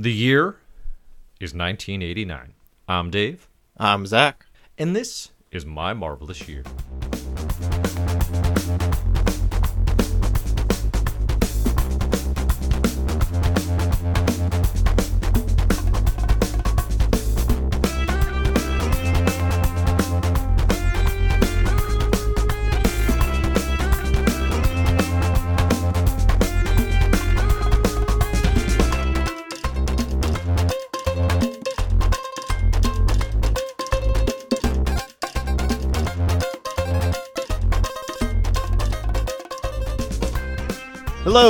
The 0.00 0.10
year 0.10 0.56
is 1.40 1.52
1989. 1.52 2.54
I'm 2.88 3.10
Dave, 3.10 3.46
I'm 3.76 4.06
Zach. 4.06 4.46
and 4.78 4.96
this 4.96 5.28
is 5.52 5.66
my 5.66 5.92
marvelous 5.92 6.48
year. 6.48 6.64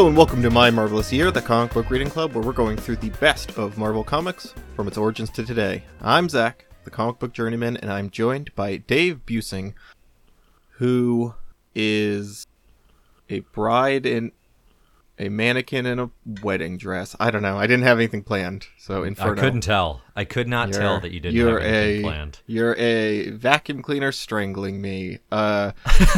Hello 0.01 0.09
and 0.09 0.17
welcome 0.17 0.41
to 0.41 0.49
My 0.49 0.71
Marvelous 0.71 1.13
Year, 1.13 1.31
the 1.31 1.43
comic 1.43 1.75
book 1.75 1.91
reading 1.91 2.09
club, 2.09 2.33
where 2.33 2.43
we're 2.43 2.55
going 2.55 2.79
through 2.79 2.97
the 2.97 3.11
best 3.21 3.59
of 3.59 3.77
Marvel 3.77 4.03
Comics 4.03 4.55
from 4.75 4.89
its 4.89 4.97
origins 4.97 5.29
to 5.29 5.45
today. 5.45 5.85
I'm 6.01 6.31
Zach, 6.31 6.65
the 6.85 6.91
comic 6.91 7.19
book 7.19 7.35
journeyman, 7.35 7.77
and 7.77 7.93
I'm 7.93 8.09
joined 8.09 8.55
by 8.55 8.79
Dave 8.79 9.27
Buesing, 9.27 9.75
who 10.79 11.35
is 11.75 12.47
a 13.29 13.41
bride 13.41 14.07
in 14.07 14.33
a 15.19 15.29
mannequin 15.29 15.85
in 15.85 15.99
a 15.99 16.11
wedding 16.43 16.79
dress. 16.79 17.15
I 17.21 17.31
don't 17.31 17.43
know. 17.43 17.59
I 17.59 17.67
didn't 17.67 17.85
have 17.85 17.99
anything 17.99 18.23
planned, 18.23 18.69
so 18.79 19.03
Inferno. 19.03 19.33
I 19.33 19.45
couldn't 19.45 19.61
tell. 19.61 20.01
I 20.17 20.25
could 20.25 20.49
not 20.49 20.73
tell 20.73 20.93
You're- 20.93 21.01
that 21.03 21.13
you 21.13 21.21
didn't 21.21 21.37
you're 21.37 21.61
have 21.61 21.71
anything 21.71 22.01
a, 22.01 22.09
planned. 22.09 22.41
You're 22.47 22.75
a 22.77 23.31
vacuum 23.33 23.83
cleaner 23.83 24.13
strangling 24.13 24.81
me. 24.81 25.19
Uh, 25.31 25.73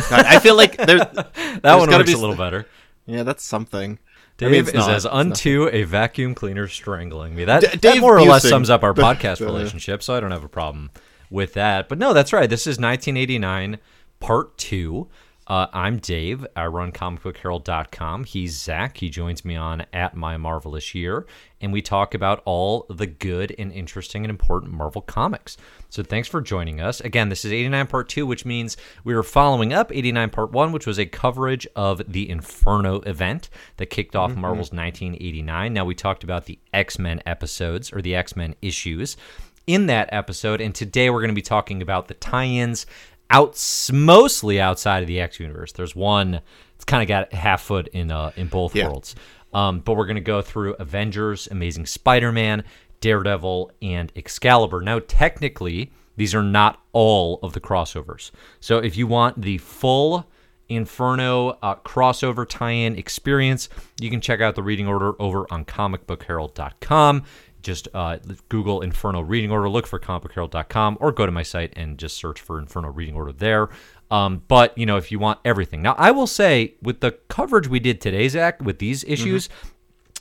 God, 0.09 0.25
I 0.25 0.39
feel 0.39 0.57
like 0.57 0.77
there. 0.77 0.99
That 1.53 1.63
there's 1.63 1.81
one 1.81 1.91
works 1.91 2.07
be 2.07 2.15
a 2.15 2.19
little 2.19 2.35
better. 2.35 2.67
Yeah, 3.07 3.23
that's 3.23 3.45
something. 3.45 3.99
I 4.41 4.45
Dave 4.45 4.67
mean, 4.67 4.69
is 4.69 4.75
not. 4.75 4.91
as 4.91 5.07
unto 5.07 5.69
a 5.73 5.85
vacuum 5.85 6.35
cleaner 6.35 6.67
strangling 6.67 7.35
me. 7.35 7.45
That, 7.45 7.61
D- 7.61 7.79
that 7.79 7.99
more 7.99 8.19
or 8.19 8.23
less 8.23 8.49
sums 8.49 8.71
up 8.71 8.83
our 8.83 8.95
podcast 8.95 9.41
relationship, 9.45 10.03
so 10.03 10.15
I 10.15 10.21
don't 10.21 10.31
have 10.31 10.45
a 10.45 10.49
problem 10.49 10.91
with 11.31 11.55
that. 11.55 11.89
But 11.89 11.99
no, 11.99 12.13
that's 12.13 12.33
right. 12.33 12.49
This 12.49 12.63
is 12.63 12.79
1989, 12.79 13.79
part 14.21 14.57
two. 14.59 15.09
Uh, 15.53 15.69
I'm 15.75 15.99
Dave. 15.99 16.47
I 16.57 16.65
run 16.65 16.93
comicbookherald.com. 16.93 18.25
He's 18.25 18.59
Zach. 18.59 18.97
He 18.97 19.11
joins 19.11 19.45
me 19.45 19.55
on 19.55 19.85
at 19.93 20.17
My 20.17 20.39
Marvelous 20.39 20.95
Year, 20.95 21.27
and 21.61 21.75
we 21.75 21.83
talk 21.83 22.15
about 22.15 22.41
all 22.47 22.87
the 22.89 23.07
good 23.07 23.55
and 23.59 23.71
interesting 23.71 24.25
and 24.25 24.31
important 24.31 24.73
Marvel 24.73 25.03
comics. 25.03 25.59
So 25.91 26.03
thanks 26.03 26.27
for 26.27 26.41
joining 26.41 26.81
us. 26.81 27.03
Again, 27.03 27.29
this 27.29 27.45
is 27.45 27.53
89 27.53 27.87
part 27.89 28.09
two, 28.09 28.27
which 28.27 28.47
means 28.47 28.79
we 29.05 29.13
are 29.13 29.23
following 29.23 29.75
up 29.75 29.93
89 29.93 30.31
part 30.31 30.53
one, 30.53 30.73
which 30.73 30.87
was 30.87 30.99
a 30.99 31.05
coverage 31.05 31.67
of 31.77 32.01
the 32.11 32.31
Inferno 32.31 33.01
event 33.01 33.51
that 33.77 33.91
kicked 33.91 34.17
off 34.17 34.35
Marvel's 34.35 34.73
1989. 34.73 35.75
Now 35.75 35.85
we 35.85 35.95
talked 35.95 36.25
about 36.25 36.47
the 36.47 36.59
X 36.73 36.99
Men 36.99 37.21
episodes 37.27 37.93
or 37.93 38.01
the 38.01 38.15
X 38.15 38.35
Men 38.35 38.55
issues 38.63 39.19
in 39.67 39.87
that 39.87 40.09
episode, 40.13 40.61
and 40.61 40.75
today 40.75 41.11
we're 41.11 41.21
going 41.21 41.29
to 41.29 41.35
be 41.35 41.43
talking 41.43 41.83
about 41.83 42.09
the 42.09 42.15
tie-ins 42.15 42.87
out 43.33 43.59
mostly 43.93 44.61
outside 44.61 45.03
of 45.03 45.07
the 45.09 45.21
X 45.21 45.41
universe. 45.41 45.73
There's 45.73 45.97
one 45.97 46.41
it's 46.77 46.85
kind 46.85 47.03
of 47.03 47.09
got 47.09 47.33
half 47.33 47.63
foot 47.63 47.89
in 47.89 48.11
uh, 48.11 48.33
in 48.37 48.49
both 48.49 48.75
Yeah. 48.77 48.89
worlds. 48.89 49.15
Um, 49.55 49.81
but 49.81 49.95
we're 49.97 50.07
going 50.07 50.17
to 50.17 50.21
go 50.21 50.41
through 50.43 50.75
Avengers, 50.75 51.47
Amazing 51.51 51.87
Spider-Man, 51.87 52.65
Daredevil, 53.01 53.71
and 53.83 54.11
Excalibur. 54.17 54.81
Now, 54.81 55.01
technically, 55.07 55.93
these 56.17 56.35
are 56.35 56.43
not 56.43 56.81
all 56.93 57.39
of 57.43 57.53
the 57.53 57.61
crossovers. 57.61 58.31
So 58.61 58.79
if 58.79 58.97
you 58.97 59.07
want 59.07 59.43
the 59.43 59.59
full 59.59 60.27
Inferno 60.71 61.51
uh, 61.63 61.75
crossover 61.77 62.49
tie-in 62.49 62.97
experience, 62.97 63.69
you 64.01 64.09
can 64.09 64.23
check 64.23 64.41
out 64.41 64.55
the 64.55 64.63
reading 64.63 64.89
order 64.89 65.13
over 65.21 65.47
on 65.53 65.65
comicbookherald.com. 65.67 67.25
Just 67.63 67.89
uh, 67.95 68.19
Google 68.49 68.81
Inferno 68.83 69.21
Reading 69.21 69.51
Order, 69.51 69.69
look 69.69 69.87
for 69.87 69.99
comicbookherald.com, 69.99 70.99
or 71.01 71.13
go 71.13 71.27
to 71.27 71.33
my 71.33 71.43
site 71.43 71.73
and 71.77 71.99
just 71.99 72.17
search 72.17 72.41
for 72.41 72.59
Inferno 72.59 72.89
Reading 72.91 73.15
Order 73.15 73.33
there. 73.33 73.69
Um, 74.11 74.43
but 74.49 74.77
you 74.77 74.85
know, 74.85 74.97
if 74.97 75.11
you 75.11 75.19
want 75.19 75.39
everything, 75.45 75.81
now 75.83 75.95
I 75.97 76.11
will 76.11 76.27
say 76.27 76.75
with 76.83 77.01
the 77.01 77.13
coverage 77.29 77.69
we 77.69 77.81
did 77.81 78.01
today, 78.01 78.29
Zach, 78.29 78.61
with 78.61 78.79
these 78.79 79.05
issues, 79.05 79.49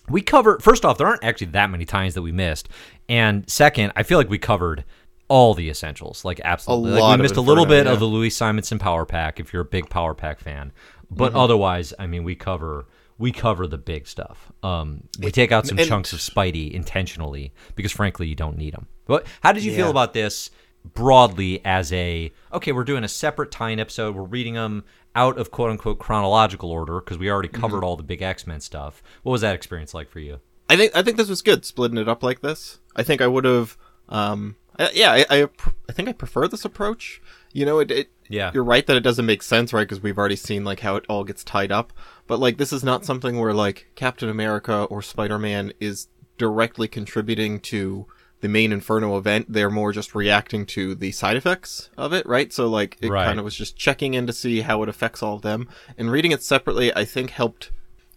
we 0.09 0.21
covered. 0.21 0.63
First 0.63 0.85
off, 0.85 0.97
there 0.97 1.07
aren't 1.07 1.23
actually 1.23 1.47
that 1.47 1.69
many 1.69 1.85
times 1.85 2.13
that 2.13 2.21
we 2.21 2.31
missed, 2.31 2.69
and 3.09 3.49
second, 3.49 3.91
I 3.95 4.03
feel 4.03 4.17
like 4.17 4.29
we 4.29 4.37
covered 4.37 4.85
all 5.27 5.53
the 5.53 5.69
essentials, 5.69 6.23
like 6.25 6.39
absolutely. 6.43 6.91
like 6.91 7.01
lot 7.01 7.17
we 7.17 7.23
missed 7.23 7.37
a 7.37 7.41
little 7.41 7.63
Inferno, 7.63 7.83
bit 7.83 7.91
of 7.91 7.99
the 7.99 8.05
Louise 8.05 8.35
Simonson 8.35 8.79
Power 8.79 9.05
Pack 9.05 9.39
if 9.39 9.51
you're 9.53 9.61
a 9.61 9.65
big 9.65 9.89
Power 9.89 10.13
Pack 10.13 10.39
fan, 10.39 10.71
but 11.09 11.29
Mm-hmm. 11.29 11.37
otherwise, 11.39 11.93
I 11.99 12.07
mean, 12.07 12.23
we 12.23 12.35
cover 12.35 12.85
we 13.21 13.31
cover 13.31 13.67
the 13.67 13.77
big 13.77 14.07
stuff. 14.07 14.51
Um, 14.63 15.03
we 15.19 15.31
take 15.31 15.51
out 15.51 15.65
some 15.67 15.77
and- 15.79 15.87
chunks 15.87 16.11
of 16.11 16.19
Spidey 16.19 16.71
intentionally 16.71 17.53
because, 17.75 17.91
frankly, 17.93 18.27
you 18.27 18.35
don't 18.35 18.57
need 18.57 18.73
them. 18.73 18.87
But 19.05 19.25
how 19.41 19.51
did 19.53 19.63
you 19.63 19.73
feel 19.75 19.89
about 19.89 20.13
this 20.13 20.51
broadly 20.93 21.63
as 21.65 21.91
a 21.93 22.31
okay? 22.53 22.71
We're 22.71 22.83
doing 22.83 23.03
a 23.03 23.07
separate 23.07 23.51
tie-in 23.51 23.79
episode. 23.79 24.15
We're 24.15 24.23
reading 24.23 24.55
them 24.55 24.83
out 25.15 25.37
of 25.37 25.51
quote 25.51 25.69
unquote 25.71 25.99
chronological 25.99 26.71
order 26.71 26.99
because 26.99 27.17
we 27.17 27.29
already 27.29 27.49
Mm-hmm. 27.49 27.61
covered 27.61 27.83
all 27.83 27.95
the 27.95 28.03
big 28.03 28.21
X 28.21 28.47
Men 28.47 28.61
stuff. 28.61 29.03
What 29.23 29.31
was 29.33 29.41
that 29.41 29.55
experience 29.55 29.93
like 29.93 30.09
for 30.09 30.19
you? 30.19 30.39
I 30.69 30.77
think 30.77 30.95
I 30.95 31.01
think 31.03 31.17
this 31.17 31.29
was 31.29 31.41
good 31.41 31.65
splitting 31.65 31.97
it 31.97 32.07
up 32.07 32.23
like 32.23 32.41
this. 32.41 32.79
I 32.95 33.03
think 33.03 33.21
I 33.21 33.27
would 33.27 33.43
have, 33.45 33.77
um, 34.09 34.55
I, 34.79 34.89
yeah, 34.93 35.11
I, 35.11 35.25
I 35.29 35.49
I 35.89 35.91
think 35.93 36.07
I 36.09 36.13
prefer 36.13 36.47
this 36.47 36.63
approach. 36.65 37.21
You 37.53 37.65
know, 37.65 37.79
it, 37.79 37.91
it 37.91 38.09
Yeah. 38.29 38.51
you're 38.53 38.63
right 38.63 38.85
that 38.87 38.95
it 38.95 39.01
doesn't 39.01 39.25
make 39.25 39.43
sense, 39.43 39.73
right? 39.73 39.81
Because 39.81 40.01
we've 40.01 40.17
already 40.17 40.37
seen 40.37 40.63
like 40.63 40.79
how 40.79 40.95
it 40.95 41.03
all 41.09 41.25
gets 41.25 41.43
tied 41.43 41.71
up. 41.73 41.91
But 42.31 42.39
like, 42.39 42.55
this 42.55 42.71
is 42.71 42.81
not 42.81 43.03
something 43.03 43.37
where 43.41 43.53
like 43.53 43.91
Captain 43.95 44.29
America 44.29 44.83
or 44.83 45.01
Spider 45.01 45.37
Man 45.37 45.73
is 45.81 46.07
directly 46.37 46.87
contributing 46.87 47.59
to 47.59 48.05
the 48.39 48.47
main 48.47 48.71
Inferno 48.71 49.17
event. 49.17 49.47
They're 49.51 49.69
more 49.69 49.91
just 49.91 50.15
reacting 50.15 50.65
to 50.67 50.95
the 50.95 51.11
side 51.11 51.35
effects 51.35 51.89
of 51.97 52.13
it, 52.13 52.25
right? 52.25 52.53
So 52.53 52.69
like, 52.69 52.97
it 53.01 53.09
Right. 53.09 53.25
kind 53.25 53.37
of 53.37 53.43
was 53.43 53.57
just 53.57 53.75
checking 53.75 54.13
in 54.13 54.27
to 54.27 54.31
see 54.31 54.61
how 54.61 54.81
it 54.81 54.87
affects 54.87 55.21
all 55.21 55.35
of 55.35 55.41
them. 55.41 55.67
And 55.97 56.09
reading 56.09 56.31
it 56.31 56.41
separately, 56.41 56.95
I 56.95 57.03
think 57.03 57.31
helped. 57.31 57.69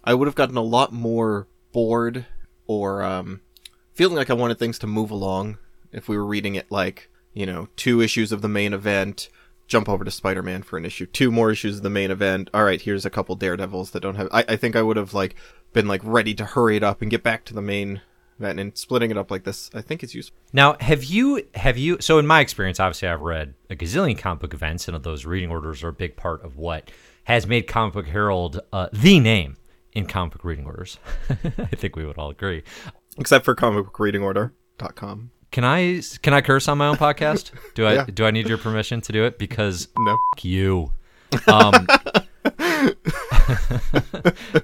I 0.05 0.15
would 0.15 0.29
have 0.29 0.37
gotten 0.37 0.57
a 0.57 0.63
lot 0.63 0.93
more 0.93 1.49
bored 1.73 2.25
or 2.69 3.03
um, 3.03 3.41
feeling 3.95 4.15
like 4.15 4.31
I 4.31 4.35
wanted 4.35 4.61
things 4.61 4.79
to 4.79 4.87
move 4.87 5.11
along 5.11 5.59
if 5.91 6.09
we 6.09 6.17
were 6.17 6.25
reading 6.25 6.55
it 6.55 6.71
like, 6.71 7.11
you 7.33 7.47
know, 7.47 7.67
two 7.75 8.01
issues 8.01 8.31
of 8.31 8.43
the 8.43 8.49
main 8.49 8.75
event, 8.75 9.29
jump 9.67 9.89
over 9.89 10.05
to 10.05 10.11
Spider 10.11 10.43
Man 10.43 10.63
for 10.63 10.77
an 10.77 10.85
issue, 10.85 11.07
two 11.07 11.31
more 11.31 11.51
issues 11.51 11.79
of 11.79 11.83
the 11.83 11.91
main 11.91 12.11
event. 12.11 12.51
All 12.53 12.65
right, 12.65 12.81
here's 12.81 13.07
a 13.07 13.11
couple 13.11 13.37
Daredevils 13.37 13.91
that 13.93 14.01
don't 14.01 14.17
have. 14.17 14.29
I, 14.33 14.45
I 14.49 14.57
think 14.57 14.77
I 14.77 14.83
would 14.83 14.97
have 14.97 15.15
like 15.15 15.37
been 15.73 15.89
like 15.89 16.01
ready 16.05 16.35
to 16.35 16.45
hurry 16.45 16.77
it 16.77 16.83
up 16.83 17.03
and 17.03 17.11
get 17.11 17.23
back 17.23 17.45
to 17.47 17.55
the 17.55 17.63
main 17.63 18.01
event 18.39 18.61
and 18.61 18.77
splitting 18.77 19.11
it 19.11 19.17
up 19.17 19.31
like 19.31 19.45
this. 19.45 19.71
I 19.75 19.81
think 19.81 20.03
is 20.03 20.15
useful. 20.15 20.37
Now, 20.53 20.77
have 20.81 21.05
you 21.05 21.47
have 21.55 21.77
you? 21.79 21.99
So, 22.01 22.19
in 22.19 22.27
my 22.27 22.41
experience, 22.41 22.81
obviously, 22.81 23.09
I've 23.09 23.21
read 23.21 23.55
a 23.71 23.77
gazillion 23.77 24.19
comic 24.19 24.41
book 24.41 24.55
events, 24.55 24.89
and 24.89 25.03
those 25.03 25.25
reading 25.25 25.51
orders 25.51 25.83
are 25.83 25.89
a 25.89 25.93
big 25.93 26.17
part 26.17 26.45
of 26.45 26.57
what 26.57 26.91
has 27.25 27.47
made 27.47 27.67
Comic 27.67 27.95
Book 27.95 28.07
Herald 28.07 28.61
uh, 28.73 28.89
the 28.93 29.19
name 29.19 29.57
in 29.93 30.07
comic 30.07 30.35
book 30.35 30.45
reading 30.45 30.67
orders. 30.67 30.99
I 31.31 31.77
think 31.77 31.97
we 31.97 32.05
would 32.05 32.19
all 32.19 32.31
agree. 32.31 32.63
Except 33.19 33.45
for 33.45 33.55
comic 33.55 33.85
book 33.85 33.99
reading 33.99 34.23
comicbookreadingorder.com. 34.23 35.31
Can 35.55 35.63
I 35.65 36.03
can 36.21 36.35
I 36.35 36.41
curse 36.41 36.67
on 36.67 36.79
my 36.79 36.89
own 36.89 36.97
podcast? 36.97 37.53
Do 37.77 37.87
I 37.87 37.95
Yeah. 37.95 38.07
do 38.13 38.27
I 38.27 38.33
need 38.33 38.49
your 38.49 38.59
permission 38.59 39.01
to 39.03 39.13
do 39.13 39.25
it? 39.25 39.39
Because 39.39 39.87
No. 39.97 40.17
Fuck 40.35 40.45
you. 40.45 40.91
Um, 41.47 41.87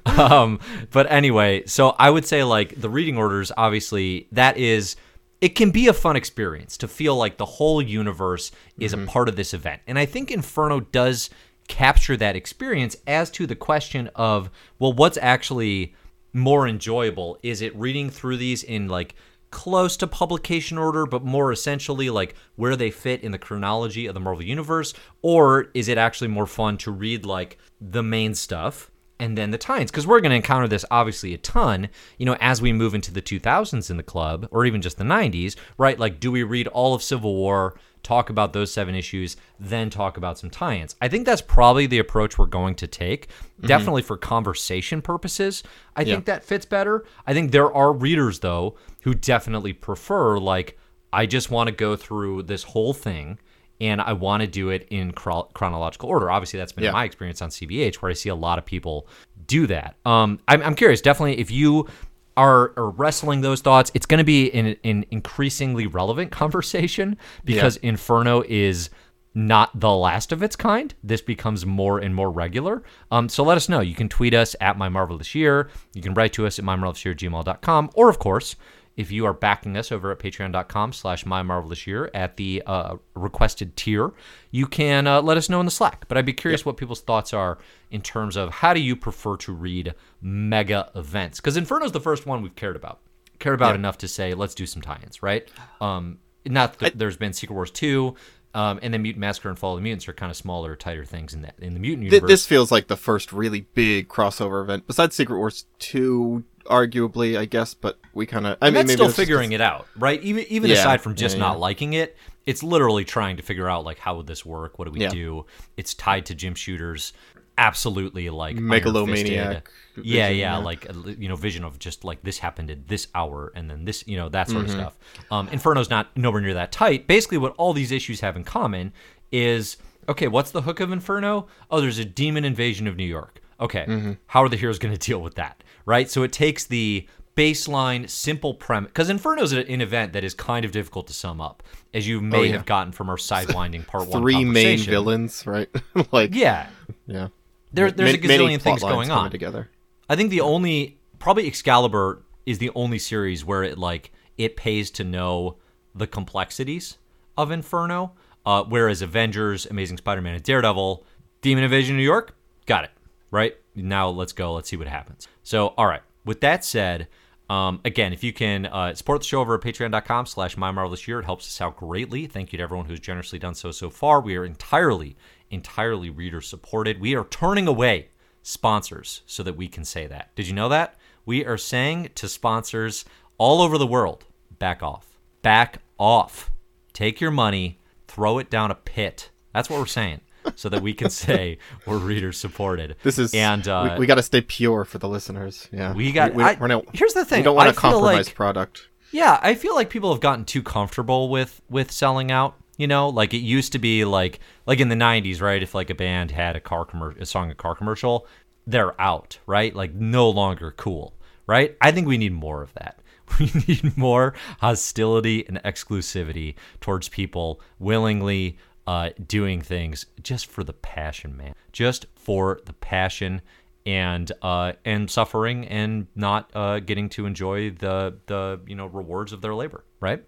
um, 0.19 0.59
but 0.91 1.09
anyway, 1.09 1.65
so 1.67 1.95
I 1.97 2.11
would 2.11 2.27
say 2.27 2.43
like 2.43 2.81
the 2.81 2.91
reading 2.91 3.17
orders, 3.17 3.53
obviously, 3.57 4.27
that 4.33 4.57
is 4.57 4.97
it 5.41 5.51
can 5.51 5.71
be 5.71 5.87
a 5.87 5.93
fun 5.93 6.17
experience 6.17 6.77
to 6.79 6.89
feel 6.89 7.15
like 7.15 7.37
the 7.37 7.47
whole 7.47 7.81
universe 7.81 8.51
is 8.81 8.93
a 8.93 8.99
part 8.99 9.29
of 9.29 9.37
this 9.37 9.55
event. 9.55 9.83
And 9.87 9.97
I 9.97 10.07
think 10.07 10.33
Inferno 10.33 10.81
does 10.81 11.31
capture 11.69 12.17
that 12.17 12.35
experience 12.35 12.97
as 13.07 13.31
to 13.31 13.47
the 13.47 13.55
question 13.55 14.11
of, 14.17 14.51
well, 14.81 14.93
what's 14.93 15.19
actually 15.23 15.95
more 16.33 16.67
enjoyable? 16.67 17.39
Is 17.45 17.63
it 17.63 17.77
reading 17.77 18.11
through 18.11 18.39
these 18.39 18.65
in 18.65 18.89
like 18.89 19.15
close 19.51 19.97
to 19.99 20.07
publication 20.07 20.79
order, 20.79 21.07
but 21.07 21.25
more 21.25 21.53
essentially 21.53 22.11
like 22.11 22.35
where 22.57 22.77
they 22.77 22.91
fit 22.91 23.23
in 23.23 23.33
the 23.33 23.39
chronology 23.39 24.07
of 24.07 24.15
the 24.15 24.21
Marvel 24.21 24.45
Universe? 24.45 24.95
Or 25.23 25.69
is 25.75 25.89
it 25.89 25.99
actually 25.99 26.29
more 26.29 26.47
fun 26.47 26.77
to 26.79 26.91
read 26.91 27.25
like 27.25 27.59
the 27.81 28.03
main 28.03 28.35
stuff 28.35 28.91
and 29.19 29.37
then 29.37 29.51
the 29.51 29.59
tie-ins 29.59 29.91
because 29.91 30.07
we're 30.07 30.21
going 30.21 30.31
to 30.31 30.37
encounter 30.37 30.67
this 30.67 30.85
obviously 30.91 31.35
a 31.35 31.39
ton, 31.39 31.89
you 32.19 32.25
know, 32.25 32.37
as 32.41 32.63
we 32.63 32.73
move 32.73 32.95
into 32.95 33.13
the 33.13 33.21
2000s 33.21 33.91
in 33.91 33.97
the 33.97 34.03
club 34.03 34.49
or 34.51 34.65
even 34.65 34.81
just 34.81 34.97
the 34.97 35.05
90s, 35.05 35.57
right? 35.77 35.99
Like, 35.99 36.21
do 36.21 36.33
we 36.33 36.43
read 36.43 36.69
all 36.69 36.95
of 36.95 37.03
Civil 37.03 37.35
War? 37.35 37.75
talk 38.03 38.31
about 38.31 38.53
those 38.53 38.73
seven 38.73 38.95
issues, 38.95 39.37
then 39.59 39.91
talk 39.91 40.17
about 40.17 40.39
some 40.39 40.51
tie 40.51 40.77
ins. 40.77 40.97
I 41.01 41.09
think 41.09 41.27
that's 41.27 41.43
probably 41.43 41.87
the 41.87 41.99
approach 41.99 42.39
we're 42.39 42.47
going 42.47 42.75
to 42.77 42.87
take. 42.87 43.29
Mm-hmm. 43.29 43.67
Definitely 43.67 44.03
for 44.03 44.17
conversation 44.17 45.03
purposes, 45.03 45.63
I 45.97 46.03
yeah. 46.03 46.15
think 46.15 46.25
that 46.27 46.45
fits 46.45 46.67
better. 46.67 47.05
I 47.27 47.35
think 47.35 47.53
there 47.53 47.73
are 47.73 47.93
readers, 47.93 48.41
though, 48.41 48.77
who 49.03 49.15
definitely 49.15 49.73
prefer, 49.73 50.39
like, 50.39 50.79
I 51.13 51.27
just 51.27 51.51
want 51.51 51.69
to 51.69 51.75
go 51.75 51.97
through 51.97 52.45
this 52.45 52.63
whole 52.63 52.93
thing 52.93 53.39
and 53.81 54.01
I 54.01 54.13
want 54.13 54.43
to 54.43 54.47
do 54.47 54.69
it 54.69 54.87
in 54.91 55.13
chronological 55.13 56.09
order. 56.09 56.31
Obviously, 56.31 56.59
that's 56.59 56.73
been 56.73 56.85
yeah. 56.85 56.93
my 56.93 57.05
experience 57.05 57.41
on 57.41 57.49
CBH, 57.49 57.97
where 57.97 58.11
I 58.11 58.15
see 58.15 58.29
a 58.29 58.35
lot 58.35 58.59
of 58.59 58.67
people 58.67 59.09
do 59.47 59.67
that. 59.69 59.97
Um, 60.05 60.39
I'm, 60.47 60.63
I'm 60.63 60.75
curious, 60.75 61.01
definitely, 61.01 61.39
if 61.39 61.51
you 61.51 61.89
are, 62.37 62.73
are 62.77 62.91
wrestling 62.91 63.41
those 63.41 63.63
thoughts, 63.63 63.91
it's 63.95 64.07
going 64.07 64.19
to 64.19 64.25
be 64.25 64.53
an, 64.53 64.77
an 64.85 65.07
increasingly 65.11 65.87
relevant 65.87 66.31
conversation 66.31 67.17
because 67.45 67.79
yeah. 67.83 67.91
Inferno 67.91 68.43
is 68.49 68.91
not 69.33 69.79
the 69.79 69.91
last 69.91 70.33
of 70.33 70.43
its 70.43 70.57
kind. 70.57 70.93
This 71.05 71.23
becomes 71.23 71.65
more 71.65 72.01
and 72.01 72.15
more 72.15 72.31
regular. 72.31 72.83
Um, 73.11 73.29
so 73.29 73.45
let 73.45 73.57
us 73.57 73.69
know. 73.69 73.81
You 73.81 73.95
can 73.95 74.09
tweet 74.09 74.35
us 74.35 74.57
at 74.61 74.77
My 74.77 74.89
Marvelous 74.89 75.35
Year. 75.35 75.71
You 75.95 76.03
can 76.03 76.15
write 76.15 76.33
to 76.35 76.47
us 76.47 76.59
at 76.59 76.65
mymarvelousyear@gmail.com. 76.65 77.91
Or, 77.95 78.11
of 78.11 78.19
course, 78.19 78.57
if 78.97 79.11
you 79.11 79.25
are 79.25 79.33
backing 79.33 79.77
us 79.77 79.91
over 79.91 80.11
at 80.11 80.19
patreon.com 80.19 80.93
slash 80.93 81.25
my 81.25 81.43
marvelous 81.43 81.87
year 81.87 82.11
at 82.13 82.37
the 82.37 82.63
uh, 82.67 82.97
requested 83.15 83.77
tier 83.77 84.13
you 84.51 84.67
can 84.67 85.07
uh, 85.07 85.21
let 85.23 85.37
us 85.37 85.49
know 85.49 85.61
in 85.61 85.67
the 85.67 85.71
slack 85.71 86.07
but 86.09 86.17
i'd 86.17 86.27
be 86.27 86.33
curious 86.33 86.61
yep. 86.61 86.67
what 86.67 86.77
people's 86.77 87.01
thoughts 87.01 87.33
are 87.33 87.59
in 87.91 88.01
terms 88.01 88.37
of 88.37 88.51
how 88.51 88.75
do 88.75 88.81
you 88.81 88.95
prefer 88.95 89.37
to 89.37 89.53
read 89.53 89.95
mega 90.21 90.91
events 90.95 91.41
because 91.41 91.57
inferno's 91.57 91.93
the 91.93 92.01
first 92.01 92.27
one 92.27 92.43
we've 92.43 92.57
cared 92.57 92.77
about 92.77 93.01
cared 93.39 93.55
about 93.55 93.71
yep. 93.71 93.77
enough 93.77 93.99
to 93.99 94.09
say 94.09 94.35
let's 94.35 94.55
do 94.55 94.67
some 94.67 94.83
tie-ins 94.83 95.23
right 95.23 95.49
um, 95.81 96.19
not 96.47 96.79
that 96.79 96.95
I, 96.95 96.97
there's 96.97 97.17
been 97.17 97.33
secret 97.33 97.55
wars 97.55 97.71
2 97.71 98.15
um, 98.55 98.81
and 98.83 98.93
then 98.93 99.03
Mutant 99.03 99.21
Massacre 99.21 99.49
and 99.49 99.59
Fall 99.59 99.75
of 99.75 99.79
the 99.79 99.83
Mutants 99.83 100.09
are 100.09 100.13
kind 100.13 100.31
of 100.31 100.37
smaller, 100.37 100.75
tighter 100.75 101.05
things 101.05 101.35
in 101.35 101.43
that 101.43 101.55
in 101.59 101.75
the 101.75 101.81
mutant 101.81 102.05
universe. 102.05 102.29
This 102.29 102.47
feels 102.47 102.73
like 102.73 102.89
the 102.89 102.97
first 102.97 103.33
really 103.33 103.63
big 103.75 104.09
crossover 104.09 104.63
event. 104.63 104.87
Besides 104.87 105.15
Secret 105.15 105.39
Wars 105.39 105.67
two, 105.79 106.45
arguably, 106.67 107.39
I 107.39 107.45
guess, 107.45 107.75
but 107.75 107.99
we 108.13 108.27
kind 108.27 108.47
of. 108.47 108.59
I 108.61 108.67
and 108.67 108.75
mean, 108.75 108.87
that's 108.87 108.95
still 108.95 109.11
figuring 109.11 109.51
just... 109.51 109.61
it 109.61 109.61
out, 109.61 109.87
right? 109.97 110.21
Even 110.23 110.45
even 110.49 110.71
yeah, 110.71 110.77
aside 110.77 111.01
from 111.01 111.15
just 111.15 111.37
yeah, 111.37 111.43
not 111.43 111.61
liking 111.61 111.93
it, 111.93 112.17
it's 112.47 112.63
literally 112.63 113.05
trying 113.05 113.37
to 113.37 113.43
figure 113.43 113.69
out 113.69 113.85
like 113.85 113.99
how 113.99 114.17
would 114.17 114.27
this 114.27 114.45
work? 114.45 114.79
What 114.79 114.87
do 114.87 114.91
we 114.91 115.07
do? 115.07 115.47
It's 115.77 115.95
tied 115.95 116.27
to 116.27 116.35
Jim 116.35 116.55
Shooter's 116.55 117.13
absolutely 117.61 118.31
like 118.31 118.57
megalomaniac. 118.57 119.69
Vision, 119.95 120.09
yeah, 120.09 120.29
yeah, 120.29 120.29
yeah, 120.29 120.57
like 120.57 120.87
you 121.19 121.29
know, 121.29 121.37
vision 121.37 121.63
of 121.63 121.79
just 121.79 122.03
like 122.03 122.23
this 122.23 122.39
happened 122.39 122.71
at 122.71 122.89
this 122.89 123.07
hour, 123.15 123.53
and 123.55 123.71
then 123.71 123.85
this, 123.85 124.03
you 124.09 124.17
know, 124.17 124.29
that 124.31 124.49
sort 124.49 124.67
mm-hmm. 124.67 124.81
of 124.81 124.81
stuff. 124.81 124.99
Um, 125.31 125.49
Inferno's 125.53 125.91
not 125.91 126.17
nowhere 126.17 126.41
near 126.41 126.55
that 126.55 126.73
tight. 126.73 127.07
Basically, 127.07 127.39
what 127.39 127.55
all 127.57 127.73
these 127.73 127.93
issues 127.93 128.21
have 128.21 128.37
in 128.37 128.45
common 128.45 128.93
is 129.31 129.77
okay. 130.09 130.27
What's 130.27 130.51
the 130.51 130.63
hook 130.63 130.81
of 130.81 130.91
Inferno? 130.91 131.47
Oh, 131.71 131.81
there's 131.81 131.99
a 131.99 132.05
demon 132.05 132.45
invasion 132.45 132.89
of 132.89 132.97
New 132.97 133.05
York. 133.05 133.41
Okay, 133.61 133.85
mm-hmm. 133.87 134.13
how 134.27 134.43
are 134.43 134.49
the 134.49 134.57
heroes 134.57 134.79
going 134.79 134.95
to 134.97 134.99
deal 134.99 135.21
with 135.21 135.37
that? 135.37 135.63
right? 135.91 136.11
So 136.11 136.23
it 136.23 136.33
takes 136.33 136.65
the 136.67 137.07
baseline 137.37 138.09
simple 138.09 138.55
premise 138.55 138.89
because 138.89 139.11
Inferno 139.11 139.43
is 139.43 139.53
an 139.53 139.81
event 139.81 140.13
that 140.13 140.25
is 140.25 140.35
kind 140.35 140.65
of 140.65 140.73
difficult 140.73 141.07
to 141.09 141.13
sum 141.13 141.41
up, 141.41 141.63
as 141.95 142.07
you 142.07 142.21
may 142.21 142.39
oh, 142.39 142.43
yeah. 142.43 142.53
have 142.53 142.67
gotten 142.67 142.93
from 142.93 143.09
our 143.09 143.17
sidewinding 143.17 143.87
part 143.87 144.09
one. 144.09 144.23
Three 144.23 144.45
main 144.45 144.79
villains, 144.79 145.47
right? 145.47 145.69
like 146.13 146.35
yeah, 146.35 146.69
yeah. 147.07 147.29
There, 147.73 147.91
there's 147.91 148.15
a 148.15 148.19
gazillion 148.19 148.61
things 148.61 148.81
going 148.81 149.11
on 149.11 149.31
together. 149.31 149.71
I 150.09 150.17
think 150.17 150.31
the 150.31 150.41
only 150.41 150.99
probably 151.19 151.47
Excalibur 151.47 152.23
is 152.47 152.59
the 152.59 152.71
only 152.75 152.99
series 152.99 153.45
where 153.45 153.63
it 153.63 153.79
like 153.79 154.13
it 154.37 154.57
pays 154.57 154.91
to 154.93 155.05
know 155.05 155.57
the 155.95 156.07
complexities 156.07 156.99
of 157.37 157.51
Inferno. 157.51 158.13
Uh, 158.47 158.65
whereas 158.65 159.03
Avengers, 159.03 159.67
Amazing 159.67 159.99
Spider-Man, 159.99 160.35
and 160.35 160.43
Daredevil, 160.43 161.05
Demon 161.43 161.63
Invasion 161.63 161.95
New 161.95 162.03
York, 162.03 162.35
got 162.65 162.85
it 162.85 162.91
right 163.31 163.55
now. 163.75 164.09
Let's 164.09 164.33
go. 164.33 164.55
Let's 164.55 164.71
see 164.71 164.77
what 164.77 164.89
happens. 164.89 165.29
So, 165.43 165.69
all 165.77 165.87
right. 165.87 166.01
With 166.25 166.41
that 166.41 166.65
said, 166.65 167.07
um, 167.51 167.81
again, 167.85 168.15
if 168.15 168.25
you 168.25 168.33
can 168.33 168.65
uh, 168.65 168.95
support 168.95 169.21
the 169.21 169.27
show 169.27 169.41
over 169.41 169.57
at 169.57 169.61
patreon.com 169.61 170.25
slash 170.25 170.57
my 170.57 170.71
marvelous 170.71 171.07
year, 171.07 171.21
it 171.21 171.27
helps 171.27 171.47
us 171.47 171.61
out 171.61 171.77
greatly. 171.77 172.27
Thank 172.27 172.53
you 172.53 172.57
to 172.57 172.63
everyone 172.63 172.87
who's 172.87 173.01
generously 173.01 173.39
done 173.39 173.55
so 173.55 173.73
so 173.73 173.91
far. 173.91 174.21
We 174.23 174.37
are 174.37 174.45
entirely, 174.45 175.17
entirely 175.51 176.11
reader 176.11 176.41
supported. 176.41 177.01
We 177.01 177.15
are 177.15 177.25
turning 177.25 177.67
away 177.67 178.09
sponsors 178.43 179.23
so 179.27 179.43
that 179.43 179.57
we 179.57 179.69
can 179.69 179.85
say 179.85 180.07
that. 180.07 180.35
Did 180.35 180.47
you 180.47 180.55
know 180.55 180.69
that? 180.69 180.97
We 181.27 181.45
are 181.45 181.59
saying 181.59 182.11
to 182.17 182.29
sponsors 182.29 183.05
all 183.39 183.61
over 183.61 183.79
the 183.79 183.87
world, 183.87 184.25
back 184.59 184.83
off. 184.83 185.19
Back 185.43 185.81
off. 185.99 186.51
Take 186.93 187.21
your 187.21 187.31
money, 187.31 187.79
throw 188.09 188.39
it 188.39 188.51
down 188.51 188.71
a 188.71 188.75
pit. 188.75 189.31
That's 189.53 189.69
what 189.69 189.79
we're 189.79 189.87
saying 189.87 190.21
so 190.55 190.69
that 190.69 190.83
we 190.83 190.95
can 190.95 191.11
say 191.11 191.59
we're 191.87 191.99
reader 191.99 192.33
supported. 192.33 192.97
This 193.03 193.19
is 193.19 193.35
and 193.35 193.67
uh, 193.67 193.93
we, 193.95 194.01
we 194.01 194.07
got 194.07 194.17
to 194.17 194.23
stay 194.23 194.41
pure 194.41 194.85
for 194.85 194.99
the 194.99 195.09
listeners. 195.09 195.69
Yeah, 195.73 195.95
we 195.95 196.13
got. 196.13 196.35
We, 196.35 196.43
are 196.43 196.69
not, 196.69 196.85
here's 196.95 197.15
the 197.15 197.25
thing: 197.25 197.41
we 197.41 197.45
don't 197.45 197.57
want 197.57 197.75
to 197.75 197.79
compromise 197.79 198.27
like, 198.27 198.35
product. 198.35 198.89
Yeah, 199.13 199.39
I 199.43 199.55
feel 199.55 199.75
like 199.75 199.91
people 199.91 200.13
have 200.13 200.21
gotten 200.21 200.45
too 200.45 200.63
comfortable 200.63 201.29
with 201.29 201.61
with 201.69 201.91
selling 201.91 202.31
out. 202.31 202.57
You 202.81 202.87
know, 202.87 203.11
like 203.11 203.35
it 203.35 203.43
used 203.43 203.73
to 203.73 203.79
be 203.79 204.07
like 204.07 204.41
like 204.65 204.81
in 204.81 204.89
the 204.89 204.95
'90s, 204.95 205.43
right? 205.43 205.63
If 205.63 205.75
like 205.75 205.91
a 205.91 205.95
band 205.95 206.31
had 206.31 206.57
a 206.57 206.61
car 206.61 206.87
commercial, 206.87 207.23
a 207.23 207.27
song, 207.27 207.51
a 207.51 207.55
car 207.55 207.75
commercial, 207.75 208.27
they're 208.67 208.99
out, 208.99 209.39
right? 209.47 209.77
Like 209.77 209.93
no 209.93 210.31
longer 210.31 210.71
cool, 210.71 211.13
right? 211.47 211.77
I 211.83 211.93
think 211.93 212.09
we 212.09 212.17
need 212.17 212.33
more 212.33 212.63
of 212.63 212.73
that. 212.75 212.99
We 213.39 213.51
need 213.69 213.99
more 213.99 214.33
hostility 214.61 215.47
and 215.47 215.63
exclusivity 215.63 216.55
towards 216.81 217.11
people 217.11 217.61
willingly 217.79 218.57
uh, 218.87 219.11
doing 219.27 219.61
things 219.61 220.07
just 220.23 220.47
for 220.47 220.65
the 220.65 220.73
passion, 220.73 221.37
man. 221.37 221.55
Just 221.73 222.07
for 222.17 222.61
the 222.65 222.73
passion 222.73 223.43
and 223.85 224.33
uh, 224.41 224.73
and 224.87 225.11
suffering 225.11 225.69
and 225.69 226.07
not 226.15 226.51
uh, 226.55 226.81
getting 226.81 227.11
to 227.11 227.27
enjoy 227.27 227.73
the 227.73 228.17
the 228.25 228.59
you 228.67 228.75
know 228.75 228.87
rewards 228.87 229.35
of 229.35 229.43
their 229.43 229.55
labor, 229.55 229.85
right? 230.01 230.25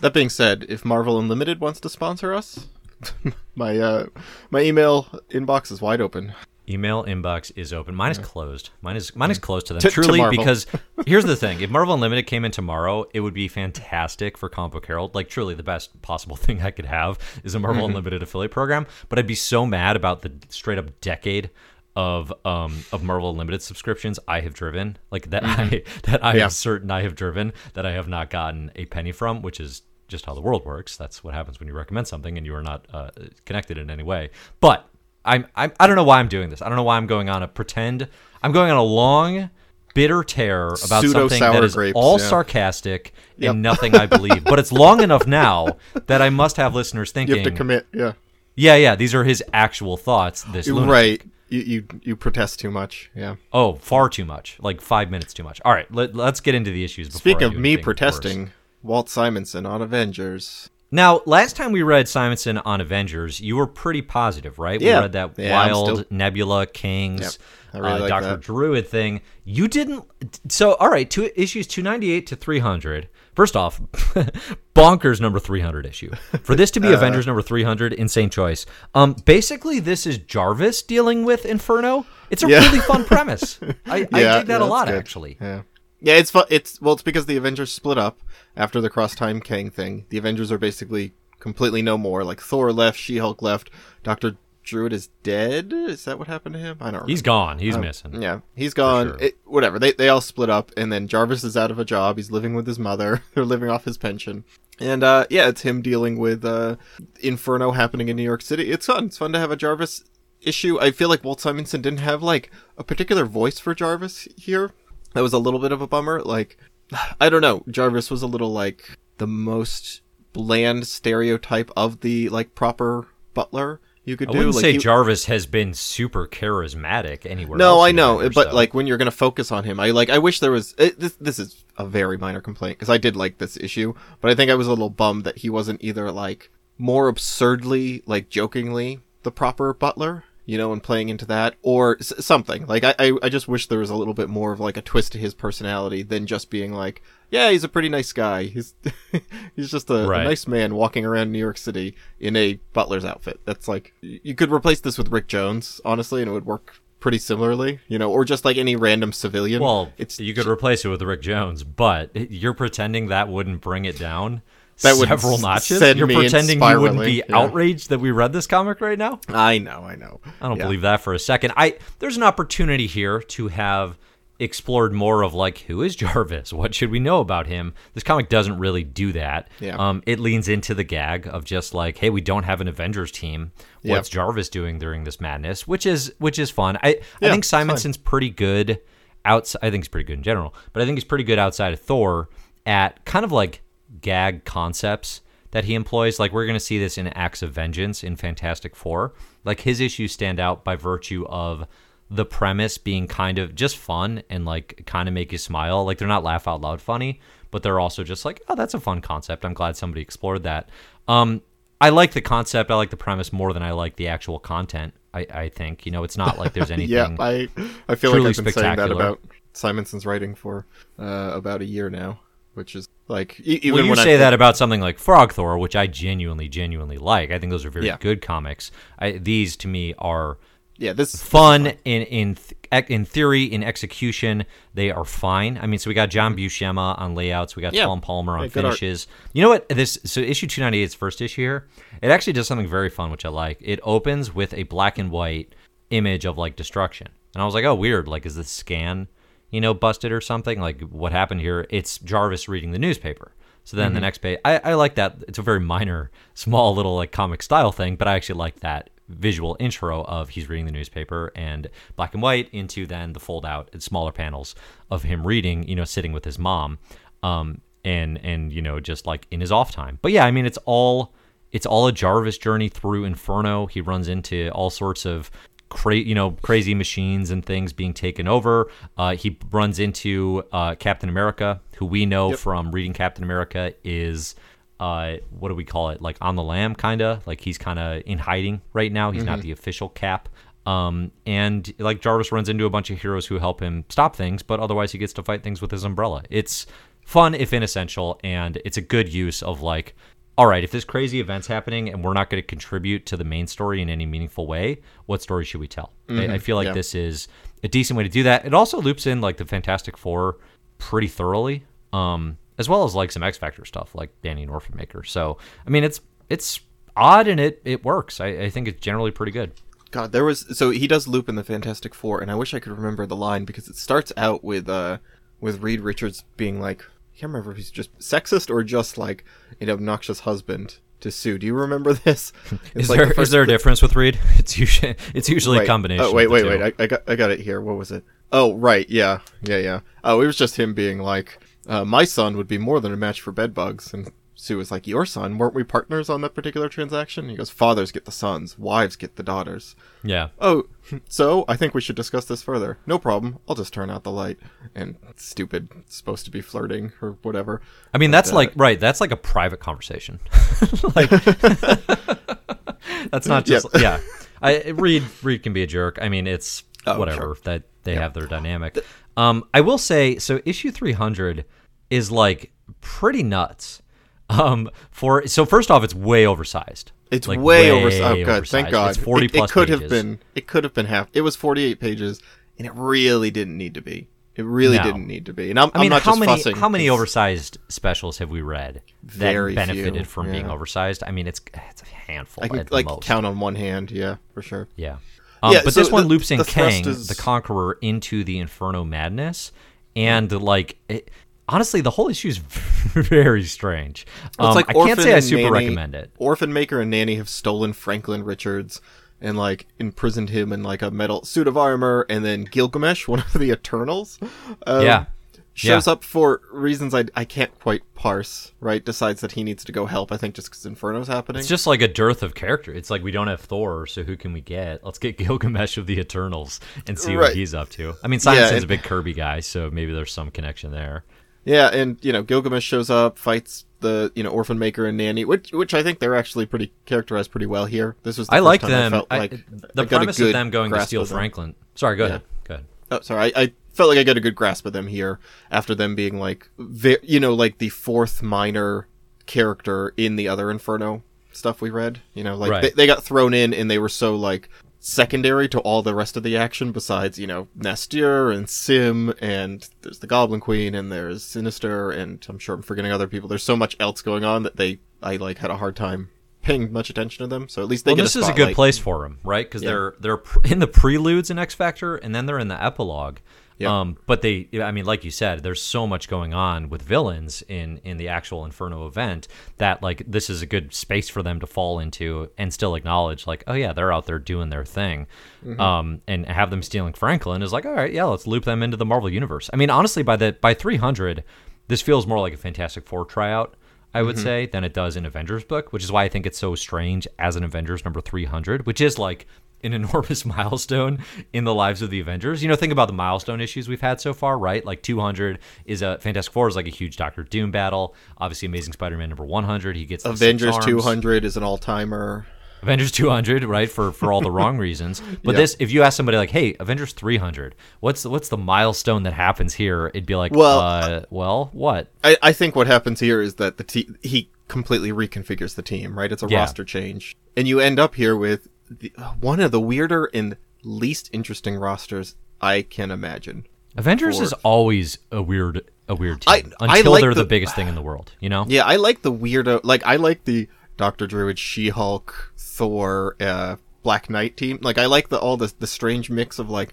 That 0.00 0.14
being 0.14 0.28
said, 0.28 0.64
if 0.68 0.84
Marvel 0.84 1.18
Unlimited 1.18 1.60
wants 1.60 1.80
to 1.80 1.88
sponsor 1.88 2.32
us, 2.32 2.68
my 3.54 3.78
uh, 3.78 4.06
my 4.50 4.60
email 4.60 5.04
inbox 5.30 5.72
is 5.72 5.80
wide 5.80 6.00
open. 6.00 6.34
Email 6.70 7.04
inbox 7.04 7.50
is 7.56 7.72
open. 7.72 7.94
Mine 7.94 8.12
is 8.12 8.18
closed. 8.18 8.70
Mine 8.82 8.96
is 8.96 9.16
mine 9.16 9.30
is 9.30 9.38
closed 9.38 9.66
to 9.68 9.74
them. 9.74 9.90
Truly, 9.90 10.20
to 10.20 10.30
because 10.30 10.66
here's 11.06 11.24
the 11.24 11.34
thing: 11.34 11.60
if 11.60 11.70
Marvel 11.70 11.94
Unlimited 11.94 12.26
came 12.26 12.44
in 12.44 12.52
tomorrow, 12.52 13.06
it 13.14 13.20
would 13.20 13.32
be 13.32 13.48
fantastic 13.48 14.36
for 14.36 14.48
Comic 14.48 14.72
Book 14.72 14.86
Herald. 14.86 15.14
Like, 15.14 15.28
truly, 15.28 15.54
the 15.54 15.62
best 15.62 16.00
possible 16.02 16.36
thing 16.36 16.60
I 16.60 16.70
could 16.70 16.86
have 16.86 17.18
is 17.42 17.54
a 17.54 17.58
Marvel 17.58 17.82
mm-hmm. 17.82 17.90
Unlimited 17.90 18.22
affiliate 18.22 18.52
program. 18.52 18.86
But 19.08 19.18
I'd 19.18 19.26
be 19.26 19.34
so 19.34 19.64
mad 19.64 19.96
about 19.96 20.22
the 20.22 20.32
straight 20.50 20.78
up 20.78 21.00
decade 21.00 21.50
of 21.98 22.32
um 22.44 22.84
of 22.92 23.02
Marvel 23.02 23.34
Limited 23.34 23.60
subscriptions 23.60 24.20
I 24.28 24.40
have 24.40 24.54
driven, 24.54 24.96
like 25.10 25.30
that 25.30 25.42
mm-hmm. 25.42 25.74
I 25.74 25.82
that 26.04 26.24
I 26.24 26.36
yeah. 26.36 26.44
am 26.44 26.50
certain 26.50 26.92
I 26.92 27.02
have 27.02 27.16
driven 27.16 27.52
that 27.74 27.84
I 27.84 27.90
have 27.90 28.06
not 28.06 28.30
gotten 28.30 28.70
a 28.76 28.86
penny 28.86 29.10
from, 29.10 29.42
which 29.42 29.58
is 29.58 29.82
just 30.06 30.24
how 30.24 30.32
the 30.32 30.40
world 30.40 30.64
works. 30.64 30.96
That's 30.96 31.24
what 31.24 31.34
happens 31.34 31.58
when 31.58 31.68
you 31.68 31.74
recommend 31.74 32.06
something 32.06 32.38
and 32.38 32.46
you 32.46 32.54
are 32.54 32.62
not 32.62 32.86
uh, 32.94 33.10
connected 33.44 33.78
in 33.78 33.90
any 33.90 34.04
way. 34.04 34.30
But 34.60 34.88
I'm, 35.24 35.48
I'm 35.56 35.72
I 35.80 35.88
don't 35.88 35.96
know 35.96 36.04
why 36.04 36.20
I'm 36.20 36.28
doing 36.28 36.50
this. 36.50 36.62
I 36.62 36.68
don't 36.68 36.76
know 36.76 36.84
why 36.84 36.96
I'm 36.96 37.08
going 37.08 37.28
on 37.28 37.42
a 37.42 37.48
pretend. 37.48 38.08
I'm 38.44 38.52
going 38.52 38.70
on 38.70 38.76
a 38.76 38.82
long, 38.82 39.50
bitter 39.92 40.22
tear 40.22 40.68
about 40.68 41.02
Pseudo 41.02 41.26
something 41.26 41.40
that 41.40 41.64
is 41.64 41.74
grapes, 41.74 41.96
all 41.96 42.20
yeah. 42.20 42.28
sarcastic 42.28 43.12
yep. 43.38 43.50
and 43.50 43.62
nothing 43.62 43.96
I 43.96 44.06
believe. 44.06 44.44
but 44.44 44.60
it's 44.60 44.70
long 44.70 45.02
enough 45.02 45.26
now 45.26 45.78
that 46.06 46.22
I 46.22 46.30
must 46.30 46.58
have 46.58 46.76
listeners 46.76 47.10
thinking. 47.10 47.38
You 47.38 47.42
have 47.42 47.52
to 47.52 47.56
commit. 47.56 47.88
Yeah. 47.92 48.12
Yeah, 48.54 48.76
yeah. 48.76 48.94
These 48.94 49.16
are 49.16 49.24
his 49.24 49.42
actual 49.52 49.96
thoughts. 49.96 50.44
This 50.44 50.68
right. 50.68 51.20
You, 51.48 51.60
you 51.60 51.86
you 52.02 52.16
protest 52.16 52.60
too 52.60 52.70
much. 52.70 53.10
Yeah. 53.14 53.36
Oh, 53.52 53.74
far 53.74 54.08
too 54.08 54.24
much. 54.24 54.58
Like 54.60 54.80
five 54.80 55.10
minutes 55.10 55.32
too 55.32 55.42
much. 55.42 55.60
All 55.64 55.72
right. 55.72 55.92
Let, 55.92 56.14
us 56.18 56.40
get 56.40 56.54
into 56.54 56.70
the 56.70 56.84
issues. 56.84 57.12
Speaking 57.14 57.44
of 57.44 57.56
me 57.56 57.76
protesting, 57.76 58.44
worse. 58.44 58.50
Walt 58.82 59.08
Simonson 59.08 59.66
on 59.66 59.82
Avengers. 59.82 60.70
Now, 60.90 61.20
last 61.26 61.54
time 61.54 61.72
we 61.72 61.82
read 61.82 62.08
Simonson 62.08 62.58
on 62.58 62.80
Avengers, 62.80 63.40
you 63.40 63.56
were 63.56 63.66
pretty 63.66 64.00
positive, 64.00 64.58
right? 64.58 64.80
Yeah. 64.80 64.96
We 64.96 65.02
read 65.02 65.12
that 65.12 65.38
yeah, 65.38 65.52
wild 65.52 65.88
still... 65.88 66.04
Nebula 66.10 66.66
Kings, 66.66 67.38
yep. 67.74 67.82
Really 67.82 67.94
uh, 67.94 68.00
like 68.00 68.08
Doctor. 68.08 68.36
Druid 68.38 68.88
thing. 68.88 69.20
You 69.44 69.68
didn't. 69.68 70.04
So, 70.48 70.74
all 70.74 70.88
right, 70.88 71.08
two 71.08 71.30
issues 71.36 71.66
298 71.66 72.26
to 72.28 72.36
300. 72.36 73.08
First 73.38 73.54
off, 73.54 73.80
bonkers 74.74 75.20
number 75.20 75.38
300 75.38 75.86
issue. 75.86 76.10
For 76.42 76.56
this 76.56 76.72
to 76.72 76.80
be 76.80 76.88
uh, 76.92 76.94
Avengers 76.94 77.24
number 77.24 77.40
300, 77.40 77.92
insane 77.92 78.30
choice. 78.30 78.66
Um, 78.96 79.12
basically, 79.12 79.78
this 79.78 80.08
is 80.08 80.18
Jarvis 80.18 80.82
dealing 80.82 81.24
with 81.24 81.46
Inferno. 81.46 82.04
It's 82.30 82.42
a 82.42 82.48
yeah. 82.48 82.58
really 82.66 82.80
fun 82.80 83.04
premise. 83.06 83.60
I, 83.86 84.08
yeah, 84.10 84.34
I 84.34 84.38
dig 84.38 84.48
that 84.48 84.60
a 84.60 84.64
lot, 84.64 84.88
good. 84.88 84.96
actually. 84.96 85.36
Yeah. 85.40 85.62
Yeah, 86.00 86.14
it's 86.14 86.32
fun. 86.32 86.46
It's 86.50 86.80
well, 86.80 86.94
it's 86.94 87.04
because 87.04 87.26
the 87.26 87.36
Avengers 87.36 87.70
split 87.70 87.96
up 87.96 88.18
after 88.56 88.80
the 88.80 88.90
cross 88.90 89.14
time 89.14 89.38
Kang 89.38 89.70
thing. 89.70 90.06
The 90.08 90.18
Avengers 90.18 90.50
are 90.50 90.58
basically 90.58 91.12
completely 91.38 91.80
no 91.80 91.96
more. 91.96 92.24
Like 92.24 92.40
Thor 92.40 92.72
left, 92.72 92.98
She 92.98 93.18
Hulk 93.18 93.40
left, 93.40 93.70
Doctor 94.02 94.36
Druid 94.68 94.92
is 94.92 95.08
dead. 95.22 95.72
Is 95.72 96.04
that 96.04 96.18
what 96.18 96.28
happened 96.28 96.52
to 96.54 96.58
him? 96.58 96.76
I 96.80 96.84
don't. 96.86 96.92
Remember. 96.94 97.10
He's 97.10 97.22
gone. 97.22 97.58
He's 97.58 97.74
Um, 97.74 97.80
missing. 97.80 98.20
Yeah, 98.22 98.40
he's 98.54 98.74
gone. 98.74 99.08
sure. 99.08 99.16
It, 99.18 99.38
whatever. 99.44 99.78
They 99.78 99.92
they 99.92 100.08
all 100.10 100.20
split 100.20 100.50
up, 100.50 100.70
and 100.76 100.92
then 100.92 101.08
Jarvis 101.08 101.42
is 101.42 101.56
out 101.56 101.70
of 101.70 101.78
a 101.78 101.84
job. 101.84 102.16
He's 102.18 102.30
living 102.30 102.54
with 102.54 102.66
his 102.66 102.78
mother. 102.78 103.22
They're 103.34 103.44
living 103.46 103.70
off 103.70 103.84
his 103.84 103.96
pension. 103.96 104.44
And 104.78 105.02
uh, 105.02 105.26
yeah, 105.30 105.48
it's 105.48 105.62
him 105.62 105.80
dealing 105.82 106.18
with 106.18 106.44
uh, 106.44 106.76
Inferno 107.20 107.72
happening 107.72 108.08
in 108.08 108.16
New 108.16 108.22
York 108.22 108.42
City. 108.42 108.70
It's 108.70 108.86
fun. 108.86 109.06
It's 109.06 109.18
fun 109.18 109.32
to 109.32 109.38
have 109.38 109.50
a 109.50 109.56
Jarvis 109.56 110.04
issue. 110.42 110.78
I 110.80 110.90
feel 110.92 111.08
like 111.08 111.24
Walt 111.24 111.40
Simonson 111.40 111.80
didn't 111.82 111.98
have 112.00 112.22
like 112.22 112.50
a 112.76 112.84
particular 112.84 113.24
voice 113.24 113.58
for 113.58 113.74
Jarvis 113.74 114.28
here. 114.36 114.72
That 115.14 115.22
was 115.22 115.32
a 115.32 115.38
little 115.38 115.58
bit 115.60 115.72
of 115.72 115.80
a 115.80 115.86
bummer. 115.88 116.20
Like, 116.22 116.58
I 117.20 117.28
don't 117.30 117.40
know. 117.40 117.64
Jarvis 117.68 118.10
was 118.10 118.22
a 118.22 118.26
little 118.26 118.52
like 118.52 118.98
the 119.16 119.26
most 119.26 120.02
bland 120.34 120.86
stereotype 120.86 121.70
of 121.76 122.00
the 122.00 122.28
like 122.28 122.54
proper 122.54 123.08
butler 123.34 123.80
you 124.08 124.16
could 124.16 124.28
I 124.30 124.32
do. 124.32 124.38
wouldn't 124.38 124.54
like 124.56 124.62
say 124.62 124.72
he- 124.72 124.78
Jarvis 124.78 125.26
has 125.26 125.46
been 125.46 125.74
super 125.74 126.26
charismatic 126.26 127.26
anywhere. 127.26 127.58
no, 127.58 127.80
I 127.80 127.92
know, 127.92 128.28
but 128.34 128.50
though. 128.50 128.54
like 128.56 128.74
when 128.74 128.86
you're 128.86 128.96
gonna 128.96 129.10
focus 129.10 129.52
on 129.52 129.64
him, 129.64 129.78
I 129.78 129.90
like. 129.90 130.10
I 130.10 130.18
wish 130.18 130.40
there 130.40 130.50
was. 130.50 130.74
It, 130.78 130.98
this 130.98 131.12
this 131.20 131.38
is 131.38 131.64
a 131.76 131.86
very 131.86 132.16
minor 132.16 132.40
complaint 132.40 132.78
because 132.78 132.90
I 132.90 132.98
did 132.98 133.14
like 133.16 133.38
this 133.38 133.56
issue, 133.56 133.94
but 134.20 134.30
I 134.30 134.34
think 134.34 134.50
I 134.50 134.54
was 134.54 134.66
a 134.66 134.70
little 134.70 134.90
bummed 134.90 135.24
that 135.24 135.38
he 135.38 135.50
wasn't 135.50 135.82
either 135.84 136.10
like 136.10 136.50
more 136.78 137.08
absurdly, 137.08 138.02
like 138.06 138.28
jokingly, 138.30 139.00
the 139.22 139.30
proper 139.32 139.74
butler, 139.74 140.24
you 140.48 140.56
know, 140.56 140.72
and 140.72 140.82
playing 140.82 141.10
into 141.10 141.26
that, 141.26 141.54
or 141.60 141.98
s- 142.00 142.24
something. 142.24 142.66
Like 142.66 142.82
I, 142.82 142.94
I, 142.98 143.12
I 143.24 143.28
just 143.28 143.48
wish 143.48 143.66
there 143.66 143.80
was 143.80 143.90
a 143.90 143.94
little 143.96 144.14
bit 144.14 144.30
more 144.30 144.50
of 144.50 144.60
like 144.60 144.78
a 144.78 144.82
twist 144.82 145.12
to 145.12 145.18
his 145.18 145.34
personality 145.34 146.02
than 146.02 146.26
just 146.26 146.48
being 146.48 146.72
like, 146.72 147.02
yeah, 147.30 147.50
he's 147.50 147.64
a 147.64 147.68
pretty 147.68 147.90
nice 147.90 148.12
guy. 148.14 148.44
He's 148.44 148.74
he's 149.56 149.70
just 149.70 149.90
a, 149.90 150.06
a 150.22 150.24
nice 150.24 150.46
man 150.46 150.74
walking 150.74 151.04
around 151.04 151.32
New 151.32 151.38
York 151.38 151.58
City 151.58 151.94
in 152.18 152.34
a 152.34 152.54
butler's 152.72 153.04
outfit. 153.04 153.40
That's 153.44 153.68
like 153.68 153.92
you 154.00 154.34
could 154.34 154.50
replace 154.50 154.80
this 154.80 154.96
with 154.96 155.12
Rick 155.12 155.28
Jones, 155.28 155.82
honestly, 155.84 156.22
and 156.22 156.30
it 156.30 156.32
would 156.34 156.46
work 156.46 156.80
pretty 156.98 157.18
similarly, 157.18 157.78
you 157.86 157.98
know, 157.98 158.10
or 158.10 158.24
just 158.24 158.44
like 158.44 158.56
any 158.56 158.74
random 158.74 159.12
civilian. 159.12 159.62
well, 159.62 159.92
it's 159.98 160.18
you 160.18 160.32
could 160.32 160.46
replace 160.46 160.82
it 160.84 160.88
with 160.88 161.02
Rick 161.02 161.20
Jones, 161.20 161.62
but 161.62 162.10
eh, 162.14 162.26
you're 162.30 162.54
pretending 162.54 163.08
that 163.08 163.28
wouldn't 163.28 163.60
bring 163.60 163.84
it 163.84 163.98
down. 163.98 164.40
That 164.82 164.96
would 164.96 165.08
several 165.08 165.38
notches. 165.38 165.80
You're 165.96 166.06
pretending 166.06 166.62
you 166.62 166.80
wouldn't 166.80 167.00
be 167.00 167.22
yeah. 167.28 167.36
outraged 167.36 167.88
that 167.90 167.98
we 167.98 168.10
read 168.10 168.32
this 168.32 168.46
comic 168.46 168.80
right 168.80 168.98
now. 168.98 169.20
I 169.28 169.58
know, 169.58 169.82
I 169.84 169.96
know. 169.96 170.20
I 170.40 170.48
don't 170.48 170.58
Yeah. 170.58 170.64
believe 170.64 170.82
that 170.82 171.00
for 171.00 171.14
a 171.14 171.18
second. 171.18 171.52
I 171.56 171.78
there's 171.98 172.16
an 172.16 172.22
opportunity 172.22 172.86
here 172.86 173.20
to 173.20 173.48
have 173.48 173.98
explored 174.40 174.92
more 174.92 175.22
of 175.22 175.34
like 175.34 175.58
who 175.58 175.82
is 175.82 175.96
Jarvis? 176.02 176.52
What 176.52 176.74
should 176.74 176.90
we 176.90 177.00
know 177.00 177.20
about 177.20 177.48
him? 177.48 177.74
This 177.94 178.04
comic 178.04 178.28
doesn't 178.28 178.58
really 178.58 178.84
do 178.84 179.12
that. 179.12 179.48
Yeah. 179.58 179.76
Um, 179.76 180.02
it 180.06 180.20
leans 180.20 180.48
into 180.48 180.74
the 180.74 180.84
gag 180.84 181.26
of 181.26 181.44
just 181.44 181.74
like, 181.74 181.98
hey, 181.98 182.10
we 182.10 182.20
don't 182.20 182.44
have 182.44 182.60
an 182.60 182.68
Avengers 182.68 183.10
team. 183.10 183.50
Yeah. 183.82 183.94
What's 183.96 184.08
Jarvis 184.08 184.48
doing 184.48 184.78
during 184.78 185.02
this 185.04 185.20
madness? 185.20 185.66
Which 185.66 185.86
is 185.86 186.12
which 186.18 186.38
is 186.38 186.50
fun. 186.50 186.76
I 186.82 187.00
I 187.20 187.30
think. 187.30 187.44
Simonson's 187.44 187.96
pretty 187.96 188.30
good 188.30 188.80
outside. 189.24 189.58
I 189.62 189.70
think 189.70 189.82
he's 189.84 189.88
pretty 189.88 190.06
good 190.06 190.18
in 190.18 190.22
general, 190.22 190.54
but 190.72 190.82
I 190.82 190.86
think 190.86 190.98
he's 190.98 191.04
pretty 191.04 191.24
good 191.24 191.38
outside 191.40 191.72
of 191.72 191.80
Thor 191.80 192.28
at 192.64 193.04
kind 193.04 193.24
of 193.24 193.32
like 193.32 193.62
gag 194.00 194.44
concepts 194.44 195.20
that 195.50 195.64
he 195.64 195.74
employs. 195.74 196.18
Like 196.18 196.32
we're 196.32 196.46
going 196.46 196.54
to 196.54 196.60
see 196.60 196.78
this 196.78 196.98
in 196.98 197.08
Acts 197.08 197.42
of 197.42 197.52
Vengeance 197.52 198.02
in 198.04 198.16
Fantastic 198.16 198.76
Four. 198.76 199.14
Like 199.44 199.60
his 199.60 199.80
issues 199.80 200.12
stand 200.12 200.40
out 200.40 200.64
by 200.64 200.76
virtue 200.76 201.26
of 201.28 201.66
the 202.10 202.24
premise 202.24 202.78
being 202.78 203.06
kind 203.06 203.38
of 203.38 203.54
just 203.54 203.76
fun 203.76 204.22
and 204.30 204.44
like 204.44 204.82
kind 204.86 205.08
of 205.08 205.14
make 205.14 205.32
you 205.32 205.38
smile. 205.38 205.84
Like 205.84 205.98
they're 205.98 206.08
not 206.08 206.24
laugh 206.24 206.48
out 206.48 206.60
loud 206.60 206.80
funny, 206.80 207.20
but 207.50 207.62
they're 207.62 207.80
also 207.80 208.04
just 208.04 208.24
like, 208.24 208.42
oh, 208.48 208.54
that's 208.54 208.74
a 208.74 208.80
fun 208.80 209.00
concept. 209.00 209.44
I'm 209.44 209.54
glad 209.54 209.76
somebody 209.76 210.00
explored 210.02 210.42
that. 210.44 210.68
Um, 211.06 211.42
I 211.80 211.90
like 211.90 212.12
the 212.12 212.20
concept. 212.20 212.70
I 212.70 212.74
like 212.74 212.90
the 212.90 212.96
premise 212.96 213.32
more 213.32 213.52
than 213.52 213.62
I 213.62 213.70
like 213.72 213.96
the 213.96 214.08
actual 214.08 214.38
content. 214.38 214.94
I, 215.14 215.26
I 215.32 215.48
think 215.48 215.86
you 215.86 215.92
know 215.92 216.04
it's 216.04 216.16
not 216.16 216.38
like 216.38 216.52
there's 216.52 216.70
anything. 216.70 216.96
Yeah, 216.96 217.16
I 217.18 217.48
I 217.88 217.94
feel 217.94 218.10
like 218.10 218.38
I've 218.38 218.44
been 218.44 218.52
saying 218.52 218.76
that 218.76 218.90
about 218.90 219.20
Simonson's 219.54 220.04
writing 220.04 220.34
for 220.34 220.66
uh, 220.98 221.30
about 221.34 221.62
a 221.62 221.64
year 221.64 221.88
now, 221.88 222.20
which 222.58 222.76
is 222.76 222.86
like 223.06 223.40
e- 223.40 223.60
even 223.62 223.72
well, 223.74 223.84
you 223.84 223.90
when 223.90 223.98
say 223.98 224.14
I 224.16 224.18
that 224.18 224.34
about 224.34 224.58
something 224.58 224.80
like 224.80 224.98
Frog 224.98 225.32
Thor, 225.32 225.56
which 225.58 225.74
I 225.74 225.86
genuinely, 225.86 226.48
genuinely 226.48 226.98
like. 226.98 227.30
I 227.30 227.38
think 227.38 227.50
those 227.50 227.64
are 227.64 227.70
very 227.70 227.86
Yeah. 227.86 227.96
good 227.98 228.20
comics. 228.20 228.70
I, 228.98 229.12
these 229.12 229.56
to 229.58 229.68
me 229.68 229.94
are 229.98 230.36
yeah, 230.76 230.92
this 230.92 231.20
fun 231.20 231.68
in 231.84 232.02
in 232.02 232.36
th- 232.36 232.84
in 232.88 233.04
theory, 233.04 233.42
in 233.44 233.64
execution, 233.64 234.44
they 234.74 234.90
are 234.92 235.04
fine. 235.04 235.58
I 235.60 235.66
mean, 235.66 235.78
so 235.78 235.90
we 235.90 235.94
got 235.94 236.08
John 236.10 236.36
mm-hmm. 236.36 236.44
Buscema 236.46 236.98
on 237.00 237.14
layouts, 237.16 237.56
we 237.56 237.62
got 237.62 237.74
Yeah. 237.74 237.86
Tom 237.86 238.00
Palmer 238.00 238.36
on 238.36 238.44
Yeah, 238.44 238.50
finishes. 238.50 239.08
You 239.32 239.42
know 239.42 239.48
what? 239.48 239.68
This 239.68 239.98
so 240.04 240.20
issue 240.20 240.46
298's 240.46 240.94
first 240.94 241.20
issue 241.20 241.42
here. 241.42 241.66
It 242.00 242.10
actually 242.10 242.34
does 242.34 242.46
something 242.46 242.68
very 242.68 242.90
fun, 242.90 243.10
which 243.10 243.24
I 243.24 243.28
like. 243.28 243.58
It 243.60 243.80
opens 243.82 244.32
with 244.34 244.54
a 244.54 244.64
black 244.64 244.98
and 244.98 245.10
white 245.10 245.54
image 245.90 246.24
of 246.24 246.38
like 246.38 246.54
destruction, 246.54 247.08
and 247.34 247.42
I 247.42 247.44
was 247.44 247.54
like, 247.54 247.64
oh, 247.64 247.74
weird. 247.74 248.06
Like, 248.06 248.24
is 248.26 248.36
this 248.36 248.50
scan, 248.50 249.08
you 249.50 249.60
know, 249.60 249.74
busted 249.74 250.12
or 250.12 250.20
something? 250.20 250.60
Like, 250.60 250.80
what 250.82 251.12
happened 251.12 251.40
here? 251.40 251.66
It's 251.70 251.98
Jarvis 251.98 252.48
reading 252.48 252.72
the 252.72 252.78
newspaper. 252.78 253.32
So 253.64 253.76
then 253.76 253.88
Mm-hmm. 253.88 253.94
the 253.94 254.00
next 254.00 254.18
page, 254.18 254.38
I, 254.44 254.58
I 254.64 254.74
like 254.74 254.94
that. 254.94 255.16
It's 255.28 255.38
a 255.38 255.42
very 255.42 255.60
minor, 255.60 256.10
small 256.34 256.74
little 256.74 256.96
like 256.96 257.12
comic 257.12 257.42
style 257.42 257.70
thing, 257.72 257.96
but 257.96 258.08
I 258.08 258.14
actually 258.14 258.38
like 258.38 258.60
that 258.60 258.90
visual 259.08 259.56
intro 259.58 260.04
of 260.04 260.30
he's 260.30 260.48
reading 260.48 260.66
the 260.66 260.72
newspaper 260.72 261.32
and 261.34 261.68
black 261.96 262.12
and 262.14 262.22
white 262.22 262.48
into 262.52 262.86
then 262.86 263.12
the 263.14 263.20
fold 263.20 263.44
out 263.46 263.68
and 263.72 263.82
smaller 263.82 264.12
panels 264.12 264.54
of 264.90 265.02
him 265.02 265.26
reading, 265.26 265.66
you 265.68 265.74
know, 265.74 265.84
sitting 265.84 266.12
with 266.12 266.24
his 266.24 266.38
mom, 266.38 266.78
um, 267.22 267.60
and 267.84 268.18
and 268.24 268.52
you 268.52 268.60
know 268.60 268.80
just 268.80 269.06
like 269.06 269.26
in 269.30 269.40
his 269.40 269.52
off 269.52 269.70
time. 269.70 269.98
But 270.02 270.12
yeah, 270.12 270.24
I 270.26 270.30
mean 270.30 270.44
it's 270.46 270.58
all 270.66 271.12
it's 271.52 271.64
all 271.66 271.86
a 271.86 271.92
Jarvis 271.92 272.36
journey 272.38 272.68
through 272.68 273.04
Inferno. 273.04 273.66
He 273.66 273.80
runs 273.80 274.08
into 274.08 274.50
all 274.50 274.68
sorts 274.70 275.06
of 275.06 275.30
cra- 275.68 275.96
you 275.96 276.14
know 276.14 276.32
crazy 276.42 276.74
machines 276.74 277.30
and 277.30 277.44
things 277.44 277.72
being 277.72 277.94
taken 277.94 278.28
over. 278.28 278.70
Uh, 278.96 279.14
he 279.14 279.38
runs 279.50 279.78
into 279.78 280.44
uh, 280.52 280.74
Captain 280.74 281.08
America, 281.08 281.60
who 281.76 281.86
we 281.86 282.06
know 282.06 282.36
from 282.36 282.70
reading 282.72 282.92
Captain 282.92 283.24
America 283.24 283.74
is 283.84 284.34
uh, 284.80 285.16
what 285.38 285.48
do 285.48 285.54
we 285.54 285.64
call 285.64 285.90
it? 285.90 286.00
Like 286.00 286.16
on 286.20 286.36
the 286.36 286.42
lam, 286.42 286.74
kind 286.74 287.02
of 287.02 287.26
like 287.26 287.40
he's 287.40 287.58
kind 287.58 287.78
of 287.78 288.02
in 288.06 288.18
hiding 288.18 288.62
right 288.72 288.92
now. 288.92 289.10
He's 289.10 289.24
not 289.24 289.40
the 289.40 289.52
official 289.52 289.88
Cap. 289.88 290.28
Um, 290.66 291.12
and 291.24 291.72
like 291.78 292.02
Jarvis 292.02 292.30
runs 292.30 292.48
into 292.48 292.66
a 292.66 292.70
bunch 292.70 292.90
of 292.90 293.00
heroes 293.00 293.26
who 293.26 293.38
help 293.38 293.60
him 293.60 293.84
stop 293.88 294.14
things, 294.14 294.42
but 294.42 294.60
otherwise 294.60 294.92
he 294.92 294.98
gets 294.98 295.14
to 295.14 295.22
fight 295.22 295.42
things 295.42 295.62
with 295.62 295.70
his 295.70 295.82
umbrella. 295.82 296.22
It's 296.28 296.66
fun 297.06 297.34
if 297.34 297.54
inessential, 297.54 298.20
and 298.22 298.60
it's 298.66 298.76
a 298.76 298.82
good 298.82 299.10
use 299.10 299.42
of 299.42 299.62
like, 299.62 299.96
all 300.38 300.46
right, 300.46 300.62
if 300.62 300.70
this 300.70 300.84
crazy 300.84 301.18
event's 301.18 301.48
happening 301.48 301.88
and 301.88 302.04
we're 302.04 302.12
not 302.12 302.30
going 302.30 302.40
to 302.40 302.46
contribute 302.46 303.04
to 303.06 303.16
the 303.16 303.24
main 303.24 303.48
story 303.48 303.82
in 303.82 303.90
any 303.90 304.06
meaningful 304.06 304.46
way, 304.46 304.80
what 305.06 305.20
story 305.20 305.44
should 305.44 305.60
we 305.60 305.66
tell? 305.66 305.92
I, 306.08 306.34
I 306.34 306.38
feel 306.38 306.54
like 306.54 306.66
yeah. 306.66 306.72
this 306.74 306.94
is 306.94 307.26
a 307.64 307.68
decent 307.68 307.96
way 307.96 308.04
to 308.04 308.08
do 308.08 308.22
that. 308.22 308.44
It 308.44 308.54
also 308.54 308.80
loops 308.80 309.04
in 309.04 309.20
like 309.20 309.36
the 309.36 309.44
Fantastic 309.44 309.96
Four 309.96 310.38
pretty 310.78 311.08
thoroughly, 311.08 311.64
um, 311.92 312.38
as 312.56 312.68
well 312.68 312.84
as 312.84 312.94
like 312.94 313.10
some 313.10 313.24
X 313.24 313.36
Factor 313.36 313.64
stuff 313.64 313.96
like 313.96 314.10
Danny 314.22 314.42
and 314.42 314.50
Orphan 314.50 314.76
Maker. 314.76 315.02
So 315.02 315.38
I 315.66 315.70
mean, 315.70 315.82
it's 315.82 316.00
it's 316.30 316.60
odd 316.96 317.26
and 317.26 317.40
it 317.40 317.60
it 317.64 317.84
works. 317.84 318.20
I, 318.20 318.28
I 318.28 318.48
think 318.48 318.68
it's 318.68 318.80
generally 318.80 319.10
pretty 319.10 319.32
good. 319.32 319.50
God, 319.90 320.12
there 320.12 320.24
was 320.24 320.56
so 320.56 320.70
he 320.70 320.86
does 320.86 321.08
loop 321.08 321.28
in 321.28 321.34
the 321.34 321.42
Fantastic 321.42 321.96
Four, 321.96 322.20
and 322.20 322.30
I 322.30 322.36
wish 322.36 322.54
I 322.54 322.60
could 322.60 322.72
remember 322.72 323.06
the 323.06 323.16
line 323.16 323.44
because 323.44 323.66
it 323.66 323.74
starts 323.74 324.12
out 324.16 324.44
with 324.44 324.68
uh 324.68 324.98
with 325.40 325.62
Reed 325.62 325.80
Richards 325.80 326.22
being 326.36 326.60
like, 326.60 326.84
can't 327.18 327.32
remember 327.32 327.50
if 327.50 327.56
he's 327.56 327.70
just 327.70 327.96
sexist 327.98 328.48
or 328.48 328.62
just 328.62 328.96
like 328.96 329.24
an 329.60 329.68
obnoxious 329.68 330.20
husband 330.20 330.78
to 331.00 331.10
Sue. 331.10 331.38
Do 331.38 331.46
you 331.46 331.54
remember 331.54 331.92
this? 331.92 332.32
Is 332.74 332.88
like 332.88 332.98
there 332.98 333.12
the 333.12 333.20
is 333.20 333.30
there 333.30 333.42
a 333.42 333.46
difference 333.46 333.82
with 333.82 333.96
Reed? 333.96 334.18
It's 334.38 334.56
usually 334.56 334.96
it's 335.14 335.28
usually 335.28 335.58
Wait, 335.58 335.64
a 335.64 335.66
combination. 335.66 336.04
Oh 336.04 336.12
wait, 336.12 336.30
wait, 336.30 336.44
wait! 336.44 336.62
I, 336.62 336.82
I 336.82 336.86
got 336.86 337.02
I 337.08 337.16
got 337.16 337.30
it 337.30 337.40
here. 337.40 337.60
What 337.60 337.76
was 337.76 337.90
it? 337.90 338.04
Oh 338.32 338.54
right, 338.54 338.88
yeah, 338.88 339.20
yeah, 339.42 339.58
yeah. 339.58 339.80
Oh, 340.04 340.20
it 340.20 340.26
was 340.26 340.36
just 340.36 340.56
him 340.56 340.74
being 340.74 340.98
like, 341.00 341.38
uh, 341.66 341.84
"My 341.84 342.04
son 342.04 342.36
would 342.36 342.48
be 342.48 342.58
more 342.58 342.80
than 342.80 342.92
a 342.92 342.96
match 342.96 343.20
for 343.20 343.32
bedbugs," 343.32 343.92
and 343.92 344.10
Sue 344.40 344.56
was 344.56 344.70
like, 344.70 344.86
"Your 344.86 345.04
son? 345.04 345.36
Weren't 345.36 345.54
we 345.54 345.64
partners 345.64 346.08
on 346.08 346.20
that 346.20 346.34
particular 346.34 346.68
transaction?" 346.68 347.28
He 347.28 347.34
goes, 347.34 347.50
"Fathers 347.50 347.90
get 347.90 348.04
the 348.04 348.12
sons, 348.12 348.56
wives 348.56 348.94
get 348.94 349.16
the 349.16 349.24
daughters." 349.24 349.74
yeah. 350.04 350.28
Oh, 350.40 350.68
so 351.08 351.44
I 351.48 351.56
think 351.56 351.74
we 351.74 351.80
should 351.80 351.96
discuss 351.96 352.24
this 352.24 352.42
further. 352.42 352.78
No 352.86 352.98
problem. 352.98 353.40
I'll 353.48 353.56
just 353.56 353.72
turn 353.72 353.90
out 353.90 354.04
the 354.04 354.12
light. 354.12 354.38
And 354.74 354.96
stupid, 355.16 355.68
supposed 355.88 356.24
to 356.26 356.30
be 356.30 356.40
flirting 356.40 356.92
or 357.02 357.18
whatever. 357.22 357.60
I 357.92 357.98
mean, 357.98 358.12
that's 358.12 358.30
uh, 358.30 358.36
like 358.36 358.52
right. 358.54 358.78
That's 358.78 359.00
like 359.00 359.10
a 359.10 359.16
private 359.16 359.58
conversation. 359.58 360.20
like 360.94 361.10
that's 363.10 363.26
not 363.26 363.44
just 363.44 363.66
yeah. 363.78 364.00
I 364.40 364.68
Reed 364.68 365.02
Reed 365.22 365.42
can 365.42 365.52
be 365.52 365.64
a 365.64 365.66
jerk. 365.66 365.98
I 366.00 366.08
mean, 366.08 366.28
it's 366.28 366.62
Oh, 366.86 366.98
whatever 366.98 367.34
sure. 367.34 367.36
that 367.44 367.64
they 367.82 367.96
have 367.96 368.14
their 368.14 368.26
dynamic. 368.26 368.78
Um, 369.16 369.44
I 369.52 369.60
will 369.60 369.78
say 369.78 370.18
so. 370.18 370.40
Issue 370.44 370.70
three 370.70 370.92
hundred 370.92 371.44
is 371.90 372.10
like 372.10 372.52
pretty 372.80 373.22
nuts. 373.22 373.82
Um, 374.30 374.70
for 374.90 375.26
so 375.26 375.44
first 375.44 375.70
off, 375.70 375.82
it's 375.84 375.94
way 375.94 376.26
oversized. 376.26 376.92
It's 377.10 377.26
Like, 377.26 377.40
way, 377.40 377.70
over. 377.70 377.86
Oh, 377.86 378.14
good. 378.16 378.28
oversized. 378.28 378.50
Thank 378.50 378.70
God. 378.70 378.90
It's 378.90 378.98
forty 378.98 379.26
it, 379.26 379.32
plus 379.32 379.50
It 379.50 379.52
could 379.54 379.68
pages. 379.68 379.80
have 379.80 379.90
been. 379.90 380.18
It 380.34 380.46
could 380.46 380.64
have 380.64 380.74
been 380.74 380.86
half. 380.86 381.08
It 381.14 381.22
was 381.22 381.34
forty-eight 381.36 381.80
pages, 381.80 382.20
and 382.58 382.66
it 382.66 382.72
really 382.74 383.30
didn't 383.30 383.56
need 383.56 383.74
to 383.74 383.80
be. 383.80 384.08
It 384.36 384.44
really 384.44 384.76
No. 384.76 384.82
didn't 384.84 385.06
need 385.06 385.26
to 385.26 385.32
be. 385.32 385.50
And 385.50 385.58
I'm, 385.58 385.70
I 385.74 385.78
mean, 385.78 385.86
I'm 385.86 385.96
not 385.96 386.02
how 386.02 386.14
many 386.14 386.30
fussing. 386.30 386.54
how 386.56 386.68
many 386.68 386.88
oversized 386.88 387.58
specials 387.68 388.18
have 388.18 388.28
we 388.30 388.40
read 388.42 388.74
that 388.74 388.82
Very 389.02 389.54
benefited 389.54 389.94
few, 389.94 390.04
from 390.04 390.30
being 390.30 390.48
oversized? 390.48 391.02
I 391.04 391.10
mean, 391.10 391.26
it's, 391.26 391.40
it's 391.70 391.82
a 391.82 391.86
handful 391.86 392.44
I 392.44 392.58
at 392.58 392.70
like 392.70 392.86
most. 392.86 393.02
count 393.02 393.26
on 393.26 393.40
one 393.40 393.56
hand. 393.56 393.90
Yeah, 393.90 394.16
for 394.34 394.42
sure. 394.42 394.68
Yeah. 394.76 394.98
Um, 395.42 395.54
Yeah, 395.54 395.62
but 395.64 395.72
so 395.72 395.80
this 395.80 395.90
one 395.90 396.02
the- 396.04 396.08
loops 396.10 396.30
in 396.30 396.38
the 396.38 396.44
Kang, 396.44 396.86
is- 396.86 397.08
the 397.08 397.16
Conqueror, 397.16 397.78
into 397.82 398.22
the 398.22 398.38
Inferno 398.38 398.84
Madness, 398.84 399.50
and 399.96 400.30
like, 400.30 400.76
it, 400.88 401.10
honestly, 401.48 401.80
the 401.80 401.90
whole 401.90 402.08
issue 402.08 402.28
is 402.28 402.38
very 402.38 403.44
strange. 403.44 404.06
Um, 404.38 404.48
It's 404.48 404.56
like 404.56 404.68
I 404.70 404.72
can't 404.86 405.00
say 405.00 405.14
I 405.14 405.20
super 405.20 405.42
Nanny- 405.50 405.66
recommend 405.66 405.94
it. 405.94 406.10
Orphan 406.18 406.52
Maker 406.52 406.80
and 406.80 406.90
Nanny 406.90 407.16
have 407.16 407.28
stolen 407.28 407.72
Franklin 407.72 408.24
Richards 408.24 408.80
and 409.20 409.36
like 409.36 409.66
imprisoned 409.78 410.30
him 410.30 410.52
in 410.52 410.62
like 410.62 410.82
a 410.82 410.90
metal 410.90 411.24
suit 411.24 411.48
of 411.48 411.56
armor, 411.56 412.06
and 412.08 412.24
then 412.24 412.44
Gilgamesh, 412.44 413.08
one 413.08 413.20
of 413.20 413.32
the 413.32 413.50
Eternals, 413.50 414.18
um, 414.66 414.82
Yeah. 414.84 415.06
shows 415.54 415.86
Yeah. 415.88 415.92
up 415.94 416.04
for 416.04 416.40
reasons 416.52 416.94
I 416.94 417.06
I 417.16 417.24
can't 417.24 417.56
quite 417.58 417.82
parse. 417.96 418.52
Right, 418.60 418.84
decides 418.84 419.20
that 419.22 419.32
he 419.32 419.42
needs 419.42 419.64
to 419.64 419.72
go 419.72 419.86
help. 419.86 420.12
I 420.12 420.16
think 420.18 420.36
just 420.36 420.50
because 420.50 420.64
Inferno's 420.66 421.08
happening. 421.08 421.40
It's 421.40 421.48
just 421.48 421.66
like 421.66 421.82
a 421.82 421.88
dearth 421.88 422.22
of 422.22 422.34
character. 422.36 422.72
It's 422.72 422.90
like 422.90 423.02
we 423.02 423.10
don't 423.10 423.26
have 423.26 423.40
Thor, 423.40 423.86
so 423.88 424.04
who 424.04 424.16
can 424.16 424.32
we 424.32 424.40
get? 424.40 424.84
Let's 424.84 424.98
get 425.00 425.18
Gilgamesh 425.24 425.78
of 425.78 425.86
the 425.88 425.98
Eternals 425.98 426.60
and 426.86 426.96
see 426.96 427.16
what 427.16 427.34
he's 427.34 427.54
up 427.54 427.70
to. 427.70 427.94
I 428.04 428.08
mean, 428.08 428.20
Simonson's 428.20 428.52
and- 428.52 428.64
a 428.64 428.68
big 428.68 428.84
Kirby 428.84 429.14
guy, 429.14 429.40
so 429.40 429.68
maybe 429.70 429.92
there's 429.92 430.12
some 430.12 430.30
connection 430.30 430.70
there. 430.70 431.02
Yeah, 431.48 431.68
and 431.68 431.96
you 432.02 432.12
know 432.12 432.22
Gilgamesh 432.22 432.64
shows 432.64 432.90
up, 432.90 433.18
fights 433.18 433.64
the 433.80 434.12
you 434.14 434.22
know 434.22 434.30
Orphan 434.30 434.58
Maker 434.58 434.86
and 434.86 434.96
Nanny, 434.98 435.24
which 435.24 435.50
which 435.52 435.72
I 435.74 435.82
think 435.82 435.98
they're 435.98 436.14
actually 436.16 436.46
pretty 436.46 436.72
characterized 436.84 437.30
pretty 437.30 437.46
well 437.46 437.64
here. 437.66 437.96
This 438.02 438.18
was 438.18 438.26
the 438.28 438.34
I 438.34 438.38
like 438.40 438.60
them. 438.60 438.92
I 438.92 438.96
felt 438.96 439.06
I- 439.10 439.18
like 439.18 439.30
the 439.30 439.82
I 439.82 439.84
got 439.84 439.84
a 439.84 439.96
premise 439.98 440.20
of 440.20 440.32
them 440.32 440.50
going 440.50 440.70
to 440.72 440.80
steal. 440.82 441.04
Franklin. 441.06 441.54
Sorry, 441.74 441.96
go 441.96 442.04
ahead. 442.06 442.22
Go 442.44 442.54
ahead. 442.54 442.66
Oh, 442.90 443.00
sorry. 443.00 443.34
I, 443.34 443.42
I 443.42 443.52
felt 443.72 443.88
like 443.88 443.98
I 443.98 444.02
got 444.04 444.16
a 444.16 444.20
good 444.20 444.34
grasp 444.34 444.66
of 444.66 444.72
them 444.72 444.88
here 444.88 445.20
after 445.50 445.74
them 445.74 445.94
being 445.94 446.18
like, 446.18 446.48
ve- 446.58 446.98
you 447.02 447.20
know, 447.20 447.32
like 447.34 447.58
the 447.58 447.68
fourth 447.68 448.22
minor 448.22 448.88
character 449.26 449.92
in 449.96 450.16
the 450.16 450.28
other 450.28 450.50
Inferno 450.50 451.02
stuff 451.32 451.60
we 451.60 451.70
read. 451.70 452.00
You 452.14 452.24
know, 452.24 452.34
like 452.36 452.50
Right. 452.50 452.62
they, 452.62 452.70
they 452.70 452.86
got 452.86 453.04
thrown 453.04 453.32
in 453.34 453.54
and 453.54 453.70
they 453.70 453.78
were 453.78 453.88
so 453.88 454.16
like 454.16 454.48
secondary 454.88 455.48
to 455.48 455.58
all 455.60 455.82
the 455.82 455.94
rest 455.94 456.16
of 456.16 456.22
the 456.22 456.34
action 456.36 456.72
besides, 456.72 457.18
you 457.18 457.26
know, 457.26 457.46
N'astirh 457.58 458.34
and 458.34 458.46
S'ym 458.46 459.14
and 459.20 459.68
there's 459.82 459.98
the 459.98 460.06
Goblin 460.06 460.40
Queen 460.40 460.74
and 460.74 460.90
there's 460.90 461.22
Sinister 461.22 461.90
and 461.90 462.24
I'm 462.28 462.38
sure 462.38 462.54
I'm 462.54 462.62
forgetting 462.62 462.90
other 462.90 463.06
people. 463.06 463.28
There's 463.28 463.42
so 463.42 463.56
much 463.56 463.76
else 463.78 464.00
going 464.00 464.24
on 464.24 464.44
that 464.44 464.56
they, 464.56 464.78
I 465.02 465.16
like 465.16 465.38
had 465.38 465.50
a 465.50 465.58
hard 465.58 465.76
time 465.76 466.08
paying 466.40 466.72
much 466.72 466.88
attention 466.88 467.22
to 467.22 467.28
them. 467.28 467.48
So 467.50 467.60
at 467.60 467.68
least 467.68 467.84
they 467.84 467.90
Well, 467.90 467.96
get 467.96 468.02
this 468.04 468.16
a 468.16 468.20
is 468.20 468.28
a 468.28 468.32
good 468.32 468.54
place 468.54 468.78
for 468.78 469.02
them, 469.02 469.18
right? 469.24 469.44
Because 469.44 469.62
Yeah. 469.62 469.70
they're 469.70 469.94
they're 470.00 470.22
in 470.44 470.58
the 470.60 470.66
preludes 470.66 471.30
in 471.30 471.38
X 471.38 471.54
Factor, 471.54 471.96
and 471.96 472.14
then 472.14 472.24
they're 472.24 472.38
in 472.38 472.48
the 472.48 472.62
epilogue. 472.64 473.18
Yeah. 473.58 473.80
Um, 473.80 473.96
but 474.06 474.22
they, 474.22 474.48
I 474.62 474.70
mean, 474.70 474.84
like 474.86 475.04
you 475.04 475.10
said, 475.10 475.42
there's 475.42 475.60
so 475.60 475.86
much 475.86 476.08
going 476.08 476.32
on 476.32 476.68
with 476.68 476.80
villains 476.80 477.42
in 477.48 477.78
in 477.84 477.96
the 477.96 478.08
actual 478.08 478.44
Inferno 478.44 478.86
event 478.86 479.26
that 479.56 479.82
like 479.82 480.02
this 480.06 480.30
is 480.30 480.42
a 480.42 480.46
good 480.46 480.72
space 480.72 481.08
for 481.08 481.22
them 481.22 481.40
to 481.40 481.46
fall 481.46 481.80
into 481.80 482.30
and 482.38 482.54
still 482.54 482.74
acknowledge 482.76 483.26
like, 483.26 483.42
oh 483.48 483.54
yeah, 483.54 483.72
they're 483.72 483.92
out 483.92 484.06
there 484.06 484.18
doing 484.20 484.50
their 484.50 484.64
thing. 484.64 485.06
Mm-hmm. 485.44 485.60
Um, 485.60 486.02
and 486.06 486.24
have 486.26 486.50
them 486.50 486.62
stealing 486.62 486.94
Franklin 486.94 487.42
is 487.42 487.52
like, 487.52 487.66
all 487.66 487.72
right, 487.72 487.92
yeah, 487.92 488.04
let's 488.04 488.26
loop 488.26 488.44
them 488.44 488.62
into 488.62 488.76
the 488.76 488.86
Marvel 488.86 489.10
universe. 489.10 489.50
I 489.52 489.56
mean, 489.56 489.70
honestly, 489.70 490.02
by 490.02 490.16
the 490.16 490.36
by 490.40 490.54
300, 490.54 491.24
this 491.66 491.82
feels 491.82 492.06
more 492.06 492.20
like 492.20 492.34
a 492.34 492.38
Fantastic 492.38 492.86
Four 492.86 493.04
tryout. 493.04 493.54
I 493.94 494.00
Mm-hmm. 494.00 494.06
would 494.06 494.18
say 494.18 494.46
than 494.46 494.64
it 494.64 494.74
does 494.74 494.96
in 494.96 495.06
Avengers 495.06 495.44
book, 495.44 495.72
which 495.72 495.82
is 495.82 495.90
why 495.90 496.04
I 496.04 496.08
think 496.08 496.26
it's 496.26 496.38
so 496.38 496.54
strange 496.54 497.08
as 497.18 497.36
an 497.36 497.42
Avengers 497.42 497.84
number 497.84 498.02
300, 498.02 498.66
which 498.66 498.82
is 498.82 498.98
like 498.98 499.26
an 499.62 499.72
enormous 499.74 500.24
milestone 500.24 500.98
in 501.32 501.44
the 501.44 501.54
lives 501.54 501.82
of 501.82 501.90
the 501.90 502.00
Avengers. 502.00 502.42
You 502.42 502.48
know, 502.48 502.56
think 502.56 502.72
about 502.72 502.86
the 502.88 502.94
milestone 502.94 503.40
issues 503.40 503.68
we've 503.68 503.80
had 503.80 504.00
so 504.00 504.12
far, 504.14 504.38
right? 504.38 504.64
Like 504.64 504.82
200 504.82 505.38
is 505.64 505.82
a 505.82 505.98
Fantastic 505.98 506.32
Four 506.32 506.48
is 506.48 506.56
like 506.56 506.66
a 506.66 506.70
huge 506.70 506.96
Doctor 506.96 507.22
Doom 507.24 507.50
battle. 507.50 507.94
Obviously, 508.18 508.46
Amazing 508.46 508.72
Spider-Man 508.74 509.08
number 509.08 509.24
100, 509.24 509.76
he 509.76 509.84
gets 509.84 510.04
Avengers 510.04 510.54
arms. 510.54 510.66
200 510.66 511.24
is 511.24 511.36
an 511.36 511.42
all 511.42 511.58
timer. 511.58 512.26
Avengers 512.60 512.90
200, 512.90 513.44
right? 513.44 513.70
For 513.70 513.92
for 513.92 514.12
all 514.12 514.20
the 514.20 514.32
wrong 514.32 514.58
reasons. 514.68 515.00
But 515.22 515.32
Yeah. 515.32 515.38
this, 515.42 515.56
if 515.60 515.70
you 515.70 515.84
ask 515.84 515.96
somebody 515.96 516.18
like, 516.18 516.30
"Hey, 516.30 516.56
Avengers 516.58 516.92
300, 516.92 517.54
what's 517.78 518.02
the, 518.02 518.10
what's 518.10 518.30
the 518.30 518.36
milestone 518.36 519.04
that 519.04 519.12
happens 519.12 519.54
here?" 519.54 519.86
It'd 519.94 520.06
be 520.06 520.16
like, 520.16 520.32
Well, 520.32 520.58
uh, 520.58 521.02
well, 521.08 521.50
what? 521.52 521.92
I, 522.02 522.16
I 522.20 522.32
think 522.32 522.56
what 522.56 522.66
happens 522.66 522.98
here 522.98 523.22
is 523.22 523.36
that 523.36 523.58
the 523.58 523.62
te- 523.64 523.88
he 524.02 524.32
completely 524.48 524.90
reconfigures 524.90 525.54
the 525.54 525.62
team, 525.62 525.96
right? 525.96 526.10
It's 526.10 526.24
a 526.24 526.26
Yeah. 526.28 526.40
roster 526.40 526.64
change, 526.64 527.16
and 527.36 527.46
you 527.46 527.60
end 527.60 527.78
up 527.78 527.94
here 527.94 528.16
with 528.16 528.48
the, 528.70 528.90
one 529.20 529.40
of 529.40 529.50
the 529.50 529.60
weirder 529.60 530.10
and 530.14 530.36
least 530.62 531.10
interesting 531.12 531.56
rosters 531.56 532.16
I 532.40 532.62
can 532.62 532.90
imagine. 532.90 533.46
Avengers 533.76 534.18
for- 534.18 534.24
is 534.24 534.32
always 534.42 534.98
a 535.12 535.22
weird 535.22 535.68
a 535.88 535.94
weird 535.94 536.24
I- 536.26 536.40
team 536.42 536.52
I 536.60 536.78
until 536.78 536.92
like 536.92 537.00
they're 537.02 537.14
the, 537.14 537.22
the- 537.22 537.28
biggest 537.28 537.54
thing 537.54 537.68
in 537.68 537.74
the 537.74 537.82
world. 537.82 538.12
You 538.20 538.28
know? 538.28 538.44
Yeah, 538.48 538.64
I 538.64 538.76
like 538.76 539.02
the 539.02 539.12
weirdo. 539.12 539.60
Like 539.64 539.82
I 539.86 539.96
like 539.96 540.24
the 540.24 540.48
Doctor 540.76 541.06
Druid, 541.06 541.38
She 541.38 541.70
Hulk, 541.70 542.32
Thor, 542.36 543.16
uh, 543.20 543.56
Black 543.82 544.10
Knight 544.10 544.36
team. 544.36 544.58
Like 544.62 544.78
I 544.78 544.86
like 544.86 545.08
the 545.08 545.18
all 545.18 545.36
the 545.36 545.52
the 545.58 545.66
strange 545.66 546.10
mix 546.10 546.38
of 546.38 546.50
like 546.50 546.72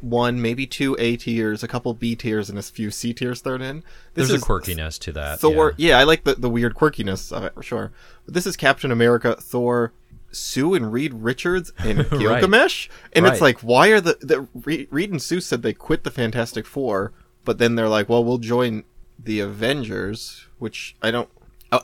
one, 0.00 0.42
maybe 0.42 0.66
two 0.66 0.96
A 0.98 1.16
tiers, 1.16 1.62
a 1.62 1.68
couple 1.68 1.94
B 1.94 2.16
tiers, 2.16 2.50
and 2.50 2.58
a 2.58 2.62
few 2.62 2.90
C 2.90 3.12
tiers 3.14 3.40
thrown 3.40 3.62
in. 3.62 3.76
This 4.14 4.28
There's 4.28 4.30
is 4.38 4.42
a 4.42 4.46
quirkiness 4.46 4.98
to 5.00 5.12
that. 5.12 5.40
Thor. 5.40 5.74
yeah. 5.76 5.90
Yeah. 5.90 5.98
I 5.98 6.04
like 6.04 6.24
the, 6.24 6.34
the 6.34 6.50
weird 6.50 6.74
quirkiness 6.74 7.30
of 7.32 7.44
it, 7.44 7.54
for 7.54 7.62
sure. 7.62 7.92
But 8.24 8.34
this 8.34 8.46
is 8.46 8.56
Captain 8.56 8.90
America, 8.90 9.36
Thor, 9.40 9.92
Sue 10.36 10.74
and 10.74 10.92
Reed 10.92 11.12
Richards, 11.14 11.72
and 11.78 12.08
Gilgamesh. 12.10 12.88
And 13.12 13.24
Right. 13.24 13.32
it's 13.32 13.42
like, 13.42 13.60
why 13.60 13.88
are 13.88 14.00
the, 14.00 14.16
the 14.20 14.46
Reed 14.54 15.10
and 15.10 15.20
Sue 15.22 15.40
said 15.40 15.62
they 15.62 15.72
quit 15.72 16.04
the 16.04 16.10
Fantastic 16.10 16.66
Four, 16.66 17.12
but 17.44 17.58
then 17.58 17.74
they're 17.74 17.88
like, 17.88 18.08
well, 18.08 18.22
we'll 18.24 18.38
join 18.38 18.84
the 19.18 19.40
Avengers, 19.40 20.46
which 20.58 20.96
I 21.02 21.10
don't. 21.10 21.28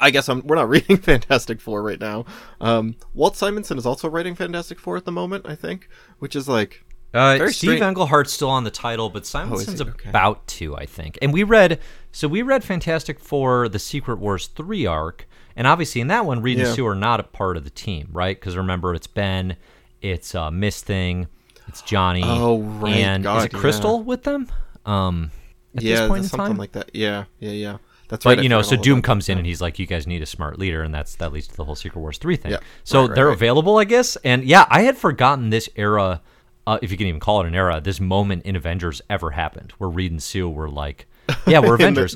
I 0.01 0.11
guess 0.11 0.29
I'm, 0.29 0.47
we're 0.47 0.55
not 0.57 0.69
reading 0.77 0.97
Fantastic 0.97 1.61
Four 1.61 1.83
right 1.83 1.99
now. 2.01 2.25
Um, 2.61 2.95
Walt 3.15 3.37
Simonson 3.37 3.79
is 3.79 3.85
also 3.87 4.09
writing 4.09 4.35
Fantastic 4.37 4.79
Four 4.79 4.97
at 4.97 5.05
the 5.05 5.13
moment, 5.13 5.45
I 5.47 5.57
think, 5.57 5.89
which 6.21 6.37
is 6.37 6.49
like 6.49 6.85
Uh, 7.13 7.37
Steve 7.49 7.53
strange- 7.55 7.83
Englehart's 7.83 8.33
still 8.33 8.49
on 8.49 8.63
the 8.65 8.71
title, 8.71 9.11
but? 9.11 9.27
Simonson's 9.27 9.81
Okay. 9.83 10.09
about 10.09 10.47
to, 10.47 10.77
I 10.77 10.87
think. 10.87 11.19
And 11.21 11.33
we 11.33 11.43
read, 11.43 11.81
so 12.13 12.29
we 12.29 12.43
read 12.43 12.63
Fantastic 12.63 13.19
Four: 13.19 13.69
The 13.69 13.81
Secret 13.81 14.19
Wars 14.21 14.47
three 14.47 14.87
arc, 14.87 15.27
and 15.57 15.67
obviously 15.67 16.01
in 16.01 16.09
that 16.09 16.25
one, 16.27 16.43
Reed 16.43 16.59
and 16.59 16.67
Yeah. 16.69 16.75
Sue 16.75 16.87
are 16.87 16.95
not 16.95 17.21
a 17.21 17.25
part 17.25 17.57
of 17.57 17.65
the 17.65 17.71
team, 17.71 18.09
right? 18.13 18.39
Because 18.39 18.57
remember, 18.57 18.95
it's 18.95 19.07
Ben, 19.07 19.57
it's 20.01 20.35
uh, 20.35 20.51
Miss 20.51 20.83
Thing, 20.83 21.27
it's 21.69 21.83
Johnny, 21.83 22.23
Oh, 22.25 22.61
right. 22.63 22.95
and 22.95 23.25
is 23.27 23.45
it 23.45 23.53
Crystal 23.53 24.03
with 24.03 24.23
them? 24.25 24.49
Um, 24.87 25.31
at 25.77 25.83
yeah, 25.83 26.01
this 26.01 26.09
point 26.09 26.23
in 26.25 26.29
something 26.29 26.47
time, 26.49 26.57
like 26.59 26.73
that. 26.73 26.91
Yeah, 26.95 27.25
yeah, 27.41 27.51
yeah. 27.53 27.77
That's 28.09 28.27
right. 28.27 28.37
But 28.37 28.43
you 28.43 28.51
know, 28.51 28.61
so 28.61 28.77
Doom 28.77 29.01
comes 29.01 29.31
in 29.31 29.39
and 29.39 29.47
he's 29.47 29.63
like, 29.63 29.79
"You 29.79 29.87
guys 29.87 30.07
need 30.07 30.21
a 30.21 30.27
smart 30.27 30.59
leader," 30.59 30.83
and 30.83 30.93
that's 30.95 31.15
that 31.17 31.33
leads 31.33 31.47
to 31.49 31.57
the 31.57 31.65
whole 31.65 31.75
Secret 31.77 31.99
Wars 31.99 32.19
three 32.19 32.37
thing. 32.37 32.51
Yeah. 32.51 32.59
So 32.85 33.07
Right, 33.07 33.15
they're 33.15 33.29
right. 33.29 33.33
available, 33.33 33.79
I 33.79 33.85
guess. 33.85 34.17
And 34.17 34.45
yeah, 34.45 34.67
I 34.69 34.83
had 34.83 34.99
forgotten 34.99 35.49
this 35.49 35.71
era, 35.77 36.21
uh, 36.67 36.79
if 36.83 36.91
you 36.91 36.99
can 36.99 37.07
even 37.07 37.21
call 37.21 37.41
it 37.41 37.47
an 37.47 37.55
era, 37.55 37.81
this 37.83 38.01
moment 38.01 38.43
in 38.45 38.55
Avengers 38.55 39.01
ever 39.09 39.31
happened, 39.31 39.73
where 39.79 39.89
Reed 39.89 40.11
and 40.11 40.23
Sue 40.23 40.47
were 40.51 40.69
like, 40.69 41.07
"Yeah, 41.47 41.61
we're 41.61 41.75
Avengers," 41.77 42.15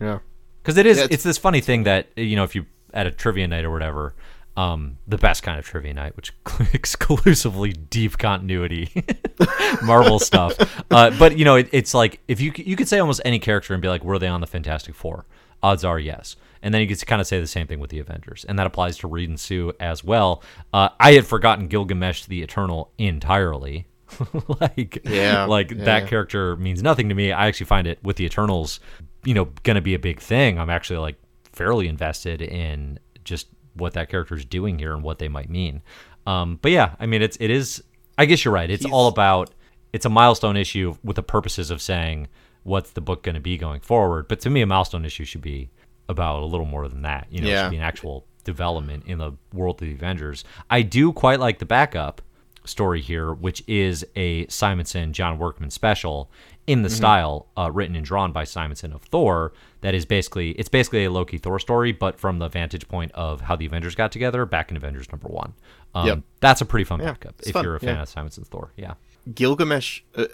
yeah. 0.00 0.18
Because 0.62 0.76
it 0.78 0.86
is. 0.86 0.98
Yeah, 0.98 1.04
it's, 1.04 1.12
it's- 1.12 1.22
this 1.24 1.38
funny 1.38 1.60
thing 1.60 1.82
that 1.84 2.08
you 2.16 2.36
know, 2.36 2.44
if 2.44 2.54
you 2.54 2.66
at 2.94 3.06
a 3.06 3.10
trivia 3.10 3.48
night 3.48 3.64
or 3.64 3.70
whatever. 3.70 4.14
Um, 4.54 4.98
the 5.08 5.16
best 5.16 5.42
kind 5.42 5.58
of 5.58 5.64
trivia 5.64 5.94
night, 5.94 6.14
which 6.14 6.34
exclusively 6.74 7.72
deep 7.72 8.18
continuity 8.18 9.02
Marvel 9.82 10.18
stuff. 10.18 10.52
Uh, 10.90 11.10
but 11.18 11.38
you 11.38 11.46
know, 11.46 11.54
it, 11.56 11.70
it's 11.72 11.94
like 11.94 12.20
if 12.28 12.38
you 12.38 12.52
you 12.56 12.76
could 12.76 12.86
say 12.86 12.98
almost 12.98 13.22
any 13.24 13.38
character 13.38 13.72
and 13.72 13.80
be 13.80 13.88
like, 13.88 14.04
were 14.04 14.18
they 14.18 14.26
on 14.28 14.42
the 14.42 14.46
Fantastic 14.46 14.94
Four? 14.94 15.24
Odds 15.62 15.84
are 15.86 15.98
yes. 15.98 16.36
And 16.60 16.74
then 16.74 16.82
you 16.82 16.86
could 16.86 17.04
kind 17.06 17.20
of 17.20 17.26
say 17.26 17.40
the 17.40 17.46
same 17.46 17.66
thing 17.66 17.80
with 17.80 17.88
the 17.90 17.98
Avengers, 17.98 18.44
and 18.44 18.58
that 18.58 18.66
applies 18.66 18.98
to 18.98 19.08
Reed 19.08 19.30
and 19.30 19.40
Sue 19.40 19.72
as 19.80 20.04
well. 20.04 20.42
Uh, 20.72 20.90
I 21.00 21.12
had 21.14 21.26
forgotten 21.26 21.66
Gilgamesh 21.66 22.26
the 22.26 22.42
Eternal 22.42 22.92
entirely. 22.98 23.86
like, 24.60 25.00
Yeah, 25.04 25.44
like 25.44 25.70
yeah, 25.70 25.84
that 25.84 26.02
yeah. 26.02 26.08
character 26.08 26.56
means 26.56 26.82
nothing 26.82 27.08
to 27.08 27.14
me. 27.14 27.32
I 27.32 27.46
actually 27.46 27.66
find 27.66 27.86
it 27.86 27.98
with 28.02 28.16
the 28.16 28.24
Eternals, 28.24 28.80
you 29.24 29.34
know, 29.34 29.46
going 29.62 29.76
to 29.76 29.80
be 29.80 29.94
a 29.94 29.98
big 29.98 30.20
thing. 30.20 30.58
I'm 30.58 30.70
actually 30.70 30.98
like 30.98 31.16
fairly 31.52 31.88
invested 31.88 32.42
in 32.42 32.98
just 33.24 33.48
what 33.74 33.94
that 33.94 34.08
character 34.08 34.34
is 34.34 34.44
doing 34.44 34.78
here 34.78 34.92
and 34.94 35.02
what 35.02 35.18
they 35.18 35.28
might 35.28 35.48
mean. 35.50 35.82
Um, 36.26 36.58
but 36.62 36.70
yeah, 36.72 36.94
I 37.00 37.06
mean, 37.06 37.22
it's 37.22 37.36
it 37.40 37.50
is. 37.50 37.82
I 38.18 38.26
guess 38.26 38.44
you're 38.44 38.54
right. 38.54 38.70
It's 38.70 38.84
He's- 38.84 38.92
all 38.92 39.08
about. 39.08 39.50
It's 39.92 40.06
a 40.06 40.10
milestone 40.10 40.56
issue 40.56 40.96
with 41.04 41.16
the 41.16 41.22
purposes 41.22 41.70
of 41.70 41.82
saying 41.82 42.28
what's 42.62 42.92
the 42.92 43.02
book 43.02 43.22
going 43.22 43.34
to 43.34 43.40
be 43.42 43.58
going 43.58 43.80
forward. 43.80 44.26
But 44.26 44.40
to 44.40 44.48
me, 44.50 44.62
a 44.62 44.66
milestone 44.66 45.04
issue 45.04 45.24
should 45.26 45.42
be 45.42 45.68
about 46.08 46.42
a 46.42 46.46
little 46.46 46.64
more 46.64 46.88
than 46.88 47.02
that. 47.02 47.26
You 47.30 47.42
know, 47.42 47.48
it 47.48 47.50
should 47.64 47.70
be 47.72 47.76
an 47.76 47.82
actual 47.82 48.24
development 48.44 49.04
in 49.06 49.18
the 49.18 49.32
world 49.52 49.82
of 49.82 49.88
the 49.88 49.94
Avengers. 49.94 50.44
I 50.70 50.80
do 50.80 51.12
quite 51.12 51.40
like 51.40 51.58
the 51.58 51.66
backup 51.66 52.22
story 52.64 53.00
here, 53.00 53.32
which 53.32 53.62
is 53.66 54.04
a 54.16 54.46
Simonson 54.46 55.12
John 55.12 55.38
Workman 55.38 55.70
special 55.70 56.30
in 56.66 56.82
the 56.82 56.90
style 56.90 57.48
uh, 57.58 57.70
written 57.72 57.96
and 57.96 58.04
drawn 58.04 58.30
by 58.32 58.44
Simonson 58.44 58.92
of 58.92 59.02
Thor. 59.02 59.52
That 59.80 59.94
is 59.94 60.04
basically 60.06 60.50
it's 60.52 60.68
basically 60.68 61.04
a 61.04 61.10
Loki 61.10 61.38
Thor 61.38 61.58
story, 61.58 61.90
but 61.92 62.18
from 62.20 62.38
the 62.38 62.48
vantage 62.48 62.86
point 62.88 63.10
of 63.12 63.40
how 63.42 63.56
the 63.56 63.66
Avengers 63.66 63.94
got 63.96 64.12
together 64.12 64.46
back 64.46 64.70
in 64.70 64.76
Avengers 64.76 65.10
number 65.10 65.28
one. 65.28 65.54
Um, 65.94 66.06
Yep. 66.06 66.18
That's 66.40 66.60
a 66.60 66.64
pretty 66.64 66.84
fun 66.84 67.00
Yeah, 67.00 67.06
backup 67.12 67.34
if 67.44 67.52
fun, 67.52 67.64
you're 67.64 67.74
a 67.76 67.80
fan 67.80 67.96
yeah. 67.96 68.02
of 68.02 68.08
Simonson's 68.08 68.48
Thor. 68.48 68.72
Yeah. 68.76 68.94
Gilgamesh. 69.34 70.02
Uh, 70.14 70.26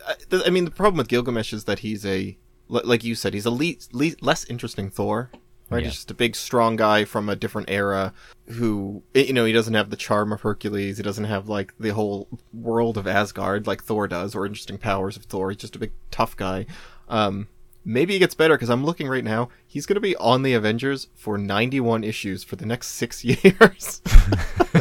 I 0.45 0.51
mean, 0.51 0.65
the 0.65 0.71
problem 0.71 0.99
with 0.99 1.09
Gilgamesh 1.09 1.53
is 1.53 1.65
that 1.65 1.81
he's 1.81 2.05
a, 2.07 2.37
like 2.69 3.05
you 3.05 3.15
said, 3.15 3.33
he's 3.35 3.47
a 3.47 3.51
le- 3.51 3.75
le- 3.93 4.17
less 4.21 4.45
interesting 4.45 4.91
Thor. 4.91 5.31
Right? 5.71 5.83
Yeah. 5.83 5.89
He's 5.89 5.97
just 5.97 6.11
a 6.11 6.15
big, 6.15 6.37
strong 6.37 6.77
guy 6.77 7.05
from 7.05 7.29
a 7.29 7.37
different 7.37 7.71
era 7.71 8.13
who, 8.49 9.03
you 9.15 9.33
know, 9.33 9.45
he 9.45 9.53
doesn't 9.53 9.75
have 9.75 9.91
the 9.91 9.97
charm 9.97 10.33
of 10.33 10.41
Hercules. 10.41 10.97
He 10.97 11.03
doesn't 11.03 11.25
have, 11.25 11.49
like, 11.49 11.75
the 11.79 11.91
whole 11.91 12.29
world 12.53 12.97
of 12.97 13.07
Asgard 13.07 13.67
like 13.67 13.83
Thor 13.83 14.09
does, 14.09 14.35
or 14.35 14.47
interesting 14.47 14.79
powers 14.79 15.17
of 15.17 15.25
Thor. 15.25 15.51
He's 15.51 15.59
just 15.59 15.77
a 15.77 15.79
big, 15.79 15.93
tough 16.11 16.37
guy. 16.37 16.67
Um, 17.09 17.49
maybe 17.85 18.13
he 18.15 18.19
gets 18.19 18.35
better 18.35 18.55
because 18.55 18.71
I'm 18.71 18.85
looking 18.85 19.09
right 19.09 19.25
now. 19.25 19.49
He's 19.67 19.87
going 19.87 19.97
to 19.97 20.01
be 20.01 20.17
on 20.17 20.43
the 20.43 20.55
Avengers 20.55 21.09
for 21.15 21.37
91 21.39 22.05
issues 22.05 22.45
for 22.45 22.57
the 22.57 22.67
next 22.67 22.89
six 22.89 23.25
years. 23.25 24.01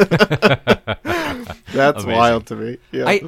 That's 1.73 2.04
Amazing. 2.04 2.12
wild 2.12 2.45
to 2.47 2.56
me. 2.56 2.78
Yeah. 2.91 3.08
I, 3.08 3.21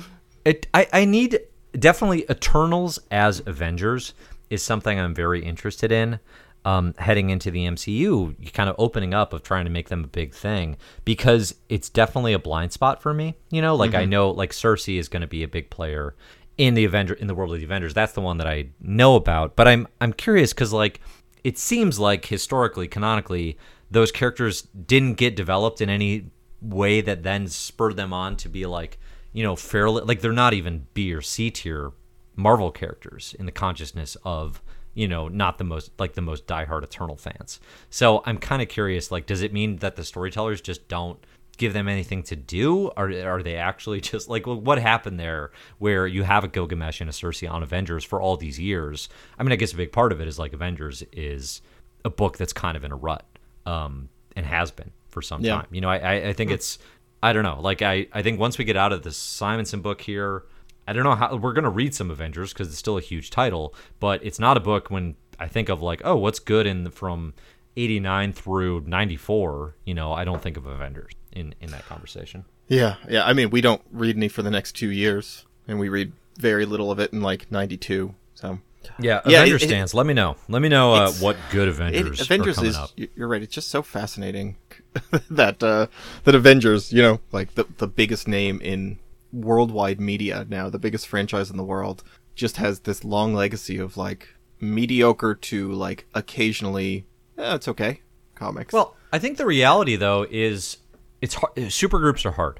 it, 0.46 0.68
I, 0.74 0.88
I 0.94 1.06
need 1.06 1.40
definitely 1.78 2.26
Eternals 2.30 3.00
as 3.12 3.42
Avengers 3.46 4.14
is 4.50 4.64
something 4.64 5.00
I'm 5.00 5.14
very 5.14 5.44
interested 5.44 5.92
in. 5.92 6.20
Um, 6.66 6.94
heading 6.98 7.30
into 7.30 7.52
the 7.52 7.66
MCU, 7.66 8.54
kind 8.54 8.70
of 8.70 8.76
opening 8.78 9.14
up 9.14 9.32
of 9.32 9.44
trying 9.44 9.64
to 9.64 9.72
make 9.72 9.88
them 9.88 10.04
a 10.04 10.08
big 10.08 10.34
thing 10.34 10.76
because 11.06 11.56
it's 11.70 11.90
definitely 11.90 12.34
a 12.34 12.40
blind 12.40 12.74
spot 12.74 13.02
for 13.02 13.14
me. 13.14 13.36
You 13.50 13.62
know, 13.62 13.76
like 13.76 13.96
I 13.96 14.04
know 14.04 14.32
like 14.32 14.52
Sersi 14.52 15.00
is 15.00 15.08
going 15.08 15.22
to 15.22 15.28
be 15.28 15.42
a 15.42 15.48
big 15.48 15.70
player 15.70 16.16
in 16.60 16.74
the 16.74 16.84
Avenger 16.84 17.14
in 17.14 17.28
the 17.28 17.34
world 17.34 17.54
of 17.54 17.60
the 17.60 17.66
Avengers. 17.66 17.94
That's 17.94 18.12
the 18.12 18.22
one 18.22 18.38
that 18.38 18.48
I 18.48 18.68
know 18.82 19.16
about. 19.16 19.56
But 19.56 19.68
I'm 19.70 19.88
I'm 20.02 20.12
curious 20.12 20.54
because 20.54 20.74
like 20.74 21.00
it 21.44 21.58
seems 21.58 21.98
like 21.98 22.26
historically, 22.26 22.88
canonically, 22.88 23.58
those 23.90 24.12
characters 24.12 24.64
didn't 24.64 25.14
get 25.14 25.38
developed 25.38 25.80
in 25.80 25.90
any 25.90 26.30
way 26.62 27.00
that 27.00 27.24
then 27.24 27.48
spurred 27.48 27.96
them 27.96 28.12
on 28.12 28.36
to 28.36 28.50
be 28.50 28.66
like 28.66 29.00
you 29.32 29.42
know 29.42 29.56
fairly 29.56 30.04
like 30.04 30.20
they're 30.20 30.34
not 30.34 30.54
even 30.54 30.88
B 30.94 31.14
or 31.14 31.22
C 31.22 31.50
tier 31.50 31.92
Marvel 32.36 32.72
characters 32.72 33.36
in 33.40 33.46
the 33.46 33.52
consciousness 33.52 34.18
of 34.24 34.62
you 35.00 35.08
know 35.08 35.30
not 35.30 35.58
the 35.58 35.64
most 35.64 35.92
like 35.98 36.14
the 36.14 36.22
most 36.22 36.46
diehard 36.46 36.84
Eternal 36.84 37.16
fans. 37.16 37.60
So 37.90 38.22
I'm 38.26 38.38
kind 38.38 38.62
of 38.62 38.68
curious 38.68 39.12
like 39.12 39.26
does 39.26 39.42
it 39.42 39.54
mean 39.54 39.78
that 39.78 39.96
the 39.96 40.04
storytellers 40.04 40.60
just 40.60 40.90
don't 40.90 41.18
give 41.58 41.72
them 41.74 41.88
anything 41.88 42.22
to 42.24 42.36
do 42.36 42.88
or 42.98 43.12
are 43.12 43.42
they 43.42 43.56
actually 43.56 44.02
just 44.12 44.28
like 44.30 44.46
well, 44.46 44.60
what 44.60 44.78
happened 44.78 45.18
there 45.20 45.52
where 45.78 46.06
you 46.06 46.24
have 46.24 46.44
a 46.44 46.50
Gilgamesh 46.50 47.00
and 47.00 47.10
a 47.10 47.14
Sersi 47.14 47.50
on 47.50 47.64
Avengers 47.64 48.04
for 48.04 48.22
all 48.22 48.36
these 48.36 48.60
years 48.60 49.08
I 49.38 49.44
mean 49.44 49.54
I 49.54 49.56
guess 49.56 49.72
a 49.72 49.78
big 49.78 49.94
part 49.94 50.12
of 50.12 50.20
it 50.20 50.28
is 50.28 50.38
like 50.38 50.52
Avengers 50.54 51.02
is 51.14 51.62
a 52.04 52.10
book 52.10 52.38
that's 52.38 52.54
kind 52.54 52.76
of 52.76 52.84
in 52.84 52.92
a 52.92 52.96
rut 52.96 53.26
um 53.66 54.10
and 54.36 54.46
has 54.46 54.70
been 54.72 54.92
for 55.08 55.22
some 55.22 55.42
Yeah. 55.44 55.56
time 55.56 55.68
you 55.72 55.80
know 55.82 55.90
I 55.90 55.98
I, 55.98 56.14
I 56.30 56.34
think 56.34 56.52
it's 56.52 56.78
I 57.24 57.32
don't 57.34 57.44
know 57.44 57.60
like 57.62 57.82
I 57.82 58.08
I 58.12 58.22
think 58.22 58.38
once 58.40 58.58
we 58.58 58.66
get 58.66 58.76
out 58.76 58.92
of 58.92 59.04
the 59.04 59.12
Simonson 59.14 59.80
book 59.82 60.02
here 60.02 60.44
I 60.90 60.94
don't 60.94 61.04
know 61.04 61.16
how 61.16 61.36
we're 61.36 61.54
gonna 61.54 61.70
read 61.70 61.94
some 61.94 62.10
Avengers 62.12 62.52
because 62.54 62.68
it's 62.70 62.78
still 62.78 62.98
a 62.98 63.02
huge 63.02 63.30
title 63.30 63.74
but 64.00 64.24
it's 64.24 64.40
not 64.40 64.58
a 64.58 64.60
book 64.60 64.90
when 64.90 65.16
I 65.40 65.48
think 65.48 65.70
of 65.70 65.82
like 65.82 66.02
oh 66.04 66.16
what's 66.18 66.40
good 66.40 66.66
in 66.68 66.84
the, 66.86 66.92
from 66.92 67.34
89 67.78 68.34
through 68.34 68.82
94 68.88 69.76
you 69.86 69.94
know 69.94 70.12
I 70.14 70.24
don't 70.26 70.42
think 70.42 70.58
of 70.58 70.66
Avengers 70.66 71.14
in 71.32 71.54
in 71.62 71.70
that 71.72 71.86
conversation 71.88 72.46
Yeah, 72.68 72.96
yeah. 73.10 73.26
I 73.26 73.34
mean, 73.34 73.50
we 73.50 73.62
don't 73.62 73.82
read 73.92 74.16
any 74.18 74.28
for 74.28 74.42
the 74.44 74.52
next 74.52 74.74
two 74.74 74.90
years, 74.92 75.46
and 75.68 75.80
we 75.80 75.90
read 75.90 76.12
very 76.38 76.66
little 76.66 76.92
of 76.92 77.00
it 77.00 77.12
in 77.14 77.22
like 77.22 77.52
'92. 77.52 78.14
So 78.36 78.60
yeah 79.00 79.22
Yeah, 79.26 79.40
Avengers 79.42 79.62
it- 79.62 79.66
it- 79.66 79.70
stands 79.70 79.94
let 79.94 80.06
me 80.06 80.14
know 80.14 80.36
let 80.48 80.62
me 80.62 80.70
know 80.70 80.94
uh, 80.94 81.12
what 81.14 81.36
good 81.52 81.68
it, 81.68 81.72
Avengers, 81.72 82.22
Avengers 82.22 82.58
are 82.58 82.62
coming 82.62 82.70
is. 82.72 82.78
up 82.78 82.92
You're 83.16 83.28
right. 83.28 83.42
It's 83.44 83.54
just 83.54 83.70
so 83.70 83.82
fascinating 83.82 84.56
that 85.30 85.62
uh, 85.64 85.88
that 86.24 86.36
Avengers, 86.36 86.92
you 86.94 87.02
know, 87.02 87.20
like 87.32 87.56
the 87.56 87.66
the 87.78 87.88
biggest 87.88 88.28
name 88.28 88.60
in 88.62 88.98
worldwide 89.32 90.00
media 90.00 90.46
now, 90.50 90.70
the 90.70 90.80
biggest 90.80 91.08
franchise 91.08 91.50
in 91.50 91.58
the 91.58 91.64
world, 91.64 92.04
just 92.36 92.58
has 92.58 92.82
this 92.82 93.04
long 93.04 93.34
legacy 93.34 93.78
of 93.78 93.98
like 93.98 94.30
mediocre 94.60 95.36
to 95.36 95.72
like 95.72 96.06
occasionally, 96.14 97.06
eh, 97.38 97.56
it's 97.56 97.68
okay 97.68 98.02
comics. 98.36 98.74
Well, 98.74 98.96
I 99.12 99.20
think 99.20 99.38
the 99.38 99.46
reality 99.46 99.96
though 99.96 100.26
is 100.30 100.78
it's 101.22 101.36
hard, 101.36 101.72
super 101.72 102.00
groups 102.00 102.26
are 102.26 102.32
hard. 102.32 102.60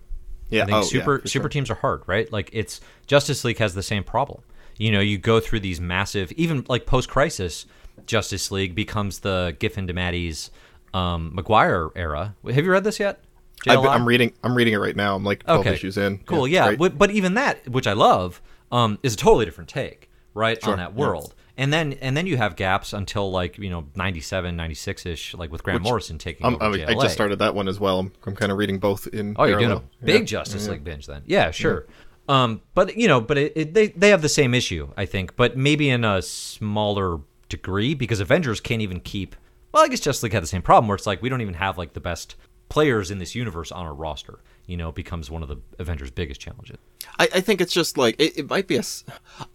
yeah, 0.50 0.64
I 0.64 0.66
think 0.66 0.78
oh, 0.78 0.82
super 0.82 1.16
yeah, 1.24 1.30
super 1.30 1.44
sure. 1.44 1.50
teams 1.50 1.70
are 1.72 1.76
hard, 1.76 2.04
right? 2.06 2.32
Like 2.32 2.50
it's 2.54 2.82
Justice 3.08 3.44
League 3.44 3.58
has 3.58 3.74
the 3.74 3.84
same 3.84 4.04
problem. 4.04 4.44
You 4.78 4.92
know, 4.92 5.00
you 5.02 5.18
go 5.18 5.40
through 5.40 5.62
these 5.62 5.82
massive, 5.82 6.32
even 6.34 6.66
like 6.70 6.86
post 6.86 7.10
crisis, 7.10 7.66
Justice 8.06 8.50
League 8.52 8.76
becomes 8.76 9.20
the 9.20 9.56
Giffen 9.60 9.88
DeMatteis 9.88 10.52
um, 10.94 11.32
Maguire 11.34 11.90
era. 11.96 12.36
Have 12.46 12.64
you 12.64 12.72
read 12.72 12.84
this 12.84 13.00
yet? 13.00 13.20
JLI? 13.66 13.88
I'm 13.90 14.08
reading. 14.08 14.34
I'm 14.44 14.56
reading 14.56 14.74
it 14.74 14.78
right 14.78 14.96
now. 14.96 15.16
I'm 15.16 15.24
like 15.24 15.44
12 15.44 15.60
Okay. 15.62 15.74
issues 15.74 15.98
in. 15.98 16.20
Cool, 16.20 16.48
yeah. 16.48 16.68
great. 16.68 16.80
But, 16.80 16.98
but 16.98 17.12
even 17.12 17.34
that, 17.36 17.68
which 17.68 17.88
I 17.88 17.94
love, 17.94 18.42
um, 18.72 19.00
is 19.04 19.14
a 19.16 19.18
totally 19.18 19.46
different 19.46 19.70
take, 19.70 20.10
right, 20.34 20.62
Sure, 20.64 20.74
on 20.74 20.80
that 20.80 20.92
yeah. 20.94 21.00
world. 21.06 21.34
And 21.58 21.74
then 21.74 21.94
and 22.00 22.16
then 22.16 22.26
you 22.26 22.38
have 22.38 22.56
gaps 22.56 22.94
until 22.94 23.30
like 23.32 23.58
you 23.58 23.70
know 23.70 23.88
97, 23.96 24.56
96 24.56 25.06
ish, 25.06 25.34
like 25.34 25.52
with 25.52 25.62
Grant 25.62 25.82
Which- 25.82 25.90
Morrison 25.90 26.18
taking 26.18 26.46
I'm, 26.46 26.56
over 26.62 26.78
JLA. 26.78 26.88
I 26.88 26.94
just 26.94 27.14
started 27.14 27.40
that 27.40 27.54
one 27.54 27.68
as 27.68 27.82
well. 27.82 28.00
I'm, 28.00 28.14
I'm 28.26 28.34
kind 28.36 28.50
of 28.52 28.58
reading 28.58 28.80
both 28.80 29.08
in. 29.08 29.36
Oh, 29.38 29.44
you're 29.44 29.58
doing 29.60 29.72
a 29.72 29.76
parallel. 29.80 29.90
big 30.06 30.22
Yeah. 30.22 30.26
Justice 30.40 30.68
League 30.70 30.86
binge 30.86 31.06
then? 31.06 31.24
Yeah, 31.26 31.52
sure. 31.52 31.86
Um, 32.30 32.62
but 32.76 32.96
you 32.96 33.08
know, 33.10 33.20
but 33.20 33.38
it, 33.38 33.54
it, 33.58 33.74
they 33.74 33.88
they 33.88 34.08
have 34.10 34.22
the 34.22 34.30
same 34.30 34.54
issue, 34.54 34.88
I 34.96 35.06
think, 35.06 35.36
but 35.36 35.58
maybe 35.58 35.90
in 35.90 36.06
a 36.06 36.22
smaller 36.22 37.20
degree 37.50 37.94
because 37.94 38.20
Avengers 38.20 38.62
can't 38.62 38.82
even 38.82 39.00
keep. 39.02 39.36
Well, 39.74 39.84
I 39.84 39.88
guess 39.90 40.00
Justice 40.00 40.24
League 40.24 40.34
had 40.34 40.44
the 40.44 40.48
same 40.48 40.62
problem 40.62 40.88
where 40.88 40.96
it's 40.96 41.06
like 41.08 41.22
we 41.22 41.28
don't 41.30 41.42
even 41.42 41.56
have 41.56 41.78
like 41.78 41.94
the 41.94 42.00
best 42.00 42.36
players 42.70 43.12
in 43.12 43.20
this 43.20 43.36
universe 43.36 43.72
on 43.72 43.86
a 43.86 43.94
roster. 43.94 44.40
You 44.66 44.78
know, 44.78 44.92
becomes 44.92 45.32
one 45.32 45.42
of 45.42 45.50
the 45.50 45.58
Avengers' 45.80 46.12
biggest 46.12 46.40
challenges. 46.40 46.78
I, 47.18 47.28
I 47.36 47.42
think 47.42 47.60
it's 47.60 47.74
just 47.74 47.98
like 47.98 48.16
it, 48.20 48.38
it 48.38 48.50
might 48.50 48.68
be 48.68 48.78
a 48.78 48.84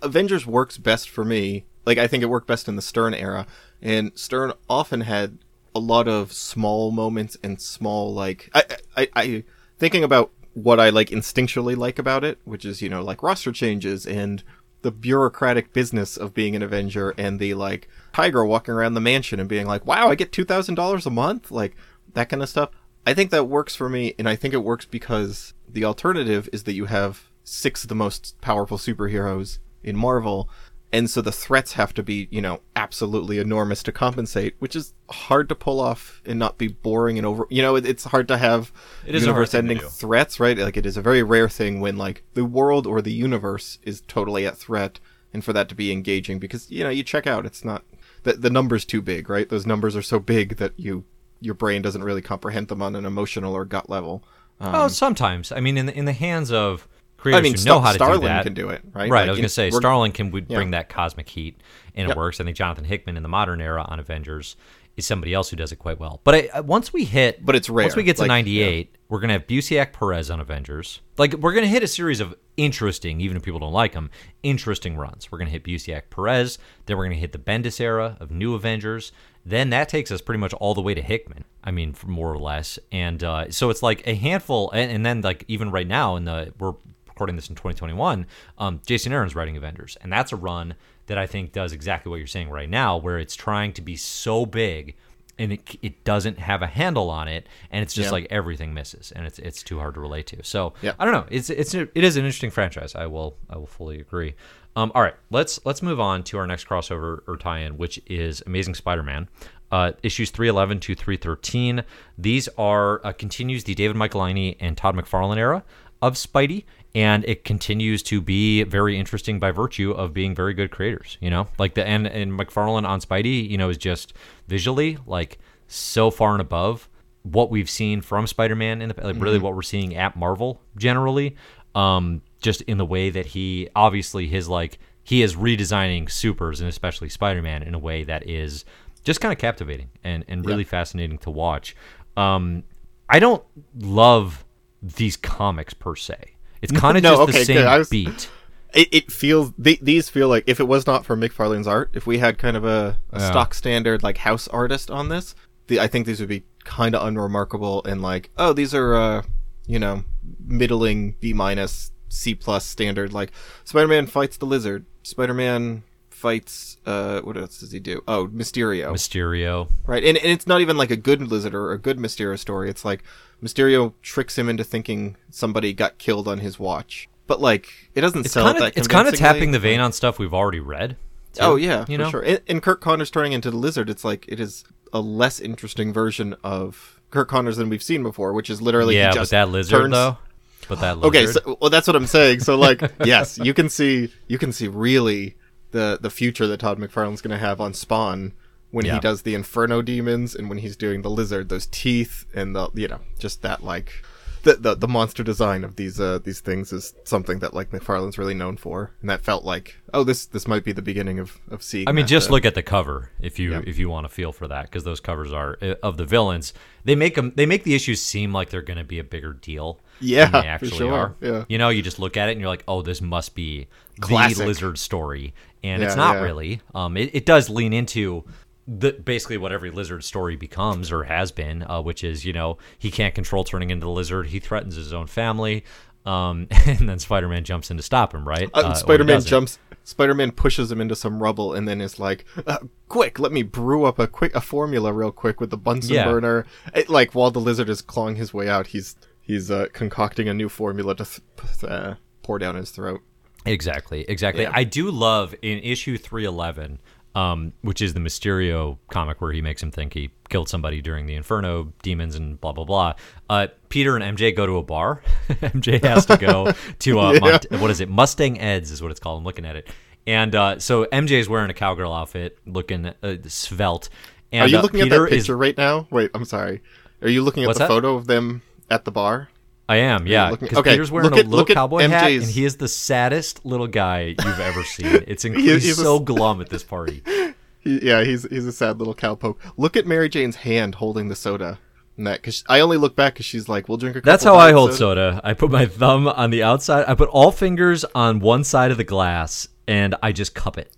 Avengers 0.03 0.45
works 0.47 0.77
best 0.77 1.09
for 1.09 1.25
me. 1.25 1.65
Like 1.87 1.99
I 1.99 2.09
think 2.09 2.23
it 2.23 2.27
worked 2.27 2.49
best 2.49 2.67
in 2.69 2.77
the 2.77 2.83
Stern 2.83 3.15
era, 3.15 3.47
and 3.81 4.11
Stern 4.17 4.53
often 4.69 5.03
had 5.03 5.39
a 5.75 5.81
lot 5.81 6.09
of 6.09 6.33
small 6.33 6.91
moments 6.91 7.37
and 7.43 7.61
small 7.61 8.13
like 8.13 8.51
I 8.55 8.65
I, 8.97 9.09
I 9.15 9.45
thinking 9.79 10.05
about 10.05 10.31
what 10.55 10.81
I 10.81 10.91
like 10.91 11.11
instinctually 11.11 11.77
like 11.77 11.99
about 11.99 12.25
it, 12.25 12.39
which 12.45 12.65
is 12.65 12.83
you 12.83 12.89
know 12.89 13.03
like 13.03 13.23
roster 13.23 13.53
changes 13.53 14.07
and 14.07 14.43
the 14.83 14.91
bureaucratic 14.91 15.73
business 15.73 16.17
of 16.17 16.35
being 16.35 16.55
an 16.55 16.63
Avenger 16.63 17.15
and 17.17 17.41
the 17.41 17.55
like 17.55 17.89
Tigra 18.13 18.47
walking 18.47 18.75
around 18.75 18.95
the 18.95 19.01
mansion 19.01 19.41
and 19.41 19.49
being 19.49 19.67
like, 19.67 19.87
wow, 19.87 20.09
I 20.09 20.15
get 20.15 20.33
two 20.33 20.45
thousand 20.45 20.75
dollars 20.75 21.07
a 21.07 21.11
month, 21.11 21.51
like 21.51 21.75
that 22.13 22.29
kind 22.29 22.43
of 22.43 22.49
stuff. 22.49 22.71
I 23.07 23.15
think 23.15 23.31
that 23.31 23.45
works 23.49 23.75
for 23.75 23.89
me, 23.89 24.15
and 24.19 24.29
I 24.29 24.37
think 24.37 24.55
it 24.55 24.65
works 24.65 24.87
because 24.87 25.55
the 25.69 25.85
alternative 25.85 26.49
is 26.53 26.65
that 26.65 26.73
you 26.73 26.87
have 26.87 27.29
six 27.45 27.85
of 27.85 27.89
the 27.89 27.95
most 27.95 28.41
powerful 28.41 28.79
superheroes 28.79 29.59
in 29.83 29.97
Marvel, 29.97 30.49
and 30.93 31.11
so 31.11 31.21
the 31.21 31.33
threats 31.33 31.73
have 31.73 31.93
to 31.95 32.03
be, 32.03 32.29
you 32.31 32.41
know, 32.41 32.61
absolutely 32.77 33.39
enormous 33.39 33.83
to 33.83 33.93
compensate, 33.93 34.55
which 34.61 34.77
is 34.77 34.95
hard 35.11 35.49
to 35.49 35.55
pull 35.55 35.81
off 35.81 36.23
and 36.25 36.39
not 36.39 36.57
be 36.57 36.69
boring 36.69 37.19
and 37.19 37.27
over. 37.27 37.47
You 37.51 37.63
know, 37.63 37.77
it, 37.77 37.85
it's 37.85 38.05
hard 38.05 38.29
to 38.29 38.39
have 38.39 38.73
It 39.05 39.15
is 39.15 39.27
universe-ending 39.27 39.81
threats, 39.81 40.39
right? 40.39 40.57
Like 40.57 40.77
it 40.77 40.87
is 40.87 40.97
a 40.97 41.03
very 41.03 41.23
rare 41.23 41.49
thing 41.49 41.81
when 41.81 41.97
like 41.97 42.23
the 42.35 42.45
world 42.45 42.87
or 42.87 43.03
the 43.03 43.13
universe 43.13 43.79
is 43.83 44.03
totally 44.07 44.47
at 44.47 44.57
threat, 44.57 45.01
and 45.33 45.45
for 45.45 45.53
that 45.53 45.69
to 45.69 45.75
be 45.75 45.91
engaging, 45.91 46.39
because 46.39 46.71
you 46.71 46.85
know 46.85 46.91
you 46.91 47.03
check 47.03 47.27
out, 47.27 47.45
it's 47.45 47.65
not 47.65 47.85
the 48.23 48.35
the 48.35 48.51
numbers 48.51 48.85
too 48.85 49.03
big, 49.03 49.29
right? 49.29 49.49
Those 49.49 49.67
numbers 49.67 49.97
are 49.97 50.03
so 50.03 50.21
big 50.21 50.57
that 50.57 50.73
you 50.77 51.05
your 51.45 51.55
brain 51.55 51.83
doesn't 51.83 52.03
really 52.03 52.23
comprehend 52.23 52.69
them 52.69 52.83
on 52.83 52.97
an 52.97 53.05
emotional 53.05 53.55
or 53.55 53.65
gut 53.65 53.89
level. 53.91 54.25
Um, 54.61 54.75
oh, 54.75 54.89
sometimes. 54.89 55.53
I 55.53 55.61
mean, 55.61 55.77
in 55.77 55.87
the, 55.87 55.97
in 55.97 56.05
the 56.05 56.13
hands 56.13 56.51
of 56.53 56.89
creators 57.17 57.39
I 57.39 57.43
mean, 57.43 57.53
who 57.53 57.59
Star- 57.59 57.77
know 57.77 57.81
how 57.81 57.93
to 57.93 57.99
do 57.99 58.05
that, 58.05 58.15
Starlin 58.17 58.43
can 58.45 58.55
do 58.55 58.69
it, 58.71 58.83
right? 58.93 59.11
Right. 59.11 59.21
Like, 59.21 59.27
I 59.29 59.31
was 59.31 59.39
going 59.39 59.43
to 59.45 59.49
say 59.49 59.71
Starlin 59.71 60.13
can 60.13 60.31
would 60.31 60.47
Yeah. 60.49 60.57
bring 60.57 60.71
that 60.71 60.89
cosmic 60.89 61.29
heat, 61.29 61.61
and 61.95 62.09
Yep. 62.09 62.17
it 62.17 62.19
works. 62.19 62.41
I 62.41 62.45
think 62.45 62.57
Jonathan 62.57 62.85
Hickman 62.85 63.17
in 63.17 63.23
the 63.23 63.29
modern 63.29 63.61
era 63.61 63.85
on 63.89 63.99
Avengers 64.01 64.57
is 64.97 65.05
somebody 65.05 65.35
else 65.35 65.51
who 65.51 65.57
does 65.57 65.73
it 65.73 65.77
quite 65.77 65.99
well. 65.99 66.21
But 66.23 66.51
I, 66.55 66.61
once 66.61 66.93
we 66.93 67.05
hit, 67.05 67.45
But 67.45 67.57
it's 67.57 67.69
rare. 67.69 67.87
Once 67.87 67.97
we 67.97 68.05
get 68.05 68.15
to 68.17 68.23
Like, 68.23 68.29
'98, 68.29 68.95
we're 69.09 69.19
going 69.19 69.29
to 69.29 69.33
have 69.35 69.47
Busiek 69.49 69.93
Perez 69.93 70.31
on 70.31 70.39
Avengers. 70.39 71.01
Like 71.19 71.35
we're 71.35 71.53
going 71.53 71.65
to 71.65 71.69
hit 71.69 71.83
a 71.83 71.89
series 71.89 72.21
of 72.21 72.33
interesting, 72.57 73.21
even 73.21 73.37
if 73.37 73.43
people 73.43 73.59
don't 73.59 73.73
like 73.73 73.93
them, 73.93 74.09
interesting 74.45 74.97
runs. 74.97 75.33
We're 75.33 75.39
going 75.39 75.47
to 75.49 75.53
hit 75.53 75.65
Busiek 75.65 76.03
Perez. 76.11 76.59
Then 76.87 76.97
we're 76.97 77.05
going 77.07 77.17
to 77.17 77.21
hit 77.21 77.33
the 77.33 77.39
Bendis 77.39 77.81
era 77.81 78.17
of 78.21 78.31
New 78.31 78.55
Avengers. 78.55 79.11
Then 79.47 79.71
that 79.71 79.89
takes 79.89 80.11
us 80.11 80.21
pretty 80.21 80.39
much 80.41 80.55
all 80.55 80.75
the 80.75 80.81
way 80.83 80.95
to 80.95 81.03
Hickman. 81.03 81.45
I 81.63 81.71
mean, 81.71 81.93
for 81.93 82.07
more 82.09 82.33
or 82.33 82.39
less. 82.39 82.79
And 82.93 83.23
uh, 83.23 83.51
so 83.51 83.71
it's 83.71 83.83
like 83.83 84.07
a 84.07 84.15
handful, 84.15 84.71
and, 84.73 84.91
and 84.91 85.05
then 85.07 85.21
like 85.21 85.45
even 85.49 85.71
right 85.71 85.87
now 85.87 86.17
in 86.17 86.25
the 86.25 86.53
we're 86.59 86.75
recording 87.07 87.37
this 87.37 87.49
in 87.49 87.55
2021, 87.55 88.27
um, 88.59 88.81
Jason 88.87 89.13
Aaron's 89.13 89.35
writing 89.35 89.57
Avengers, 89.57 89.97
and 90.01 90.13
that's 90.13 90.33
a 90.33 90.37
run 90.37 90.75
that 91.07 91.19
I 91.19 91.27
think 91.27 91.53
does 91.53 91.73
exactly 91.73 92.11
what 92.11 92.17
you're 92.17 92.27
saying 92.27 92.49
right 92.51 92.69
now, 92.69 92.97
where 92.97 93.19
it's 93.19 93.37
trying 93.37 93.73
to 93.75 93.83
be 93.83 93.97
so 93.97 94.47
big 94.47 94.97
and 95.39 95.53
it, 95.53 95.77
it 95.83 96.05
doesn't 96.05 96.39
have 96.39 96.63
a 96.63 96.67
handle 96.69 97.11
on 97.11 97.27
it, 97.27 97.49
and 97.73 97.83
it's 97.83 97.93
just 97.93 98.07
Yeah. 98.07 98.13
like 98.13 98.27
everything 98.31 98.73
misses, 98.73 99.11
and 99.13 99.27
it's 99.27 99.39
it's 99.41 99.63
too 99.65 99.79
hard 99.81 99.95
to 99.95 100.01
relate 100.01 100.27
to. 100.29 100.43
So 100.45 100.75
Yeah. 100.81 100.93
I 100.99 101.05
don't 101.05 101.13
know. 101.13 101.27
It's 101.29 101.51
it's 101.51 101.75
it 101.75 101.91
is 101.95 102.17
an 102.17 102.25
interesting 102.25 102.51
franchise. 102.51 102.95
I 102.95 103.07
will 103.07 103.37
I 103.51 103.57
will 103.59 103.67
fully 103.67 104.01
agree. 104.01 104.35
Um, 104.77 104.91
all 104.95 105.03
right, 105.03 105.15
let's 105.31 105.61
let's 105.65 105.83
move 105.83 106.01
on 106.01 106.23
to 106.25 106.39
our 106.39 106.47
next 106.47 106.69
crossover 106.69 107.21
or 107.29 107.37
tie-in, 107.37 107.77
which 107.79 108.01
is 108.07 108.43
Amazing 108.47 108.75
Spider-Man. 108.75 109.29
Uh, 109.71 109.93
issues 110.03 110.31
311 110.31 110.81
to 110.81 110.95
313. 110.95 111.85
These 112.19 112.49
are 112.59 113.05
uh, 113.05 113.13
continues 113.13 113.65
the 113.65 113.75
David 113.75 113.97
Michelinie 113.97 114.57
and 114.61 114.77
Todd 114.77 114.95
McFarlane 114.95 115.37
era 115.37 115.65
of 116.03 116.15
Spidey, 116.15 116.65
and 116.95 117.25
it 117.25 117.45
continues 117.45 118.03
to 118.05 118.21
be 118.21 118.63
very 118.65 118.99
interesting 118.99 119.39
by 119.39 119.51
virtue 119.51 119.93
of 119.93 120.13
being 120.13 120.35
very 120.35 120.55
good 120.55 120.71
creators. 120.71 121.19
You 121.21 121.31
know, 121.31 121.49
like 121.59 121.75
the 121.75 121.87
and 121.87 122.07
and 122.07 122.33
McFarlane 122.33 122.87
on 122.87 123.01
Spidey, 123.01 123.49
you 123.49 123.57
know, 123.57 123.69
is 123.69 123.79
just 123.79 124.13
visually 124.49 124.99
like 125.07 125.39
so 125.67 126.11
far 126.11 126.33
and 126.33 126.41
above 126.41 126.89
what 127.23 127.51
we've 127.51 127.71
seen 127.71 128.01
from 128.01 128.27
Spider-Man 128.27 128.83
in 128.83 128.91
the 128.91 128.95
like 129.03 129.17
really 129.19 129.39
what 129.39 129.55
we're 129.55 129.63
seeing 129.63 129.97
at 129.97 130.17
Marvel 130.17 130.61
generally. 130.77 131.37
Um, 131.75 132.23
just 132.45 132.61
in 132.63 132.79
the 132.79 132.85
way 132.87 133.11
that 133.11 133.27
he 133.27 133.69
obviously 133.75 134.27
his 134.29 134.49
like 134.49 134.79
he 135.03 135.23
is 135.23 135.35
redesigning 135.35 136.11
supers 136.11 136.61
and 136.61 136.69
especially 136.69 137.09
Spider-Man 137.09 137.63
in 137.63 137.75
a 137.75 137.79
way 137.79 138.05
that 138.05 138.29
is 138.29 138.65
just 139.03 139.21
kind 139.21 139.33
of 139.33 139.39
captivating 139.39 139.89
and 140.05 140.25
and 140.29 140.47
really 140.47 140.65
fascinating 140.65 141.19
to 141.19 141.31
watch. 141.31 141.75
Um, 142.17 142.63
I 143.09 143.19
don't 143.19 143.43
love 143.79 144.45
these 144.83 145.17
comics 145.17 145.75
per 145.75 145.97
se. 145.97 146.17
It's 146.63 146.73
kind 146.73 146.97
of 146.99 147.03
No, 147.03 147.11
just 147.17 147.29
okay, 147.31 147.39
the 147.39 147.45
same 147.45 147.79
was- 147.79 147.89
beat. 147.89 148.31
It, 148.75 148.89
it 148.93 149.13
feels 149.13 149.53
th- 149.63 149.79
these 149.83 150.09
feel 150.09 150.27
like 150.29 150.43
if 150.49 150.59
it 150.59 150.65
was 150.67 150.85
not 150.85 151.07
for 151.07 151.17
McFarlane's 151.17 151.69
art, 151.69 151.91
if 151.95 152.09
we 152.09 152.19
had 152.19 152.39
kind 152.39 152.57
of 152.57 152.65
a, 152.65 152.99
a 153.13 153.21
Yeah. 153.21 153.31
stock 153.31 153.55
standard 153.55 154.03
like 154.03 154.19
house 154.19 154.49
artist 154.49 154.91
on 154.91 155.11
this, 155.11 155.37
the, 155.69 155.79
I 155.79 155.87
think 155.87 156.07
these 156.09 156.19
would 156.19 156.29
be 156.29 156.43
kind 156.65 156.97
of 156.97 157.07
unremarkable 157.07 157.85
and 157.85 158.03
like, 158.03 158.31
oh, 158.37 158.53
these 158.53 158.75
are 158.75 158.97
uh, 158.97 159.23
you 159.69 159.79
know, 159.79 160.03
middling 160.45 161.15
B 161.21 161.33
minus 161.33 161.93
C 162.09 162.35
plus 162.35 162.65
standard. 162.65 163.13
Like 163.13 163.33
Spider-Man 163.65 164.07
fights 164.07 164.37
the 164.37 164.47
Lizard. 164.47 164.85
Spider-Man 165.03 165.83
fights 166.11 166.79
uh, 166.87 167.21
what 167.21 167.37
else 167.37 167.61
does 167.61 167.73
he 167.73 167.79
do? 167.81 168.03
Oh, 168.09 168.29
Mysterio. 168.29 168.93
Mysterio. 168.93 169.69
Right, 169.87 170.03
and, 170.05 170.17
and 170.17 170.27
it's 170.27 170.47
not 170.47 170.61
even 170.61 170.77
like 170.77 170.91
a 170.91 170.97
good 170.97 171.21
lizard 171.29 171.55
or 171.55 171.73
a 171.73 171.79
good 171.79 171.99
Mysterio 171.99 172.39
story. 172.39 172.71
It's 172.71 172.85
like 172.85 173.03
Mysterio 173.43 173.93
tricks 174.03 174.39
him 174.39 174.49
into 174.49 174.65
thinking 174.65 175.17
somebody 175.31 175.73
got 175.73 175.99
killed 175.99 176.27
on 176.29 176.39
his 176.39 176.59
watch. 176.59 177.09
But 177.27 177.41
like, 177.41 177.73
it 177.95 178.01
doesn't 178.01 178.25
It's 178.25 178.33
sell 178.35 178.45
kind 178.45 178.57
it 178.57 178.61
of 178.69 178.75
that 178.75 178.79
it's 178.79 178.89
kind 178.89 179.09
of 179.09 179.15
tapping 179.15 179.51
the 179.51 179.59
vein 179.59 179.81
on 179.81 179.93
stuff 179.93 180.19
we've 180.19 180.35
already 180.35 180.61
read. 180.61 180.97
too, 181.35 181.41
Oh 181.43 181.57
yeah, 181.57 181.85
you 181.89 181.97
for 181.99 182.03
know. 182.05 182.11
sure. 182.11 182.23
And, 182.23 182.41
and 182.49 182.63
Curt 182.63 182.81
Connors 182.81 183.11
turning 183.11 183.33
into 183.33 183.51
the 183.51 183.57
lizard, 183.57 183.89
it's 183.91 184.05
like 184.05 184.25
it 184.29 184.41
is 184.41 184.65
a 184.93 185.01
less 185.01 185.41
interesting 185.41 185.93
version 185.93 186.35
of 186.45 187.01
Curt 187.11 187.29
Connors 187.29 187.57
than 187.57 187.69
we've 187.69 187.83
seen 187.83 188.03
before, 188.03 188.33
which 188.33 188.49
is 188.49 188.63
literally 188.63 188.95
he 188.95 189.01
yeah, 189.01 189.09
but 189.11 189.15
just 189.17 189.31
that 189.33 189.49
lizard 189.51 189.79
turns- 189.83 189.93
though. 189.93 190.19
But 190.69 190.81
that 190.81 190.99
lizard. 190.99 191.09
Okay, 191.17 191.27
so, 191.27 191.59
well, 191.61 191.71
that's 191.71 191.87
what 191.87 191.97
I'm 191.97 192.07
saying. 192.07 192.41
So, 192.41 192.57
like, 192.57 192.81
yes, 193.05 193.39
you 193.39 193.55
can 193.55 193.69
see, 193.69 194.13
you 194.29 194.39
can 194.39 194.53
see 194.53 194.69
really 194.69 195.37
the 195.73 195.99
the 196.01 196.11
future 196.11 196.47
that 196.47 196.61
Todd 196.61 196.79
McFarlane's 196.79 197.21
going 197.21 197.33
to 197.33 197.39
have 197.45 197.61
on 197.61 197.75
Spawn 197.75 198.33
when 198.71 198.85
Yeah. 198.87 198.95
he 198.95 199.01
does 199.01 199.23
the 199.23 199.35
Inferno 199.35 199.83
demons 199.83 200.35
and 200.35 200.49
when 200.49 200.59
he's 200.59 200.77
doing 200.77 201.03
the 201.03 201.11
lizard, 201.11 201.49
those 201.49 201.67
teeth 201.67 202.27
and 202.35 202.55
the 202.57 202.71
you 202.75 202.89
know 202.89 203.01
just 203.19 203.43
that 203.43 203.63
like 203.65 204.05
the 204.45 204.55
the, 204.55 204.75
the 204.77 204.89
monster 204.89 205.23
design 205.23 205.65
of 205.65 205.77
these 205.77 205.99
uh 206.01 206.19
these 206.23 206.41
things 206.41 206.73
is 206.73 206.95
something 207.05 207.41
that 207.41 207.53
like 207.55 207.71
McFarlane's 207.71 208.17
really 208.19 208.35
known 208.35 208.57
for, 208.57 208.93
and 209.01 209.11
that 209.11 209.23
felt 209.23 209.45
like 209.45 209.77
oh 209.93 210.05
this 210.05 210.27
this 210.27 210.47
might 210.47 210.65
be 210.65 210.73
the 210.73 210.83
beginning 210.83 211.19
of 211.19 211.39
of 211.51 211.63
seeing. 211.63 211.89
I 211.89 211.93
mean, 211.93 212.05
that, 212.05 212.11
just 212.11 212.31
uh, 212.31 212.33
look 212.35 212.45
at 212.45 212.55
the 212.55 212.63
cover 212.63 213.11
if 213.21 213.39
you 213.39 213.53
Yeah. 213.53 213.63
if 213.67 213.79
you 213.79 213.89
want 213.89 214.07
to 214.07 214.13
feel 214.13 214.33
for 214.33 214.47
that 214.49 214.63
because 214.67 214.85
those 214.85 215.01
covers 215.01 215.33
are 215.33 215.59
uh, 215.61 215.75
of 215.83 215.97
the 215.97 216.05
villains. 216.05 216.55
They 216.85 216.95
make 216.95 217.15
them 217.17 217.33
they 217.35 217.47
make 217.47 217.65
the 217.65 217.75
issues 217.75 218.01
seem 218.03 218.33
like 218.33 218.51
they're 218.51 218.63
going 218.63 218.79
to 218.79 218.85
be 218.85 218.99
a 218.99 219.05
bigger 219.05 219.33
deal. 219.33 219.81
Yeah, 220.01 220.25
than 220.27 220.33
they 220.33 220.41
for 220.43 220.47
actually 220.49 220.71
sure, 220.79 220.93
are. 220.93 221.15
yeah. 221.21 221.45
You 221.49 221.57
know, 221.59 221.69
you 221.69 221.81
just 221.81 221.99
look 221.99 222.17
at 222.17 222.29
it 222.29 222.33
and 222.33 222.41
you're 222.41 222.51
like, 222.51 222.65
oh, 222.67 222.83
this 222.83 223.01
must 223.01 223.35
be 223.35 223.69
Classic. 224.01 224.37
the 224.39 224.45
lizard 224.47 224.77
story, 224.77 225.33
and 225.63 225.81
Yeah, 225.81 225.87
it's 225.87 225.97
not 225.97 226.17
yeah. 226.17 226.23
really. 226.23 226.61
Um, 226.75 226.97
it, 226.97 227.15
it 227.15 227.25
does 227.25 227.49
lean 227.49 227.73
into. 227.73 228.25
The, 228.67 228.93
basically 228.93 229.37
what 229.37 229.53
every 229.53 229.71
lizard 229.71 230.05
story 230.05 230.37
becomes 230.37 230.91
or 230.91 231.05
has 231.05 231.31
been 231.33 231.63
uh, 231.65 231.83
which 231.83 232.03
is 232.03 232.25
you 232.25 232.33
know 232.33 232.57
he 232.79 232.91
can't 232.91 233.15
control 233.15 233.45
turning 233.45 233.69
into 233.71 233.85
the 233.85 233.91
lizard 233.93 234.29
he 234.29 234.41
threatens 234.41 234.75
his 234.77 234.91
own 234.95 235.07
family 235.07 235.65
um, 236.07 236.47
and 236.67 236.89
then 236.89 236.99
spider-man 236.99 237.45
jumps 237.45 237.71
in 237.71 237.77
to 237.77 237.83
stop 237.83 238.15
him 238.15 238.27
right 238.27 238.49
Uh, 238.55 238.61
Uh, 238.61 238.75
Spider-Man 238.75 239.21
jumps. 239.23 239.59
Spider-Man 239.85 240.33
pushes 240.33 240.73
him 240.73 240.81
into 240.81 240.97
some 240.97 241.23
rubble 241.23 241.53
and 241.53 241.69
then 241.69 241.83
is 241.83 241.99
like, 241.99 242.25
uh, 242.47 242.57
"Quick, 242.89 243.19
let 243.19 243.33
me 243.33 243.43
brew 243.43 243.85
up 243.85 243.99
a 243.99 244.07
quick 244.07 244.35
a 244.35 244.41
formula 244.41 244.91
real 244.95 245.13
quick 245.13 245.41
with 245.43 245.51
the 245.51 245.59
Bunsen 245.59 245.95
Yeah. 245.97 246.05
burner." 246.07 246.47
It, 246.75 246.89
like 246.89 247.15
while 247.15 247.31
the 247.31 247.39
lizard 247.41 247.69
is 247.69 247.83
clawing 247.83 248.17
his 248.17 248.33
way 248.33 248.49
out, 248.49 248.69
he's 248.69 248.97
he's 249.21 249.51
uh, 249.51 249.67
concocting 249.75 250.27
a 250.27 250.33
new 250.33 250.49
formula 250.49 250.95
to 250.97 251.05
th- 251.05 251.65
uh, 251.71 251.95
pour 252.23 252.39
down 252.39 252.55
his 252.55 252.71
throat. 252.71 253.03
Exactly, 253.45 254.07
exactly. 254.09 254.45
Yeah. 254.45 254.53
I 254.55 254.65
do 254.65 254.91
love 254.91 255.35
in 255.43 255.59
issue 255.59 255.99
311, 255.99 256.79
um, 257.15 257.53
which 257.63 257.81
is 257.81 257.95
the 257.95 258.01
Mysterio 258.01 258.79
comic 258.91 259.21
where 259.21 259.33
he 259.33 259.41
makes 259.41 259.63
him 259.63 259.71
think 259.71 259.95
he 259.95 260.11
killed 260.29 260.49
somebody 260.49 260.81
during 260.81 261.07
the 261.07 261.15
Inferno 261.15 261.73
demons 261.83 262.15
and 262.17 262.41
blah, 262.41 262.53
blah, 262.53 262.65
blah. 262.65 262.95
Uh, 263.31 263.47
Peter 263.69 263.97
and 263.97 264.19
MJ 264.19 264.35
go 264.35 264.47
to 264.47 264.57
a 264.59 264.63
bar. 264.63 265.03
MJ 265.29 265.83
has 265.85 266.07
to 266.07 266.17
go 266.17 266.53
to, 266.81 266.99
uh, 267.01 267.13
Yeah. 267.15 267.19
Mont- 267.21 267.47
what 267.53 267.71
is 267.71 267.81
it? 267.81 267.89
Mustang 267.89 268.41
Ed's 268.41 268.71
is 268.71 268.83
what 268.83 268.91
it's 268.91 269.01
called. 269.01 269.19
I'm 269.19 269.25
looking 269.25 269.45
at 269.45 269.57
it. 269.57 269.69
And 270.07 270.35
uh, 270.35 270.59
so 270.59 270.85
MJ 270.87 271.13
is 271.13 271.29
wearing 271.29 271.51
a 271.51 271.55
cowgirl 271.55 271.93
outfit, 271.93 272.39
looking 272.47 272.87
uh, 272.87 273.17
svelte. 273.27 273.89
And 274.33 274.43
Are 274.43 274.49
you 274.49 274.59
uh, 274.59 274.63
looking 274.63 274.81
at 274.81 274.91
that 274.91 275.03
is 275.05 275.11
picture 275.11 275.37
right 275.37 275.57
now? 275.57 275.87
Wait, 275.91 276.11
I'm 276.15 276.25
sorry. 276.25 276.63
Are 277.01 277.09
you 277.09 277.23
looking 277.23 277.45
at 277.45 277.47
What's 277.47 277.59
the 277.59 277.65
that? 277.65 277.69
photo 277.69 277.95
of 277.95 278.07
them 278.07 278.43
at 278.71 278.85
the 278.85 278.91
bar? 278.91 279.29
I 279.69 279.77
am, 279.77 280.07
yeah. 280.07 280.31
Because 280.31 280.59
okay, 280.59 280.73
Peter's 280.73 280.91
wearing 280.91 281.11
look 281.11 281.25
a 281.25 281.29
little 281.29 281.41
at 281.41 281.55
cowboy 281.55 281.89
hat, 281.89 282.11
and 282.11 282.23
he 282.25 282.45
is 282.45 282.57
the 282.59 282.69
saddest 282.69 283.45
little 283.47 283.67
guy 283.67 284.15
you've 284.23 284.41
ever 284.41 284.63
seen. 284.77 285.05
It's 285.07 285.25
inc- 285.25 285.37
He- 285.37 285.53
he's, 285.53 285.65
he's 285.65 285.79
a- 285.79 285.83
so 285.83 286.01
glum 286.01 286.41
at 286.41 286.49
this 286.51 286.63
party. 286.63 287.03
He, 287.65 287.79
yeah, 287.89 288.05
he's 288.05 288.25
he's 288.29 288.45
a 288.45 288.53
sad 288.53 288.79
little 288.79 288.95
cowpoke. 288.95 289.37
Look 289.57 289.75
at 289.75 289.87
Mary 289.87 290.11
Jane's 290.11 290.37
hand 290.37 290.75
holding 290.75 291.09
the 291.09 291.17
soda. 291.17 291.59
And 291.97 292.07
that 292.07 292.21
because 292.21 292.45
I 292.47 292.61
only 292.61 292.77
look 292.77 292.95
back 292.95 293.15
because 293.15 293.25
she's 293.25 293.49
like, 293.49 293.71
"We'll 293.71 293.79
drink 293.79 293.97
a." 293.97 294.01
That's 294.03 294.23
how 294.23 294.37
I 294.37 294.53
hold 294.53 294.75
soda. 294.75 295.19
I 295.25 295.33
put 295.33 295.51
my 295.51 295.65
thumb 295.65 296.07
on 296.07 296.29
the 296.29 296.43
outside. 296.43 296.85
I 296.87 296.95
put 296.95 297.09
all 297.09 297.33
fingers 297.33 297.83
on 297.95 298.21
one 298.21 298.45
side 298.45 298.71
of 298.71 298.77
the 298.77 298.85
glass, 298.85 299.49
and 299.67 299.95
I 300.03 300.13
just 300.13 300.35
cup 300.35 300.59
it. 300.59 300.71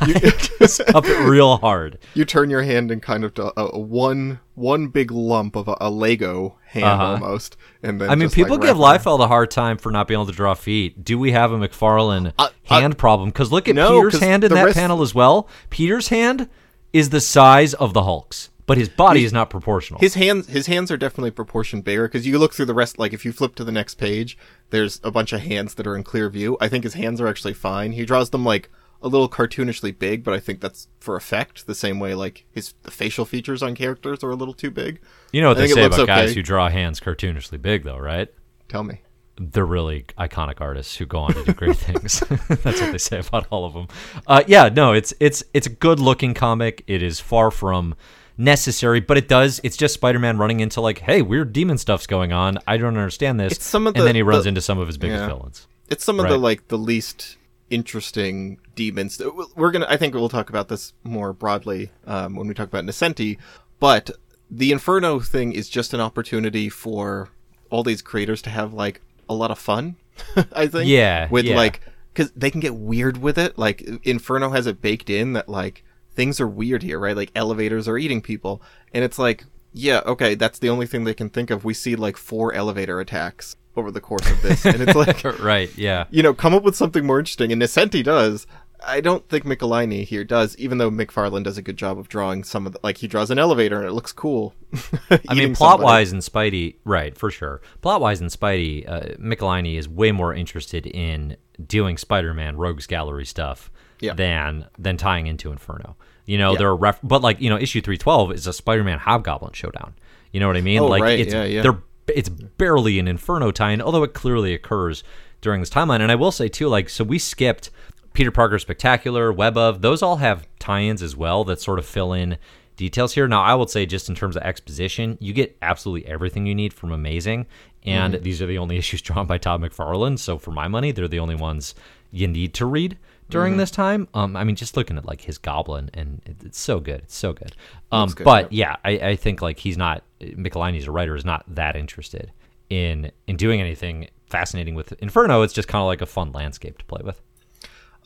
I 0.00 0.12
just 0.58 0.84
cup 0.86 1.04
it 1.06 1.28
real 1.28 1.56
hard. 1.58 1.98
you 2.14 2.24
turn 2.24 2.50
your 2.50 2.62
hand 2.62 2.90
in 2.90 3.00
kind 3.00 3.24
of 3.24 3.32
a, 3.38 3.52
a 3.56 3.78
one 3.78 4.40
one 4.54 4.88
big 4.88 5.10
lump 5.10 5.56
of 5.56 5.68
a, 5.68 5.76
a 5.80 5.90
Lego 5.90 6.58
hand 6.66 6.84
Uh-huh. 6.84 7.04
almost, 7.12 7.56
and 7.82 8.00
then 8.00 8.10
I 8.10 8.14
mean, 8.14 8.30
people 8.30 8.56
like, 8.56 8.62
give 8.66 8.76
Liefeld 8.76 9.20
a 9.20 9.28
hard 9.28 9.50
time 9.50 9.78
for 9.78 9.90
not 9.90 10.06
being 10.08 10.16
able 10.18 10.26
to 10.26 10.32
draw 10.32 10.54
feet. 10.54 11.04
Do 11.04 11.18
we 11.18 11.32
have 11.32 11.52
a 11.52 11.58
McFarlane 11.58 12.28
Uh, 12.38 12.44
uh, 12.44 12.48
hand 12.64 12.98
problem? 12.98 13.30
Because 13.30 13.50
look 13.52 13.68
at 13.68 13.74
no, 13.74 14.02
Peter's 14.02 14.20
hand 14.20 14.44
in 14.44 14.52
that 14.54 14.64
rest- 14.66 14.76
panel 14.78 15.02
as 15.02 15.14
well. 15.14 15.48
Peter's 15.70 16.08
hand 16.08 16.48
is 16.92 17.10
the 17.10 17.20
size 17.20 17.74
of 17.74 17.92
the 17.92 18.02
Hulk's, 18.04 18.50
but 18.66 18.78
his 18.78 18.88
body 18.88 19.24
is 19.24 19.32
not 19.32 19.50
proportional. 19.50 20.00
His 20.00 20.14
hands 20.14 20.48
his 20.48 20.66
hands 20.66 20.90
are 20.90 20.96
definitely 20.96 21.30
proportioned 21.32 21.84
bigger 21.84 22.06
because 22.08 22.26
you 22.26 22.38
look 22.38 22.54
through 22.54 22.66
the 22.66 22.74
rest. 22.74 22.98
Like 22.98 23.12
if 23.12 23.24
you 23.24 23.32
flip 23.32 23.54
to 23.56 23.64
the 23.64 23.72
next 23.72 23.96
page, 23.96 24.38
there's 24.70 25.00
a 25.04 25.10
bunch 25.10 25.32
of 25.32 25.40
hands 25.40 25.74
that 25.74 25.86
are 25.86 25.96
in 25.96 26.02
clear 26.04 26.28
view. 26.30 26.56
I 26.60 26.68
think 26.68 26.84
his 26.84 26.94
hands 26.94 27.20
are 27.20 27.26
actually 27.26 27.54
fine. 27.54 27.92
He 27.92 28.04
draws 28.06 28.30
them 28.30 28.44
like 28.44 28.70
a 29.02 29.08
little 29.08 29.28
cartoonishly 29.28 29.98
big, 29.98 30.24
but 30.24 30.34
I 30.34 30.40
think 30.40 30.60
that's 30.60 30.88
for 31.00 31.16
effect. 31.16 31.66
The 31.66 31.74
same 31.74 31.98
way 32.00 32.14
like 32.14 32.44
his 32.50 32.74
the 32.82 32.90
facial 32.90 33.24
features 33.24 33.62
on 33.62 33.74
characters 33.74 34.24
are 34.24 34.30
a 34.30 34.34
little 34.36 34.54
too 34.54 34.70
big. 34.70 35.00
you 35.32 35.40
know 35.42 35.48
what 35.48 35.58
I 35.58 35.62
they 35.62 35.68
say 35.68 35.84
about 35.84 36.06
guys 36.06 36.34
who 36.34 36.42
draw 36.42 36.68
hands 36.68 37.00
cartoonishly 37.00 37.60
big, 37.60 37.84
though, 37.84 37.98
right? 37.98 38.28
Tell 38.68 38.82
me. 38.84 39.00
they're 39.38 39.66
really 39.66 40.06
iconic 40.18 40.60
artists 40.62 40.96
who 40.96 41.04
go 41.06 41.18
on 41.18 41.34
to 41.34 41.44
do 41.44 41.52
great 41.52 41.76
things. 41.86 42.20
That's 42.48 42.80
what 42.80 42.92
they 42.92 42.98
say 42.98 43.18
about 43.20 43.46
all 43.50 43.64
of 43.66 43.74
them. 43.74 43.86
Uh, 44.26 44.42
yeah, 44.46 44.68
no, 44.70 44.92
it's 44.92 45.12
it's 45.20 45.44
it's 45.54 45.66
a 45.66 45.70
good 45.70 46.00
looking 46.00 46.32
comic. 46.34 46.82
It 46.86 47.02
is 47.02 47.20
far 47.20 47.50
from 47.50 47.94
necessary, 48.38 49.00
but 49.00 49.16
it 49.16 49.28
does. 49.28 49.60
It's 49.62 49.76
just 49.76 49.94
Spider-Man 49.94 50.38
running 50.38 50.60
into 50.60 50.80
like, 50.80 50.98
hey, 51.00 51.22
weird 51.22 51.52
demon 51.52 51.78
stuff's 51.78 52.06
going 52.06 52.32
on. 52.32 52.58
I 52.66 52.76
don't 52.76 52.96
understand 52.96 53.38
this. 53.40 53.52
It's 53.52 53.64
some 53.64 53.86
of 53.86 53.94
the, 53.94 54.00
and 54.00 54.08
then 54.08 54.14
he 54.14 54.22
runs 54.22 54.44
the- 54.44 54.48
into 54.50 54.60
some 54.60 54.78
of 54.78 54.86
his 54.86 54.98
biggest 54.98 55.20
Yeah. 55.22 55.26
villains. 55.28 55.66
It's 55.88 56.04
some 56.04 56.18
of 56.18 56.28
the 56.28 56.36
like 56.36 56.66
the 56.68 56.78
least 56.78 57.35
interesting 57.70 58.58
demons. 58.74 59.20
We're 59.54 59.70
gonna. 59.70 59.86
I 59.88 59.96
think 59.96 60.14
we'll 60.14 60.28
talk 60.28 60.48
about 60.48 60.68
this 60.68 60.92
more 61.02 61.32
broadly 61.32 61.90
um, 62.06 62.36
when 62.36 62.48
we 62.48 62.54
talk 62.54 62.68
about 62.68 62.84
Nocenti. 62.84 63.38
But 63.78 64.10
the 64.50 64.72
Inferno 64.72 65.20
thing 65.20 65.52
is 65.52 65.68
just 65.68 65.92
an 65.92 66.00
opportunity 66.00 66.68
for 66.68 67.28
all 67.70 67.82
these 67.82 68.02
creators 68.02 68.42
to 68.42 68.50
have 68.50 68.72
like 68.72 69.00
a 69.28 69.34
lot 69.34 69.50
of 69.50 69.58
fun. 69.58 69.96
I 70.52 70.66
think. 70.66 70.88
Yeah, 70.88 71.28
With 71.30 71.44
yeah. 71.44 71.56
like, 71.56 71.80
because 72.12 72.30
they 72.32 72.50
can 72.50 72.60
get 72.60 72.74
weird 72.74 73.18
with 73.18 73.38
it. 73.38 73.58
Like 73.58 73.82
Inferno 74.04 74.50
has 74.50 74.66
it 74.66 74.80
baked 74.80 75.10
in 75.10 75.34
that 75.34 75.48
like 75.48 75.84
things 76.14 76.40
are 76.40 76.48
weird 76.48 76.82
here, 76.82 76.98
right? 76.98 77.16
Like 77.16 77.32
elevators 77.34 77.86
are 77.88 77.98
eating 77.98 78.22
people, 78.22 78.62
and 78.92 79.04
it's 79.04 79.18
like, 79.18 79.44
yeah, 79.72 80.00
okay, 80.06 80.34
that's 80.34 80.58
the 80.58 80.70
only 80.70 80.86
thing 80.86 81.04
they 81.04 81.14
can 81.14 81.28
think 81.28 81.50
of. 81.50 81.64
We 81.64 81.74
see 81.74 81.96
like 81.96 82.16
four 82.16 82.54
elevator 82.54 83.00
attacks 83.00 83.56
over 83.78 83.90
the 83.90 84.00
course 84.00 84.28
of 84.30 84.40
this, 84.42 84.64
and 84.66 84.80
it's 84.82 84.94
like 84.96 85.22
right? 85.40 85.70
Yeah. 85.76 86.04
you 86.10 86.22
know, 86.22 86.34
come 86.34 86.54
up 86.54 86.62
with 86.62 86.76
something 86.76 87.04
more 87.06 87.18
interesting. 87.18 87.52
And 87.52 87.60
Nocenti 87.60 88.02
does. 88.02 88.46
I 88.86 89.00
don't 89.00 89.26
think 89.30 89.44
Michelinie 89.44 90.04
here 90.04 90.22
does, 90.22 90.54
even 90.58 90.76
though 90.78 90.90
McFarlane 90.90 91.42
does 91.42 91.56
a 91.56 91.62
good 91.62 91.78
job 91.78 91.98
of 91.98 92.08
drawing 92.08 92.44
some 92.44 92.66
of 92.66 92.74
the, 92.74 92.78
like 92.82 92.98
he 92.98 93.08
draws 93.08 93.30
an 93.30 93.38
elevator 93.38 93.78
and 93.78 93.86
it 93.86 93.92
looks 93.92 94.12
cool. 94.12 94.54
I 95.28 95.34
mean, 95.34 95.54
plot 95.54 95.80
wise 95.80 96.12
and 96.12 96.20
Spidey, 96.20 96.76
right, 96.84 97.16
for 97.16 97.30
sure. 97.30 97.62
Plot 97.80 98.02
wise 98.02 98.20
and 98.20 98.30
Spidey, 98.30 98.86
uh, 98.88 99.14
Michelinie 99.18 99.78
is 99.78 99.88
way 99.88 100.12
more 100.12 100.34
interested 100.34 100.86
in 100.86 101.36
doing 101.66 101.96
Spider-Man 101.96 102.58
Rogues 102.58 102.86
Gallery 102.86 103.24
stuff 103.24 103.70
Yeah. 104.00 104.12
than 104.12 104.66
than 104.78 104.98
tying 104.98 105.26
into 105.26 105.50
Inferno. 105.50 105.96
You 106.26 106.36
know, 106.36 106.52
Yeah. 106.52 106.58
there 106.58 106.68
are 106.68 106.76
ref- 106.76 107.00
but 107.02 107.22
like 107.22 107.40
you 107.40 107.48
know, 107.48 107.56
issue 107.58 107.80
three 107.80 107.96
twelve 107.98 108.30
is 108.30 108.46
a 108.46 108.52
Spider-Man 108.52 108.98
Hobgoblin 108.98 109.54
showdown. 109.54 109.94
You 110.32 110.40
know 110.40 110.48
what 110.48 110.56
I 110.58 110.60
mean? 110.60 110.80
Oh, 110.80 110.86
like 110.86 111.02
right, 111.02 111.18
it's 111.18 111.32
yeah, 111.32 111.44
yeah. 111.44 111.62
they're 111.62 111.78
it's 112.14 112.28
barely 112.28 112.98
an 112.98 113.08
Inferno 113.08 113.50
tie-in, 113.50 113.80
although 113.82 114.02
it 114.02 114.14
clearly 114.14 114.54
occurs. 114.54 115.02
during 115.42 115.60
this 115.60 115.70
timeline. 115.70 116.00
And 116.00 116.10
I 116.10 116.14
will 116.16 116.32
say 116.32 116.48
too, 116.48 116.66
like, 116.66 116.88
so 116.88 117.04
we 117.04 117.18
skipped 117.18 117.70
Peter 118.14 118.30
Parker 118.32 118.58
Spectacular, 118.58 119.30
Web 119.32 119.56
of, 119.56 119.82
those 119.82 120.02
all 120.02 120.16
have 120.16 120.48
tie-ins 120.58 121.02
as 121.02 121.14
well 121.14 121.44
that 121.44 121.60
sort 121.60 121.78
of 121.78 121.86
fill 121.86 122.12
in 122.14 122.38
details 122.76 123.12
here. 123.12 123.28
Now, 123.28 123.42
I 123.42 123.54
would 123.54 123.70
say 123.70 123.84
just 123.86 124.08
in 124.08 124.14
terms 124.14 124.34
of 124.36 124.42
exposition, 124.42 125.18
you 125.20 125.32
get 125.34 125.56
absolutely 125.60 126.08
everything 126.10 126.46
you 126.46 126.54
need 126.54 126.72
from 126.72 126.90
Amazing, 126.90 127.46
and 127.84 128.14
Mm-hmm. 128.14 128.22
these 128.24 128.40
are 128.42 128.46
the 128.46 128.58
only 128.58 128.76
issues 128.82 129.02
drawn 129.02 129.26
by 129.26 129.38
Todd 129.38 129.60
McFarlane. 129.60 130.18
So 130.18 130.38
for 130.38 130.50
my 130.50 130.66
money, 130.68 130.90
they're 130.90 131.06
the 131.06 131.20
only 131.20 131.36
ones 131.36 131.74
you 132.10 132.26
need 132.26 132.54
to 132.54 132.66
read 132.66 132.96
during 133.28 133.52
Mm-hmm. 133.52 133.58
this 133.60 133.70
time. 133.70 134.08
Um, 134.14 134.36
I 134.36 134.44
mean, 134.44 134.56
just 134.56 134.76
looking 134.76 134.96
at 134.98 135.04
like 135.04 135.22
his 135.22 135.38
Goblin, 135.38 135.90
and 135.94 136.22
it, 136.26 136.36
it's 136.44 136.58
so 136.58 136.80
good. 136.80 137.00
It's 137.02 137.16
so 137.16 137.32
good. 137.32 137.54
Um, 137.92 138.08
good, 138.10 138.24
but 138.24 138.52
yeah, 138.52 138.76
I, 138.84 138.90
I 138.92 139.16
think 139.16 139.42
like 139.42 139.58
he's 139.58 139.76
not 139.76 140.02
Michelinie's 140.20 140.86
a 140.86 140.90
writer 140.92 141.14
is 141.16 141.24
not 141.24 141.44
that 141.48 141.76
interested 141.76 142.32
in 142.70 143.10
in 143.26 143.36
doing 143.36 143.60
anything 143.60 144.08
fascinating 144.28 144.74
with 144.74 144.92
Inferno. 145.02 145.42
It's 145.42 145.52
just 145.52 145.68
kind 145.68 145.80
of 145.82 145.86
like 145.86 146.00
a 146.00 146.06
fun 146.06 146.32
landscape 146.32 146.78
to 146.78 146.84
play 146.84 147.02
with. 147.04 147.20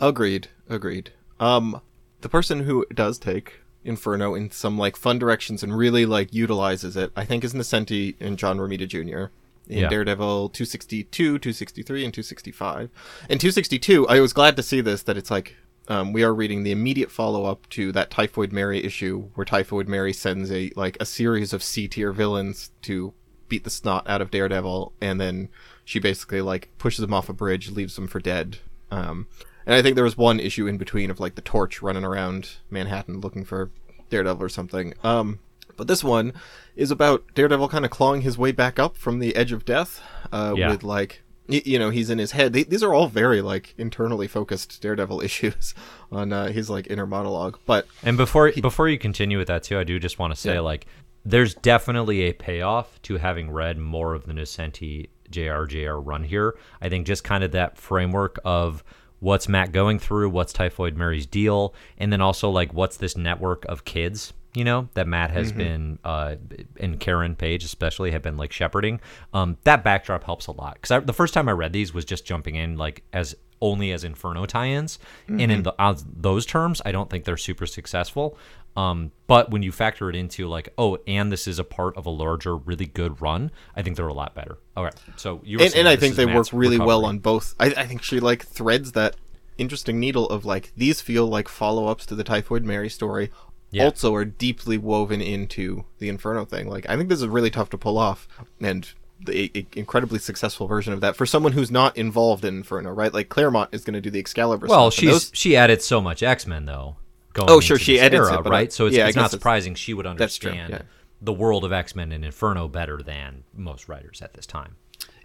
Agreed. 0.00 0.48
Agreed. 0.68 1.10
Um, 1.38 1.80
the 2.20 2.28
person 2.28 2.60
who 2.60 2.86
does 2.94 3.18
take 3.18 3.60
Inferno 3.84 4.34
in 4.34 4.50
some 4.50 4.76
like 4.78 4.96
fun 4.96 5.18
directions 5.18 5.62
and 5.62 5.76
really 5.76 6.04
like 6.06 6.34
utilizes 6.34 6.96
it, 6.96 7.10
I 7.16 7.24
think, 7.24 7.44
is 7.44 7.54
Nocenti 7.54 8.14
and 8.20 8.38
John 8.38 8.58
Romita 8.58 8.86
Jr. 8.86 9.32
in 9.70 9.78
Yeah. 9.78 9.88
Daredevil 9.88 10.50
262, 10.50 11.38
263, 11.38 12.04
and 12.04 12.12
265. 12.12 12.90
And 13.28 13.40
262, 13.40 14.08
I 14.08 14.20
was 14.20 14.32
glad 14.32 14.56
to 14.56 14.62
see 14.62 14.80
this 14.80 15.02
that 15.04 15.16
it's 15.16 15.30
like 15.30 15.56
um, 15.88 16.12
we 16.12 16.22
are 16.22 16.34
reading 16.34 16.62
the 16.62 16.70
immediate 16.72 17.10
follow 17.10 17.46
up 17.46 17.68
to 17.70 17.90
that 17.92 18.10
Typhoid 18.10 18.52
Mary 18.52 18.84
issue 18.84 19.28
where 19.34 19.44
Typhoid 19.44 19.88
Mary 19.88 20.12
sends 20.12 20.50
a 20.52 20.70
like 20.76 20.96
a 21.00 21.06
series 21.06 21.52
of 21.52 21.62
C 21.62 21.88
tier 21.88 22.12
villains 22.12 22.70
to 22.82 23.12
beat 23.48 23.64
the 23.64 23.70
snot 23.70 24.08
out 24.08 24.20
of 24.20 24.30
Daredevil, 24.30 24.92
and 25.00 25.20
then 25.20 25.48
she 25.84 25.98
basically 25.98 26.40
like 26.40 26.70
pushes 26.78 27.02
him 27.04 27.12
off 27.12 27.28
a 27.28 27.32
bridge, 27.32 27.70
leaves 27.70 27.98
him 27.98 28.06
for 28.06 28.20
dead. 28.20 28.58
Um, 28.92 29.26
and 29.66 29.74
I 29.74 29.82
think 29.82 29.94
there 29.94 30.04
was 30.04 30.16
one 30.16 30.40
issue 30.40 30.66
in 30.66 30.78
between 30.78 31.10
of 31.10 31.20
like 31.20 31.34
the 31.34 31.42
torch 31.42 31.82
running 31.82 32.04
around 32.04 32.56
Manhattan 32.70 33.20
looking 33.20 33.44
for 33.44 33.70
Daredevil 34.10 34.42
or 34.42 34.48
something. 34.48 34.94
Um, 35.02 35.40
but 35.80 35.88
this 35.88 36.04
one 36.04 36.32
is 36.76 36.90
about 36.90 37.24
Daredevil 37.34 37.68
kind 37.68 37.84
of 37.86 37.90
clawing 37.90 38.20
his 38.20 38.36
way 38.38 38.52
back 38.52 38.78
up 38.78 38.96
from 38.96 39.18
the 39.18 39.34
edge 39.34 39.50
of 39.52 39.64
death. 39.64 40.00
Uh, 40.30 40.54
Yeah. 40.56 40.70
with 40.70 40.82
like 40.84 41.22
y- 41.48 41.62
you 41.64 41.78
know 41.78 41.88
he's 41.90 42.10
in 42.10 42.18
his 42.18 42.32
head. 42.32 42.52
Th- 42.52 42.68
These 42.68 42.82
are 42.82 42.92
all 42.94 43.08
very 43.08 43.40
like 43.42 43.74
internally 43.78 44.28
focused 44.28 44.80
Daredevil 44.82 45.20
issues 45.28 45.74
on 46.12 46.32
uh, 46.32 46.48
his 46.52 46.68
like 46.70 46.86
inner 46.90 47.06
monologue. 47.06 47.58
But 47.66 47.86
And 48.02 48.16
before 48.16 48.52
before 48.52 48.88
you 48.88 48.98
continue 48.98 49.38
with 49.38 49.48
that 49.48 49.62
too, 49.62 49.78
I 49.78 49.84
do 49.84 49.98
just 49.98 50.18
want 50.18 50.32
to 50.34 50.38
say 50.40 50.54
Yeah. 50.54 50.60
like 50.60 50.86
there's 51.24 51.54
definitely 51.54 52.22
a 52.22 52.32
payoff 52.32 53.00
to 53.02 53.16
having 53.16 53.50
read 53.50 53.78
more 53.78 54.14
of 54.14 54.26
the 54.26 54.32
Nocenti 54.32 55.08
JRJR 55.30 56.00
run 56.04 56.24
here. 56.24 56.54
I 56.80 56.88
think 56.88 57.06
just 57.06 57.24
kind 57.24 57.42
of 57.44 57.52
that 57.52 57.76
framework 57.78 58.38
of 58.44 58.82
what's 59.18 59.48
Matt 59.48 59.70
going 59.72 59.98
through, 59.98 60.30
what's 60.30 60.52
Typhoid 60.52 60.96
Mary's 60.96 61.26
deal, 61.26 61.74
and 61.98 62.12
then 62.12 62.20
also 62.20 62.48
like 62.50 62.72
what's 62.72 62.96
this 62.96 63.16
network 63.16 63.64
of 63.66 63.84
kids, 63.84 64.32
you 64.54 64.64
know, 64.64 64.88
that 64.94 65.06
Matt 65.06 65.30
has 65.30 65.52
been 65.52 65.98
uh 66.04 66.36
and 66.78 66.98
Karen 66.98 67.36
Page 67.36 67.64
especially 67.64 68.10
have 68.10 68.22
been 68.22 68.36
like 68.36 68.52
shepherding. 68.52 69.00
Um 69.32 69.56
that 69.64 69.84
backdrop 69.84 70.24
helps 70.24 70.46
a 70.46 70.52
lot 70.52 70.80
cuz 70.82 71.04
the 71.04 71.12
first 71.12 71.34
time 71.34 71.48
I 71.48 71.52
read 71.52 71.72
these 71.72 71.94
was 71.94 72.04
just 72.04 72.24
jumping 72.24 72.54
in 72.56 72.76
like 72.76 73.02
as 73.12 73.36
only 73.60 73.92
as 73.92 74.04
Inferno 74.04 74.46
tie-ins, 74.46 74.98
and 75.28 75.52
in 75.52 75.62
the, 75.64 75.74
on 75.78 75.96
those 76.16 76.46
terms, 76.46 76.80
I 76.84 76.92
don't 76.92 77.10
think 77.10 77.24
they're 77.24 77.36
super 77.36 77.66
successful. 77.66 78.38
Um, 78.76 79.12
but 79.26 79.50
when 79.50 79.62
you 79.62 79.72
factor 79.72 80.08
it 80.08 80.16
into 80.16 80.48
like, 80.48 80.72
oh, 80.78 80.96
and 81.06 81.30
this 81.30 81.46
is 81.46 81.58
a 81.58 81.64
part 81.64 81.96
of 81.96 82.06
a 82.06 82.10
larger, 82.10 82.56
really 82.56 82.86
good 82.86 83.20
run, 83.20 83.50
I 83.74 83.82
think 83.82 83.96
they're 83.96 84.08
a 84.08 84.14
lot 84.14 84.34
better. 84.34 84.58
All 84.76 84.84
right, 84.84 84.94
so 85.16 85.40
you 85.44 85.58
were 85.58 85.64
and, 85.64 85.74
and 85.74 85.88
I 85.88 85.96
think 85.96 86.14
they 86.14 86.24
work 86.24 86.36
Matt's 86.36 86.52
really 86.52 86.78
well 86.78 87.04
on 87.04 87.18
both. 87.18 87.54
I, 87.58 87.66
I 87.66 87.86
think 87.86 88.02
she 88.02 88.20
like 88.20 88.46
threads 88.46 88.92
that 88.92 89.16
interesting 89.58 90.00
needle 90.00 90.26
of 90.28 90.46
like 90.46 90.72
these 90.76 91.02
feel 91.02 91.26
like 91.26 91.48
follow-ups 91.48 92.06
to 92.06 92.14
the 92.14 92.24
Typhoid 92.24 92.64
Mary 92.64 92.88
story. 92.88 93.30
Yeah. 93.70 93.84
Also, 93.84 94.14
are 94.14 94.24
deeply 94.24 94.76
woven 94.78 95.20
into 95.20 95.84
the 95.98 96.08
Inferno 96.08 96.44
thing. 96.44 96.68
Like, 96.68 96.88
I 96.88 96.96
think 96.96 97.08
this 97.08 97.20
is 97.20 97.28
really 97.28 97.50
tough 97.50 97.70
to 97.70 97.78
pull 97.78 97.98
off, 97.98 98.26
and 98.60 98.88
the 99.24 99.50
a, 99.56 99.66
incredibly 99.78 100.18
successful 100.18 100.66
version 100.66 100.92
of 100.92 101.00
that 101.02 101.14
for 101.14 101.26
someone 101.26 101.52
who's 101.52 101.70
not 101.70 101.96
involved 101.96 102.44
in 102.44 102.56
Inferno, 102.58 102.90
right? 102.90 103.12
Like 103.14 103.28
Claremont 103.28 103.68
is 103.72 103.84
going 103.84 103.94
to 103.94 104.00
do 104.00 104.10
the 104.10 104.18
Excalibur. 104.18 104.66
Well, 104.66 104.90
stuff, 104.90 105.00
she's 105.00 105.10
those- 105.10 105.30
she 105.34 105.56
added 105.56 105.82
so 105.82 106.00
much 106.00 106.22
X 106.22 106.46
Men 106.46 106.64
though. 106.66 106.96
Going 107.32 107.48
Oh, 107.50 107.60
sure, 107.60 107.78
she 107.78 108.00
edits 108.00 108.28
era, 108.28 108.38
it, 108.40 108.42
but 108.42 108.52
I- 108.52 108.56
right? 108.56 108.72
so 108.72 108.86
it's, 108.86 108.96
yeah, 108.96 109.06
it's 109.06 109.14
not 109.14 109.26
it's- 109.26 109.30
surprising 109.30 109.74
she 109.76 109.94
would 109.94 110.06
understand 110.06 110.70
yeah. 110.72 110.82
the 111.22 111.32
world 111.32 111.64
of 111.64 111.72
X 111.72 111.94
Men 111.94 112.10
and 112.12 112.24
Inferno 112.24 112.66
better 112.66 113.02
than 113.02 113.44
most 113.54 113.88
writers 113.88 114.20
at 114.22 114.34
this 114.34 114.46
time. 114.46 114.76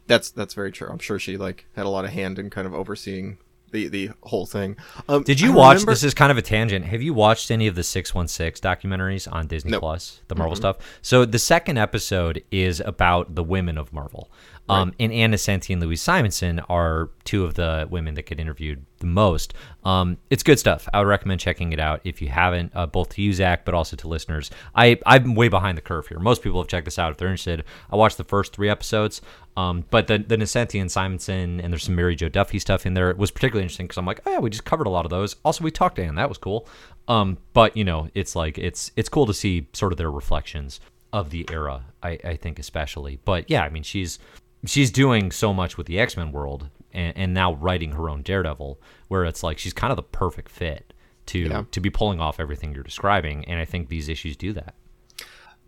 that's 0.08 0.30
that's 0.30 0.54
very 0.54 0.72
true. 0.72 0.88
I'm 0.90 1.00
sure 1.00 1.18
she 1.18 1.36
like 1.38 1.66
had 1.76 1.86
a 1.86 1.90
lot 1.90 2.06
of 2.06 2.12
hand 2.12 2.38
in 2.38 2.50
kind 2.52 2.68
of 2.68 2.74
overseeing 2.76 3.38
the 3.76 3.88
the 3.90 4.10
whole 4.24 4.46
thing. 4.46 4.76
Um, 5.08 5.24
Did 5.24 5.40
you 5.40 5.52
I 5.52 5.56
watch? 5.56 5.74
remember- 5.76 5.92
This 5.92 6.04
is 6.04 6.14
kind 6.14 6.32
of 6.32 6.38
a 6.38 6.42
tangent. 6.42 6.86
Have 6.86 7.02
you 7.02 7.14
watched 7.14 7.52
any 7.52 7.68
of 7.68 7.76
the 7.76 7.84
Six 7.84 8.16
One 8.16 8.28
Six 8.28 8.60
documentaries 8.60 9.32
on 9.32 9.48
Disney 9.48 9.72
Nope. 9.72 9.82
Plus, 9.82 10.22
the 10.28 10.36
Marvel 10.36 10.56
stuff? 10.56 10.78
So 11.02 11.26
the 11.26 11.40
second 11.40 11.78
episode 11.78 12.44
is 12.52 12.80
about 12.80 13.36
the 13.36 13.44
women 13.44 13.78
of 13.78 13.92
Marvel. 13.94 14.30
Um, 14.68 14.94
and 15.00 15.12
Ann 15.12 15.32
Nocenti 15.32 15.74
and 15.74 15.82
Louise 15.82 16.02
Simonson 16.02 16.60
are 16.70 17.12
two 17.24 17.46
of 17.46 17.54
the 17.54 17.88
women 17.90 18.16
that 18.16 18.26
get 18.26 18.40
interviewed 18.40 18.84
the 19.00 19.06
most. 19.06 19.54
Um, 19.84 20.18
it's 20.30 20.42
good 20.42 20.58
stuff. 20.58 20.90
I 20.92 21.00
would 21.00 21.08
recommend 21.08 21.40
checking 21.40 21.72
it 21.72 21.80
out 21.80 22.02
if 22.04 22.22
you 22.22 22.30
haven't, 22.30 22.72
uh, 22.74 22.88
both 22.88 23.10
to 23.10 23.22
you, 23.22 23.32
Zach, 23.32 23.64
but 23.64 23.76
also 23.76 23.96
to 23.98 24.08
listeners. 24.08 24.50
I, 24.74 25.00
I'm 25.06 25.36
way 25.36 25.50
behind 25.50 25.78
the 25.78 25.84
curve 25.84 26.08
here. 26.08 26.18
Most 26.20 26.42
people 26.42 26.60
have 26.62 26.68
checked 26.68 26.86
this 26.86 26.98
out 26.98 27.12
if 27.12 27.18
they're 27.18 27.28
interested. 27.28 27.64
I 27.92 27.96
watched 27.96 28.18
the 28.18 28.24
first 28.24 28.54
three 28.54 28.70
episodes, 28.70 29.22
um, 29.56 29.86
but 29.92 30.08
the, 30.08 30.18
the 30.18 30.38
Nocenti 30.38 30.82
and 30.82 30.92
Simonson, 30.92 31.62
and 31.62 31.72
there's 31.72 31.84
some 31.84 31.96
Mary 31.96 32.16
Jo 32.16 32.30
Duffy 32.30 32.58
stuff 32.58 32.86
in 32.86 32.96
there. 32.96 33.12
It 33.12 33.18
was 33.18 33.30
particularly 33.30 33.64
interesting 33.64 33.86
because 33.86 33.98
I'm 33.98 34.06
like, 34.06 34.22
oh 34.26 34.32
yeah, 34.32 34.40
we 34.40 34.50
just 34.50 34.66
covered 34.66 34.88
a 34.88 34.92
lot 34.92 35.06
of 35.06 35.12
those. 35.12 35.36
Also, 35.46 35.64
we 35.64 35.72
talked 35.72 35.98
to 35.98 36.04
Anne. 36.04 36.16
That 36.16 36.30
was 36.30 36.40
cool. 36.40 36.68
Um, 37.08 37.38
but 37.54 37.78
you 37.78 37.84
know, 37.84 38.10
it's 38.16 38.36
like 38.36 38.58
it's 38.58 38.92
it's 38.96 39.10
cool 39.10 39.28
to 39.28 39.34
see 39.34 39.68
sort 39.74 39.94
of 39.94 39.98
their 39.98 40.12
reflections 40.12 40.80
of 41.14 41.30
the 41.30 41.48
era. 41.52 41.86
I, 42.04 42.20
I 42.24 42.36
think 42.36 42.60
especially. 42.60 43.20
But 43.24 43.50
yeah, 43.50 43.64
I 43.64 43.70
mean, 43.70 43.84
she's 43.84 44.20
she's 44.66 44.92
doing 44.92 45.32
so 45.32 45.54
much 45.54 45.78
with 45.78 45.88
the 45.88 46.00
X 46.00 46.16
Men 46.18 46.32
world, 46.32 46.70
and, 46.94 47.16
and 47.18 47.34
now 47.34 47.54
writing 47.54 47.92
her 47.94 48.10
own 48.10 48.22
Daredevil, 48.22 48.80
where 49.08 49.26
it's 49.26 49.44
like 49.44 49.58
she's 49.58 49.74
kind 49.74 49.92
of 49.92 49.98
the 49.98 50.04
perfect 50.04 50.50
fit 50.50 50.94
to 51.28 51.40
Yeah. 51.40 51.64
to 51.72 51.80
be 51.80 51.90
pulling 51.90 52.20
off 52.20 52.40
everything 52.40 52.74
you're 52.74 52.84
describing. 52.84 53.46
And 53.46 53.60
I 53.60 53.66
think 53.66 53.90
these 53.90 54.08
issues 54.10 54.38
do 54.38 54.54
that. 54.54 54.76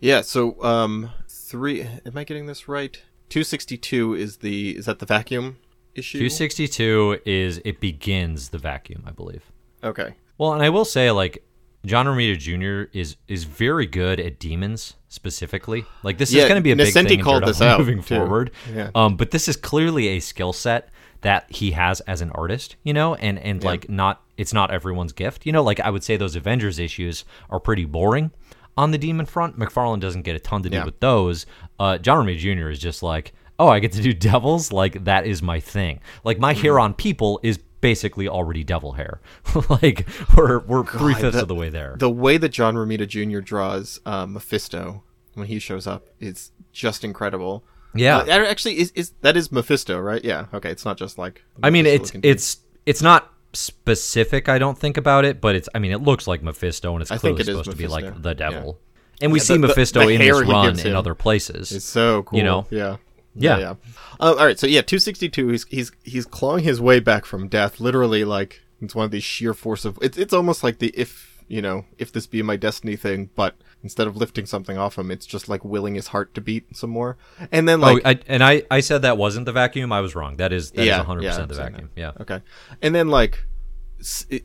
Yeah, 0.00 0.20
so 0.20 0.62
um 0.62 1.10
three 1.28 1.82
am 1.82 2.16
I 2.16 2.24
getting 2.24 2.46
this 2.46 2.68
right? 2.68 3.02
262 3.30 4.14
is 4.14 4.36
the 4.38 4.76
is 4.76 4.86
that 4.86 5.00
the 5.00 5.06
vacuum 5.06 5.58
issue? 5.94 6.18
262 6.18 7.20
is 7.26 7.60
it 7.64 7.80
begins 7.80 8.50
the 8.50 8.58
vacuum, 8.58 9.02
I 9.06 9.10
believe. 9.10 9.50
Okay. 9.82 10.14
Well, 10.38 10.52
and 10.52 10.62
I 10.62 10.68
will 10.70 10.84
say, 10.84 11.10
like, 11.10 11.44
John 11.86 12.06
Romita 12.06 12.36
Jr. 12.38 12.90
is 12.96 13.16
is 13.28 13.44
very 13.44 13.86
good 13.86 14.18
at 14.20 14.38
demons 14.38 14.94
specifically. 15.08 15.84
Like, 16.02 16.18
this 16.18 16.32
Yeah, 16.32 16.42
is 16.42 16.48
going 16.48 16.58
to 16.60 16.62
be 16.62 16.72
a 16.72 16.76
big 16.76 16.92
thing 16.92 17.20
called 17.20 17.44
this 17.46 17.60
out, 17.62 17.78
moving 17.78 18.02
too. 18.02 18.16
forward. 18.16 18.50
Yeah. 18.74 18.90
Um, 18.94 19.16
but 19.16 19.30
this 19.30 19.48
is 19.48 19.56
clearly 19.56 20.08
a 20.08 20.20
skill 20.20 20.52
set 20.52 20.90
that 21.22 21.50
he 21.50 21.70
has 21.72 22.00
as 22.02 22.20
an 22.20 22.30
artist, 22.32 22.76
you 22.84 22.92
know, 22.92 23.14
and 23.16 23.38
and 23.38 23.62
like 23.64 23.88
not 23.88 24.22
it's 24.36 24.52
not 24.52 24.70
everyone's 24.70 25.12
gift, 25.12 25.46
you 25.46 25.52
know. 25.52 25.62
Like 25.62 25.80
I 25.80 25.90
would 25.90 26.04
say 26.04 26.16
those 26.16 26.36
Avengers 26.36 26.78
issues 26.78 27.24
are 27.50 27.58
pretty 27.60 27.84
boring 27.84 28.30
on 28.76 28.90
the 28.90 28.98
demon 28.98 29.26
front. 29.26 29.58
McFarlane 29.58 30.00
doesn't 30.00 30.22
get 30.22 30.36
a 30.36 30.40
ton 30.40 30.62
to 30.64 30.70
do 30.70 30.76
Yeah. 30.78 30.84
with 30.84 31.00
those. 31.00 31.46
Uh, 31.80 31.98
John 31.98 32.24
Romita 32.26 32.38
Jr. 32.38 32.68
is 32.70 32.78
just 32.78 33.02
like, 33.02 33.32
oh, 33.58 33.68
I 33.68 33.78
get 33.80 33.92
to 33.92 34.02
do 34.02 34.12
devils. 34.30 34.72
Like 34.72 35.04
that 35.04 35.26
is 35.26 35.42
my 35.42 35.58
thing. 35.60 36.00
Like 36.24 36.38
my 36.38 36.52
Mm-hmm. 36.54 36.62
hair 36.62 36.78
on 36.80 36.94
people 36.94 37.40
is 37.42 37.58
basically 37.80 38.28
already 38.28 38.64
devil 38.64 38.92
hair. 38.92 39.20
like 39.70 40.06
we're 40.36 40.60
we're 40.60 40.84
three 40.84 41.14
fifths 41.14 41.38
of 41.38 41.48
the 41.48 41.54
way 41.54 41.68
there. 41.68 41.96
The 41.98 42.10
way 42.10 42.36
that 42.36 42.50
John 42.50 42.74
Romita 42.74 43.06
Jr. 43.06 43.40
draws 43.40 44.00
uh, 44.06 44.26
Mephisto 44.26 45.02
when 45.34 45.46
he 45.46 45.58
shows 45.58 45.86
up 45.86 46.08
is 46.20 46.50
just 46.72 47.04
incredible. 47.04 47.64
Yeah. 47.94 48.18
Uh, 48.18 48.44
actually, 48.44 48.78
is, 48.78 48.90
is 48.94 49.12
that 49.22 49.36
is 49.36 49.50
Mephisto, 49.50 49.98
right? 49.98 50.24
Yeah. 50.24 50.46
Okay, 50.52 50.70
it's 50.70 50.84
not 50.84 50.96
just 50.96 51.18
like. 51.18 51.44
I 51.62 51.70
mean, 51.70 51.86
it's 51.86 52.10
dude. 52.10 52.24
it's 52.24 52.58
it's 52.86 53.02
not 53.02 53.32
specific. 53.52 54.48
I 54.48 54.58
don't 54.58 54.78
think 54.78 54.96
about 54.96 55.24
it, 55.24 55.40
but 55.40 55.54
it's. 55.56 55.68
I 55.74 55.78
mean, 55.78 55.92
it 55.92 56.02
looks 56.02 56.26
like 56.26 56.42
Mephisto, 56.42 56.92
and 56.92 57.02
it's 57.02 57.10
I 57.10 57.18
clearly 57.18 57.40
it 57.40 57.46
supposed 57.46 57.70
to 57.70 57.76
be 57.76 57.86
like 57.86 58.22
the 58.22 58.34
devil. 58.34 58.78
And 59.20 59.32
we 59.32 59.38
Yeah, 59.40 59.44
see 59.44 59.54
the- 59.54 59.60
the- 59.62 59.68
Mephisto 59.68 60.00
the 60.00 60.08
in 60.10 60.20
hair 60.20 60.34
this 60.40 60.48
run 60.48 60.78
in 60.78 60.94
other 60.94 61.14
places. 61.14 61.72
It's 61.72 61.84
so 61.84 62.22
cool. 62.22 62.38
You 62.38 62.44
know? 62.44 62.66
Yeah. 62.70 62.98
Yeah. 63.42 63.74
Uh, 64.20 64.34
all 64.38 64.46
right. 64.46 64.58
So 64.58 64.66
yeah, 64.66 64.82
262. 64.82 65.48
He's 65.48 65.64
he's 65.68 65.92
he's 66.04 66.26
clawing 66.26 66.64
his 66.64 66.80
way 66.80 67.00
back 67.00 67.24
from 67.24 67.48
death. 67.48 67.80
Literally, 67.80 68.24
like 68.24 68.62
it's 68.80 68.94
one 68.94 69.04
of 69.04 69.10
these 69.10 69.24
sheer 69.24 69.54
force 69.54 69.84
of. 69.84 69.98
It's 70.02 70.18
it's 70.18 70.32
almost 70.32 70.62
like 70.62 70.78
the 70.78 70.92
if 70.94 71.42
you 71.48 71.62
know 71.62 71.84
if 71.98 72.12
this 72.12 72.26
be 72.26 72.42
my 72.42 72.56
destiny 72.56 72.96
thing, 72.96 73.30
but 73.34 73.56
instead 73.82 74.06
of 74.06 74.16
lifting 74.16 74.46
something 74.46 74.76
off 74.76 74.98
him, 74.98 75.10
it's 75.10 75.26
just 75.26 75.48
like 75.48 75.64
willing 75.64 75.94
his 75.94 76.08
heart 76.08 76.34
to 76.34 76.40
beat 76.40 76.76
some 76.76 76.90
more. 76.90 77.16
And 77.52 77.68
then 77.68 77.80
like 77.80 78.02
oh, 78.04 78.10
I, 78.10 78.18
and 78.26 78.42
I, 78.42 78.64
I 78.70 78.80
said 78.80 79.02
that 79.02 79.16
wasn't 79.16 79.46
the 79.46 79.52
vacuum. 79.52 79.92
I 79.92 80.00
was 80.00 80.14
wrong. 80.14 80.36
That 80.36 80.52
is 80.52 80.72
that 80.72 80.82
is 80.82 80.86
Yeah, 80.88 81.04
100% 81.04 81.22
yeah, 81.22 81.36
the 81.36 81.42
I'm 81.42 81.48
saying 81.54 81.72
vacuum. 81.72 81.90
Yeah. 81.96 82.12
Okay. 82.20 82.40
And 82.82 82.94
then 82.94 83.08
like 83.08 83.44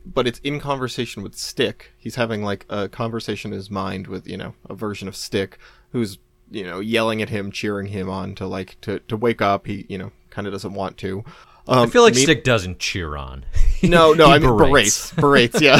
but 0.04 0.26
it's 0.26 0.40
in 0.40 0.58
conversation 0.58 1.22
with 1.22 1.36
Stick. 1.36 1.92
He's 1.96 2.16
having 2.16 2.42
like 2.42 2.66
a 2.68 2.88
conversation 2.88 3.52
in 3.52 3.56
his 3.56 3.70
mind 3.70 4.08
with, 4.08 4.26
you 4.26 4.36
know, 4.36 4.54
a 4.68 4.74
version 4.74 5.06
of 5.06 5.14
Stick 5.14 5.58
who's, 5.90 6.18
you 6.50 6.64
know, 6.64 6.80
yelling 6.80 7.22
at 7.22 7.28
him, 7.28 7.50
cheering 7.50 7.86
him 7.86 8.08
on 8.08 8.34
to 8.36 8.46
like 8.46 8.80
to 8.82 9.00
to 9.00 9.16
wake 9.16 9.42
up. 9.42 9.66
He, 9.66 9.86
you 9.88 9.98
know, 9.98 10.12
kind 10.30 10.46
of 10.46 10.52
doesn't 10.52 10.74
want 10.74 10.96
to. 10.98 11.24
Um, 11.66 11.78
I 11.78 11.86
feel 11.86 12.02
like 12.02 12.14
me- 12.14 12.22
Stick 12.22 12.44
doesn't 12.44 12.78
cheer 12.78 13.16
on. 13.16 13.44
No, 13.82 14.14
no, 14.14 14.26
I 14.30 14.38
mean 14.38 14.48
berates, 14.48 15.12
berates, 15.12 15.60
yeah. 15.60 15.76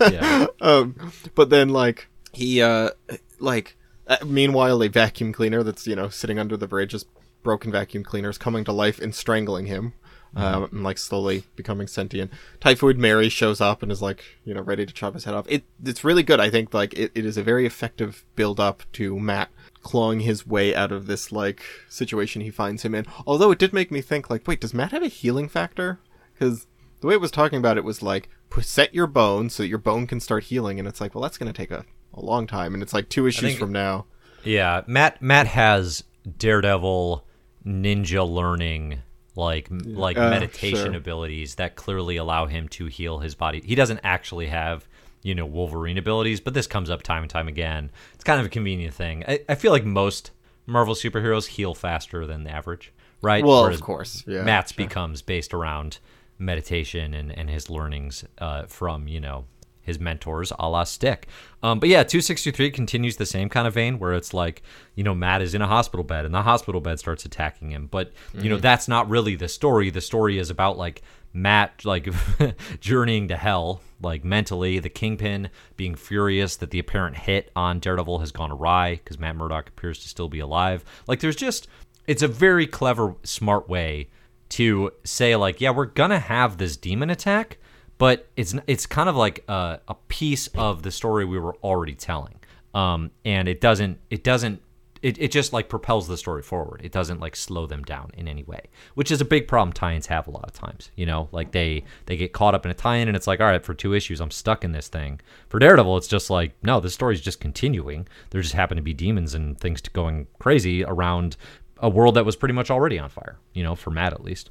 yeah. 0.10 0.46
um, 0.60 1.12
but 1.36 1.48
then 1.48 1.68
like 1.68 2.08
he 2.32 2.60
uh 2.60 2.90
like 3.38 3.76
uh, 4.08 4.16
meanwhile 4.26 4.82
a 4.82 4.88
vacuum 4.88 5.32
cleaner 5.32 5.62
that's 5.62 5.86
you 5.86 5.94
know 5.94 6.08
sitting 6.08 6.40
under 6.40 6.56
the 6.56 6.66
bridge 6.66 6.92
is 6.92 7.06
broken 7.44 7.70
vacuum 7.70 8.02
cleaner 8.02 8.30
is 8.30 8.36
coming 8.38 8.64
to 8.64 8.72
life 8.72 8.98
and 9.00 9.14
strangling 9.14 9.66
him 9.66 9.92
um, 10.34 10.64
and 10.72 10.82
like 10.82 10.98
slowly 10.98 11.44
becoming 11.56 11.86
sentient 11.86 12.32
typhoid 12.60 12.98
mary 12.98 13.28
shows 13.28 13.60
up 13.60 13.82
and 13.82 13.90
is 13.90 14.02
like 14.02 14.24
you 14.44 14.52
know 14.54 14.60
ready 14.60 14.84
to 14.84 14.92
chop 14.92 15.14
his 15.14 15.24
head 15.24 15.34
off 15.34 15.46
it 15.48 15.62
it's 15.84 16.04
really 16.04 16.22
good 16.22 16.40
i 16.40 16.50
think 16.50 16.74
like 16.74 16.92
it, 16.94 17.10
it 17.14 17.24
is 17.24 17.36
a 17.36 17.42
very 17.42 17.66
effective 17.66 18.24
build 18.36 18.58
up 18.60 18.82
to 18.92 19.18
matt 19.18 19.50
clawing 19.82 20.20
his 20.20 20.46
way 20.46 20.74
out 20.74 20.92
of 20.92 21.06
this 21.06 21.32
like 21.32 21.62
situation 21.88 22.42
he 22.42 22.50
finds 22.50 22.82
him 22.84 22.94
in 22.94 23.06
although 23.26 23.50
it 23.50 23.58
did 23.58 23.72
make 23.72 23.90
me 23.90 24.00
think 24.02 24.28
like 24.28 24.46
wait 24.46 24.60
does 24.60 24.74
matt 24.74 24.92
have 24.92 25.02
a 25.02 25.08
healing 25.08 25.48
factor 25.48 25.98
because 26.34 26.66
the 27.00 27.06
way 27.06 27.14
it 27.14 27.20
was 27.20 27.30
talking 27.30 27.58
about 27.58 27.78
it 27.78 27.84
was 27.84 28.02
like 28.02 28.28
set 28.60 28.92
your 28.94 29.06
bone 29.06 29.48
so 29.48 29.62
that 29.62 29.68
your 29.68 29.78
bone 29.78 30.06
can 30.06 30.20
start 30.20 30.44
healing 30.44 30.78
and 30.78 30.86
it's 30.86 31.00
like 31.00 31.14
well 31.14 31.22
that's 31.22 31.38
going 31.38 31.50
to 31.50 31.56
take 31.56 31.70
a, 31.70 31.84
a 32.12 32.20
long 32.20 32.46
time 32.46 32.74
and 32.74 32.82
it's 32.82 32.92
like 32.92 33.08
two 33.08 33.26
issues 33.26 33.50
think- 33.50 33.58
from 33.58 33.72
now 33.72 34.04
Yeah, 34.44 34.82
Matt 34.86 35.20
Matt 35.22 35.46
has 35.46 36.04
Daredevil 36.38 37.24
ninja 37.64 38.28
learning 38.28 39.00
like 39.36 39.68
like 39.70 40.18
Uh, 40.18 40.28
meditation 40.30 40.76
sure. 40.92 40.94
abilities 40.96 41.54
that 41.54 41.76
clearly 41.76 42.16
allow 42.16 42.46
him 42.46 42.68
to 42.68 42.86
heal 42.86 43.18
his 43.20 43.34
body. 43.34 43.62
He 43.64 43.74
doesn't 43.74 44.00
actually 44.02 44.46
have, 44.48 44.86
you 45.22 45.34
know, 45.34 45.46
Wolverine 45.46 45.98
abilities, 45.98 46.40
but 46.40 46.54
this 46.54 46.66
comes 46.66 46.90
up 46.90 47.02
time 47.02 47.22
and 47.22 47.30
time 47.30 47.48
again. 47.48 47.90
It's 48.14 48.24
kind 48.24 48.40
of 48.40 48.46
a 48.46 48.50
convenient 48.50 48.94
thing. 48.94 49.24
I, 49.28 49.40
I 49.48 49.54
feel 49.54 49.72
like 49.72 49.84
most 49.84 50.30
Marvel 50.66 50.94
superheroes 50.94 51.46
heal 51.46 51.74
faster 51.74 52.26
than 52.26 52.44
the 52.44 52.50
average, 52.50 52.92
right? 53.22 53.44
well 53.44 53.62
Whereas 53.62 53.76
of 53.76 53.82
course 53.82 54.24
yeah 54.26 54.42
Matt's 54.42 54.72
becomes 54.72 55.22
based 55.22 55.52
around 55.52 55.98
meditation 56.38 57.12
and, 57.14 57.36
and 57.36 57.50
his 57.50 57.68
learnings 57.68 58.24
uh, 58.38 58.64
from, 58.66 59.06
you 59.08 59.20
know, 59.20 59.44
his 59.90 60.00
mentors 60.00 60.52
a 60.58 60.68
la 60.68 60.84
Stick. 60.84 61.28
Um, 61.62 61.78
but 61.78 61.88
yeah, 61.88 62.02
263 62.02 62.70
continues 62.70 63.16
the 63.16 63.26
same 63.26 63.48
kind 63.48 63.68
of 63.68 63.74
vein 63.74 63.98
where 63.98 64.14
it's 64.14 64.32
like, 64.32 64.62
you 64.94 65.04
know, 65.04 65.14
Matt 65.14 65.42
is 65.42 65.54
in 65.54 65.60
a 65.60 65.66
hospital 65.66 66.04
bed 66.04 66.24
and 66.24 66.34
the 66.34 66.42
hospital 66.42 66.80
bed 66.80 66.98
starts 66.98 67.24
attacking 67.24 67.70
him. 67.70 67.88
But, 67.90 68.12
you 68.34 68.48
know, 68.48 68.56
that's 68.56 68.88
not 68.88 69.10
really 69.10 69.34
the 69.34 69.48
story. 69.48 69.90
The 69.90 70.00
story 70.00 70.38
is 70.38 70.48
about 70.48 70.78
like 70.78 71.02
Matt, 71.32 71.84
like, 71.84 72.08
journeying 72.80 73.28
to 73.28 73.36
hell, 73.36 73.82
like 74.00 74.24
mentally, 74.24 74.78
the 74.78 74.88
Kingpin 74.88 75.50
being 75.76 75.94
furious 75.94 76.56
that 76.56 76.70
the 76.70 76.78
apparent 76.78 77.18
hit 77.18 77.50
on 77.54 77.78
Daredevil 77.78 78.18
has 78.20 78.32
gone 78.32 78.50
awry 78.50 78.96
because 78.96 79.18
Matt 79.18 79.36
Murdock 79.36 79.68
appears 79.68 80.00
to 80.00 80.08
still 80.08 80.28
be 80.28 80.40
alive. 80.40 80.84
Like, 81.06 81.20
there's 81.20 81.36
just, 81.36 81.68
it's 82.06 82.22
a 82.22 82.28
very 82.28 82.66
clever, 82.66 83.14
smart 83.22 83.68
way 83.68 84.08
to 84.50 84.90
say 85.04 85.36
like, 85.36 85.60
yeah, 85.60 85.70
we're 85.70 85.86
gonna 85.86 86.18
have 86.18 86.58
this 86.58 86.76
demon 86.76 87.08
attack, 87.08 87.58
but 88.00 88.30
it's 88.34 88.54
it's 88.66 88.86
kind 88.86 89.10
of 89.10 89.14
like 89.14 89.44
a, 89.46 89.78
a 89.86 89.94
piece 90.08 90.46
of 90.56 90.82
the 90.82 90.90
story 90.90 91.26
we 91.26 91.38
were 91.38 91.54
already 91.56 91.94
telling, 91.94 92.34
um, 92.72 93.10
and 93.26 93.46
it 93.46 93.60
doesn't 93.60 93.98
it 94.08 94.24
doesn't 94.24 94.62
it, 95.02 95.18
it 95.20 95.30
just 95.30 95.52
like 95.52 95.68
propels 95.68 96.08
the 96.08 96.16
story 96.16 96.40
forward. 96.40 96.80
It 96.82 96.92
doesn't 96.92 97.20
like 97.20 97.36
slow 97.36 97.66
them 97.66 97.82
down 97.82 98.10
in 98.14 98.26
any 98.26 98.42
way, 98.42 98.62
which 98.94 99.10
is 99.10 99.20
a 99.20 99.24
big 99.26 99.46
problem 99.46 99.74
tie-ins 99.74 100.06
have 100.06 100.26
a 100.26 100.30
lot 100.30 100.46
of 100.46 100.54
times. 100.54 100.90
You 100.96 101.04
know, 101.04 101.28
like 101.30 101.52
they 101.52 101.84
they 102.06 102.16
get 102.16 102.32
caught 102.32 102.54
up 102.54 102.64
in 102.64 102.70
a 102.70 102.74
tie-in 102.74 103.06
and 103.06 103.14
it's 103.14 103.26
like, 103.26 103.38
all 103.38 103.46
right, 103.46 103.62
for 103.62 103.74
two 103.74 103.92
issues, 103.92 104.18
I'm 104.18 104.30
stuck 104.30 104.64
in 104.64 104.72
this 104.72 104.88
thing. 104.88 105.20
For 105.50 105.58
Daredevil, 105.58 105.98
it's 105.98 106.08
just 106.08 106.30
like, 106.30 106.54
no, 106.62 106.80
the 106.80 106.88
story's 106.88 107.20
just 107.20 107.38
continuing. 107.38 108.08
There 108.30 108.40
just 108.40 108.54
happen 108.54 108.76
to 108.76 108.82
be 108.82 108.94
demons 108.94 109.34
and 109.34 109.60
things 109.60 109.82
going 109.82 110.26
crazy 110.38 110.84
around 110.84 111.36
a 111.76 111.90
world 111.90 112.14
that 112.14 112.24
was 112.24 112.36
pretty 112.36 112.54
much 112.54 112.70
already 112.70 112.98
on 112.98 113.10
fire. 113.10 113.36
You 113.52 113.62
know, 113.62 113.74
for 113.74 113.90
Matt 113.90 114.14
at 114.14 114.24
least. 114.24 114.48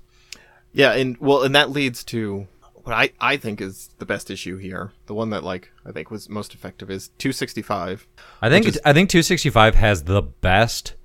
Yeah, 0.72 0.94
and 0.94 1.18
well, 1.18 1.42
and 1.42 1.56
that 1.56 1.72
leads 1.72 2.04
to 2.06 2.48
what 2.90 2.98
I 2.98 3.34
I 3.34 3.38
think 3.38 3.62
is 3.62 3.90
the 4.00 4.06
best 4.06 4.30
issue 4.32 4.58
here. 4.58 4.92
The 5.06 5.14
one 5.14 5.30
that 5.32 5.44
like 5.44 5.72
I 5.86 5.92
think 5.92 6.12
was 6.12 6.28
most 6.30 6.54
effective 6.54 6.90
is 6.92 7.10
265. 7.20 8.08
I 8.42 8.50
think 8.50 8.66
is- 8.68 8.80
I 8.86 8.94
think 8.94 9.10
265 9.10 9.76
has 9.76 10.04
the 10.04 10.22
best 10.22 10.96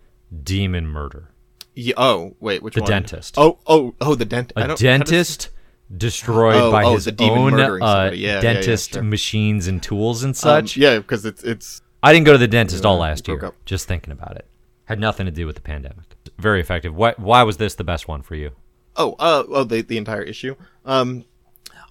demon 0.43 0.87
murder. 0.87 1.31
Yeah, 1.75 1.95
oh 1.97 2.37
wait, 2.41 2.63
which 2.63 2.75
one? 2.77 2.85
The 2.87 2.93
one? 2.93 3.03
dentist. 3.03 3.35
Oh 3.39 3.59
oh 3.67 3.95
oh, 4.01 4.15
the 4.15 4.25
dent. 4.25 4.53
I 4.57 4.63
A 4.63 4.67
don't- 4.69 4.79
dentist 4.79 5.51
destroyed 5.95 6.57
Oh, 6.57 6.71
by 6.73 6.85
oh, 6.85 6.95
his 6.95 7.09
own 7.19 7.55
uh. 7.61 7.69
Yeah, 7.77 8.11
yeah, 8.11 8.11
yeah, 8.35 8.41
dentist 8.41 8.95
sure. 8.95 9.03
machines 9.03 9.67
and 9.67 9.83
tools 9.83 10.25
and 10.25 10.37
such. 10.37 10.77
um, 10.77 10.83
yeah, 10.83 10.99
because 10.99 11.25
it's 11.25 11.43
it's 11.43 11.83
I 12.03 12.13
didn't 12.13 12.27
go 12.27 12.33
to 12.33 12.39
the 12.39 12.49
dentist 12.49 12.85
all 12.85 12.99
last 12.99 13.27
year. 13.29 13.45
up. 13.45 13.55
Just 13.65 13.87
thinking 13.89 14.13
about 14.13 14.37
it, 14.37 14.47
had 14.85 14.99
nothing 15.01 15.27
to 15.27 15.33
do 15.33 15.47
with 15.47 15.57
the 15.57 15.63
pandemic. 15.63 16.05
Very 16.39 16.61
effective. 16.61 16.95
Why 16.95 17.15
why 17.17 17.43
was 17.43 17.57
this 17.59 17.75
the 17.75 17.85
best 17.85 18.09
one 18.09 18.23
for 18.23 18.35
you? 18.35 18.53
oh 18.97 19.17
uh 19.19 19.43
oh 19.49 19.65
the 19.65 19.83
the 19.83 19.99
entire 19.99 20.23
issue. 20.23 20.55
Um, 20.85 21.25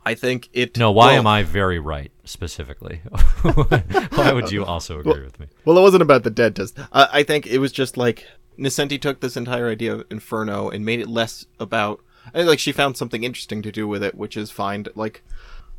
I 0.06 0.16
think 0.16 0.50
it. 0.54 0.78
No, 0.78 0.92
why 0.92 1.08
well- 1.08 1.20
am 1.20 1.28
I 1.28 1.44
very 1.44 1.80
right 1.80 2.12
specifically? 2.26 3.02
why 3.42 4.32
would 4.34 4.52
you 4.52 4.66
also 4.66 5.00
agree 5.00 5.24
with 5.24 5.40
me? 5.40 5.48
Well, 5.66 5.78
it 5.78 5.82
wasn't 5.82 6.02
about 6.02 6.24
the 6.24 6.30
dentist. 6.30 6.78
Uh, 6.92 7.08
I 7.12 7.24
think 7.24 7.48
it 7.48 7.60
was 7.60 7.72
just 7.72 7.98
like 7.98 8.26
Nocenti 8.58 9.00
took 9.00 9.20
this 9.20 9.38
entire 9.38 9.70
idea 9.70 9.94
of 9.94 10.06
Inferno 10.10 10.70
and 10.70 10.86
made 10.86 11.00
it 11.00 11.08
less 11.08 11.46
about. 11.60 12.02
I 12.28 12.38
think, 12.38 12.48
like 12.48 12.60
she 12.60 12.72
found 12.72 12.96
something 12.96 13.24
interesting 13.24 13.62
to 13.64 13.72
do 13.72 13.88
with 13.88 14.02
it, 14.02 14.16
which 14.16 14.38
is 14.38 14.50
find 14.50 14.88
like 14.96 15.24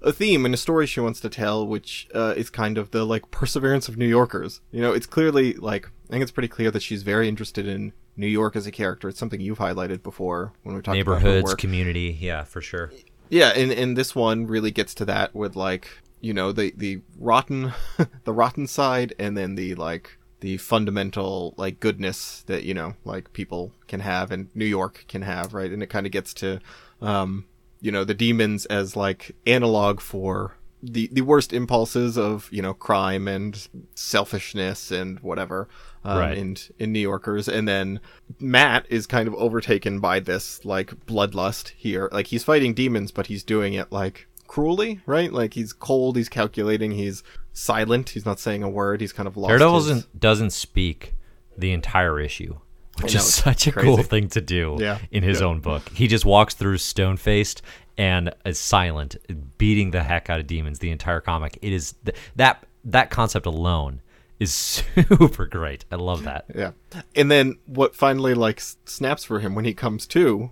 a 0.03 0.13
theme 0.13 0.45
and 0.45 0.53
a 0.53 0.59
story 0.59 0.87
she 0.87 1.01
wants 1.01 1.21
to 1.21 1.31
tell, 1.31 1.67
which 1.67 2.07
uh, 2.15 2.35
is 2.37 2.51
kind 2.51 2.77
of 2.77 2.91
the 2.91 3.05
like 3.05 3.31
perseverance 3.31 3.89
of 3.89 3.97
New 3.97 4.07
Yorkers. 4.07 4.61
You 4.71 4.83
know, 4.83 4.93
it's 4.93 5.07
clearly 5.07 5.55
like 5.55 5.91
I 6.09 6.13
think 6.13 6.23
it's 6.23 6.33
pretty 6.33 6.49
clear 6.49 6.71
that 6.71 6.83
she's 6.83 7.03
very 7.03 7.29
interested 7.29 7.67
in 7.67 7.93
New 8.17 8.27
York 8.27 8.57
as 8.57 8.67
a 8.67 8.71
character. 8.71 9.09
It's 9.09 9.19
something 9.19 9.41
you've 9.41 9.59
highlighted 9.59 10.03
before 10.03 10.53
when 10.63 10.75
we 10.77 10.83
talked 10.83 10.99
about 10.99 11.23
Neighborhoods, 11.23 11.55
community, 11.55 12.17
yeah, 12.21 12.45
for 12.45 12.61
sure. 12.61 12.93
Yeah, 13.35 13.49
and 13.49 13.73
and 13.73 13.97
this 13.97 14.15
one 14.15 14.47
really 14.47 14.71
gets 14.71 14.95
to 14.95 15.05
that 15.07 15.35
with 15.35 15.57
like 15.57 15.89
you 16.21 16.33
know 16.33 16.53
the 16.53 16.73
the 16.77 17.01
rotten 17.19 17.73
the 18.23 18.33
rotten 18.33 18.69
side 18.69 19.13
and 19.19 19.37
then 19.37 19.57
the 19.57 19.75
like 19.75 20.19
the 20.39 20.57
fundamental 20.59 21.53
like 21.57 21.81
goodness 21.81 22.45
that 22.47 22.63
you 22.63 22.75
know 22.75 22.95
like 23.05 23.33
people 23.33 23.73
can 23.89 23.99
have 23.99 24.31
and 24.31 24.51
New 24.55 24.65
York 24.65 25.05
can 25.09 25.23
have 25.23 25.53
right? 25.53 25.73
And 25.73 25.83
it 25.83 25.89
kind 25.89 26.07
of 26.07 26.13
gets 26.13 26.33
to 26.35 26.61
um 27.03 27.47
you 27.81 27.91
know 27.91 28.05
the 28.05 28.15
demons 28.15 28.67
as 28.67 28.95
like 28.95 29.35
analog 29.49 30.01
for 30.01 30.57
the 30.87 31.09
the 31.13 31.23
worst 31.23 31.53
impulses 31.53 32.17
of 32.19 32.49
you 32.53 32.61
know 32.63 32.75
crime 32.75 33.27
and 33.29 33.69
selfishness 33.95 34.91
and 34.91 35.19
whatever 35.21 35.69
um, 36.05 36.19
Right. 36.19 36.37
in 36.39 36.57
in 36.79 36.93
New 36.93 37.01
Yorkers. 37.01 37.49
And 37.49 37.67
then 37.67 38.01
Matt 38.39 38.87
is 38.91 39.07
kind 39.07 39.27
of 39.27 39.35
overtaken 39.35 40.01
by 40.01 40.21
this 40.21 40.65
like 40.65 40.91
bloodlust 41.07 41.71
here. 41.77 42.09
Like 42.13 42.29
he's 42.29 42.45
fighting 42.45 42.75
demons 42.75 43.11
but 43.11 43.27
he's 43.29 43.43
doing 43.43 43.75
it 43.75 43.91
like 43.91 44.27
cruelly 44.47 45.01
right? 45.07 45.33
Like 45.33 45.55
he's 45.55 45.73
cold 45.73 46.17
he's 46.17 46.29
calculating 46.29 46.93
he's 46.93 47.23
silent 47.53 48.11
he's 48.11 48.27
not 48.27 48.39
saying 48.41 48.63
a 48.63 48.69
word 48.69 49.01
he's 49.01 49.13
kind 49.13 49.27
of 49.27 49.37
lost 49.37 49.49
Daredevil 49.51 49.77
his- 49.77 49.87
doesn't, 49.87 50.21
doesn't 50.21 50.51
speak 50.51 51.15
the 51.57 51.71
entire 51.73 52.19
issue, 52.19 52.59
which 53.03 53.15
is 53.15 53.33
such 53.35 53.67
a 53.67 53.73
crazy. 53.73 53.87
cool 53.87 54.03
thing 54.03 54.29
to 54.29 54.41
do 54.41 54.77
Yeah, 54.81 54.99
in 55.11 55.23
his 55.23 55.41
yeah. 55.41 55.47
own 55.47 55.61
book. 55.61 55.89
He 55.91 56.07
just 56.07 56.25
walks 56.25 56.55
through 56.55 56.79
stone 56.79 57.17
faced 57.17 57.63
and 57.99 58.33
is 58.45 58.59
silent, 58.59 59.17
beating 59.59 59.91
the 59.93 60.03
heck 60.03 60.29
out 60.31 60.41
of 60.41 60.47
demons 60.47 60.79
the 60.81 60.91
entire 60.91 61.21
comic. 61.21 61.59
It 61.63 61.73
is 61.73 61.95
th- 62.05 62.17
that 62.37 62.65
that 62.85 63.11
concept 63.11 63.47
alone 63.47 64.01
is 64.41 64.53
super 64.55 65.47
great. 65.47 65.85
I 65.93 65.97
love 65.97 66.25
that. 66.25 66.45
Yeah. 66.55 66.73
And 67.15 67.31
then 67.31 67.59
what 67.67 67.95
finally 67.97 68.35
like 68.35 68.59
s- 68.59 68.77
snaps 68.85 69.25
for 69.25 69.41
him 69.41 69.55
when 69.55 69.65
he 69.65 69.75
comes 69.75 70.07
to, 70.09 70.51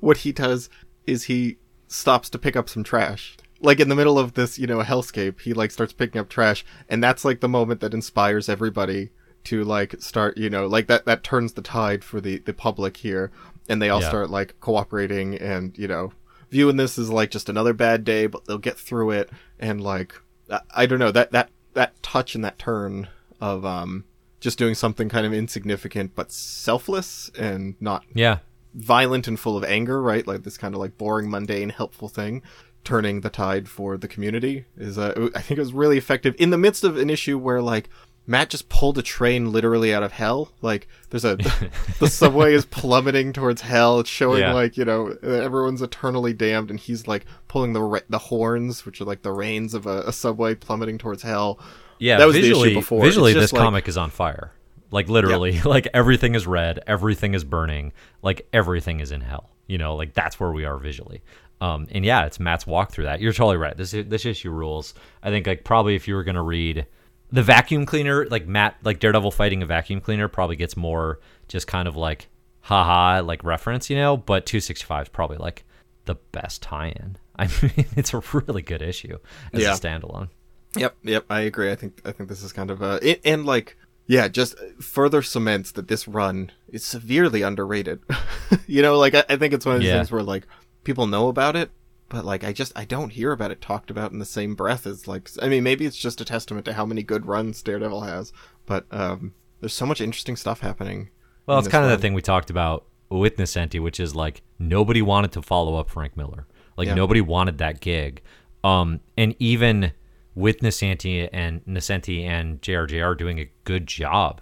what 0.00 0.18
he 0.18 0.32
does 0.32 0.70
is 1.06 1.24
he 1.24 1.58
stops 1.88 2.28
to 2.30 2.38
pick 2.38 2.56
up 2.56 2.68
some 2.68 2.84
trash. 2.84 3.36
Like 3.60 3.80
in 3.80 3.88
the 3.88 3.96
middle 3.96 4.18
of 4.18 4.34
this, 4.34 4.58
you 4.58 4.66
know, 4.66 4.78
hellscape, 4.82 5.40
he 5.40 5.52
like 5.52 5.70
starts 5.70 5.92
picking 5.92 6.20
up 6.20 6.28
trash, 6.28 6.64
and 6.88 7.02
that's 7.02 7.24
like 7.24 7.40
the 7.40 7.48
moment 7.48 7.80
that 7.80 7.92
inspires 7.92 8.48
everybody 8.48 9.10
to 9.48 9.64
like 9.64 9.96
start, 10.00 10.36
you 10.36 10.50
know, 10.50 10.66
like 10.66 10.86
that 10.88 11.04
that 11.06 11.22
turns 11.24 11.52
the 11.54 11.62
tide 11.62 12.02
for 12.04 12.20
the 12.20 12.38
the 12.38 12.52
public 12.54 12.96
here, 12.98 13.30
and 13.68 13.80
they 13.82 13.88
all 13.90 14.00
Yeah. 14.00 14.08
start 14.08 14.30
like 14.30 14.58
cooperating 14.60 15.34
and 15.36 15.76
you 15.78 15.88
know 15.88 16.12
viewing 16.50 16.76
this 16.76 16.98
as 16.98 17.10
like 17.10 17.30
just 17.30 17.48
another 17.48 17.72
bad 17.74 18.04
day, 18.04 18.26
but 18.26 18.44
they'll 18.46 18.58
get 18.58 18.78
through 18.78 19.10
it, 19.10 19.30
and 19.58 19.80
like 19.82 20.14
I, 20.50 20.60
I 20.74 20.86
don't 20.86 20.98
know 20.98 21.12
that 21.12 21.32
that 21.32 21.50
that 21.74 22.02
touch 22.02 22.34
and 22.34 22.44
that 22.44 22.58
turn 22.58 23.08
of 23.40 23.64
um 23.64 24.04
just 24.40 24.58
doing 24.58 24.74
something 24.74 25.08
kind 25.08 25.26
of 25.26 25.32
insignificant 25.32 26.14
but 26.14 26.30
selfless 26.30 27.30
and 27.38 27.74
not 27.80 28.04
Yeah. 28.14 28.38
violent 28.74 29.26
and 29.26 29.38
full 29.38 29.56
of 29.56 29.64
anger, 29.64 30.00
right? 30.00 30.26
Like 30.26 30.42
this 30.44 30.56
kind 30.58 30.74
of 30.74 30.80
like 30.80 30.96
boring, 30.98 31.28
mundane, 31.30 31.70
helpful 31.70 32.08
thing, 32.08 32.42
turning 32.84 33.20
the 33.22 33.30
tide 33.30 33.68
for 33.68 33.96
the 33.96 34.06
community 34.08 34.64
is 34.76 34.96
uh, 34.98 35.28
I 35.34 35.40
think 35.40 35.58
it 35.58 35.62
was 35.62 35.72
really 35.72 35.98
effective 35.98 36.34
in 36.38 36.50
the 36.50 36.58
midst 36.58 36.84
of 36.84 36.96
an 36.96 37.10
issue 37.10 37.36
where 37.38 37.60
like 37.60 37.88
Matt 38.28 38.50
just 38.50 38.68
pulled 38.68 38.98
a 38.98 39.02
train 39.02 39.50
literally 39.52 39.92
out 39.94 40.02
of 40.02 40.12
hell. 40.12 40.52
Like 40.62 40.86
there's 41.10 41.24
a 41.24 41.36
the 41.98 42.08
subway 42.08 42.52
is 42.54 42.66
plummeting 42.66 43.32
towards 43.32 43.62
hell. 43.62 43.98
It's 44.00 44.10
showing 44.10 44.40
Yeah. 44.42 44.52
like 44.52 44.76
you 44.76 44.84
know 44.84 45.16
everyone's 45.22 45.80
eternally 45.82 46.34
damned, 46.34 46.70
and 46.70 46.78
he's 46.78 47.08
like 47.08 47.24
pulling 47.48 47.72
the 47.72 48.04
the 48.10 48.18
horns, 48.18 48.84
which 48.84 49.00
are 49.00 49.04
like 49.06 49.22
the 49.22 49.32
reins 49.32 49.72
of 49.74 49.86
a, 49.86 50.02
a 50.02 50.12
subway 50.12 50.54
plummeting 50.54 50.98
towards 50.98 51.22
hell. 51.22 51.58
Yeah, 51.98 52.18
That 52.18 52.26
was 52.26 52.36
the 52.36 52.48
issue 52.50 52.74
before. 52.74 53.02
Visually, 53.02 53.32
this 53.32 53.52
like- 53.52 53.60
comic 53.62 53.88
is 53.88 53.96
on 53.96 54.10
fire. 54.10 54.52
Like 54.90 55.08
literally, 55.08 55.60
like 55.64 55.88
everything 55.92 56.34
is 56.34 56.46
red, 56.46 56.80
everything 56.86 57.34
is 57.34 57.44
burning, 57.44 57.92
like 58.22 58.46
everything 58.52 59.00
is 59.00 59.10
in 59.10 59.20
hell. 59.22 59.50
You 59.66 59.78
know, 59.78 59.96
like 59.96 60.14
that's 60.14 60.38
where 60.38 60.52
we 60.52 60.64
are 60.64 60.76
visually. 60.78 61.22
Um, 61.60 61.88
and 61.90 62.04
yeah, 62.04 62.24
it's 62.26 62.38
Matt's 62.38 62.66
walk 62.66 62.92
through 62.92 63.04
that. 63.04 63.20
You're 63.20 63.32
totally 63.32 63.56
right. 63.56 63.76
This 63.76 63.90
this 63.90 64.24
issue 64.26 64.50
rules. 64.50 64.94
I 65.22 65.30
think 65.30 65.46
like 65.46 65.64
probably 65.64 65.94
if 65.96 66.06
you 66.06 66.14
were 66.14 66.24
gonna 66.24 66.42
read 66.42 66.86
the 67.30 67.42
vacuum 67.42 67.84
cleaner, 67.86 68.26
like 68.26 68.46
Matt, 68.46 68.76
like 68.82 69.00
Daredevil 69.00 69.30
fighting 69.32 69.62
a 69.62 69.66
vacuum 69.66 70.00
cleaner, 70.00 70.28
probably 70.28 70.56
gets 70.56 70.76
more 70.76 71.20
just 71.48 71.66
kind 71.66 71.86
of 71.88 71.96
like 71.96 72.28
haha 72.62 73.22
like 73.22 73.42
reference, 73.44 73.88
you 73.90 73.96
know. 73.96 74.16
But 74.16 74.46
265 74.46 75.02
is 75.04 75.08
probably 75.08 75.36
like 75.38 75.64
the 76.06 76.14
best 76.32 76.62
tie-in. 76.62 77.16
I 77.38 77.46
mean, 77.62 77.86
it's 77.96 78.12
a 78.14 78.22
really 78.32 78.62
good 78.62 78.82
issue 78.82 79.18
as 79.52 79.62
Yeah. 79.62 79.74
a 79.74 79.76
standalone. 79.78 80.28
Yep, 80.76 80.96
yep, 81.02 81.24
I 81.30 81.40
agree. 81.40 81.70
I 81.72 81.76
think 81.76 82.00
I 82.04 82.12
think 82.12 82.28
this 82.28 82.42
is 82.42 82.52
kind 82.52 82.70
of 82.70 82.82
a 82.82 82.98
it, 83.02 83.20
and 83.24 83.46
like 83.46 83.76
yeah, 84.06 84.26
just 84.28 84.54
further 84.80 85.20
cements 85.22 85.70
that 85.72 85.88
this 85.88 86.08
run 86.08 86.50
is 86.68 86.84
severely 86.84 87.42
underrated. 87.42 88.00
you 88.66 88.80
know, 88.82 88.98
like 88.98 89.14
I, 89.14 89.24
I 89.28 89.36
think 89.36 89.52
it's 89.54 89.64
one 89.66 89.76
of 89.76 89.80
those 89.82 89.88
Yeah. 89.88 89.96
things 89.96 90.10
where 90.10 90.22
like 90.22 90.46
people 90.84 91.06
know 91.06 91.28
about 91.28 91.56
it, 91.56 91.70
but 92.08 92.24
like 92.24 92.44
I 92.44 92.52
just 92.52 92.72
I 92.76 92.84
don't 92.84 93.10
hear 93.10 93.32
about 93.32 93.50
it 93.50 93.60
talked 93.60 93.90
about 93.90 94.12
in 94.12 94.18
the 94.18 94.24
same 94.24 94.54
breath 94.54 94.86
as 94.86 95.06
like 95.06 95.30
I 95.42 95.48
mean 95.48 95.62
maybe 95.62 95.84
it's 95.86 95.96
just 95.96 96.20
a 96.20 96.24
testament 96.24 96.64
to 96.66 96.72
how 96.72 96.86
many 96.86 97.02
good 97.02 97.26
runs 97.26 97.62
Daredevil 97.62 98.02
has, 98.02 98.32
but 98.66 98.86
um 98.90 99.34
there's 99.60 99.74
so 99.74 99.86
much 99.86 100.00
interesting 100.00 100.36
stuff 100.36 100.60
happening. 100.60 101.10
Well, 101.46 101.58
it's 101.58 101.68
kind 101.68 101.84
of 101.84 101.90
the 101.90 101.98
thing 101.98 102.14
we 102.14 102.22
talked 102.22 102.50
about 102.50 102.84
with 103.10 103.36
Nocenti, 103.36 103.80
which 103.80 103.98
is 103.98 104.14
like 104.14 104.42
nobody 104.58 105.02
wanted 105.02 105.32
to 105.32 105.42
follow 105.42 105.76
up 105.76 105.90
Frank 105.90 106.16
Miller. 106.16 106.46
Like 106.76 106.88
Yeah. 106.88 106.94
nobody 106.94 107.20
wanted 107.20 107.58
that 107.58 107.80
gig. 107.80 108.22
Um, 108.62 109.00
and 109.16 109.34
even 109.38 109.92
with 110.34 110.58
Nocenti 110.60 111.28
and 111.32 111.64
Nocenti 111.64 112.24
and 112.24 112.60
JRJR 112.62 113.16
doing 113.18 113.40
a 113.40 113.50
good 113.64 113.86
job 113.86 114.40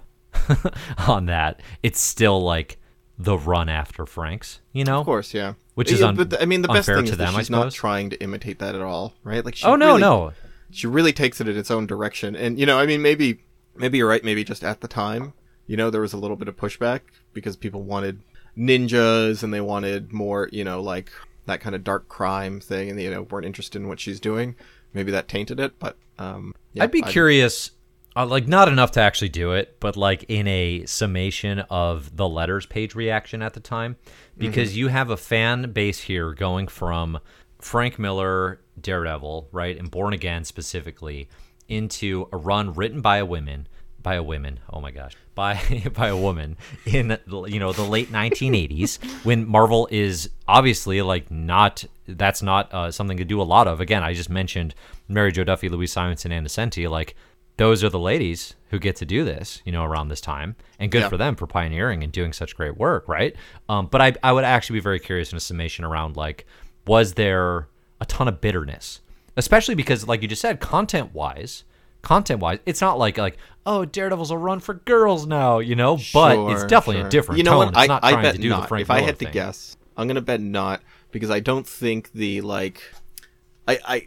on 1.09 1.27
that, 1.27 1.61
it's 1.83 2.01
still 2.01 2.43
like 2.43 2.79
the 3.19 3.39
run 3.39 3.69
after 3.69 4.05
Frank's, 4.07 4.61
you 4.73 4.85
know? 4.85 4.99
Of 5.01 5.07
course, 5.07 5.33
yeah. 5.35 5.55
Which 5.75 5.91
is 5.93 6.01
Yeah, 6.01 6.09
un- 6.09 6.17
but 6.17 6.41
I 6.41 6.45
mean 6.47 6.63
the 6.63 6.69
best 6.69 6.87
thing 6.87 7.05
to 7.05 7.13
is 7.13 7.17
them, 7.19 7.35
I 7.35 7.39
she's 7.39 7.51
not 7.51 7.73
trying 7.73 8.11
to 8.11 8.23
imitate 8.23 8.59
that 8.61 8.75
at 8.75 8.81
all, 8.81 9.15
right? 9.25 9.45
Like 9.45 9.55
she 9.57 9.67
Oh 9.67 9.77
no, 9.77 9.89
really- 9.89 10.01
no. 10.01 10.33
she 10.71 10.87
really 10.87 11.13
takes 11.13 11.41
it 11.41 11.49
in 11.49 11.57
its 11.57 11.71
own 11.71 11.87
direction. 11.87 12.35
And 12.37 12.59
you 12.59 12.67
know, 12.67 12.79
I 12.79 12.87
mean, 12.87 13.03
maybe 13.03 13.41
maybe 13.75 13.99
you're 13.99 14.09
right. 14.09 14.25
Maybe 14.25 14.43
just 14.45 14.65
at 14.65 14.81
the 14.81 14.89
time, 14.89 15.33
you 15.67 15.77
know, 15.77 15.91
there 15.91 16.01
was 16.01 16.13
a 16.13 16.17
little 16.19 16.37
bit 16.37 16.49
of 16.49 16.57
pushback 16.57 17.01
because 17.35 17.57
people 17.57 17.83
wanted 17.83 18.21
ninjas 18.57 19.43
and 19.43 19.53
they 19.53 19.61
wanted 19.61 20.13
more, 20.13 20.49
you 20.53 20.65
know, 20.65 20.81
like 20.81 21.11
that 21.47 21.61
kind 21.61 21.75
of 21.75 21.85
dark 21.85 22.09
crime 22.09 22.59
thing, 22.61 22.91
and 22.91 23.01
you 23.01 23.11
know, 23.11 23.23
weren't 23.23 23.47
interested 23.47 23.81
in 23.81 23.89
what 23.89 24.01
she's 24.01 24.19
doing. 24.19 24.57
Maybe 24.95 25.13
that 25.13 25.29
tainted 25.29 25.61
it, 25.61 25.79
but 25.79 25.97
um, 26.19 26.55
yeah, 26.73 26.85
I'd 26.85 26.91
be 26.91 27.03
curious, 27.03 27.71
uh, 28.17 28.25
like 28.27 28.49
not 28.49 28.69
enough 28.69 28.93
to 28.93 29.01
actually 29.01 29.29
do 29.29 29.53
it, 29.53 29.77
but 29.79 29.97
like 29.97 30.25
in 30.29 30.49
a 30.49 30.85
summation 30.87 31.61
of 31.71 32.17
the 32.17 32.29
letters 32.29 32.65
page 32.67 32.95
reaction 32.95 33.43
at 33.43 33.53
the 33.55 33.61
time, 33.61 33.97
because 34.39 34.77
you 34.77 34.89
have 34.89 35.11
a 35.11 35.17
fan 35.17 35.71
base 35.73 36.01
here 36.01 36.33
going 36.33 36.67
from 36.69 37.19
Frank 37.61 37.99
Miller, 37.99 38.61
Daredevil, 38.81 39.49
right, 39.53 39.79
and 39.79 39.91
Born 39.91 40.13
Again 40.15 40.45
specifically, 40.45 41.29
into 41.69 42.29
a 42.33 42.37
run 42.37 42.73
written 42.75 43.01
by 43.01 43.19
a 43.19 43.27
woman, 43.27 43.67
by 44.03 44.15
a 44.15 44.23
woman. 44.23 44.61
Oh 44.73 44.81
my 44.81 44.91
gosh, 44.93 45.13
by 45.35 45.61
by 45.95 46.09
a 46.09 46.17
woman 46.17 46.57
in 46.87 47.09
the- 47.09 47.45
you 47.49 47.61
know 47.61 47.73
the 47.73 47.83
late 47.83 48.11
1980s 48.11 49.03
when 49.25 49.47
Marvel 49.47 49.89
is 49.91 50.31
obviously 50.49 51.03
like 51.03 51.31
not 51.31 51.85
that's 52.09 52.41
not 52.43 52.73
uh, 52.73 52.91
something 52.91 53.17
to 53.19 53.25
do 53.25 53.41
a 53.41 53.45
lot 53.45 53.67
of. 53.69 53.81
Again, 53.81 54.03
I 54.03 54.15
just 54.15 54.31
mentioned 54.31 54.75
Mary 55.09 55.33
Jo 55.33 55.45
Duffy, 55.45 55.69
Louise 55.69 55.93
Simonson, 55.93 56.33
and 56.33 56.47
Nocenti. 56.47 56.89
Like 56.89 57.15
those 57.59 57.83
are 57.83 57.89
the 57.89 57.99
ladies 57.99 58.55
who 58.71 58.79
get 58.79 58.97
to 58.97 59.07
do 59.07 59.25
this, 59.25 59.63
you 59.65 59.73
know, 59.73 59.85
around 59.85 60.09
this 60.09 60.21
time, 60.21 60.57
and 60.79 60.91
good 60.91 61.03
Yeah. 61.03 61.09
for 61.09 61.17
them 61.17 61.37
for 61.37 61.47
pioneering 61.47 62.03
and 62.03 62.13
doing 62.13 62.33
such 62.33 62.55
great 62.57 62.77
work, 62.77 63.07
right? 63.09 63.35
Um, 63.69 63.87
but 63.87 64.01
I 64.03 64.15
I 64.23 64.33
would 64.33 64.45
actually 64.45 64.75
be 64.79 64.83
very 64.83 64.99
curious 65.01 65.31
in 65.33 65.37
a 65.37 65.41
summation 65.41 65.85
around 65.85 66.17
like 66.17 66.47
was 66.87 67.15
there 67.15 67.69
a 68.01 68.05
ton 68.07 68.29
of 68.29 68.41
bitterness, 68.41 69.01
especially 69.37 69.75
because 69.75 70.07
like 70.07 70.23
you 70.23 70.29
just 70.29 70.43
said, 70.43 70.61
content 70.61 71.15
wise. 71.15 71.65
Content 72.03 72.39
wise, 72.41 72.59
it's 72.67 72.81
not 72.81 72.99
like 72.99 73.19
like 73.19 73.37
oh 73.65 73.85
Daredevil's 73.85 74.31
a 74.31 74.39
run 74.39 74.61
for 74.61 74.75
girls 74.75 75.27
now, 75.27 75.59
you 75.59 75.75
know, 75.75 75.99
but 76.13 76.39
it's 76.53 76.63
definitely 76.65 77.01
sure. 77.01 77.07
a 77.07 77.11
different 77.11 77.39
You 77.39 77.45
know 77.45 77.51
tone. 77.53 77.59
what? 77.59 77.69
It's 77.71 77.79
I, 77.79 77.87
not 77.87 78.05
I 78.05 78.11
trying 78.13 78.23
bet 78.23 78.35
to 78.37 78.41
do 78.41 78.49
not. 78.49 78.71
if 78.81 78.91
I 78.91 79.01
had 79.01 79.19
to 79.19 79.25
guess, 79.25 79.77
I'm 79.97 80.07
gonna 80.07 80.21
bet 80.21 80.41
not 80.41 80.83
because 81.11 81.31
I 81.31 81.41
don't 81.41 81.67
think 81.67 82.13
the 82.13 82.43
like, 82.43 82.81
I 83.67 83.79
I 83.85 84.07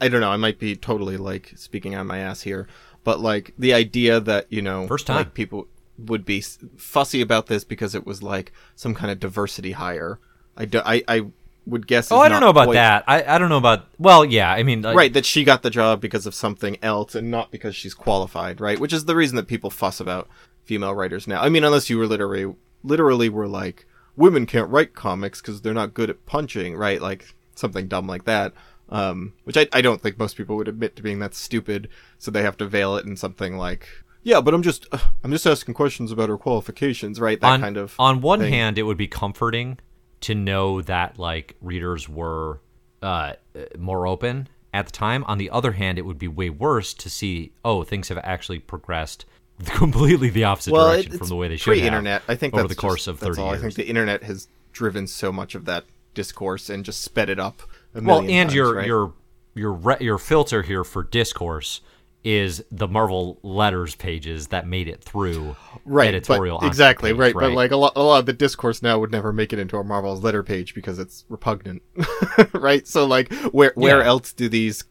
I 0.00 0.08
don't 0.08 0.20
know. 0.20 0.30
I 0.30 0.36
might 0.36 0.58
be 0.58 0.76
totally 0.76 1.16
like 1.16 1.52
speaking 1.56 1.94
out 1.94 2.06
my 2.06 2.18
ass 2.18 2.42
here, 2.42 2.66
but 3.04 3.20
like 3.20 3.54
the 3.58 3.74
idea 3.74 4.20
that 4.20 4.46
you 4.50 4.62
know, 4.62 4.86
First 4.86 5.06
time. 5.06 5.16
like, 5.16 5.34
people 5.34 5.66
would 5.98 6.24
be 6.24 6.40
fussy 6.76 7.20
about 7.20 7.46
this 7.46 7.64
because 7.64 7.94
it 7.94 8.06
was 8.06 8.22
like 8.22 8.52
some 8.74 8.94
kind 8.94 9.10
of 9.10 9.20
diversity 9.20 9.72
hire. 9.72 10.18
I 10.56 10.64
do, 10.64 10.80
I, 10.84 11.02
I 11.08 11.26
would 11.66 11.86
guess. 11.86 12.10
Oh, 12.10 12.18
I 12.18 12.28
don't 12.28 12.40
know 12.40 12.48
about 12.48 12.66
quite- 12.66 12.74
that. 12.74 13.04
I, 13.06 13.22
I 13.24 13.38
don't 13.38 13.48
know 13.48 13.56
about. 13.58 13.86
Well, 13.98 14.24
yeah. 14.24 14.52
I 14.52 14.62
mean, 14.62 14.82
like, 14.82 14.96
Right, 14.96 15.12
that 15.12 15.24
she 15.26 15.44
got 15.44 15.62
the 15.62 15.70
job 15.70 16.00
because 16.00 16.26
of 16.26 16.34
something 16.34 16.76
else 16.82 17.14
and 17.14 17.30
not 17.30 17.50
because 17.50 17.76
she's 17.76 17.94
qualified, 17.94 18.60
right? 18.60 18.78
Which 18.80 18.92
is 18.92 19.04
the 19.04 19.14
reason 19.16 19.36
that 19.36 19.46
people 19.46 19.70
fuss 19.70 20.00
about 20.00 20.28
female 20.64 20.94
writers 20.94 21.26
now. 21.26 21.40
I 21.42 21.48
mean, 21.48 21.64
unless 21.64 21.88
you 21.90 21.98
were 21.98 22.06
literally 22.06 22.54
literally 22.84 23.28
were 23.28 23.46
like 23.48 23.86
women 24.16 24.44
can't 24.46 24.68
write 24.70 24.94
comics 24.94 25.40
because 25.40 25.62
they're 25.62 25.72
not 25.72 25.94
good 25.94 26.10
at 26.10 26.26
punching, 26.26 26.76
right? 26.76 27.00
Like 27.00 27.34
something 27.54 27.86
dumb 27.88 28.06
like 28.06 28.24
that. 28.24 28.52
Um, 28.92 29.32
which 29.44 29.56
I, 29.56 29.66
I 29.72 29.80
don't 29.80 30.02
think 30.02 30.18
most 30.18 30.36
people 30.36 30.54
would 30.56 30.68
admit 30.68 30.96
to 30.96 31.02
being 31.02 31.18
that 31.20 31.34
stupid, 31.34 31.88
so 32.18 32.30
they 32.30 32.42
have 32.42 32.58
to 32.58 32.66
veil 32.66 32.96
it 32.96 33.06
in 33.06 33.16
something 33.16 33.56
like, 33.56 33.88
yeah, 34.22 34.40
but 34.40 34.52
I'm 34.54 34.62
just 34.62 34.86
uh, 34.92 34.98
I'm 35.24 35.32
just 35.32 35.46
asking 35.46 35.74
questions 35.74 36.12
about 36.12 36.28
her 36.28 36.36
qualifications, 36.36 37.18
right? 37.18 37.40
That 37.40 37.52
on, 37.52 37.60
kind 37.60 37.76
of 37.78 37.94
on 37.98 38.20
one 38.20 38.40
thing. 38.40 38.52
hand 38.52 38.78
it 38.78 38.82
would 38.82 38.98
be 38.98 39.08
comforting 39.08 39.78
to 40.20 40.34
know 40.34 40.82
that 40.82 41.18
like 41.18 41.56
readers 41.60 42.08
were 42.08 42.60
uh, 43.02 43.32
more 43.78 44.06
open 44.06 44.48
at 44.74 44.86
the 44.86 44.92
time 44.92 45.24
on 45.24 45.38
the 45.38 45.50
other 45.50 45.72
hand 45.72 45.98
it 45.98 46.02
would 46.02 46.18
be 46.18 46.28
way 46.28 46.48
worse 46.48 46.94
to 46.94 47.10
see 47.10 47.52
oh 47.64 47.82
things 47.82 48.08
have 48.08 48.18
actually 48.22 48.58
progressed 48.58 49.26
completely 49.64 50.30
the 50.30 50.44
opposite 50.44 50.72
well, 50.72 50.90
direction 50.92 51.14
it- 51.14 51.18
from 51.18 51.28
the 51.28 51.36
way 51.36 51.48
they 51.48 51.56
should 51.56 51.72
have 51.76 51.80
pre-internet. 51.80 52.22
I 52.28 52.36
think 52.36 52.54
over 52.54 52.68
the 52.68 52.74
course 52.74 53.06
just- 53.06 53.08
of 53.08 53.18
30 53.20 53.40
all. 53.40 53.50
I 53.50 53.58
think 53.58 53.74
the 53.74 53.86
internet 53.86 54.22
has 54.22 54.48
driven 54.72 55.06
so 55.06 55.32
much 55.32 55.54
of 55.54 55.64
that 55.66 55.84
discourse 56.14 56.70
and 56.70 56.84
just 56.84 57.00
sped 57.02 57.28
it 57.28 57.38
up. 57.38 57.62
Well 57.94 58.20
and 58.20 58.28
times, 58.28 58.54
your 58.54 58.74
right? 58.74 58.86
your 58.86 59.12
your 59.54 59.72
re- 59.72 59.96
your 60.00 60.18
filter 60.18 60.62
here 60.62 60.84
for 60.84 61.02
discourse 61.02 61.80
is 62.24 62.64
the 62.70 62.86
Marvel 62.86 63.38
letters 63.42 63.96
pages 63.96 64.46
that 64.48 64.64
made 64.66 64.86
it 64.86 65.02
through 65.02 65.56
right 65.84 66.08
editorial 66.08 66.58
but, 66.60 66.66
exactly 66.68 67.10
page, 67.10 67.18
right, 67.18 67.34
but 67.34 67.52
like 67.52 67.72
a 67.72 67.76
lot, 67.76 67.92
a 67.96 68.02
lot 68.02 68.20
of 68.20 68.26
the 68.26 68.32
discourse 68.32 68.80
now 68.80 68.98
would 68.98 69.10
never 69.10 69.32
make 69.32 69.52
it 69.52 69.58
into 69.58 69.76
a 69.76 69.82
Marvel's 69.84 70.22
letter 70.22 70.42
page 70.44 70.72
because 70.74 70.98
it's 71.00 71.24
repugnant, 71.28 71.82
right? 72.54 72.86
So 72.86 73.04
like, 73.06 73.32
where 73.50 73.72
where 73.74 73.98
Yeah. 73.98 74.06
else 74.06 74.32
do 74.32 74.48
these 74.48 74.84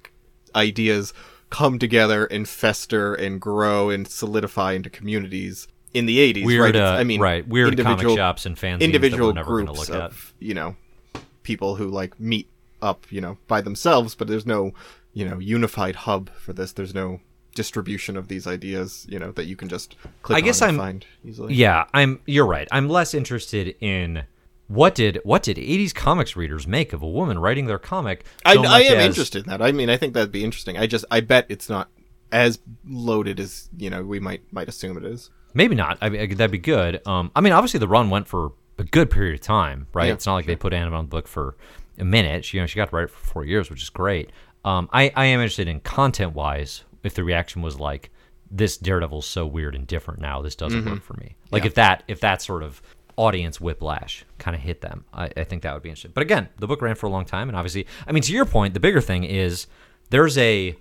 ideas 0.53 1.13
come 1.49 1.79
together 1.79 2.25
and 2.25 2.47
fester 2.47 3.13
and 3.15 3.39
grow 3.39 3.89
and 3.89 4.07
solidify 4.07 4.73
into 4.73 4.89
communities? 4.89 5.67
In 5.93 6.05
the 6.05 6.19
'80s, 6.33 6.45
weird 6.45 6.75
right? 6.75 6.83
Uh, 6.83 6.95
I 6.99 7.03
mean, 7.03 7.19
right 7.19 7.45
weird 7.47 7.77
comic 7.77 8.07
shops 8.09 8.45
and 8.45 8.57
fans, 8.57 8.81
individual 8.81 9.33
that 9.33 9.45
we're 9.47 9.63
never 9.63 9.73
groups 9.73 9.89
look 9.89 9.89
at 9.89 10.11
of 10.11 10.33
you 10.39 10.53
know 10.53 10.75
people 11.43 11.75
who 11.75 11.87
like 11.87 12.17
meet 12.19 12.47
up 12.82 13.05
you 13.11 13.21
know 13.21 13.38
by 13.47 13.61
themselves 13.61 14.15
but 14.15 14.27
there's 14.27 14.45
no 14.45 14.71
you 15.13 15.27
know 15.27 15.39
unified 15.39 15.95
hub 15.95 16.29
for 16.36 16.53
this 16.53 16.71
there's 16.71 16.93
no 16.95 17.19
distribution 17.53 18.15
of 18.15 18.27
these 18.29 18.47
ideas 18.47 19.05
you 19.09 19.19
know 19.19 19.32
that 19.34 19.45
you 19.45 19.55
can 19.55 19.67
just 19.67 19.95
click 20.21 20.38
I 20.38 20.41
guess 20.41 20.61
on 20.61 20.69
I'm- 20.69 20.77
find 20.77 21.05
easily 21.25 21.53
Yeah, 21.53 21.86
I'm. 21.93 22.21
You're 22.25 22.45
right. 22.45 22.67
I'm 22.71 22.88
less 22.88 23.13
interested 23.13 23.75
in 23.82 24.23
what 24.67 24.95
did 24.95 25.19
what 25.25 25.43
did 25.43 25.57
80s 25.57 25.93
comics 25.93 26.38
readers 26.38 26.65
make 26.65 26.93
of 26.93 27.01
a 27.01 27.07
woman 27.09 27.38
writing 27.39 27.65
their 27.65 27.77
comic. 27.77 28.23
I, 28.45 28.53
so 28.53 28.61
I 28.61 28.63
much 28.63 28.84
am 28.86 28.97
as- 28.99 29.05
interested 29.07 29.43
in 29.43 29.49
that 29.49 29.61
i 29.61 29.73
mean 29.73 29.89
i 29.89 29.97
think 29.97 30.13
that'd 30.13 30.32
be 30.32 30.45
interesting 30.45 30.77
i 30.77 30.88
just 30.88 31.03
i 31.11 31.19
bet 31.19 31.45
it's 31.49 31.69
not 31.69 31.89
as 32.32 32.59
loaded 32.88 33.38
as 33.41 33.69
you 33.77 33.89
know 33.89 34.01
we 34.03 34.21
might 34.21 34.41
might 34.53 34.69
assume 34.69 34.95
it 34.97 35.03
is 35.05 35.29
Maybe 35.53 35.75
not. 35.75 35.97
I 35.99 36.07
mean, 36.07 36.36
that'd 36.38 36.49
be 36.49 36.57
good. 36.59 37.05
Um, 37.05 37.29
I 37.36 37.41
mean, 37.41 37.51
obviously 37.51 37.82
the 37.82 37.88
run 37.89 38.09
went 38.09 38.25
for 38.29 38.53
a 38.77 38.86
good 38.86 39.09
period 39.11 39.34
of 39.34 39.41
time, 39.41 39.88
right? 39.93 40.07
Yeah, 40.07 40.13
it's 40.13 40.25
not 40.25 40.36
like 40.36 40.45
they 40.45 40.55
put 40.55 40.71
Anna 40.71 40.95
on 40.95 41.03
the 41.03 41.09
book 41.09 41.27
for 41.27 41.57
a 41.97 42.05
minute. 42.05 42.45
She, 42.45 42.57
you 42.57 42.63
know, 42.63 42.67
she 42.67 42.77
got 42.77 42.89
to 42.89 42.95
write 42.95 43.03
it 43.05 43.09
for 43.11 43.25
four 43.25 43.45
years, 43.45 43.69
which 43.69 43.81
is 43.81 43.89
great. 43.89 44.31
Um, 44.65 44.89
I, 44.93 45.11
I 45.15 45.25
am 45.25 45.39
interested 45.39 45.67
in 45.67 45.79
content 45.81 46.33
wise. 46.33 46.83
If 47.03 47.15
the 47.15 47.23
reaction 47.23 47.61
was 47.61 47.79
like, 47.79 48.11
"This 48.51 48.77
Daredevil's 48.77 49.25
so 49.25 49.45
weird 49.45 49.73
and 49.75 49.87
different 49.87 50.19
now, 50.21 50.41
this 50.41 50.55
doesn't 50.55 50.85
work 50.85 51.01
for 51.03 51.15
me," 51.15 51.35
like 51.51 51.63
Mm-hmm. 51.63 51.65
Yeah. 51.65 51.67
if 51.67 51.73
that 51.75 52.03
if 52.07 52.19
that 52.21 52.41
sort 52.41 52.61
of 52.63 52.81
audience 53.17 53.59
whiplash 53.59 54.23
kind 54.37 54.55
of 54.55 54.61
hit 54.61 54.81
them, 54.81 55.03
I, 55.13 55.29
I 55.35 55.43
think 55.43 55.63
that 55.63 55.73
would 55.73 55.83
be 55.83 55.89
interesting. 55.89 56.11
But 56.13 56.21
again, 56.21 56.47
the 56.59 56.67
book 56.67 56.81
ran 56.81 56.95
for 56.95 57.07
a 57.07 57.09
long 57.09 57.25
time, 57.25 57.49
and 57.49 57.57
obviously, 57.57 57.87
I 58.07 58.11
mean, 58.11 58.23
to 58.23 58.33
your 58.33 58.45
point, 58.45 58.73
the 58.75 58.79
bigger 58.79 59.01
thing 59.01 59.23
is 59.23 59.67
there's 60.11 60.37
a 60.37 60.75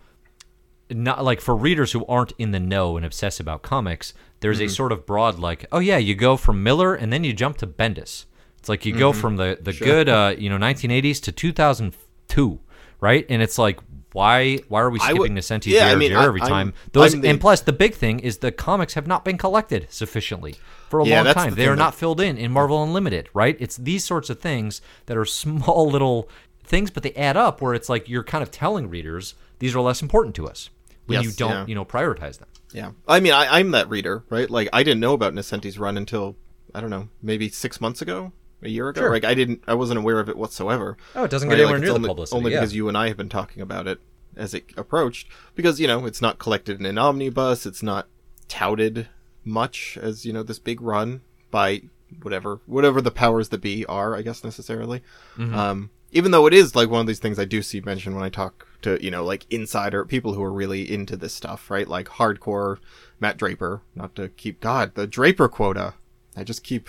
not 0.90 1.22
like 1.24 1.40
for 1.40 1.54
readers 1.56 1.92
who 1.92 2.04
aren't 2.06 2.32
in 2.38 2.50
the 2.50 2.58
know 2.60 2.96
and 2.96 3.06
obsess 3.06 3.38
about 3.40 3.62
comics, 3.62 4.12
there's 4.40 4.58
Mm-hmm. 4.58 4.66
a 4.66 4.70
sort 4.70 4.92
of 4.92 5.06
broad 5.06 5.38
like, 5.38 5.64
oh 5.72 5.78
yeah, 5.78 5.98
you 5.98 6.14
go 6.14 6.36
from 6.36 6.62
Miller 6.62 6.94
and 6.94 7.12
then 7.12 7.22
you 7.24 7.32
jump 7.32 7.56
to 7.58 7.66
Bendis. 7.66 8.24
It's 8.60 8.68
like 8.68 8.86
you 8.86 8.92
go 8.94 9.10
Mm-hmm. 9.10 9.20
from 9.20 9.36
the 9.36 9.58
the 9.60 9.72
good 9.72 10.08
uh, 10.08 10.34
you 10.38 10.48
know 10.48 10.56
1980s 10.58 11.20
to 11.22 11.32
2002, 11.32 12.60
right? 13.00 13.26
And 13.28 13.42
it's 13.42 13.58
like 13.58 13.80
Why 14.12 14.56
why 14.68 14.80
are 14.82 14.90
we 14.90 14.98
skipping 14.98 15.18
would- 15.20 15.32
Nocenti 15.32 15.66
yeah, 15.66 15.86
I 15.88 15.94
mean, 15.94 16.12
I- 16.12 16.24
every 16.24 16.40
I'm- 16.40 16.50
time? 16.50 16.74
Those 16.92 17.14
I'm 17.14 17.20
the- 17.20 17.28
and 17.28 17.40
plus 17.40 17.60
the 17.62 17.72
big 17.72 17.94
thing 17.94 18.18
is 18.20 18.38
the 18.38 18.50
comics 18.52 18.94
have 18.94 19.06
not 19.06 19.24
been 19.24 19.38
collected 19.38 19.86
sufficiently 19.90 20.56
for 20.88 21.00
a 21.00 21.04
Yeah, 21.06 21.22
long 21.22 21.32
time. 21.34 21.50
the 21.50 21.56
they 21.56 21.66
are 21.66 21.70
that- 21.76 21.76
not 21.78 21.94
filled 21.94 22.20
in 22.20 22.36
in 22.36 22.50
Marvel 22.52 22.82
Unlimited, 22.82 23.28
right? 23.34 23.56
It's 23.60 23.76
these 23.76 24.04
sorts 24.04 24.28
of 24.30 24.40
things 24.40 24.82
that 25.06 25.16
are 25.16 25.24
small 25.42 25.88
little 25.88 26.28
things, 26.64 26.90
but 26.90 27.02
they 27.02 27.12
add 27.14 27.36
up 27.36 27.60
where 27.62 27.72
it's 27.74 27.88
like 27.88 28.08
you're 28.08 28.24
kind 28.24 28.42
of 28.42 28.50
telling 28.50 28.88
readers 28.90 29.34
these 29.60 29.74
are 29.76 29.80
less 29.80 30.02
important 30.02 30.34
to 30.36 30.48
us 30.48 30.70
when 31.06 31.16
Yes, 31.16 31.24
you 31.26 31.32
don't, 31.32 31.50
yeah. 31.50 31.64
you 31.66 31.74
know, 31.74 31.84
prioritize 31.84 32.38
them. 32.38 32.48
Yeah, 32.72 32.90
I 33.08 33.18
mean, 33.20 33.32
I, 33.32 33.58
I'm 33.58 33.70
that 33.72 33.88
reader, 33.88 34.22
right? 34.30 34.48
Like, 34.48 34.68
I 34.72 34.82
didn't 34.84 35.00
know 35.00 35.12
about 35.12 35.34
Nocenti's 35.34 35.78
run 35.78 35.96
until 35.96 36.36
I 36.74 36.80
don't 36.80 36.90
know, 36.90 37.08
maybe 37.20 37.48
six 37.48 37.80
months 37.80 38.00
ago, 38.00 38.32
a 38.62 38.68
year 38.68 38.88
ago. 38.88 39.02
Sure. 39.02 39.10
Like, 39.10 39.24
I 39.24 39.34
didn't, 39.34 39.62
I 39.66 39.74
wasn't 39.74 39.98
aware 39.98 40.20
of 40.20 40.28
it 40.28 40.36
whatsoever. 40.36 40.96
Oh, 41.14 41.24
it 41.24 41.30
doesn't 41.30 41.48
get 41.48 41.54
Right, 41.54 41.60
anywhere 41.62 41.78
like, 41.78 41.82
near 41.82 41.90
it's 41.90 41.94
the 41.94 41.98
only, 41.98 42.08
publicity. 42.08 42.36
Only 42.36 42.52
yeah. 42.52 42.60
because 42.60 42.74
you 42.74 42.88
and 42.88 42.96
I 42.98 43.08
have 43.08 43.16
been 43.16 43.28
talking 43.28 43.62
about 43.62 43.86
it 43.86 44.00
as 44.36 44.54
it 44.54 44.64
approached. 44.76 45.28
Because 45.54 45.80
you 45.80 45.86
know, 45.86 46.06
it's 46.06 46.22
not 46.22 46.38
collected 46.38 46.78
in 46.78 46.86
an 46.86 46.98
omnibus. 46.98 47.66
It's 47.66 47.82
not 47.82 48.08
touted 48.48 49.08
much 49.44 49.96
as 50.00 50.26
you 50.26 50.32
know 50.32 50.42
this 50.42 50.58
big 50.58 50.80
run 50.80 51.22
by 51.50 51.82
whatever 52.22 52.60
whatever 52.66 53.00
the 53.00 53.10
powers 53.10 53.48
that 53.50 53.60
be 53.60 53.86
are. 53.86 54.14
I 54.14 54.22
guess 54.22 54.44
necessarily. 54.44 55.02
Mm-hmm. 55.36 55.54
Um, 55.54 55.90
even 56.12 56.32
though 56.32 56.46
it 56.46 56.52
is 56.52 56.74
like 56.74 56.90
one 56.90 57.00
of 57.00 57.06
these 57.06 57.20
things 57.20 57.38
I 57.38 57.44
do 57.44 57.62
see 57.62 57.80
mentioned 57.80 58.16
when 58.16 58.24
I 58.24 58.28
talk 58.28 58.66
to 58.82 59.02
you 59.02 59.10
know 59.10 59.24
like 59.24 59.46
insider 59.50 60.04
people 60.04 60.34
who 60.34 60.42
are 60.42 60.52
really 60.52 60.92
into 60.92 61.16
this 61.16 61.34
stuff, 61.34 61.70
right? 61.70 61.88
Like 61.88 62.08
hardcore 62.08 62.78
Matt 63.18 63.36
Draper. 63.36 63.82
Not 63.94 64.14
to 64.16 64.28
keep 64.28 64.60
God 64.60 64.94
the 64.94 65.06
Draper 65.06 65.48
quota. 65.48 65.94
I 66.36 66.44
just 66.44 66.62
keep. 66.64 66.88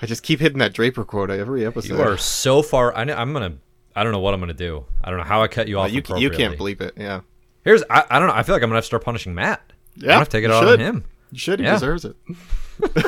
I 0.00 0.06
just 0.06 0.22
keep 0.22 0.40
hitting 0.40 0.58
that 0.58 0.72
Draper 0.74 1.04
quota 1.04 1.34
every 1.36 1.66
episode. 1.66 1.88
you 1.96 2.00
are 2.00 2.16
so 2.16 2.62
far. 2.62 2.94
I, 2.96 3.02
I'm 3.02 3.32
gonna. 3.32 3.54
I 3.96 4.04
don't 4.04 4.12
know 4.12 4.20
what 4.20 4.32
I'm 4.34 4.40
gonna 4.40 4.54
do. 4.54 4.84
I 5.02 5.10
don't 5.10 5.18
know 5.18 5.24
how 5.24 5.42
I 5.42 5.48
cut 5.48 5.66
you 5.68 5.78
off. 5.78 5.86
Uh, 5.86 5.92
you, 5.94 6.02
you 6.18 6.30
can't 6.30 6.56
believe 6.56 6.80
it. 6.80 6.94
Yeah. 6.96 7.22
Here's. 7.64 7.82
I, 7.90 8.04
I 8.10 8.18
don't 8.18 8.28
know. 8.28 8.34
I 8.34 8.42
feel 8.44 8.54
like 8.54 8.62
I'm 8.62 8.68
gonna 8.68 8.76
have 8.76 8.84
to 8.84 8.86
start 8.86 9.04
punishing 9.04 9.34
Matt. 9.34 9.60
Yeah. 9.96 10.02
I'm 10.02 10.06
gonna 10.06 10.18
have 10.20 10.28
to 10.28 10.36
take 10.36 10.44
it 10.44 10.50
out 10.50 10.66
on 10.68 10.78
him. 10.78 11.04
You 11.32 11.38
should. 11.38 11.58
He 11.58 11.64
Yeah. 11.66 11.72
deserves 11.74 12.04
it. 12.04 12.16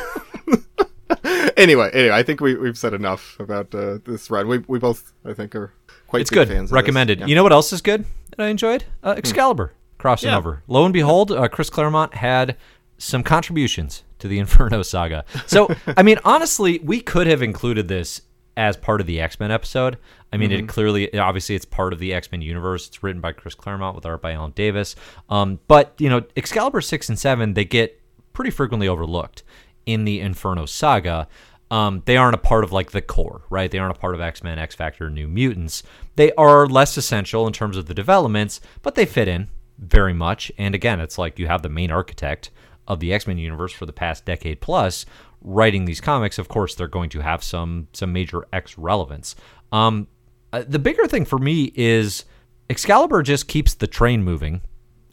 anyway, 1.57 1.91
anyway, 1.93 2.15
I 2.15 2.23
think 2.23 2.41
we 2.41 2.55
we've 2.57 2.79
said 2.79 2.95
enough 2.95 3.39
about 3.41 3.75
uh, 3.75 3.99
this 4.05 4.31
run. 4.31 4.49
We 4.49 4.59
we 4.59 4.79
both 4.79 5.13
I 5.25 5.33
think 5.33 5.55
are 5.55 5.73
quite 6.07 6.23
It's 6.23 6.31
good. 6.31 6.49
fans. 6.49 6.71
Recommended. 6.73 7.21
Yeah. 7.21 7.27
You 7.27 7.35
know 7.35 7.43
what 7.43 7.53
else 7.53 7.73
is 7.73 7.81
good 7.83 8.05
that 8.37 8.45
I 8.45 8.49
enjoyed? 8.49 8.85
Uh, 9.03 9.15
Excalibur 9.17 9.73
crossing 9.99 10.31
Yeah. 10.31 10.39
over. 10.39 10.63
Lo 10.67 10.85
and 10.85 10.93
behold, 10.93 11.31
uh, 11.31 11.49
Chris 11.49 11.71
Claremont 11.71 12.15
had 12.15 12.57
some 13.01 13.23
contributions 13.23 14.05
to 14.21 14.29
the 14.29 14.39
Inferno 14.45 14.83
saga. 14.83 15.25
So, 15.47 15.69
I 15.97 16.03
mean, 16.03 16.19
honestly, 16.25 16.79
we 16.85 17.01
could 17.01 17.27
have 17.27 17.43
included 17.43 17.89
this 17.89 18.23
as 18.57 18.77
part 18.77 19.01
of 19.01 19.07
the 19.07 19.21
X 19.21 19.41
Men 19.41 19.51
episode. 19.51 19.97
I 20.33 20.37
mean, 20.37 20.51
Mm-hmm. 20.51 20.65
it 20.65 20.69
clearly, 20.69 21.19
obviously, 21.19 21.55
it's 21.55 21.65
part 21.65 21.93
of 21.93 21.99
the 21.99 22.13
X 22.13 22.31
Men 22.31 22.43
universe. 22.43 22.87
It's 22.89 23.03
written 23.03 23.21
by 23.21 23.33
Chris 23.33 23.55
Claremont 23.55 23.97
with 23.97 24.05
art 24.07 24.21
by 24.23 24.33
Alan 24.33 24.53
Davis. 24.53 24.95
Um, 25.29 25.59
but 25.67 25.95
you 25.99 26.09
know, 26.11 26.23
Excalibur 26.37 26.81
six 26.81 27.09
and 27.09 27.19
seven 27.19 27.55
they 27.55 27.65
get 27.65 28.01
pretty 28.33 28.51
frequently 28.51 28.87
overlooked 28.87 29.43
in 29.87 30.05
the 30.05 30.21
Inferno 30.21 30.67
saga. 30.67 31.27
Um, 31.71 32.03
they 32.05 32.17
aren't 32.17 32.35
a 32.35 32.39
part 32.39 32.65
of 32.65 32.73
like 32.73 32.91
the 32.91 33.01
core, 33.01 33.43
right? 33.49 33.71
They 33.71 33.79
aren't 33.79 33.97
a 33.97 34.01
part 34.01 34.15
of 34.15 34.21
X 34.21 34.43
Men, 34.43 34.59
X 34.59 34.75
Factor, 34.75 35.09
New 35.09 35.29
Mutants. 35.29 35.83
They 36.17 36.33
are 36.33 36.67
less 36.67 36.97
essential 36.97 37.47
in 37.47 37.53
terms 37.53 37.77
of 37.77 37.87
the 37.87 37.95
developments, 37.95 38.61
but 38.83 38.95
they 38.97 39.07
fit 39.07 39.29
in 39.29 39.49
very 39.79 40.13
much. 40.13 40.51
And 40.59 40.75
again, 40.75 41.01
it's 41.01 41.17
like 41.17 41.39
you 41.39 41.47
have 41.47 41.63
the 41.63 41.69
main 41.69 41.91
architect 41.93 42.51
of 42.87 43.01
the 43.01 43.13
X 43.13 43.27
Men 43.27 43.39
universe 43.39 43.73
for 43.73 43.87
the 43.87 43.93
past 43.93 44.25
decade 44.25 44.61
plus 44.61 45.07
writing 45.43 45.85
these 45.85 46.01
comics. 46.01 46.39
Of 46.39 46.49
course, 46.49 46.75
they're 46.75 46.89
going 46.89 47.11
to 47.11 47.21
have 47.21 47.43
some 47.43 47.89
some 47.93 48.13
major 48.13 48.47
X 48.53 48.77
relevance. 48.79 49.37
Um, 49.73 50.09
uh, 50.53 50.65
the 50.67 50.79
bigger 50.79 51.07
thing 51.07 51.25
for 51.25 51.39
me 51.39 51.73
is 51.75 52.25
Excalibur 52.69 53.23
just 53.23 53.49
keeps 53.49 53.75
the 53.75 53.87
train 53.87 54.23
moving. 54.23 54.63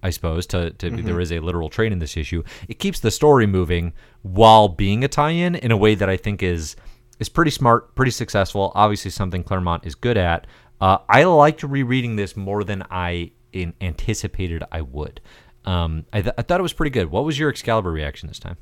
I 0.03 0.11
suppose 0.11 0.45
to, 0.47 0.71
to 0.71 0.89
there 0.89 1.19
is 1.19 1.31
a 1.31 1.39
literal 1.39 1.69
train 1.69 1.91
in 1.91 1.99
this 1.99 2.17
issue. 2.17 2.43
It 2.67 2.79
keeps 2.79 2.99
the 2.99 3.11
story 3.11 3.47
moving 3.47 3.93
while 4.21 4.69
being 4.69 5.03
a 5.03 5.07
tie-in 5.07 5.55
in 5.55 5.71
a 5.71 5.77
way 5.77 5.95
that 5.95 6.07
I 6.07 6.17
think 6.17 6.43
is 6.43 6.75
is 7.19 7.29
pretty 7.29 7.51
smart, 7.51 7.95
pretty 7.95 8.11
successful. 8.11 8.71
Obviously, 8.75 9.11
something 9.11 9.43
Claremont 9.43 9.85
is 9.85 9.95
good 9.95 10.17
at. 10.17 10.45
Uh, 10.79 10.99
I 11.09 11.23
liked 11.23 11.63
rereading 11.63 12.15
this 12.15 12.37
more 12.37 12.63
than 12.63 12.83
I 12.91 13.31
in, 13.51 13.73
anticipated 13.81 14.63
I 14.71 14.81
would. 14.81 15.19
Um, 15.67 16.05
I, 16.13 16.21
th- 16.21 16.33
I 16.37 16.41
thought 16.41 16.59
it 16.59 16.63
was 16.63 16.73
pretty 16.73 16.91
good. 16.91 17.11
What 17.11 17.25
was 17.25 17.37
your 17.37 17.49
Excalibur 17.49 17.91
reaction 17.91 18.27
this 18.27 18.39
time? 18.39 18.57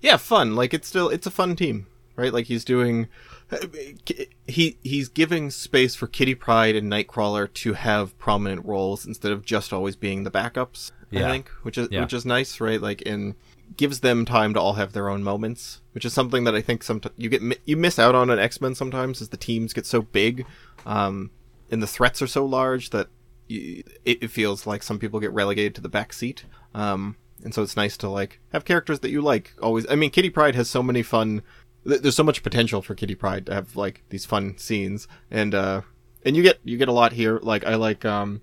yeah, 0.00 0.16
fun. 0.16 0.56
Like 0.56 0.74
it's 0.74 0.88
still 0.88 1.08
it's 1.08 1.26
a 1.26 1.30
fun 1.30 1.54
team, 1.54 1.86
right? 2.16 2.32
Like 2.32 2.46
he's 2.46 2.64
doing 2.64 3.06
he 4.46 4.78
he's 4.82 5.08
giving 5.08 5.50
space 5.50 5.94
for 5.94 6.06
Kitty 6.06 6.34
Pryde 6.34 6.76
and 6.76 6.90
Nightcrawler 6.90 7.52
to 7.54 7.74
have 7.74 8.16
prominent 8.18 8.64
roles 8.64 9.06
instead 9.06 9.32
of 9.32 9.44
just 9.44 9.72
always 9.72 9.96
being 9.96 10.24
the 10.24 10.30
backups. 10.30 10.90
Yeah. 11.10 11.28
I 11.28 11.30
think, 11.32 11.48
which 11.62 11.76
is 11.78 11.88
Yeah. 11.90 12.00
which 12.00 12.12
is 12.12 12.24
nice, 12.24 12.60
right? 12.60 12.80
Like 12.80 13.02
in 13.02 13.34
gives 13.76 14.00
them 14.00 14.24
time 14.24 14.52
to 14.54 14.60
all 14.60 14.74
have 14.74 14.92
their 14.92 15.08
own 15.08 15.22
moments, 15.22 15.80
which 15.92 16.04
is 16.04 16.12
something 16.12 16.44
that 16.44 16.54
I 16.54 16.60
think 16.60 16.82
sometimes 16.82 17.14
you 17.16 17.28
get 17.28 17.42
you 17.64 17.76
miss 17.76 17.98
out 17.98 18.14
on 18.14 18.30
an 18.30 18.38
X 18.38 18.60
Men 18.60 18.74
sometimes 18.74 19.20
as 19.20 19.28
the 19.28 19.36
teams 19.36 19.72
get 19.72 19.86
so 19.86 20.02
big, 20.02 20.46
um, 20.86 21.30
and 21.70 21.82
the 21.82 21.86
threats 21.86 22.20
are 22.22 22.26
so 22.26 22.44
large 22.44 22.90
that 22.90 23.08
it, 24.04 24.18
it 24.22 24.30
feels 24.30 24.66
like 24.66 24.82
some 24.82 24.98
people 24.98 25.20
get 25.20 25.32
relegated 25.32 25.74
to 25.76 25.80
the 25.80 25.88
back 25.88 26.12
seat. 26.12 26.44
Um, 26.74 27.16
and 27.44 27.52
so 27.54 27.62
it's 27.62 27.76
nice 27.76 27.96
to 27.98 28.08
like 28.08 28.40
have 28.52 28.64
characters 28.64 29.00
that 29.00 29.10
you 29.10 29.20
like 29.20 29.52
always. 29.60 29.86
I 29.90 29.94
mean, 29.96 30.10
Kitty 30.10 30.30
Pryde 30.30 30.54
has 30.54 30.68
so 30.70 30.82
many 30.82 31.02
fun. 31.02 31.42
th- 31.86 32.00
There's 32.02 32.16
so 32.16 32.22
much 32.24 32.42
potential 32.42 32.82
for 32.82 32.94
Kitty 32.94 33.14
Pryde 33.14 33.46
to 33.46 33.54
have 33.54 33.76
like 33.76 34.02
these 34.10 34.24
fun 34.24 34.56
scenes, 34.58 35.08
and 35.30 35.54
uh, 35.54 35.82
and 36.24 36.36
you 36.36 36.42
get 36.42 36.60
you 36.64 36.78
get 36.78 36.88
a 36.88 36.92
lot 36.92 37.12
here. 37.12 37.40
Like 37.42 37.64
I 37.66 37.74
like 37.74 38.04
um, 38.04 38.42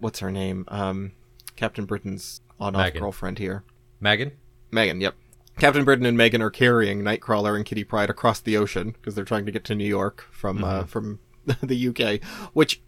what's 0.00 0.18
her 0.18 0.30
name? 0.32 0.64
Um, 0.68 1.12
Captain 1.56 1.84
Britain's 1.84 2.40
on-off 2.58 2.82
girlfriend 3.00 3.38
here. 3.38 3.62
Meggan? 4.00 4.32
Meggan, 4.72 5.00
yep. 5.00 5.14
Captain 5.58 5.84
Britain 5.84 6.04
and 6.04 6.16
Meggan 6.18 6.42
are 6.42 6.50
carrying 6.50 7.02
Nightcrawler 7.02 7.54
and 7.54 7.64
Kitty 7.64 7.84
Pryde 7.84 8.10
across 8.10 8.40
the 8.40 8.56
ocean 8.56 8.90
because 8.90 9.14
they're 9.14 9.24
trying 9.24 9.46
to 9.46 9.52
get 9.52 9.62
to 9.66 9.74
New 9.76 9.86
York 9.86 10.26
from 10.32 10.64
uh, 10.64 10.82
from 10.84 11.20
the 11.62 11.88
UK. 11.88 12.20
Which, 12.54 12.82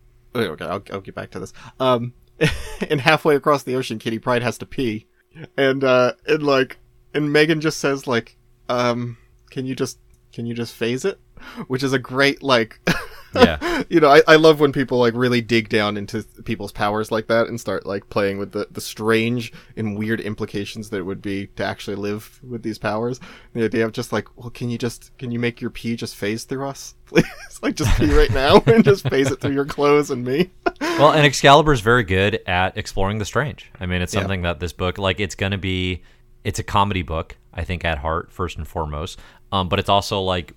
okay, 0.44 0.64
I'll, 0.64 0.82
I'll 0.92 1.00
get 1.00 1.14
back 1.14 1.30
to 1.32 1.40
this. 1.40 1.52
Um, 1.80 2.14
and 2.90 3.00
halfway 3.00 3.36
across 3.36 3.62
the 3.62 3.74
ocean, 3.74 3.98
Kitty 3.98 4.18
Pryde 4.18 4.42
has 4.42 4.58
to 4.58 4.66
pee, 4.66 5.06
and 5.56 5.82
uh, 5.82 6.12
and 6.26 6.42
like, 6.42 6.78
and 7.14 7.32
Meggan 7.32 7.60
just 7.60 7.78
says 7.78 8.06
like, 8.06 8.36
um, 8.68 9.16
can 9.50 9.66
you 9.66 9.74
just 9.74 9.98
can 10.32 10.46
you 10.46 10.54
just 10.54 10.74
phase 10.74 11.04
it? 11.04 11.18
Which 11.66 11.82
is 11.82 11.92
a 11.92 11.98
great 11.98 12.42
like. 12.42 12.80
Yeah. 13.34 13.82
you 13.90 14.00
know, 14.00 14.08
I, 14.10 14.22
I 14.26 14.36
love 14.36 14.60
when 14.60 14.72
people 14.72 14.98
like 14.98 15.14
really 15.14 15.40
dig 15.40 15.68
down 15.68 15.96
into 15.96 16.22
people's 16.44 16.72
powers 16.72 17.10
like 17.10 17.26
that 17.28 17.48
and 17.48 17.60
start 17.60 17.84
like 17.84 18.08
playing 18.08 18.38
with 18.38 18.52
the, 18.52 18.66
the 18.70 18.80
strange 18.80 19.52
and 19.76 19.98
weird 19.98 20.20
implications 20.20 20.90
that 20.90 20.98
it 20.98 21.02
would 21.02 21.20
be 21.20 21.48
to 21.56 21.64
actually 21.64 21.96
live 21.96 22.40
with 22.42 22.62
these 22.62 22.78
powers. 22.78 23.20
The 23.52 23.64
idea 23.64 23.84
of 23.84 23.92
just 23.92 24.12
like, 24.12 24.28
well, 24.36 24.50
can 24.50 24.70
you 24.70 24.78
just 24.78 25.16
can 25.18 25.30
you 25.30 25.38
make 25.38 25.60
your 25.60 25.70
pee 25.70 25.96
just 25.96 26.16
phase 26.16 26.44
through 26.44 26.66
us, 26.66 26.94
please? 27.06 27.24
like 27.62 27.74
just 27.74 27.98
pee 27.98 28.12
right 28.14 28.30
now 28.32 28.62
and 28.66 28.84
just 28.84 29.08
phase 29.08 29.30
it 29.30 29.40
through 29.40 29.54
your 29.54 29.64
clothes 29.64 30.10
and 30.10 30.24
me. 30.24 30.50
well, 30.80 31.12
and 31.12 31.26
Excalibur 31.26 31.72
is 31.72 31.80
very 31.80 32.04
good 32.04 32.40
at 32.46 32.76
exploring 32.78 33.18
the 33.18 33.24
strange. 33.24 33.70
I 33.80 33.86
mean, 33.86 34.02
it's 34.02 34.14
Yeah. 34.14 34.20
something 34.20 34.42
that 34.42 34.60
this 34.60 34.72
book, 34.72 34.98
like, 34.98 35.20
it's 35.20 35.34
going 35.34 35.52
to 35.52 35.58
be, 35.58 36.02
it's 36.44 36.58
a 36.58 36.62
comedy 36.62 37.02
book, 37.02 37.36
I 37.52 37.64
think, 37.64 37.84
at 37.84 37.98
heart, 37.98 38.30
first 38.30 38.56
and 38.58 38.66
foremost. 38.68 39.18
Um, 39.52 39.68
but 39.68 39.78
it's 39.78 39.88
also 39.88 40.20
like, 40.22 40.52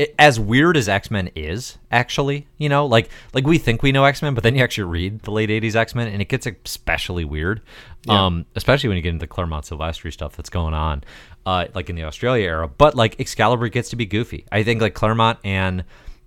it, 0.00 0.14
as 0.18 0.40
weird 0.40 0.78
as 0.78 0.88
X 0.88 1.10
Men 1.10 1.30
is, 1.34 1.76
actually, 1.92 2.46
you 2.56 2.68
know, 2.68 2.86
like 2.86 3.10
like 3.34 3.46
we 3.46 3.58
think 3.58 3.82
we 3.82 3.92
know 3.92 4.04
X 4.04 4.22
Men, 4.22 4.32
but 4.34 4.42
then 4.42 4.54
you 4.54 4.64
actually 4.64 4.84
read 4.84 5.20
the 5.20 5.30
late 5.30 5.50
'80s 5.50 5.76
X 5.76 5.94
Men, 5.94 6.08
and 6.08 6.22
it 6.22 6.28
gets 6.28 6.46
especially 6.64 7.24
weird. 7.24 7.60
Um, 8.08 8.46
especially 8.56 8.88
when 8.88 8.96
you 8.96 9.02
get 9.02 9.10
into 9.10 9.24
the 9.24 9.26
Claremont 9.26 9.66
Silvestri 9.66 10.10
stuff 10.10 10.34
that's 10.34 10.48
going 10.48 10.72
on, 10.72 11.04
uh, 11.44 11.66
like 11.74 11.90
in 11.90 11.96
the 11.96 12.04
Australia 12.04 12.46
era. 12.46 12.66
But 12.66 12.94
like 12.94 13.20
Excalibur 13.20 13.68
gets 13.68 13.90
to 13.90 13.96
be 13.96 14.06
goofy. 14.06 14.46
I 14.50 14.62
think 14.62 14.80
like 14.80 14.94
Claremont 14.94 15.38
and 15.44 15.84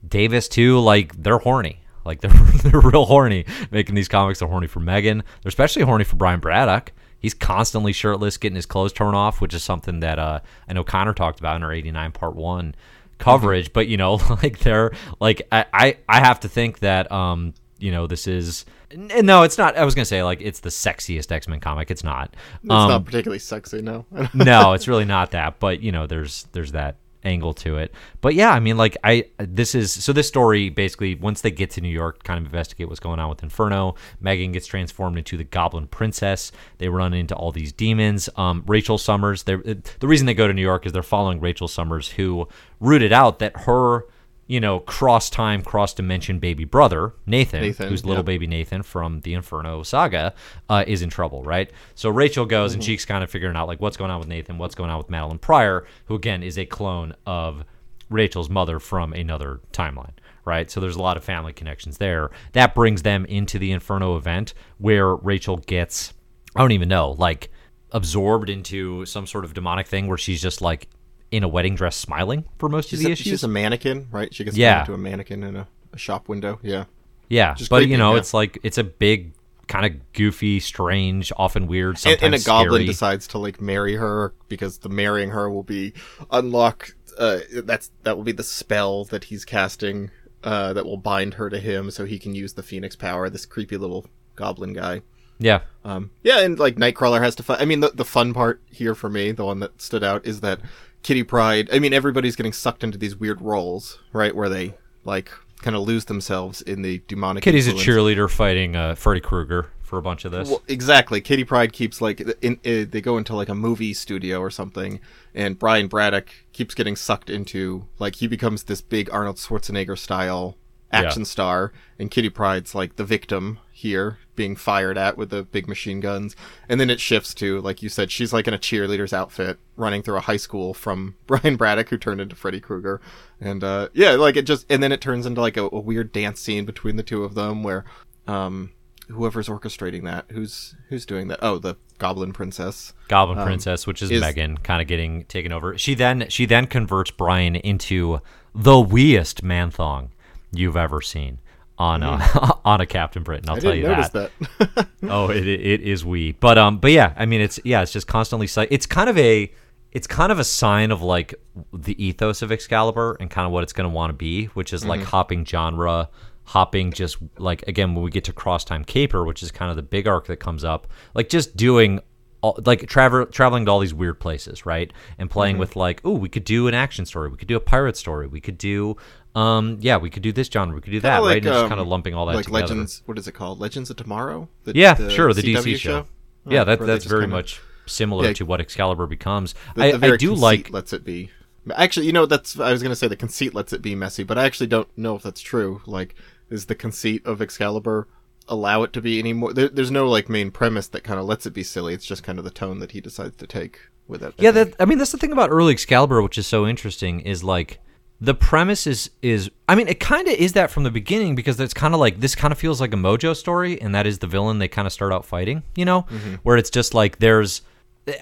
Davis 0.07 0.47
too, 0.47 0.79
like 0.79 1.15
they're 1.21 1.39
horny. 1.39 1.79
Like 2.05 2.21
they're 2.21 2.31
they're 2.31 2.79
real 2.79 3.05
horny 3.05 3.45
making 3.71 3.95
these 3.95 4.07
comics. 4.07 4.39
They're 4.39 4.47
horny 4.47 4.67
for 4.67 4.81
Meggan. 4.81 5.23
They're 5.41 5.49
especially 5.49 5.81
horny 5.81 6.03
for 6.03 6.15
Brian 6.15 6.39
Braddock. 6.39 6.91
He's 7.17 7.33
constantly 7.33 7.93
shirtless, 7.93 8.37
getting 8.37 8.57
his 8.57 8.65
clothes 8.65 8.93
torn 8.93 9.15
off, 9.15 9.39
which 9.39 9.53
is 9.53 9.63
something 9.63 10.01
that 10.01 10.19
uh, 10.19 10.41
I 10.67 10.73
know 10.73 10.83
Connor 10.83 11.13
talked 11.13 11.39
about 11.39 11.55
in 11.55 11.63
our 11.63 11.71
'89 11.73 12.11
Part 12.11 12.35
One 12.35 12.75
coverage. 13.23 13.73
But 13.73 13.87
you 13.87 13.97
know, 13.97 14.13
like 14.43 14.59
they're 14.59 14.91
like 15.19 15.47
I, 15.51 15.65
I 15.73 15.97
I 16.07 16.19
have 16.19 16.39
to 16.41 16.49
think 16.49 16.79
that 16.79 17.11
um 17.11 17.53
you 17.79 17.91
know 17.91 18.07
this 18.07 18.27
is 18.27 18.65
no, 18.95 19.41
it's 19.41 19.57
not. 19.57 19.75
I 19.75 19.85
was 19.85 19.95
gonna 19.95 20.05
say 20.05 20.21
like 20.23 20.39
it's 20.41 20.59
the 20.59 20.69
sexiest 20.69 21.31
X 21.31 21.47
Men 21.47 21.59
comic. 21.59 21.89
It's 21.89 22.03
not. 22.03 22.35
It's 22.63 22.71
Um, 22.71 22.89
not 22.89 23.05
particularly 23.05 23.39
sexy, 23.39 23.81
no. 23.81 24.05
no, 24.35 24.73
it's 24.73 24.87
really 24.87 25.05
not 25.05 25.31
that. 25.31 25.59
But 25.59 25.81
you 25.81 25.91
know, 25.91 26.05
there's 26.05 26.43
there's 26.51 26.73
that 26.73 26.97
angle 27.23 27.53
to 27.55 27.77
it. 27.77 27.93
But 28.21 28.35
yeah, 28.35 28.51
I 28.51 28.59
mean, 28.59 28.77
like 28.77 28.97
I 29.03 29.25
this 29.37 29.75
is 29.75 29.91
so 29.91 30.13
this 30.13 30.27
story 30.27 30.69
basically 30.69 31.15
once 31.15 31.41
they 31.41 31.51
get 31.51 31.71
to 31.71 31.81
New 31.81 31.89
York, 31.89 32.23
kind 32.23 32.37
of 32.37 32.45
investigate 32.45 32.87
what's 32.87 32.99
going 32.99 33.19
on 33.19 33.29
with 33.29 33.43
Inferno. 33.43 33.95
Meggan 34.19 34.51
gets 34.51 34.67
transformed 34.67 35.17
into 35.17 35.37
the 35.37 35.43
Goblin 35.43 35.87
Princess. 35.87 36.51
They 36.77 36.89
run 36.89 37.13
into 37.13 37.35
all 37.35 37.51
these 37.51 37.71
demons. 37.71 38.29
Um, 38.35 38.63
Rachel 38.67 38.97
Summers. 38.97 39.43
The 39.43 39.81
reason 40.01 40.25
they 40.25 40.33
go 40.33 40.47
to 40.47 40.53
New 40.53 40.61
York 40.61 40.85
is 40.85 40.91
they're 40.91 41.03
following 41.03 41.39
Rachel 41.39 41.67
Summers, 41.67 42.09
who 42.09 42.47
rooted 42.79 43.13
out 43.13 43.39
that 43.39 43.61
her. 43.61 44.05
You 44.53 44.59
know, 44.59 44.79
cross 44.81 45.31
time, 45.31 45.63
cross 45.63 45.95
dimension 45.95 46.37
baby 46.37 46.63
brother, 46.63 47.13
Nathan, 47.25 47.61
Nathan, 47.61 47.89
who's 47.89 48.05
little 48.05 48.19
yep. 48.19 48.25
baby 48.33 48.45
Nathan 48.45 48.83
from 48.83 49.21
the 49.21 49.33
Inferno 49.33 49.81
saga, 49.81 50.35
uh, 50.69 50.83
is 50.85 51.01
in 51.01 51.09
trouble, 51.09 51.41
right? 51.43 51.71
So 51.95 52.09
Rachel 52.09 52.45
goes 52.45 52.71
Mm-hmm. 52.71 52.77
and 52.77 52.83
she's 52.83 53.05
kind 53.05 53.23
of 53.23 53.31
figuring 53.31 53.55
out 53.55 53.67
like 53.67 53.81
what's 53.81 53.97
going 53.97 54.11
on 54.11 54.19
with 54.19 54.27
Nathan, 54.27 54.59
what's 54.59 54.75
going 54.75 54.91
on 54.91 54.99
with 54.99 55.09
Madelyne 55.09 55.41
Pryor, 55.41 55.87
who 56.05 56.13
again 56.13 56.43
is 56.43 56.59
a 56.59 56.65
clone 56.67 57.15
of 57.25 57.63
Rachel's 58.09 58.49
mother 58.49 58.77
from 58.79 59.11
another 59.13 59.59
timeline, 59.71 60.13
right? 60.45 60.69
So 60.69 60.79
there's 60.79 60.97
a 60.97 61.01
lot 61.01 61.17
of 61.17 61.23
family 61.23 61.53
connections 61.53 61.97
there. 61.97 62.29
That 62.51 62.75
brings 62.75 63.01
them 63.01 63.25
into 63.25 63.57
the 63.57 63.71
Inferno 63.71 64.17
event 64.17 64.53
where 64.77 65.15
Rachel 65.15 65.57
gets, 65.57 66.13
I 66.55 66.61
don't 66.61 66.73
even 66.73 66.89
know, 66.89 67.15
like 67.17 67.49
absorbed 67.91 68.49
into 68.49 69.05
some 69.05 69.25
sort 69.25 69.45
of 69.45 69.55
demonic 69.55 69.87
thing 69.87 70.07
where 70.07 70.17
she's 70.17 70.41
just 70.43 70.61
like 70.61 70.89
in 71.33 71.43
a 71.43 71.47
wedding 71.47 71.73
dress 71.75 71.95
smiling 71.95 72.45
for 72.59 72.69
most 72.69 72.89
She's 72.89 72.99
of 72.99 73.03
the 73.05 73.09
a, 73.09 73.13
issues. 73.13 73.25
she's 73.27 73.43
a 73.43 73.47
mannequin, 73.47 74.07
right? 74.11 74.33
She 74.33 74.43
gets 74.43 74.55
Yeah. 74.55 74.75
turned 74.75 74.81
into 74.81 74.93
a 74.93 74.97
mannequin 74.99 75.43
in 75.43 75.55
a, 75.55 75.67
a 75.91 75.97
shop 75.97 76.29
window. 76.29 76.59
Yeah. 76.61 76.85
Yeah, 77.29 77.55
Just 77.55 77.69
but 77.71 77.87
you 77.87 77.97
know, 77.97 78.13
yeah. 78.13 78.19
it's 78.19 78.33
like 78.33 78.59
it's 78.63 78.77
a 78.77 78.83
big, 78.83 79.33
kind 79.67 79.85
of 79.85 80.13
goofy, 80.13 80.59
strange, 80.59 81.31
often 81.35 81.65
weird, 81.67 81.95
And, 81.95 81.99
sometimes 81.99 82.21
and 82.23 82.35
a 82.35 82.39
goblin 82.45 82.85
decides 82.85 83.27
to 83.29 83.39
like 83.39 83.59
marry 83.59 83.95
her 83.95 84.33
because 84.47 84.77
the 84.79 84.89
marrying 84.89 85.29
her 85.31 85.49
will 85.49 85.63
be 85.63 85.93
unlock. 86.29 86.95
Uh, 87.17 87.39
that's 87.63 87.89
that 88.03 88.15
will 88.17 88.23
be 88.23 88.31
the 88.31 88.43
spell 88.43 89.05
that 89.05 89.25
he's 89.25 89.45
casting. 89.45 90.11
Uh, 90.43 90.73
that 90.73 90.85
will 90.85 90.97
bind 90.97 91.35
her 91.35 91.49
to 91.49 91.57
him, 91.57 91.89
so 91.89 92.03
he 92.05 92.19
can 92.19 92.35
use 92.35 92.53
the 92.53 92.63
phoenix 92.63 92.95
power. 92.97 93.29
This 93.29 93.45
creepy 93.45 93.77
little 93.77 94.05
goblin 94.35 94.73
guy. 94.73 95.01
yeah, 95.39 95.61
Um, 95.85 96.11
yeah, 96.21 96.41
and 96.41 96.59
like 96.59 96.75
Nightcrawler 96.75 97.21
has 97.23 97.33
to 97.35 97.43
fight. 97.43 97.61
I 97.61 97.65
mean, 97.65 97.79
the 97.79 97.91
the 97.93 98.03
fun 98.03 98.33
part 98.33 98.61
here 98.69 98.93
for 98.93 99.09
me, 99.09 99.31
the 99.31 99.45
one 99.45 99.59
that 99.61 99.81
stood 99.81 100.03
out, 100.03 100.25
is 100.25 100.41
that 100.41 100.59
Kitty 101.03 101.23
Pryde. 101.23 101.69
I 101.71 101.79
mean, 101.79 101.93
everybody's 101.93 102.35
getting 102.35 102.53
sucked 102.53 102.83
into 102.83 102.97
these 102.97 103.15
weird 103.15 103.41
roles, 103.41 103.99
right, 104.11 104.35
where 104.35 104.49
they 104.49 104.75
like 105.03 105.31
kind 105.61 105.75
of 105.75 105.83
lose 105.83 106.05
themselves 106.05 106.61
in 106.61 106.81
the 106.81 107.01
demonic. 107.07 107.43
Kitty's 107.43 107.67
a 107.67 107.73
cheerleader 107.73 108.29
fighting 108.29 108.75
uh, 108.75 108.95
Freddy 108.95 109.21
Krueger 109.21 109.69
for 109.81 109.97
a 109.97 110.01
bunch 110.01 110.25
of 110.25 110.31
this. 110.31 110.49
Well, 110.49 110.63
exactly. 110.67 111.21
Kitty 111.21 111.43
Pryde 111.43 111.71
keeps 111.71 112.01
like 112.01 112.19
in, 112.41 112.59
in, 112.63 112.89
they 112.89 113.01
go 113.01 113.17
into 113.17 113.35
like 113.35 113.49
a 113.49 113.55
movie 113.55 113.93
studio 113.93 114.39
or 114.39 114.49
something, 114.49 114.99
and 115.35 115.59
Brian 115.59 115.87
Braddock 115.87 116.29
keeps 116.51 116.73
getting 116.73 116.95
sucked 116.95 117.29
into 117.29 117.85
like 117.99 118.15
he 118.15 118.27
becomes 118.27 118.63
this 118.63 118.81
big 118.81 119.13
Arnold 119.13 119.37
Schwarzenegger 119.37 119.97
style 119.97 120.57
action 120.93 121.21
Yeah. 121.23 121.27
star, 121.27 121.73
and 121.99 122.09
Kitty 122.11 122.29
Pryde's 122.29 122.73
like 122.75 122.95
the 122.95 123.03
victim 123.03 123.59
here, 123.71 124.19
being 124.35 124.55
fired 124.55 124.97
at 124.97 125.17
with 125.17 125.29
the 125.29 125.43
big 125.43 125.67
machine 125.67 125.99
guns, 125.99 126.35
and 126.69 126.79
then 126.79 126.89
it 126.89 126.99
shifts 126.99 127.33
to 127.35 127.59
like 127.61 127.81
you 127.83 127.89
said, 127.89 128.11
she's 128.11 128.31
like 128.33 128.47
in 128.47 128.53
a 128.53 128.57
cheerleader's 128.59 129.13
outfit 129.13 129.57
running 129.75 130.01
through 130.01 130.17
a 130.17 130.21
high 130.21 130.37
school 130.37 130.73
from 130.73 131.15
Brian 131.27 131.55
Braddock 131.55 131.89
who 131.89 131.97
turned 131.97 132.21
into 132.21 132.35
Freddy 132.35 132.59
Krueger, 132.59 133.01
and 133.41 133.63
uh, 133.63 133.89
yeah, 133.93 134.11
like 134.11 134.35
it 134.37 134.43
just 134.43 134.65
and 134.69 134.81
then 134.81 134.91
it 134.91 135.01
turns 135.01 135.25
into 135.25 135.41
like 135.41 135.57
a, 135.57 135.63
a 135.63 135.79
weird 135.79 136.11
dance 136.11 136.39
scene 136.39 136.65
between 136.65 136.95
the 136.95 137.03
two 137.03 137.23
of 137.23 137.35
them 137.35 137.63
where. 137.63 137.83
Um, 138.27 138.71
whoever's 139.09 139.49
orchestrating 139.49 140.05
that 140.05 140.23
who's 140.31 140.75
who's 140.87 141.05
doing 141.05 141.27
that 141.27 141.37
oh 141.41 141.57
the 141.57 141.75
goblin 141.97 142.31
princess 142.31 142.93
Goblin 143.09 143.43
Princess, 143.45 143.85
which 143.85 144.01
is, 144.01 144.09
um, 144.09 144.15
is- 144.15 144.21
Meggan, 144.21 144.57
kind 144.59 144.81
of 144.81 144.87
getting 144.87 145.25
taken 145.25 145.51
over. 145.51 145.77
She 145.77 145.93
then 145.93 146.27
she 146.29 146.45
then 146.45 146.67
converts 146.67 147.11
Brian 147.11 147.57
into 147.57 148.21
the 148.55 148.79
weest 148.79 149.43
man 149.43 149.71
thong 149.71 150.11
you've 150.53 150.77
ever 150.77 151.01
seen 151.01 151.39
on 151.77 152.03
uh, 152.03 152.55
on 152.65 152.81
a 152.81 152.85
Captain 152.85 153.23
Britain. 153.23 153.49
I'll 153.49 153.57
i 153.57 153.59
tell 153.59 153.75
you 153.75 153.83
that. 153.83 154.13
that, 154.13 154.87
oh, 155.03 155.29
it, 155.29 155.47
it 155.47 155.61
it 155.61 155.81
is 155.81 156.05
we. 156.05 156.33
But 156.33 156.57
um, 156.57 156.77
but 156.77 156.91
yeah, 156.91 157.13
I 157.17 157.25
mean, 157.25 157.41
it's 157.41 157.59
yeah, 157.63 157.81
it's 157.81 157.91
just 157.91 158.07
constantly. 158.07 158.47
It's 158.69 158.85
kind 158.85 159.09
of 159.09 159.17
a 159.17 159.51
it's 159.91 160.07
kind 160.07 160.31
of 160.31 160.39
a 160.39 160.43
sign 160.43 160.91
of 160.91 161.01
like 161.01 161.35
the 161.71 162.01
ethos 162.03 162.41
of 162.41 162.51
Excalibur 162.51 163.15
and 163.19 163.29
kind 163.29 163.45
of 163.45 163.51
what 163.51 163.63
it's 163.63 163.73
going 163.73 163.89
to 163.89 163.93
want 163.93 164.09
to 164.09 164.13
be, 164.13 164.45
which 164.47 164.73
is 164.73 164.85
like 164.85 165.01
hopping 165.03 165.45
genre, 165.45 166.09
hopping 166.45 166.91
just 166.91 167.17
like 167.37 167.63
again 167.67 167.93
when 167.93 168.03
we 168.03 168.09
get 168.09 168.23
to 168.25 168.33
Cross 168.33 168.65
Time 168.65 168.83
Caper, 168.83 169.23
which 169.23 169.43
is 169.43 169.51
kind 169.51 169.69
of 169.69 169.75
the 169.75 169.83
big 169.83 170.07
arc 170.07 170.27
that 170.27 170.37
comes 170.37 170.63
up, 170.63 170.87
like 171.13 171.29
just 171.29 171.55
doing. 171.55 171.99
All, 172.41 172.59
like 172.65 172.89
travel, 172.89 173.25
traveling 173.25 173.63
to 173.67 173.71
all 173.71 173.79
these 173.79 173.93
weird 173.93 174.19
places, 174.19 174.65
right? 174.65 174.91
And 175.17 175.29
playing 175.29 175.59
with 175.59 175.77
like, 175.77 176.01
oh, 176.03 176.11
we 176.11 176.27
could 176.27 176.43
do 176.43 176.67
an 176.67 176.73
action 176.73 177.05
story, 177.05 177.29
we 177.29 177.37
could 177.37 177.47
do 177.47 177.55
a 177.55 177.61
pirate 177.61 177.95
story, 177.95 178.27
we 178.27 178.41
could 178.41 178.57
do, 178.57 178.97
um, 179.35 179.77
yeah, 179.81 179.97
we 179.97 180.09
could 180.09 180.23
do 180.23 180.31
this 180.31 180.47
genre, 180.47 180.75
we 180.75 180.81
could 180.81 180.91
do 180.91 180.99
that, 181.01 181.15
Kinda 181.17 181.27
right? 181.27 181.33
like, 181.35 181.43
just 181.43 181.63
um, 181.63 181.69
kind 181.69 181.81
of 181.81 181.87
lumping 181.87 182.13
all 182.13 182.25
that 182.27 182.35
like 182.35 182.45
together. 182.45 182.61
legends 182.67 183.01
what 183.05 183.17
is 183.17 183.27
it 183.27 183.33
called 183.33 183.59
legends 183.59 183.89
of 183.89 183.95
tomorrow 183.97 184.47
the, 184.63 184.73
Yeah, 184.75 184.95
sure, 185.09 185.33
the 185.33 185.41
DC, 185.41 185.77
show. 185.77 186.05
Yeah, 186.47 186.59
Right, 186.59 186.65
that 186.77 186.85
that's 186.85 187.05
very 187.05 187.23
kinda- 187.23 187.35
much 187.35 187.61
similar 187.85 188.27
Yeah. 188.27 188.33
to 188.33 188.45
what 188.45 188.61
Excalibur 188.61 189.07
becomes. 189.07 189.55
the, 189.75 189.83
I, 189.83 189.91
the 189.93 189.97
very 189.97 190.13
I 190.13 190.17
do 190.17 190.33
like 190.33 190.71
lets 190.71 190.93
it 190.93 191.03
be 191.03 191.31
actually 191.75 192.05
you 192.05 192.11
know 192.11 192.25
that's 192.25 192.59
i 192.59 192.73
was 192.73 192.81
going 192.83 192.91
to 192.91 192.95
say 192.95 193.07
the 193.07 193.15
conceit 193.15 193.53
lets 193.55 193.71
it 193.71 193.81
be 193.81 193.95
messy 193.95 194.21
but 194.23 194.37
i 194.37 194.43
actually 194.43 194.67
don't 194.67 194.89
know 194.97 195.15
if 195.15 195.23
that's 195.23 195.39
true 195.39 195.81
like 195.85 196.13
is 196.49 196.65
the 196.65 196.75
conceit 196.75 197.25
of 197.25 197.41
excalibur 197.41 198.05
allow 198.49 198.83
it 198.83 198.91
to 198.91 199.01
be 199.01 199.17
any 199.17 199.31
more 199.31 199.53
there, 199.53 199.69
there's 199.69 199.89
no 199.91 200.09
like 200.09 200.27
main 200.27 200.51
premise 200.51 200.87
that 200.87 201.05
kind 201.05 201.17
of 201.21 201.25
lets 201.25 201.45
it 201.45 201.53
be 201.53 201.63
silly 201.63 201.93
it's 201.93 202.05
just 202.05 202.21
kind 202.21 202.37
of 202.37 202.43
the 202.43 202.51
tone 202.51 202.79
that 202.79 202.91
he 202.91 202.99
decides 202.99 203.37
to 203.37 203.47
take 203.47 203.79
with 204.09 204.21
it 204.21 204.33
I 204.37 204.43
yeah. 204.43 204.51
think. 204.51 204.71
That 204.77 204.81
I 204.81 204.85
mean, 204.85 204.97
that's 204.97 205.13
the 205.13 205.17
thing 205.17 205.31
about 205.31 205.49
early 205.51 205.71
Excalibur, 205.71 206.21
which 206.21 206.37
is 206.37 206.45
so 206.45 206.67
interesting, 206.67 207.21
is 207.21 207.41
like 207.45 207.79
the 208.23 208.33
premise 208.33 208.87
is 208.87 209.09
is 209.21 209.51
I 209.67 209.75
mean, 209.75 209.89
it 209.89 209.99
kind 209.99 210.27
of 210.29 210.33
is 210.35 210.53
that 210.53 210.71
from 210.71 210.83
the 210.83 210.91
beginning 210.91 211.35
because 211.35 211.59
it's 211.59 211.73
kind 211.73 211.93
of 211.93 211.99
like 211.99 212.21
this 212.21 212.35
kind 212.35 212.53
of 212.53 212.57
feels 212.57 212.79
like 212.79 212.93
a 212.93 212.97
Mojo 212.97 213.35
story, 213.35 213.81
and 213.81 213.93
that 213.93 214.07
is 214.07 214.19
the 214.19 214.27
villain 214.27 214.59
they 214.59 214.69
kind 214.69 214.85
of 214.87 214.93
start 214.93 215.11
out 215.11 215.25
fighting, 215.25 215.63
you 215.75 215.83
know, 215.83 216.03
Mm-hmm. 216.03 216.35
where 216.43 216.55
it's 216.57 216.69
just 216.69 216.93
like 216.93 217.19
there's. 217.19 217.61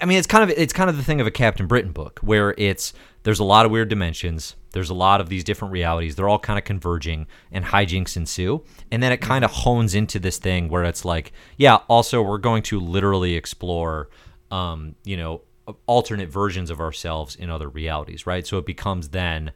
I 0.00 0.04
mean, 0.04 0.16
it's 0.18 0.26
kind 0.28 0.42
of 0.48 0.50
it's 0.58 0.72
kind 0.72 0.90
of 0.90 0.96
the 0.96 1.02
thing 1.04 1.20
of 1.20 1.26
a 1.26 1.30
Captain 1.30 1.66
Britain 1.68 1.92
book 1.92 2.18
where 2.20 2.54
it's 2.58 2.92
there's 3.22 3.38
a 3.40 3.44
lot 3.44 3.64
of 3.64 3.70
weird 3.72 3.88
dimensions, 3.88 4.56
there's 4.72 4.90
a 4.90 4.94
lot 4.94 5.20
of 5.20 5.28
these 5.28 5.44
different 5.44 5.70
realities, 5.72 6.16
they're 6.16 6.28
all 6.28 6.38
kind 6.38 6.58
of 6.58 6.64
converging, 6.64 7.26
and 7.52 7.64
hijinks 7.66 8.16
ensue, 8.16 8.64
and 8.90 9.00
then 9.02 9.12
it 9.12 9.18
kind 9.20 9.44
of 9.44 9.50
hones 9.50 9.94
into 9.94 10.18
this 10.18 10.38
thing 10.38 10.68
where 10.68 10.82
it's 10.84 11.04
like, 11.04 11.32
yeah, 11.56 11.76
also 11.88 12.22
we're 12.22 12.38
going 12.38 12.62
to 12.64 12.80
literally 12.80 13.34
explore, 13.34 14.08
um, 14.50 14.96
you 15.04 15.16
know, 15.16 15.42
alternate 15.86 16.28
versions 16.28 16.70
of 16.70 16.80
ourselves 16.80 17.36
in 17.36 17.50
other 17.50 17.68
realities, 17.68 18.26
right? 18.26 18.44
So 18.46 18.58
it 18.58 18.66
becomes 18.66 19.08
then 19.10 19.52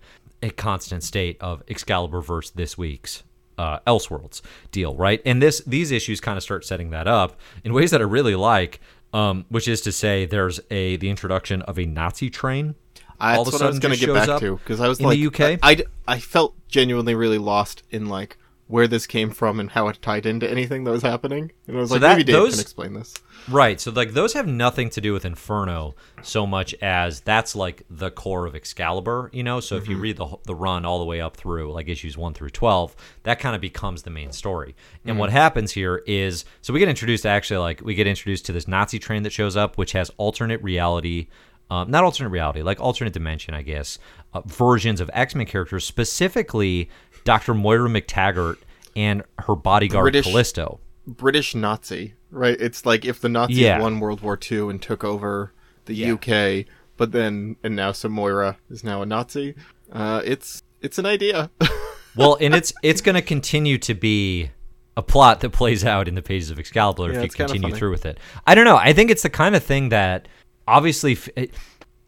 a 0.47 0.51
constant 0.51 1.03
state 1.03 1.37
of 1.41 1.63
Excalibur 1.69 2.21
versus 2.21 2.53
this 2.53 2.79
week's 2.79 3.25
uh, 3.59 3.81
Elseworlds 3.81 4.43
deal, 4.71 4.95
right? 4.95 5.21
And 5.25 5.43
this 5.43 5.61
these 5.67 5.91
issues 5.91 6.21
kind 6.21 6.37
of 6.37 6.43
start 6.43 6.65
setting 6.65 6.91
that 6.91 7.09
up 7.09 7.39
in 7.65 7.73
ways 7.73 7.91
that 7.91 8.01
I 8.01 8.05
really 8.05 8.35
like, 8.35 8.81
um, 9.13 9.45
which 9.49 9.69
is 9.69 9.81
to 9.83 9.93
say, 9.93 10.27
there's 10.27 10.61
a 10.71 10.97
the 10.97 11.11
introduction 11.11 11.63
of 11.63 11.79
a 11.79 11.87
Nazi 11.87 12.31
train. 12.31 12.75
That's 13.19 13.39
all 13.39 13.43
of 13.43 13.49
a 13.49 13.51
what 13.53 13.63
I 13.63 13.67
was 13.67 13.79
going 13.79 13.95
to 13.95 14.01
get 14.01 14.13
back 14.13 14.41
to 14.41 14.57
because 14.57 14.81
I 14.81 14.89
was 14.89 15.01
in 15.01 15.07
like, 15.07 15.19
the 15.19 15.27
UK? 15.27 15.59
I, 15.63 15.71
I, 15.71 15.77
I 16.07 16.19
felt 16.19 16.55
genuinely 16.69 17.15
really 17.15 17.39
lost 17.39 17.83
in 17.91 18.09
like 18.09 18.37
where 18.69 18.89
this 18.89 19.07
came 19.07 19.31
from 19.31 19.61
and 19.61 19.71
how 19.71 19.87
it 19.89 19.99
tied 20.03 20.27
into 20.27 20.51
anything 20.51 20.85
that 20.85 20.91
was 20.91 21.03
happening, 21.03 21.53
and 21.69 21.77
I 21.77 21.81
was 21.81 21.91
like, 21.91 22.01
that- 22.01 22.17
maybe 22.17 22.25
Dave 22.25 22.35
those- 22.35 22.55
can 22.55 22.61
explain 22.61 22.95
this. 22.95 23.15
Right. 23.49 23.81
So 23.81 23.93
like 23.93 24.13
those 24.13 24.33
have 24.33 24.49
nothing 24.49 24.91
to 24.91 25.01
do 25.01 25.13
with 25.13 25.25
Inferno 25.25 25.95
so 26.23 26.49
much 26.49 26.75
as 26.83 27.21
that's 27.21 27.55
like 27.55 27.85
the 27.89 28.11
core 28.11 28.45
of 28.45 28.57
Excalibur, 28.57 29.31
you 29.33 29.45
know? 29.45 29.61
So 29.61 29.77
if 29.77 29.87
you 29.89 29.97
read 29.99 30.17
the 30.17 30.27
the 30.47 30.55
run 30.55 30.85
all 30.85 30.99
the 30.99 31.05
way 31.05 31.21
up 31.21 31.37
through 31.37 31.73
like 31.73 31.89
issues 31.89 32.19
1 32.19 32.35
through 32.35 32.51
12, 32.51 32.97
that 33.23 33.39
kind 33.39 33.55
of 33.55 33.61
becomes 33.61 34.03
the 34.03 34.11
main 34.11 34.33
story. 34.33 34.75
And 35.05 35.17
what 35.17 35.31
happens 35.31 35.71
here 35.73 36.03
is 36.09 36.45
so 36.61 36.73
we 36.73 36.81
get 36.81 36.89
introduced 36.89 37.23
to 37.23 37.29
actually 37.29 37.59
like 37.59 37.83
we 37.83 37.95
get 37.95 38.09
introduced 38.09 38.47
to 38.47 38.53
this 38.53 38.67
Nazi 38.67 38.99
train 38.99 39.23
that 39.23 39.33
shows 39.33 39.57
up 39.57 39.79
which 39.79 39.93
has 39.93 40.11
alternate 40.17 40.61
reality 40.63 41.29
um, 41.69 41.91
not 41.91 42.05
alternate 42.05 42.29
reality, 42.31 42.63
like 42.63 42.81
alternate 42.81 43.13
dimension, 43.13 43.53
I 43.53 43.63
guess, 43.63 43.99
uh, 44.33 44.41
versions 44.47 45.01
of 45.01 45.11
X 45.13 45.35
Men 45.35 45.47
characters, 45.47 45.85
specifically 45.85 46.89
Dr. 47.27 47.53
Moira 47.53 47.91
McTaggart 47.91 48.57
and 48.97 49.23
her 49.41 49.55
bodyguard 49.55 50.05
British- 50.05 50.25
Callisto. 50.27 50.81
British 51.07 51.55
Nazi, 51.55 52.15
right? 52.31 52.59
It's 52.61 52.87
like 52.87 53.05
if 53.05 53.21
the 53.21 53.29
Nazis 53.29 53.59
Yeah. 53.59 53.79
won 53.81 54.01
World 54.01 54.23
War 54.23 54.39
II 54.51 54.71
and 54.71 54.81
took 54.81 55.05
over 55.05 55.53
the 55.85 55.95
Yeah. 55.95 56.13
UK, 56.15 56.65
but 56.97 57.13
then 57.13 57.57
and 57.63 57.77
now 57.77 57.93
so 57.93 58.09
Moira 58.09 58.57
is 58.71 58.83
now 58.83 59.03
a 59.03 59.07
Nazi. 59.07 59.55
Uh, 59.93 60.23
it's 60.25 60.63
it's 60.81 60.99
an 60.99 61.07
idea. 61.07 61.51
well, 62.17 62.39
and 62.41 62.55
it's 62.55 62.73
it's 62.83 63.01
going 63.03 63.15
to 63.15 63.23
continue 63.23 63.77
to 63.79 63.95
be 63.95 64.51
a 64.97 65.03
plot 65.03 65.41
that 65.41 65.51
plays 65.51 65.85
out 65.85 66.09
in 66.09 66.15
the 66.15 66.23
pages 66.23 66.51
of 66.51 66.59
Excalibur 66.59 67.13
Yeah, 67.13 67.19
if 67.19 67.25
you 67.25 67.29
continue 67.47 67.75
through 67.75 67.91
with 67.91 68.07
it. 68.07 68.19
I 68.47 68.55
don't 68.55 68.65
know. 68.65 68.77
I 68.79 68.93
think 68.95 69.11
it's 69.11 69.23
the 69.23 69.29
kind 69.31 69.55
of 69.55 69.63
thing 69.63 69.91
that 69.91 70.27
obviously 70.67 71.13
f- 71.13 71.29
it, 71.37 71.53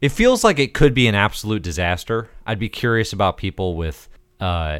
it 0.01 0.09
feels 0.09 0.43
like 0.43 0.57
it 0.59 0.73
could 0.73 0.93
be 0.95 1.07
an 1.07 1.13
absolute 1.15 1.61
disaster. 1.61 2.29
I'd 2.47 2.57
be 2.59 2.67
curious 2.69 3.13
about 3.13 3.37
people 3.37 3.75
with 3.77 4.09
uh, 4.39 4.79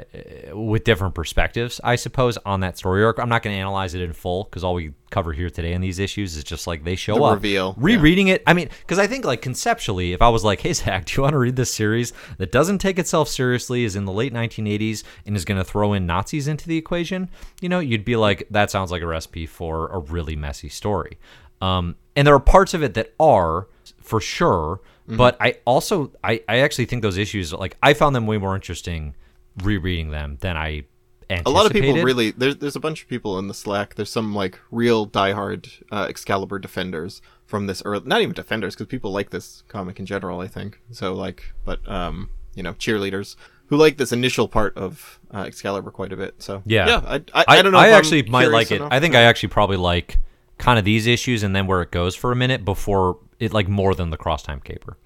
with 0.54 0.86
different 0.86 1.14
perspectives, 1.14 1.82
I 1.84 1.96
suppose, 1.98 2.38
on 2.46 2.62
that 2.62 2.78
story 2.78 3.04
arc. 3.04 3.20
I'm 3.20 3.28
not 3.28 3.44
going 3.44 3.56
to 3.56 3.60
analyze 3.60 3.94
it 3.94 4.02
in 4.02 4.14
full 4.14 4.46
because 4.46 4.64
all 4.64 4.74
we 4.74 4.94
cover 5.10 5.34
here 5.34 5.50
today 5.50 5.74
in 5.74 5.82
these 5.82 6.00
issues 6.00 6.38
is 6.38 6.44
just 6.46 6.66
like 6.66 6.84
they 6.86 6.96
show 6.96 7.16
The 7.16 7.24
up. 7.24 7.34
reveal, 7.36 7.76
yeah. 7.78 7.84
Rereading 7.84 8.30
it, 8.30 8.42
I 8.48 8.54
mean, 8.54 8.70
because 8.82 9.00
I 9.00 9.08
think 9.08 9.26
like 9.26 9.42
conceptually, 9.42 10.14
if 10.14 10.22
I 10.22 10.30
was 10.30 10.44
like, 10.46 10.62
"Hey 10.62 10.72
Zach, 10.74 11.06
do 11.06 11.14
you 11.18 11.24
want 11.24 11.34
to 11.34 11.40
read 11.40 11.56
this 11.58 11.74
series 11.74 12.14
that 12.38 12.52
doesn't 12.54 12.78
take 12.78 12.98
itself 12.98 13.28
seriously, 13.28 13.84
is 13.84 13.96
in 13.98 14.06
the 14.06 14.14
late 14.14 14.34
1980s, 14.34 15.04
and 15.26 15.36
is 15.36 15.44
going 15.44 15.58
to 15.58 15.64
throw 15.66 15.92
in 15.94 16.06
Nazis 16.06 16.48
into 16.48 16.68
the 16.68 16.78
equation?" 16.78 17.30
You 17.60 17.68
know, 17.70 17.80
you'd 17.80 18.06
be 18.06 18.16
like, 18.16 18.48
"That 18.52 18.72
sounds 18.72 18.92
like 18.92 19.02
a 19.02 19.08
recipe 19.08 19.46
for 19.46 19.88
a 19.90 20.00
really 20.00 20.36
messy 20.38 20.70
story." 20.70 21.18
Um, 21.62 21.96
and 22.16 22.26
there 22.26 22.34
are 22.36 22.40
parts 22.40 22.74
of 22.74 22.82
it 22.84 22.94
that 22.94 23.14
are 23.20 23.68
for 24.02 24.22
sure, 24.22 24.80
but 25.08 25.36
I 25.42 25.56
also 25.66 26.12
I, 26.24 26.42
I 26.48 26.60
actually 26.60 26.86
think 26.86 27.02
those 27.02 27.18
issues 27.18 27.52
like 27.52 27.76
I 27.84 27.94
found 27.94 28.16
them 28.16 28.26
way 28.26 28.38
more 28.38 28.56
interesting 28.56 29.16
rereading 29.64 30.12
them 30.12 30.38
than 30.42 30.58
I 30.58 30.84
anticipated. 31.30 31.48
a 31.48 31.50
lot 31.50 31.66
of 31.66 31.72
people 31.72 31.94
really 32.02 32.32
there's 32.32 32.58
there's 32.58 32.76
a 32.76 32.80
bunch 32.80 33.04
of 33.04 33.08
people 33.08 33.38
in 33.40 33.48
the 33.48 33.54
Slack. 33.54 33.96
There's 33.96 34.10
some 34.10 34.34
like 34.34 34.60
real 34.72 35.08
diehard 35.08 35.84
uh, 35.92 36.08
Excalibur 36.10 36.60
defenders 36.60 37.22
from 37.46 37.68
this 37.68 37.82
early, 37.86 38.04
not 38.06 38.22
even 38.22 38.34
defenders 38.34 38.76
because 38.76 38.88
people 38.88 39.12
like 39.12 39.30
this 39.30 39.64
comic 39.68 40.00
in 40.00 40.06
general. 40.06 40.40
I 40.40 40.48
think 40.48 40.82
so. 40.92 41.14
Like, 41.14 41.54
but 41.66 41.88
um, 41.90 42.30
you 42.56 42.64
know, 42.64 42.74
cheerleaders 42.74 43.36
who 43.68 43.78
like 43.78 43.98
this 43.98 44.12
initial 44.12 44.48
part 44.48 44.76
of 44.76 45.20
uh, 45.32 45.42
Excalibur 45.42 45.92
quite 45.92 46.12
a 46.12 46.18
bit. 46.18 46.42
So 46.42 46.64
Yeah. 46.66 46.88
yeah. 46.88 47.02
I, 47.06 47.16
I, 47.34 47.46
I 47.60 47.62
don't 47.62 47.72
know. 47.72 47.78
I 47.78 47.88
if 47.90 47.94
I'm 47.94 48.00
actually 48.00 48.24
might 48.24 48.44
curious 48.44 48.54
like 48.54 48.72
it. 48.72 48.76
enough. 48.78 48.90
I 48.92 49.00
think 49.00 49.14
I 49.16 49.22
actually 49.22 49.50
probably 49.50 49.78
like 49.78 50.18
kind 50.58 50.80
of 50.80 50.86
these 50.86 51.08
issues 51.08 51.44
and 51.44 51.56
then 51.56 51.68
where 51.68 51.82
it 51.82 51.92
goes 51.92 52.16
for 52.16 52.32
a 52.32 52.36
minute 52.36 52.66
before 52.66 53.20
it 53.40 53.54
like 53.54 53.68
more 53.68 53.94
than 53.96 54.10
the 54.10 54.18
cross 54.18 54.42
time 54.44 54.60
caper. 54.60 54.98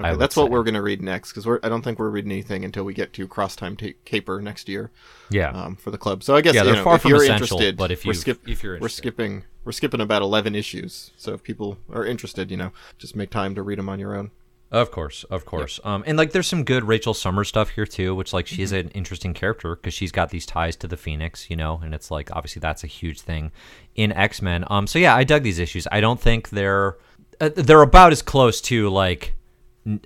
Okay, 0.00 0.16
that's 0.16 0.36
what 0.36 0.50
we're 0.50 0.62
going 0.62 0.74
to 0.74 0.82
read 0.82 1.02
next 1.02 1.32
because 1.34 1.58
I 1.62 1.68
don't 1.68 1.82
think 1.82 1.98
we're 1.98 2.08
reading 2.08 2.32
anything 2.32 2.64
until 2.64 2.84
we 2.84 2.94
get 2.94 3.12
to 3.14 3.28
Cross 3.28 3.56
Time 3.56 3.76
ta- 3.76 3.88
Caper 4.06 4.40
next 4.40 4.68
year 4.68 4.90
Yeah. 5.30 5.50
um, 5.50 5.76
for 5.76 5.90
the 5.90 5.98
club. 5.98 6.22
So 6.22 6.34
I 6.34 6.40
guess 6.40 6.54
Yeah, 6.54 6.64
you 6.64 6.72
know, 6.72 6.82
far 6.84 6.96
if 6.96 7.02
from 7.02 7.10
you're 7.10 7.22
essential, 7.22 7.58
interested, 7.58 7.76
but 7.76 7.90
if 7.90 8.04
we're 8.06 8.12
you- 8.12 8.18
skip- 8.18 8.48
if 8.48 8.62
you're 8.62 8.78
we're 8.80 8.88
skipping 8.88 9.44
we're 9.64 9.72
skipping 9.72 10.00
about 10.00 10.22
eleven 10.22 10.54
issues. 10.54 11.10
So 11.16 11.34
if 11.34 11.42
people 11.42 11.76
are 11.92 12.06
interested, 12.06 12.50
you 12.50 12.56
know, 12.56 12.72
just 12.98 13.14
make 13.14 13.28
time 13.30 13.54
to 13.54 13.62
read 13.62 13.78
them 13.78 13.88
on 13.90 13.98
your 14.00 14.16
own. 14.16 14.30
Of 14.70 14.90
course, 14.90 15.24
of 15.24 15.44
course. 15.44 15.78
Um, 15.84 16.02
and 16.06 16.16
like, 16.16 16.32
there's 16.32 16.46
some 16.46 16.64
good 16.64 16.84
Rachel 16.84 17.12
Summers 17.12 17.48
stuff 17.48 17.68
here 17.68 17.84
too, 17.84 18.14
which 18.14 18.32
like 18.32 18.46
she's 18.46 18.72
Mm-hmm. 18.72 18.86
an 18.88 18.92
interesting 18.94 19.34
character 19.34 19.76
because 19.76 19.92
she's 19.92 20.10
got 20.10 20.30
these 20.30 20.46
ties 20.46 20.76
to 20.76 20.88
the 20.88 20.96
Phoenix, 20.96 21.50
you 21.50 21.56
know, 21.56 21.78
and 21.84 21.94
it's 21.94 22.10
like 22.10 22.30
obviously 22.34 22.60
that's 22.60 22.82
a 22.82 22.86
huge 22.86 23.20
thing 23.20 23.52
in 23.94 24.10
X 24.12 24.40
Men. 24.40 24.64
Um, 24.68 24.86
so 24.86 24.98
yeah, 24.98 25.14
I 25.14 25.24
dug 25.24 25.42
these 25.42 25.58
issues. 25.58 25.86
I 25.92 26.00
don't 26.00 26.18
think 26.18 26.48
they're 26.48 26.96
uh, 27.38 27.50
they're 27.54 27.82
about 27.82 28.12
as 28.12 28.22
close 28.22 28.62
to 28.62 28.88
like 28.88 29.34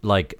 like 0.02 0.34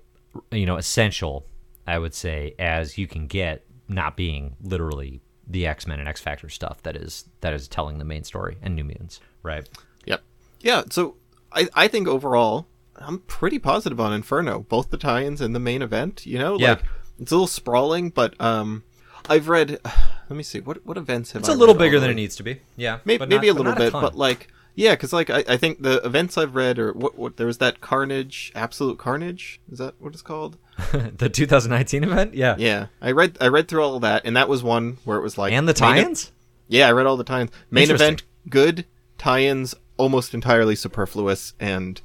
you 0.51 0.67
know 0.67 0.77
essential, 0.77 1.47
I 1.87 1.99
would 1.99 2.15
say, 2.15 2.55
as 2.59 2.99
you 2.99 3.07
can 3.07 3.27
get, 3.27 3.65
not 3.89 4.17
being 4.17 4.57
literally 4.63 5.21
the 5.47 5.67
X 5.67 5.87
Men 5.87 6.01
and 6.01 6.09
X 6.09 6.21
Factor 6.21 6.49
stuff 6.49 6.83
that 6.83 6.97
is 6.97 7.25
that 7.41 7.53
is 7.55 7.69
telling 7.69 7.99
the 7.99 8.05
main 8.05 8.25
story 8.25 8.57
and 8.63 8.75
New 8.75 8.85
Mutants, 8.85 9.21
right? 9.43 9.69
Yep. 10.07 10.23
Yeah. 10.61 10.83
So 10.91 11.17
I 11.53 11.69
I 11.75 11.89
think 11.89 12.09
overall 12.09 12.67
I'm 12.97 13.19
pretty 13.21 13.59
positive 13.59 14.01
on 14.01 14.13
Inferno, 14.13 14.61
both 14.61 14.91
the 14.91 14.97
tie-ins 14.97 15.41
and 15.41 15.55
the 15.55 15.61
main 15.61 15.83
event. 15.83 16.27
You 16.27 16.39
know, 16.39 16.59
Yeah. 16.59 16.71
like 16.71 16.83
it's 17.21 17.31
a 17.31 17.35
little 17.35 17.47
sprawling, 17.47 18.11
but 18.11 18.39
um, 18.41 18.83
I've 19.29 19.49
read. 19.49 19.79
Let 20.29 20.37
me 20.37 20.43
see 20.43 20.59
what 20.59 20.85
what 20.85 20.97
events 20.97 21.33
have 21.33 21.43
It's 21.43 21.49
I 21.49 21.53
a 21.53 21.57
little 21.57 21.75
read 21.77 21.79
bigger 21.85 22.01
than 22.01 22.11
it 22.11 22.15
needs 22.15 22.35
to 22.37 22.43
be. 22.43 22.61
Yeah, 22.77 22.99
Maybe, 23.05 23.19
but 23.19 23.29
maybe 23.29 23.47
not- 23.47 23.53
a 23.53 23.57
little 23.59 23.73
not 23.73 23.79
bit, 23.79 23.93
ton. 23.93 24.03
but 24.03 24.17
like, 24.17 24.49
yeah, 24.77 24.93
because 24.93 25.13
like 25.13 25.29
I, 25.31 25.43
I 25.49 25.57
think 25.57 25.83
the 25.83 25.97
events 26.07 26.39
I've 26.39 26.55
read 26.55 26.79
or 26.79 26.93
what, 26.93 27.17
what 27.19 27.37
there 27.39 27.47
was 27.49 27.59
that 27.59 27.81
Carnage, 27.81 28.53
Absolute 28.55 28.99
Carnage, 28.99 29.61
is 29.73 29.79
that 29.79 29.95
what 29.99 30.13
it's 30.13 30.23
called? 30.23 30.59
the 30.93 31.29
2019 31.29 32.05
event, 32.05 32.35
yeah, 32.35 32.55
Yeah, 32.59 32.87
I 33.01 33.11
read 33.11 33.37
I 33.41 33.49
read 33.49 33.67
through 33.67 33.83
all 33.83 33.97
of 33.97 34.03
that, 34.03 34.23
and 34.25 34.37
that 34.37 34.49
was 34.49 34.63
one 34.63 34.99
where 35.05 35.19
it 35.19 35.23
was 35.23 35.37
like 35.37 35.53
and 35.53 35.67
the 35.69 35.73
tie-ins. 35.75 36.31
Yeah, 36.69 36.87
I 36.89 36.93
read 36.93 37.07
all 37.07 37.17
the 37.17 37.25
tie-ins. 37.25 37.51
Main 37.71 37.91
event 37.91 38.23
good, 38.49 38.85
tie-ins 39.19 39.75
almost 39.97 40.35
entirely 40.35 40.77
superfluous, 40.77 41.55
and 41.59 42.01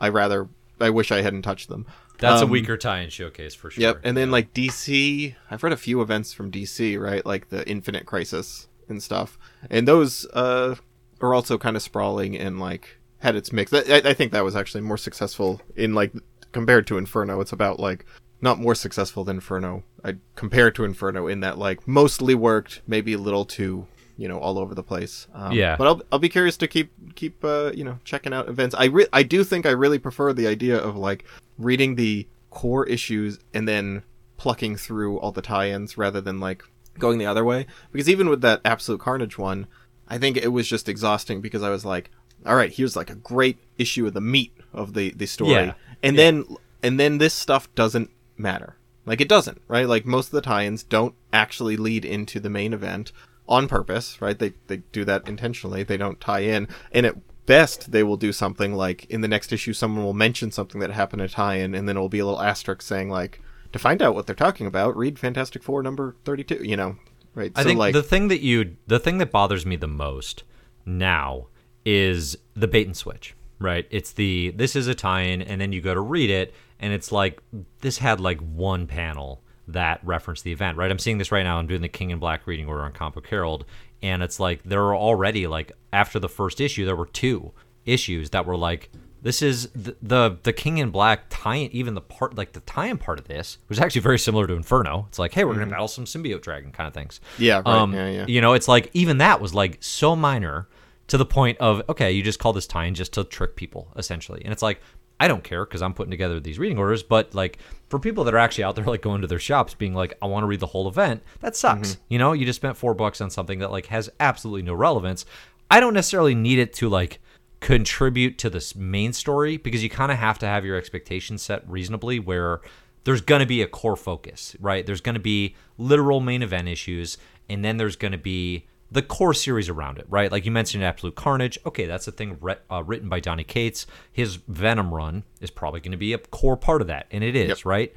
I 0.00 0.08
rather 0.08 0.48
I 0.80 0.90
wish 0.90 1.10
I 1.12 1.22
hadn't 1.22 1.42
touched 1.42 1.68
them. 1.68 1.86
That's 2.18 2.40
a 2.40 2.44
Um, 2.44 2.50
weaker 2.50 2.76
tie-in 2.76 3.10
showcase 3.10 3.54
for 3.54 3.70
sure. 3.70 3.82
Yep, 3.82 4.00
and 4.02 4.16
then 4.16 4.30
like 4.30 4.52
DC, 4.54 5.34
I've 5.50 5.62
read 5.62 5.72
a 5.72 5.76
few 5.76 6.00
events 6.00 6.32
from 6.32 6.50
DC, 6.50 6.98
right? 7.00 7.24
Like 7.24 7.50
the 7.50 7.68
Infinite 7.68 8.06
Crisis 8.06 8.66
and 8.88 9.02
stuff, 9.02 9.38
and 9.70 9.86
those 9.86 10.26
uh, 10.32 10.74
are 11.20 11.34
also 11.34 11.58
kind 11.58 11.76
of 11.76 11.82
sprawling 11.82 12.36
and 12.36 12.58
like 12.60 12.98
had 13.18 13.34
its 13.36 13.52
mix. 13.52 13.72
I, 13.72 14.02
I- 14.04 14.14
think 14.14 14.32
that 14.32 14.44
was 14.44 14.56
actually 14.56 14.82
more 14.82 14.98
successful 14.98 15.60
in 15.74 15.94
like 15.94 16.12
compared 16.52 16.86
to 16.88 16.98
Inferno. 16.98 17.40
It's 17.40 17.52
about 17.52 17.78
like 17.80 18.04
not 18.40 18.58
more 18.58 18.74
successful 18.74 19.24
than 19.24 19.36
Inferno. 19.38 19.82
I 20.04 20.16
compare 20.34 20.68
it 20.68 20.74
to 20.76 20.84
Inferno 20.84 21.26
in 21.26 21.40
that 21.40 21.58
like 21.58 21.86
mostly 21.88 22.34
worked, 22.34 22.82
maybe 22.86 23.12
a 23.14 23.18
little 23.18 23.44
too 23.44 23.86
you 24.18 24.28
know 24.28 24.38
all 24.38 24.58
over 24.58 24.74
the 24.74 24.82
place. 24.82 25.26
Um, 25.34 25.52
Yeah. 25.52 25.76
but 25.76 25.86
I'll 25.86 26.02
I'll 26.12 26.18
be 26.18 26.28
curious 26.30 26.56
to 26.58 26.68
keep 26.68 26.90
keep 27.16 27.44
uh, 27.44 27.72
you 27.74 27.84
know 27.84 27.98
checking 28.04 28.32
out 28.32 28.48
events. 28.48 28.74
I 28.78 28.86
re- 28.86 29.08
I 29.12 29.22
do 29.22 29.44
think 29.44 29.66
I 29.66 29.70
really 29.70 29.98
prefer 29.98 30.32
the 30.32 30.46
idea 30.46 30.78
of 30.78 30.96
like 30.96 31.24
reading 31.58 31.96
the 31.96 32.26
core 32.50 32.86
issues 32.86 33.38
and 33.52 33.66
then 33.68 34.02
plucking 34.38 34.76
through 34.76 35.18
all 35.18 35.32
the 35.32 35.42
tie-ins 35.42 35.96
rather 35.98 36.20
than 36.20 36.38
like 36.40 36.62
going 36.98 37.18
the 37.18 37.26
other 37.26 37.44
way. 37.44 37.66
Because 37.92 38.08
even 38.08 38.28
with 38.30 38.40
that 38.42 38.60
Absolute 38.64 39.00
Carnage 39.00 39.36
one, 39.38 39.66
I 40.08 40.18
think 40.18 40.36
it 40.36 40.48
was 40.48 40.68
just 40.68 40.88
exhausting 40.88 41.40
because 41.40 41.62
I 41.62 41.70
was 41.70 41.84
like, 41.84 42.10
all 42.44 42.54
right, 42.56 42.72
here's 42.72 42.96
like 42.96 43.10
a 43.10 43.14
great 43.16 43.58
issue 43.78 44.06
of 44.06 44.14
the 44.14 44.20
meat 44.20 44.52
of 44.72 44.94
the 44.94 45.10
the 45.10 45.26
story, 45.26 45.50
Yeah. 45.52 45.74
and 46.02 46.16
then 46.18 46.44
and 46.82 47.00
then 47.00 47.18
this 47.18 47.34
stuff 47.34 47.72
doesn't 47.74 48.10
matter. 48.36 48.76
Like 49.04 49.20
it 49.20 49.28
doesn't, 49.28 49.60
right? 49.68 49.88
Like 49.88 50.04
most 50.04 50.26
of 50.26 50.32
the 50.32 50.40
tie-ins 50.42 50.82
don't 50.82 51.14
actually 51.32 51.76
lead 51.76 52.04
into 52.04 52.40
the 52.40 52.50
main 52.50 52.72
event 52.72 53.12
on 53.48 53.68
purpose, 53.68 54.20
right? 54.20 54.38
They 54.38 54.52
they 54.66 54.78
do 54.92 55.04
that 55.04 55.28
intentionally. 55.28 55.82
They 55.82 55.96
don't 55.96 56.20
tie 56.20 56.40
in, 56.40 56.68
and 56.92 57.06
at 57.06 57.16
best 57.46 57.92
they 57.92 58.02
will 58.02 58.16
do 58.16 58.32
something 58.32 58.74
like 58.74 59.04
in 59.06 59.20
the 59.20 59.28
next 59.28 59.52
issue 59.52 59.72
someone 59.72 60.04
will 60.04 60.12
mention 60.12 60.50
something 60.50 60.80
that 60.80 60.90
happened 60.90 61.22
in 61.22 61.26
a 61.26 61.28
tie-in, 61.28 61.74
and 61.74 61.88
then 61.88 61.96
it'll 61.96 62.08
be 62.08 62.18
a 62.18 62.24
little 62.26 62.42
asterisk 62.42 62.82
saying 62.82 63.08
like 63.08 63.40
to 63.72 63.78
find 63.78 64.02
out 64.02 64.14
what 64.14 64.26
they're 64.26 64.34
talking 64.36 64.66
about, 64.66 64.96
read 64.96 65.18
Fantastic 65.18 65.62
Four 65.62 65.82
number 65.82 66.16
thirty-two. 66.24 66.60
You 66.64 66.76
know, 66.76 66.96
right? 67.36 67.52
I 67.54 67.62
think 67.62 67.78
like, 67.78 67.92
the 67.92 68.02
thing 68.02 68.26
that 68.28 68.40
you 68.40 68.76
the 68.88 68.98
thing 68.98 69.18
that 69.18 69.30
bothers 69.30 69.64
me 69.64 69.76
the 69.76 69.86
most 69.86 70.42
now 70.84 71.46
is 71.84 72.36
the 72.54 72.66
bait 72.66 72.88
and 72.88 72.96
switch. 72.96 73.36
Right? 73.58 73.86
It's 73.90 74.12
the 74.12 74.50
this 74.54 74.76
is 74.76 74.86
a 74.86 74.94
tie-in, 74.94 75.40
and 75.40 75.58
then 75.58 75.72
you 75.72 75.80
go 75.80 75.94
to 75.94 76.00
read 76.00 76.28
it, 76.28 76.52
and 76.78 76.92
it's 76.92 77.10
like 77.10 77.40
this 77.80 77.96
had 77.96 78.20
like 78.20 78.38
one 78.40 78.86
panel 78.86 79.42
that 79.68 80.00
referenced 80.04 80.44
the 80.44 80.52
event. 80.52 80.76
Right? 80.76 80.90
I'm 80.90 80.98
seeing 80.98 81.16
this 81.16 81.32
right 81.32 81.42
now. 81.42 81.58
I'm 81.58 81.66
doing 81.66 81.80
the 81.80 81.88
King 81.88 82.10
in 82.10 82.18
Black 82.18 82.46
reading 82.46 82.66
order 82.66 82.82
on 82.82 83.12
Book 83.12 83.26
Herald, 83.28 83.64
and 84.02 84.22
it's 84.22 84.38
like 84.38 84.62
there 84.64 84.82
are 84.82 84.96
already 84.96 85.46
like 85.46 85.72
after 85.90 86.18
the 86.18 86.28
first 86.28 86.60
issue, 86.60 86.84
there 86.84 86.96
were 86.96 87.06
two 87.06 87.52
issues 87.86 88.28
that 88.30 88.44
were 88.44 88.58
like 88.58 88.90
this 89.26 89.42
is 89.42 89.68
the 89.70 89.96
the, 90.00 90.38
the 90.44 90.52
King 90.52 90.78
in 90.78 90.90
Black 90.90 91.24
tie 91.30 91.68
even 91.72 91.94
the 91.94 92.00
part 92.00 92.36
like 92.36 92.52
the 92.52 92.60
tie-in 92.60 92.96
part 92.96 93.18
of 93.18 93.26
this 93.26 93.58
was 93.68 93.80
actually 93.80 94.02
very 94.02 94.20
similar 94.20 94.46
to 94.46 94.54
Inferno. 94.54 95.06
It's 95.08 95.18
like, 95.18 95.34
hey, 95.34 95.44
we're 95.44 95.54
gonna 95.54 95.66
battle 95.66 95.88
some 95.88 96.04
symbiote 96.04 96.42
dragon 96.42 96.70
kind 96.70 96.86
of 96.86 96.94
things. 96.94 97.20
Yeah, 97.36 97.56
right. 97.56 97.66
Um, 97.66 97.92
Yeah, 97.92 98.08
yeah. 98.08 98.26
You 98.28 98.40
know, 98.40 98.52
it's 98.52 98.68
like 98.68 98.88
even 98.94 99.18
that 99.18 99.40
was 99.40 99.52
like 99.52 99.78
so 99.80 100.14
minor 100.14 100.68
to 101.08 101.18
the 101.18 101.26
point 101.26 101.58
of 101.58 101.82
okay, 101.88 102.12
you 102.12 102.22
just 102.22 102.38
call 102.38 102.52
this 102.52 102.68
tie-in 102.68 102.94
just 102.94 103.14
to 103.14 103.24
trick 103.24 103.56
people 103.56 103.88
essentially, 103.96 104.42
and 104.44 104.52
it's 104.52 104.62
like. 104.62 104.80
I 105.18 105.28
don't 105.28 105.42
care 105.42 105.64
because 105.64 105.80
I'm 105.80 105.94
putting 105.94 106.10
together 106.10 106.38
these 106.40 106.58
reading 106.58 106.76
orders, 106.76 107.02
but 107.02 107.34
like 107.34 107.56
for 107.88 107.98
people 107.98 108.24
that 108.24 108.34
are 108.34 108.36
actually 108.36 108.64
out 108.64 108.76
there, 108.76 108.84
like 108.84 109.00
going 109.00 109.22
to 109.22 109.26
their 109.26 109.38
shops, 109.38 109.72
being 109.72 109.94
like, 109.94 110.12
"I 110.20 110.26
want 110.26 110.42
to 110.42 110.46
read 110.46 110.60
the 110.60 110.66
whole 110.66 110.86
event," 110.88 111.22
that 111.40 111.56
sucks. 111.56 111.92
Mm-hmm. 111.92 112.00
You 112.10 112.18
know, 112.18 112.32
you 112.34 112.44
just 112.44 112.58
spent 112.58 112.76
four 112.76 112.92
bucks 112.92 113.22
on 113.22 113.30
something 113.30 113.60
that 113.60 113.70
like 113.70 113.86
has 113.86 114.10
absolutely 114.20 114.60
no 114.60 114.74
relevance. 114.74 115.24
I 115.70 115.80
don't 115.80 115.94
necessarily 115.94 116.34
need 116.34 116.58
it 116.58 116.74
to 116.74 116.90
like 116.90 117.18
contribute 117.60 118.38
to 118.38 118.50
this 118.50 118.74
main 118.74 119.12
story 119.12 119.56
because 119.56 119.82
you 119.82 119.90
kind 119.90 120.12
of 120.12 120.18
have 120.18 120.38
to 120.38 120.46
have 120.46 120.64
your 120.64 120.76
expectations 120.76 121.42
set 121.42 121.68
reasonably 121.68 122.18
where 122.18 122.60
there's 123.04 123.20
going 123.20 123.40
to 123.40 123.46
be 123.46 123.62
a 123.62 123.66
core 123.66 123.96
focus, 123.96 124.56
right? 124.60 124.84
There's 124.84 125.00
going 125.00 125.14
to 125.14 125.20
be 125.20 125.54
literal 125.78 126.20
main 126.20 126.42
event 126.42 126.68
issues 126.68 127.18
and 127.48 127.64
then 127.64 127.76
there's 127.76 127.96
going 127.96 128.12
to 128.12 128.18
be 128.18 128.66
the 128.90 129.02
core 129.02 129.34
series 129.34 129.68
around 129.68 129.98
it, 129.98 130.06
right? 130.08 130.30
Like 130.30 130.44
you 130.44 130.50
mentioned 130.52 130.84
Absolute 130.84 131.16
Carnage. 131.16 131.58
Okay, 131.66 131.86
that's 131.86 132.06
a 132.06 132.12
thing 132.12 132.36
re- 132.40 132.56
uh, 132.70 132.82
written 132.84 133.08
by 133.08 133.20
Donny 133.20 133.44
Cates. 133.44 133.86
His 134.12 134.36
Venom 134.48 134.94
run 134.94 135.24
is 135.40 135.50
probably 135.50 135.80
going 135.80 135.92
to 135.92 135.98
be 135.98 136.12
a 136.12 136.18
core 136.18 136.56
part 136.56 136.80
of 136.80 136.86
that, 136.86 137.06
and 137.10 137.24
it 137.24 137.34
is, 137.34 137.64
right? 137.64 137.92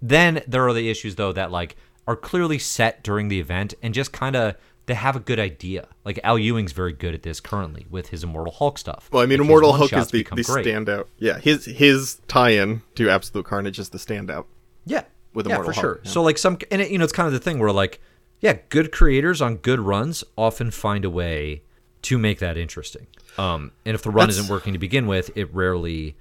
Then 0.00 0.42
there 0.46 0.66
are 0.66 0.72
the 0.72 0.88
issues 0.90 1.16
though 1.16 1.32
that 1.32 1.50
like 1.50 1.76
are 2.06 2.16
clearly 2.16 2.58
set 2.58 3.02
during 3.02 3.28
the 3.28 3.40
event 3.40 3.74
and 3.82 3.94
just 3.94 4.12
kind 4.12 4.36
of 4.36 4.56
they 4.86 4.94
have 4.94 5.14
a 5.16 5.20
good 5.20 5.38
idea. 5.38 5.88
Like 6.04 6.18
Al 6.24 6.38
Ewing's 6.38 6.72
very 6.72 6.92
good 6.92 7.14
at 7.14 7.22
this 7.22 7.40
currently 7.40 7.86
with 7.90 8.08
his 8.08 8.24
Immortal 8.24 8.52
Hulk 8.52 8.78
stuff. 8.78 9.08
Well, 9.12 9.22
I 9.22 9.26
mean, 9.26 9.38
Like, 9.38 9.46
Immortal 9.46 9.72
Hulk 9.74 9.92
is 9.92 10.08
the, 10.08 10.22
the 10.22 10.42
standout. 10.42 11.06
Yeah, 11.18 11.38
his 11.38 11.66
his 11.66 12.20
tie-in 12.28 12.82
to 12.96 13.08
Absolute 13.08 13.44
Carnage 13.46 13.78
is 13.78 13.90
the 13.90 13.98
standout. 13.98 14.46
Yeah, 14.84 15.04
with 15.34 15.46
yeah, 15.46 15.54
Immortal 15.54 15.72
for 15.72 15.80
sure. 15.80 16.00
Yeah. 16.04 16.10
So 16.10 16.22
like 16.22 16.38
some, 16.38 16.58
and 16.70 16.82
it, 16.82 16.90
you 16.90 16.98
know, 16.98 17.04
it's 17.04 17.12
kind 17.12 17.26
of 17.26 17.32
the 17.32 17.38
thing 17.40 17.58
where 17.58 17.72
like, 17.72 18.00
yeah, 18.40 18.58
good 18.68 18.90
creators 18.90 19.40
on 19.40 19.56
good 19.56 19.78
runs 19.80 20.24
often 20.36 20.70
find 20.70 21.04
a 21.04 21.10
way 21.10 21.62
to 22.02 22.18
make 22.18 22.40
that 22.40 22.56
interesting. 22.56 23.06
Um, 23.38 23.70
and 23.86 23.94
if 23.94 24.02
the 24.02 24.10
run 24.10 24.26
That's- 24.26 24.38
isn't 24.38 24.52
working 24.52 24.72
to 24.72 24.78
begin 24.78 25.06
with, 25.06 25.30
it 25.36 25.54
rarely, 25.54 26.16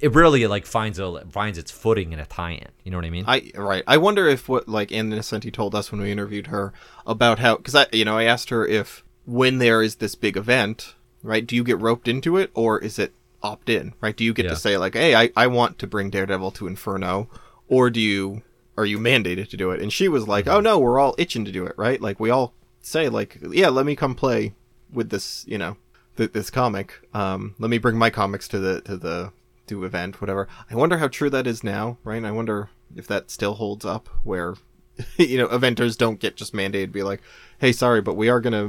it 0.00 0.12
really 0.14 0.46
like 0.46 0.64
finds 0.66 0.98
a 0.98 1.24
finds 1.30 1.58
its 1.58 1.70
footing 1.70 2.12
in 2.12 2.18
a 2.20 2.26
tie-in. 2.26 2.68
You 2.84 2.90
know 2.90 2.98
what 2.98 3.04
I 3.06 3.10
mean? 3.10 3.24
I 3.26 3.50
right. 3.54 3.82
I 3.86 3.96
wonder 3.96 4.28
if 4.28 4.48
what 4.48 4.68
like 4.68 4.92
Anne 4.92 5.10
Nocenti 5.10 5.52
told 5.52 5.74
us 5.74 5.90
when 5.90 6.00
we 6.00 6.12
interviewed 6.12 6.48
her 6.48 6.72
about 7.06 7.38
how 7.40 7.56
because 7.56 7.74
I 7.74 7.86
you 7.92 8.04
know 8.04 8.16
I 8.16 8.24
asked 8.24 8.50
her 8.50 8.66
if 8.66 9.02
when 9.26 9.58
there 9.58 9.82
is 9.82 9.96
this 9.96 10.14
big 10.14 10.36
event, 10.36 10.94
right? 11.22 11.46
Do 11.46 11.56
you 11.56 11.64
get 11.64 11.80
roped 11.80 12.06
into 12.08 12.36
it 12.36 12.50
or 12.54 12.78
is 12.78 12.98
it 12.98 13.12
opt 13.42 13.68
in? 13.68 13.94
Right? 14.00 14.16
Do 14.16 14.22
you 14.24 14.32
get 14.32 14.44
Yeah. 14.44 14.50
to 14.52 14.56
say 14.56 14.76
like, 14.76 14.94
hey, 14.94 15.14
I 15.16 15.30
I 15.36 15.46
want 15.48 15.78
to 15.80 15.86
bring 15.86 16.10
Daredevil 16.10 16.52
to 16.52 16.66
Inferno, 16.68 17.28
or 17.68 17.90
do 17.90 18.00
you 18.00 18.42
are 18.78 18.86
you 18.86 18.98
mandated 18.98 19.48
to 19.50 19.56
do 19.56 19.70
it? 19.72 19.82
And 19.82 19.92
she 19.92 20.08
was 20.08 20.28
like, 20.28 20.44
Mm-hmm. 20.46 20.56
oh 20.56 20.60
no, 20.60 20.78
we're 20.78 20.98
all 21.00 21.14
itching 21.18 21.44
to 21.44 21.52
do 21.52 21.66
it, 21.66 21.74
right? 21.76 22.00
Like 22.00 22.20
we 22.20 22.30
all 22.30 22.54
say 22.80 23.08
like, 23.08 23.38
yeah, 23.50 23.68
let 23.68 23.84
me 23.84 23.96
come 23.96 24.14
play 24.14 24.54
with 24.92 25.10
this, 25.10 25.44
you 25.48 25.58
know, 25.58 25.76
th- 26.16 26.32
this 26.32 26.50
comic. 26.50 26.94
Um, 27.14 27.54
let 27.58 27.68
me 27.70 27.78
bring 27.78 27.96
my 27.98 28.10
comics 28.10 28.46
to 28.48 28.58
the 28.58 28.80
to 28.82 28.96
the 28.96 29.32
to 29.72 29.84
event, 29.84 30.20
whatever. 30.20 30.48
I 30.70 30.74
wonder 30.76 30.98
how 30.98 31.08
true 31.08 31.30
that 31.30 31.46
is 31.46 31.64
now, 31.64 31.98
right? 32.04 32.22
I 32.24 32.30
wonder 32.30 32.70
if 32.94 33.06
that 33.06 33.30
still 33.30 33.54
holds 33.54 33.84
up, 33.84 34.08
where 34.22 34.54
you 35.16 35.38
know, 35.38 35.48
eventers 35.48 35.96
don't 35.96 36.20
get 36.20 36.36
just 36.36 36.52
mandated 36.52 36.82
to 36.86 36.86
be 36.88 37.02
like, 37.02 37.22
hey, 37.58 37.72
sorry, 37.72 38.00
but 38.02 38.14
we 38.14 38.28
are 38.28 38.40
gonna, 38.40 38.64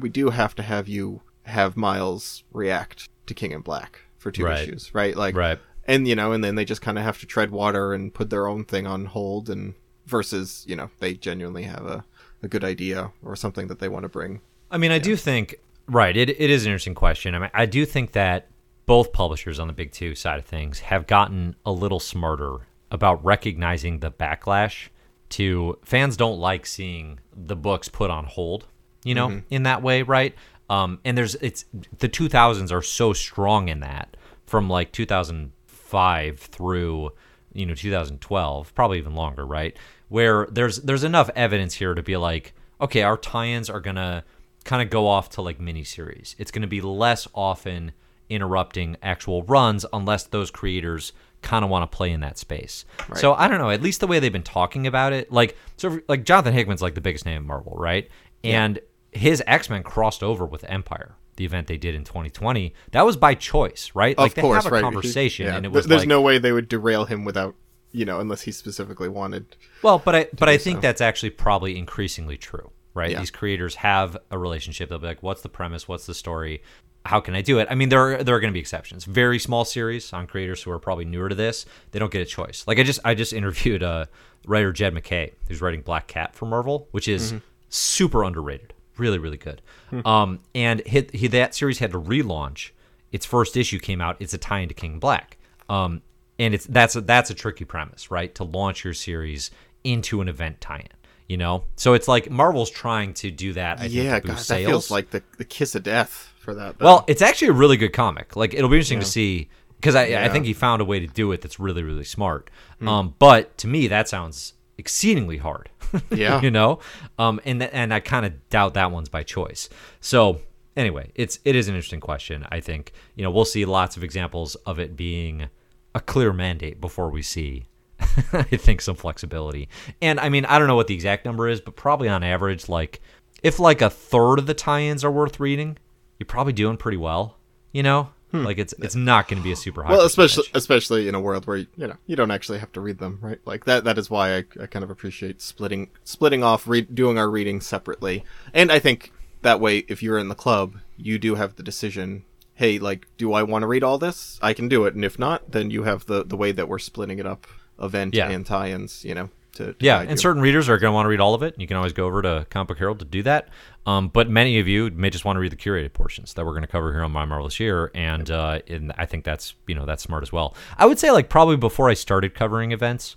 we 0.00 0.08
do 0.08 0.30
have 0.30 0.54
to 0.54 0.62
have 0.62 0.88
you 0.88 1.22
have 1.44 1.76
Miles 1.76 2.44
react 2.52 3.08
to 3.26 3.34
King 3.34 3.50
in 3.52 3.60
Black 3.60 4.00
for 4.18 4.30
two 4.30 4.44
Right. 4.44 4.60
issues, 4.60 4.94
right? 4.94 5.16
Like, 5.16 5.34
Right. 5.34 5.58
and 5.86 6.06
you 6.06 6.14
know, 6.14 6.32
and 6.32 6.44
then 6.44 6.54
they 6.54 6.64
just 6.64 6.82
kind 6.82 6.98
of 6.98 7.04
have 7.04 7.18
to 7.20 7.26
tread 7.26 7.50
water 7.50 7.92
and 7.92 8.14
put 8.14 8.30
their 8.30 8.46
own 8.46 8.64
thing 8.64 8.86
on 8.86 9.06
hold, 9.06 9.50
and 9.50 9.74
versus, 10.06 10.64
you 10.68 10.76
know, 10.76 10.90
they 11.00 11.14
genuinely 11.14 11.64
have 11.64 11.84
a, 11.86 12.04
a 12.42 12.48
good 12.48 12.64
idea 12.64 13.10
or 13.22 13.34
something 13.36 13.66
that 13.68 13.78
they 13.80 13.88
want 13.88 14.04
to 14.04 14.08
bring. 14.08 14.40
I 14.70 14.78
mean, 14.78 14.92
I 14.92 14.98
do 15.00 15.16
think 15.16 15.56
right. 15.88 16.16
It 16.16 16.28
it 16.30 16.50
is 16.50 16.64
an 16.64 16.70
interesting 16.70 16.94
question. 16.94 17.34
I 17.34 17.38
mean, 17.40 17.50
I 17.54 17.66
do 17.66 17.84
think 17.84 18.12
that 18.12 18.48
both 18.90 19.12
publishers 19.12 19.60
on 19.60 19.68
the 19.68 19.72
big 19.72 19.92
two 19.92 20.16
side 20.16 20.36
of 20.36 20.44
things 20.44 20.80
have 20.80 21.06
gotten 21.06 21.54
a 21.64 21.70
little 21.70 22.00
smarter 22.00 22.66
about 22.90 23.24
recognizing 23.24 24.00
the 24.00 24.10
backlash 24.10 24.88
to 25.28 25.78
fans 25.84 26.16
don't 26.16 26.40
like 26.40 26.66
seeing 26.66 27.20
the 27.32 27.54
books 27.54 27.88
put 27.88 28.10
on 28.10 28.24
hold. 28.24 28.66
You 29.04 29.14
know, 29.14 29.42
in 29.48 29.62
that 29.62 29.80
way, 29.80 30.02
right? 30.02 30.34
Um, 30.68 30.98
and 31.04 31.16
there's 31.16 31.36
it's 31.36 31.66
the 31.98 32.08
2000s 32.08 32.72
are 32.72 32.82
so 32.82 33.12
strong 33.12 33.68
in 33.68 33.78
that 33.78 34.16
from 34.44 34.68
like 34.68 34.90
2005 34.90 36.40
through 36.40 37.12
you 37.52 37.66
know 37.66 37.74
2012 37.74 38.74
probably 38.74 38.98
even 38.98 39.14
longer 39.14 39.46
right 39.46 39.76
where 40.08 40.48
there's 40.50 40.78
there's 40.78 41.04
enough 41.04 41.30
evidence 41.36 41.74
here 41.74 41.94
to 41.94 42.02
be 42.02 42.16
like 42.16 42.54
okay 42.80 43.02
our 43.02 43.16
tie-ins 43.16 43.70
are 43.70 43.80
gonna 43.80 44.24
kind 44.64 44.82
of 44.82 44.90
go 44.90 45.06
off 45.06 45.30
to 45.30 45.42
like 45.42 45.58
miniseries 45.58 46.34
it's 46.38 46.50
gonna 46.50 46.66
be 46.66 46.80
less 46.80 47.26
often 47.34 47.92
interrupting 48.30 48.96
actual 49.02 49.42
runs 49.42 49.84
unless 49.92 50.24
those 50.24 50.50
creators 50.50 51.12
kind 51.42 51.64
of 51.64 51.70
want 51.70 51.90
to 51.90 51.96
play 51.96 52.10
in 52.10 52.20
that 52.20 52.38
space 52.38 52.84
so 53.14 53.34
i 53.34 53.48
don't 53.48 53.58
know 53.58 53.70
at 53.70 53.82
least 53.82 54.00
the 54.00 54.06
way 54.06 54.18
they've 54.18 54.32
been 54.32 54.42
talking 54.42 54.86
about 54.86 55.12
it 55.12 55.30
like 55.32 55.56
so 55.76 56.00
like 56.08 56.24
jonathan 56.24 56.52
hickman's 56.52 56.82
like 56.82 56.94
the 56.94 57.00
biggest 57.00 57.24
name 57.26 57.38
in 57.38 57.46
marvel 57.46 57.74
right 57.76 58.08
and 58.44 58.78
his 59.12 59.42
x-men 59.46 59.82
crossed 59.82 60.22
over 60.22 60.44
with 60.46 60.62
Empyre 60.62 61.12
the 61.36 61.44
event 61.46 61.66
they 61.66 61.78
did 61.78 61.94
in 61.94 62.04
2020 62.04 62.74
that 62.92 63.04
was 63.06 63.16
by 63.16 63.34
choice 63.34 63.90
right 63.94 64.16
like 64.18 64.32
of 64.32 64.34
they 64.34 64.42
course, 64.42 64.64
have 64.64 64.70
a 64.70 64.74
right? 64.74 64.82
conversation 64.82 65.46
Yeah. 65.46 65.56
and 65.56 65.64
it 65.66 65.72
was 65.72 65.86
there's 65.86 66.02
like, 66.02 66.08
no 66.08 66.20
way 66.20 66.38
they 66.38 66.52
would 66.52 66.68
derail 66.68 67.06
him 67.06 67.24
without, 67.24 67.54
you 67.92 68.04
know, 68.04 68.20
unless 68.20 68.42
he 68.42 68.52
specifically 68.52 69.08
wanted. 69.08 69.56
Well, 69.82 69.98
but 69.98 70.14
I 70.14 70.28
but 70.38 70.48
I 70.48 70.58
think 70.58 70.76
so. 70.78 70.80
that's 70.82 71.00
actually 71.00 71.30
probably 71.30 71.76
increasingly 71.78 72.36
true, 72.36 72.70
right? 72.94 73.10
Yeah. 73.10 73.18
These 73.20 73.30
creators 73.32 73.74
have 73.76 74.16
a 74.30 74.38
relationship. 74.38 74.90
They'll 74.90 74.98
be 75.00 75.06
like, 75.08 75.22
"What's 75.24 75.40
the 75.42 75.48
premise? 75.48 75.88
What's 75.88 76.06
the 76.06 76.14
story? 76.14 76.62
How 77.06 77.20
can 77.20 77.34
I 77.34 77.42
do 77.42 77.58
it?" 77.58 77.68
I 77.70 77.74
mean, 77.74 77.88
there 77.88 78.00
are, 78.00 78.24
there 78.24 78.34
are 78.34 78.40
going 78.40 78.52
to 78.52 78.54
be 78.54 78.60
exceptions. 78.60 79.04
Very 79.04 79.38
small 79.38 79.64
series 79.64 80.12
on 80.12 80.26
creators 80.26 80.62
who 80.62 80.70
are 80.70 80.78
probably 80.78 81.04
newer 81.04 81.28
to 81.28 81.34
this, 81.34 81.66
they 81.92 81.98
don't 81.98 82.12
get 82.12 82.22
a 82.22 82.26
choice. 82.26 82.64
Like 82.66 82.78
I 82.78 82.82
just 82.82 83.00
I 83.04 83.14
just 83.14 83.32
interviewed 83.32 83.82
uh, 83.82 84.06
writer 84.46 84.72
Jed 84.72 84.94
MacKay, 84.94 85.32
who's 85.48 85.60
writing 85.60 85.82
Black 85.82 86.06
Cat 86.06 86.34
for 86.34 86.46
Marvel, 86.46 86.88
which 86.90 87.08
is 87.08 87.32
Mm-hmm. 87.32 87.38
super 87.68 88.24
underrated, 88.24 88.74
really 88.96 89.18
really 89.18 89.36
good. 89.36 89.62
Hmm. 89.90 90.06
Um, 90.06 90.38
and 90.54 90.82
he, 90.86 91.06
he 91.12 91.26
that 91.28 91.54
series 91.54 91.78
had 91.78 91.92
to 91.92 92.00
relaunch. 92.00 92.70
Its 93.12 93.26
first 93.26 93.56
issue 93.56 93.78
came 93.78 94.00
out. 94.00 94.16
It's 94.20 94.34
a 94.34 94.38
tie 94.38 94.60
into 94.60 94.74
King 94.74 94.98
Black. 94.98 95.36
Um, 95.68 96.02
and 96.38 96.54
it's 96.54 96.64
that's 96.66 96.96
a, 96.96 97.00
that's 97.00 97.30
a 97.30 97.34
tricky 97.34 97.64
premise, 97.64 98.10
right? 98.10 98.34
To 98.36 98.44
launch 98.44 98.84
your 98.84 98.94
series 98.94 99.50
into 99.84 100.20
an 100.20 100.28
event 100.28 100.60
tie-in, 100.60 100.88
you 101.26 101.36
know. 101.36 101.64
So 101.76 101.94
it's 101.94 102.08
like 102.08 102.30
Marvel's 102.30 102.70
trying 102.70 103.14
to 103.14 103.30
do 103.30 103.52
that. 103.54 103.80
I 103.80 103.86
yeah, 103.86 104.12
think, 104.12 104.26
God, 104.26 104.38
that 104.38 104.64
feels 104.64 104.90
like 104.90 105.10
the, 105.10 105.22
the 105.38 105.44
kiss 105.44 105.74
of 105.74 105.82
death 105.82 106.29
for 106.40 106.54
that. 106.54 106.78
though. 106.78 106.84
well, 106.84 107.04
it's 107.06 107.22
actually 107.22 107.48
a 107.48 107.52
really 107.52 107.76
good 107.76 107.92
comic. 107.92 108.34
Like 108.36 108.52
it'll 108.54 108.68
be 108.70 108.76
interesting 108.76 109.00
to 109.00 109.06
see 109.06 109.48
because 109.76 109.94
I, 109.94 110.02
I 110.02 110.06
Yeah. 110.06 110.26
Hmm. 110.26 110.32
think 110.32 110.44
he 110.46 110.52
found 110.52 110.82
a 110.82 110.84
way 110.84 110.98
to 111.00 111.06
do 111.06 111.30
it 111.32 111.40
that's 111.40 111.60
really 111.60 111.82
really 111.82 112.04
smart. 112.04 112.50
Um, 112.84 113.14
but 113.18 113.56
to 113.58 113.68
me, 113.68 113.86
that 113.88 114.08
sounds 114.08 114.54
exceedingly 114.78 115.36
hard. 115.38 115.68
Yeah. 116.10 116.40
you 116.40 116.50
know, 116.52 116.78
um, 117.18 117.40
and 117.44 117.62
and 117.62 117.92
I 117.92 117.98
kind 118.00 118.24
of 118.24 118.48
doubt 118.48 118.74
that 118.74 118.90
one's 118.92 119.08
by 119.08 119.22
choice. 119.24 119.68
So 120.00 120.40
anyway, 120.76 121.10
it's 121.16 121.38
it 121.44 121.56
is 121.56 121.66
an 121.68 121.74
interesting 121.74 122.00
question. 122.00 122.46
I 122.50 122.60
think 122.60 122.92
you 123.16 123.22
know 123.24 123.30
we'll 123.30 123.44
see 123.44 123.64
lots 123.64 123.96
of 123.96 124.04
examples 124.04 124.54
of 124.66 124.78
it 124.78 124.96
being 124.96 125.48
a 125.94 126.00
clear 126.00 126.32
mandate 126.32 126.80
before 126.80 127.10
we 127.10 127.22
see. 127.22 127.66
I 128.32 128.44
think 128.44 128.80
some 128.80 128.94
flexibility, 128.96 129.68
and 130.00 130.20
I 130.20 130.28
mean 130.30 130.44
I 130.46 130.58
don't 130.58 130.68
know 130.68 130.76
what 130.76 130.86
the 130.86 130.94
exact 130.94 131.24
number 131.24 131.48
is, 131.48 131.60
but 131.60 131.74
probably 131.76 132.08
on 132.08 132.22
average, 132.22 132.68
like 132.68 133.00
if 133.42 133.58
like 133.58 133.82
a 133.82 133.90
third 133.90 134.38
of 134.38 134.46
the 134.46 134.54
tie-ins 134.54 135.02
are 135.04 135.10
worth 135.10 135.40
reading, 135.40 135.76
you're 136.20 136.26
probably 136.26 136.52
doing 136.52 136.76
pretty 136.76 136.98
well. 136.98 137.36
You 137.72 137.82
know, 137.82 138.10
like 138.32 138.58
it's 138.58 138.74
it's 138.78 138.94
not 138.94 139.26
going 139.26 139.40
to 139.40 139.44
be 139.44 139.52
a 139.52 139.56
super 139.56 139.82
high. 139.82 139.88
Hmm. 139.92 139.96
well, 139.98 140.06
especially 140.06 140.42
percentage. 140.44 140.56
especially 140.58 141.08
in 141.08 141.14
a 141.16 141.20
world 141.20 141.46
where 141.46 141.56
you 141.56 141.66
know 141.76 141.96
you 142.06 142.14
don't 142.14 142.30
actually 142.30 142.58
have 142.58 142.70
to 142.72 142.80
read 142.80 142.98
them, 142.98 143.18
right? 143.20 143.38
Like 143.44 143.64
that. 143.64 143.84
That 143.84 143.98
is 143.98 144.08
why 144.10 144.36
I, 144.36 144.44
I 144.60 144.66
kind 144.66 144.82
of 144.84 144.90
appreciate 144.90 145.40
splitting 145.40 145.90
splitting 146.04 146.44
off, 146.44 146.68
read, 146.68 146.94
doing 146.94 147.18
our 147.18 147.28
reading 147.30 147.60
separately, 147.60 148.24
and 148.54 148.70
I 148.70 148.78
think 148.78 149.12
that 149.42 149.58
way, 149.60 149.78
if 149.88 150.02
you're 150.02 150.18
in 150.18 150.28
the 150.28 150.34
club, 150.34 150.76
you 150.96 151.18
do 151.18 151.34
have 151.36 151.56
the 151.56 151.62
decision. 151.62 152.24
Hey, 152.54 152.78
like, 152.78 153.06
do 153.16 153.32
I 153.32 153.42
want 153.42 153.62
to 153.62 153.66
read 153.66 153.82
all 153.82 153.96
this? 153.96 154.38
I 154.42 154.52
can 154.52 154.68
do 154.68 154.84
it, 154.84 154.94
and 154.94 155.02
if 155.04 155.18
not, 155.18 155.50
then 155.52 155.70
you 155.70 155.84
have 155.84 156.04
the 156.06 156.24
the 156.24 156.36
way 156.36 156.52
that 156.52 156.68
we're 156.68 156.78
splitting 156.78 157.18
it 157.18 157.26
up, 157.26 157.46
event 157.80 158.14
Yeah. 158.14 158.28
and 158.28 158.44
tie-ins. 158.44 159.02
You 159.04 159.14
know, 159.14 159.30
to, 159.52 159.72
to 159.72 159.76
Yeah, 159.84 160.00
and 160.00 160.10
you. 160.10 160.16
certain 160.16 160.42
readers 160.42 160.68
are 160.68 160.78
going 160.78 160.90
to 160.90 160.94
want 160.94 161.06
to 161.06 161.10
read 161.10 161.20
all 161.20 161.34
of 161.34 161.42
it. 161.42 161.54
You 161.58 161.66
can 161.66 161.76
always 161.76 161.92
go 161.92 162.06
over 162.06 162.22
to 162.22 162.46
Comic 162.50 162.68
Book 162.68 162.78
Herald 162.78 162.98
to 163.00 163.04
do 163.04 163.22
that. 163.24 163.48
Um, 163.86 164.08
but 164.08 164.28
many 164.28 164.58
of 164.58 164.68
you 164.68 164.90
may 164.90 165.10
just 165.10 165.24
want 165.24 165.36
to 165.36 165.40
read 165.40 165.52
the 165.52 165.56
curated 165.56 165.92
portions 165.92 166.34
that 166.34 166.44
we're 166.44 166.52
going 166.52 166.62
to 166.62 166.68
cover 166.68 166.92
here 166.92 167.02
on 167.02 167.12
My 167.12 167.24
Marvelous 167.24 167.58
Year, 167.58 167.90
and 167.94 168.30
uh, 168.30 168.60
I 168.96 169.06
think 169.06 169.24
that's 169.24 169.54
you 169.66 169.74
know 169.74 169.86
that's 169.86 170.02
smart 170.02 170.22
as 170.22 170.32
well. 170.32 170.54
I 170.76 170.86
would 170.86 170.98
say 170.98 171.10
like 171.10 171.28
probably 171.28 171.56
before 171.56 171.88
I 171.88 171.94
started 171.94 172.34
covering 172.34 172.72
events 172.72 173.16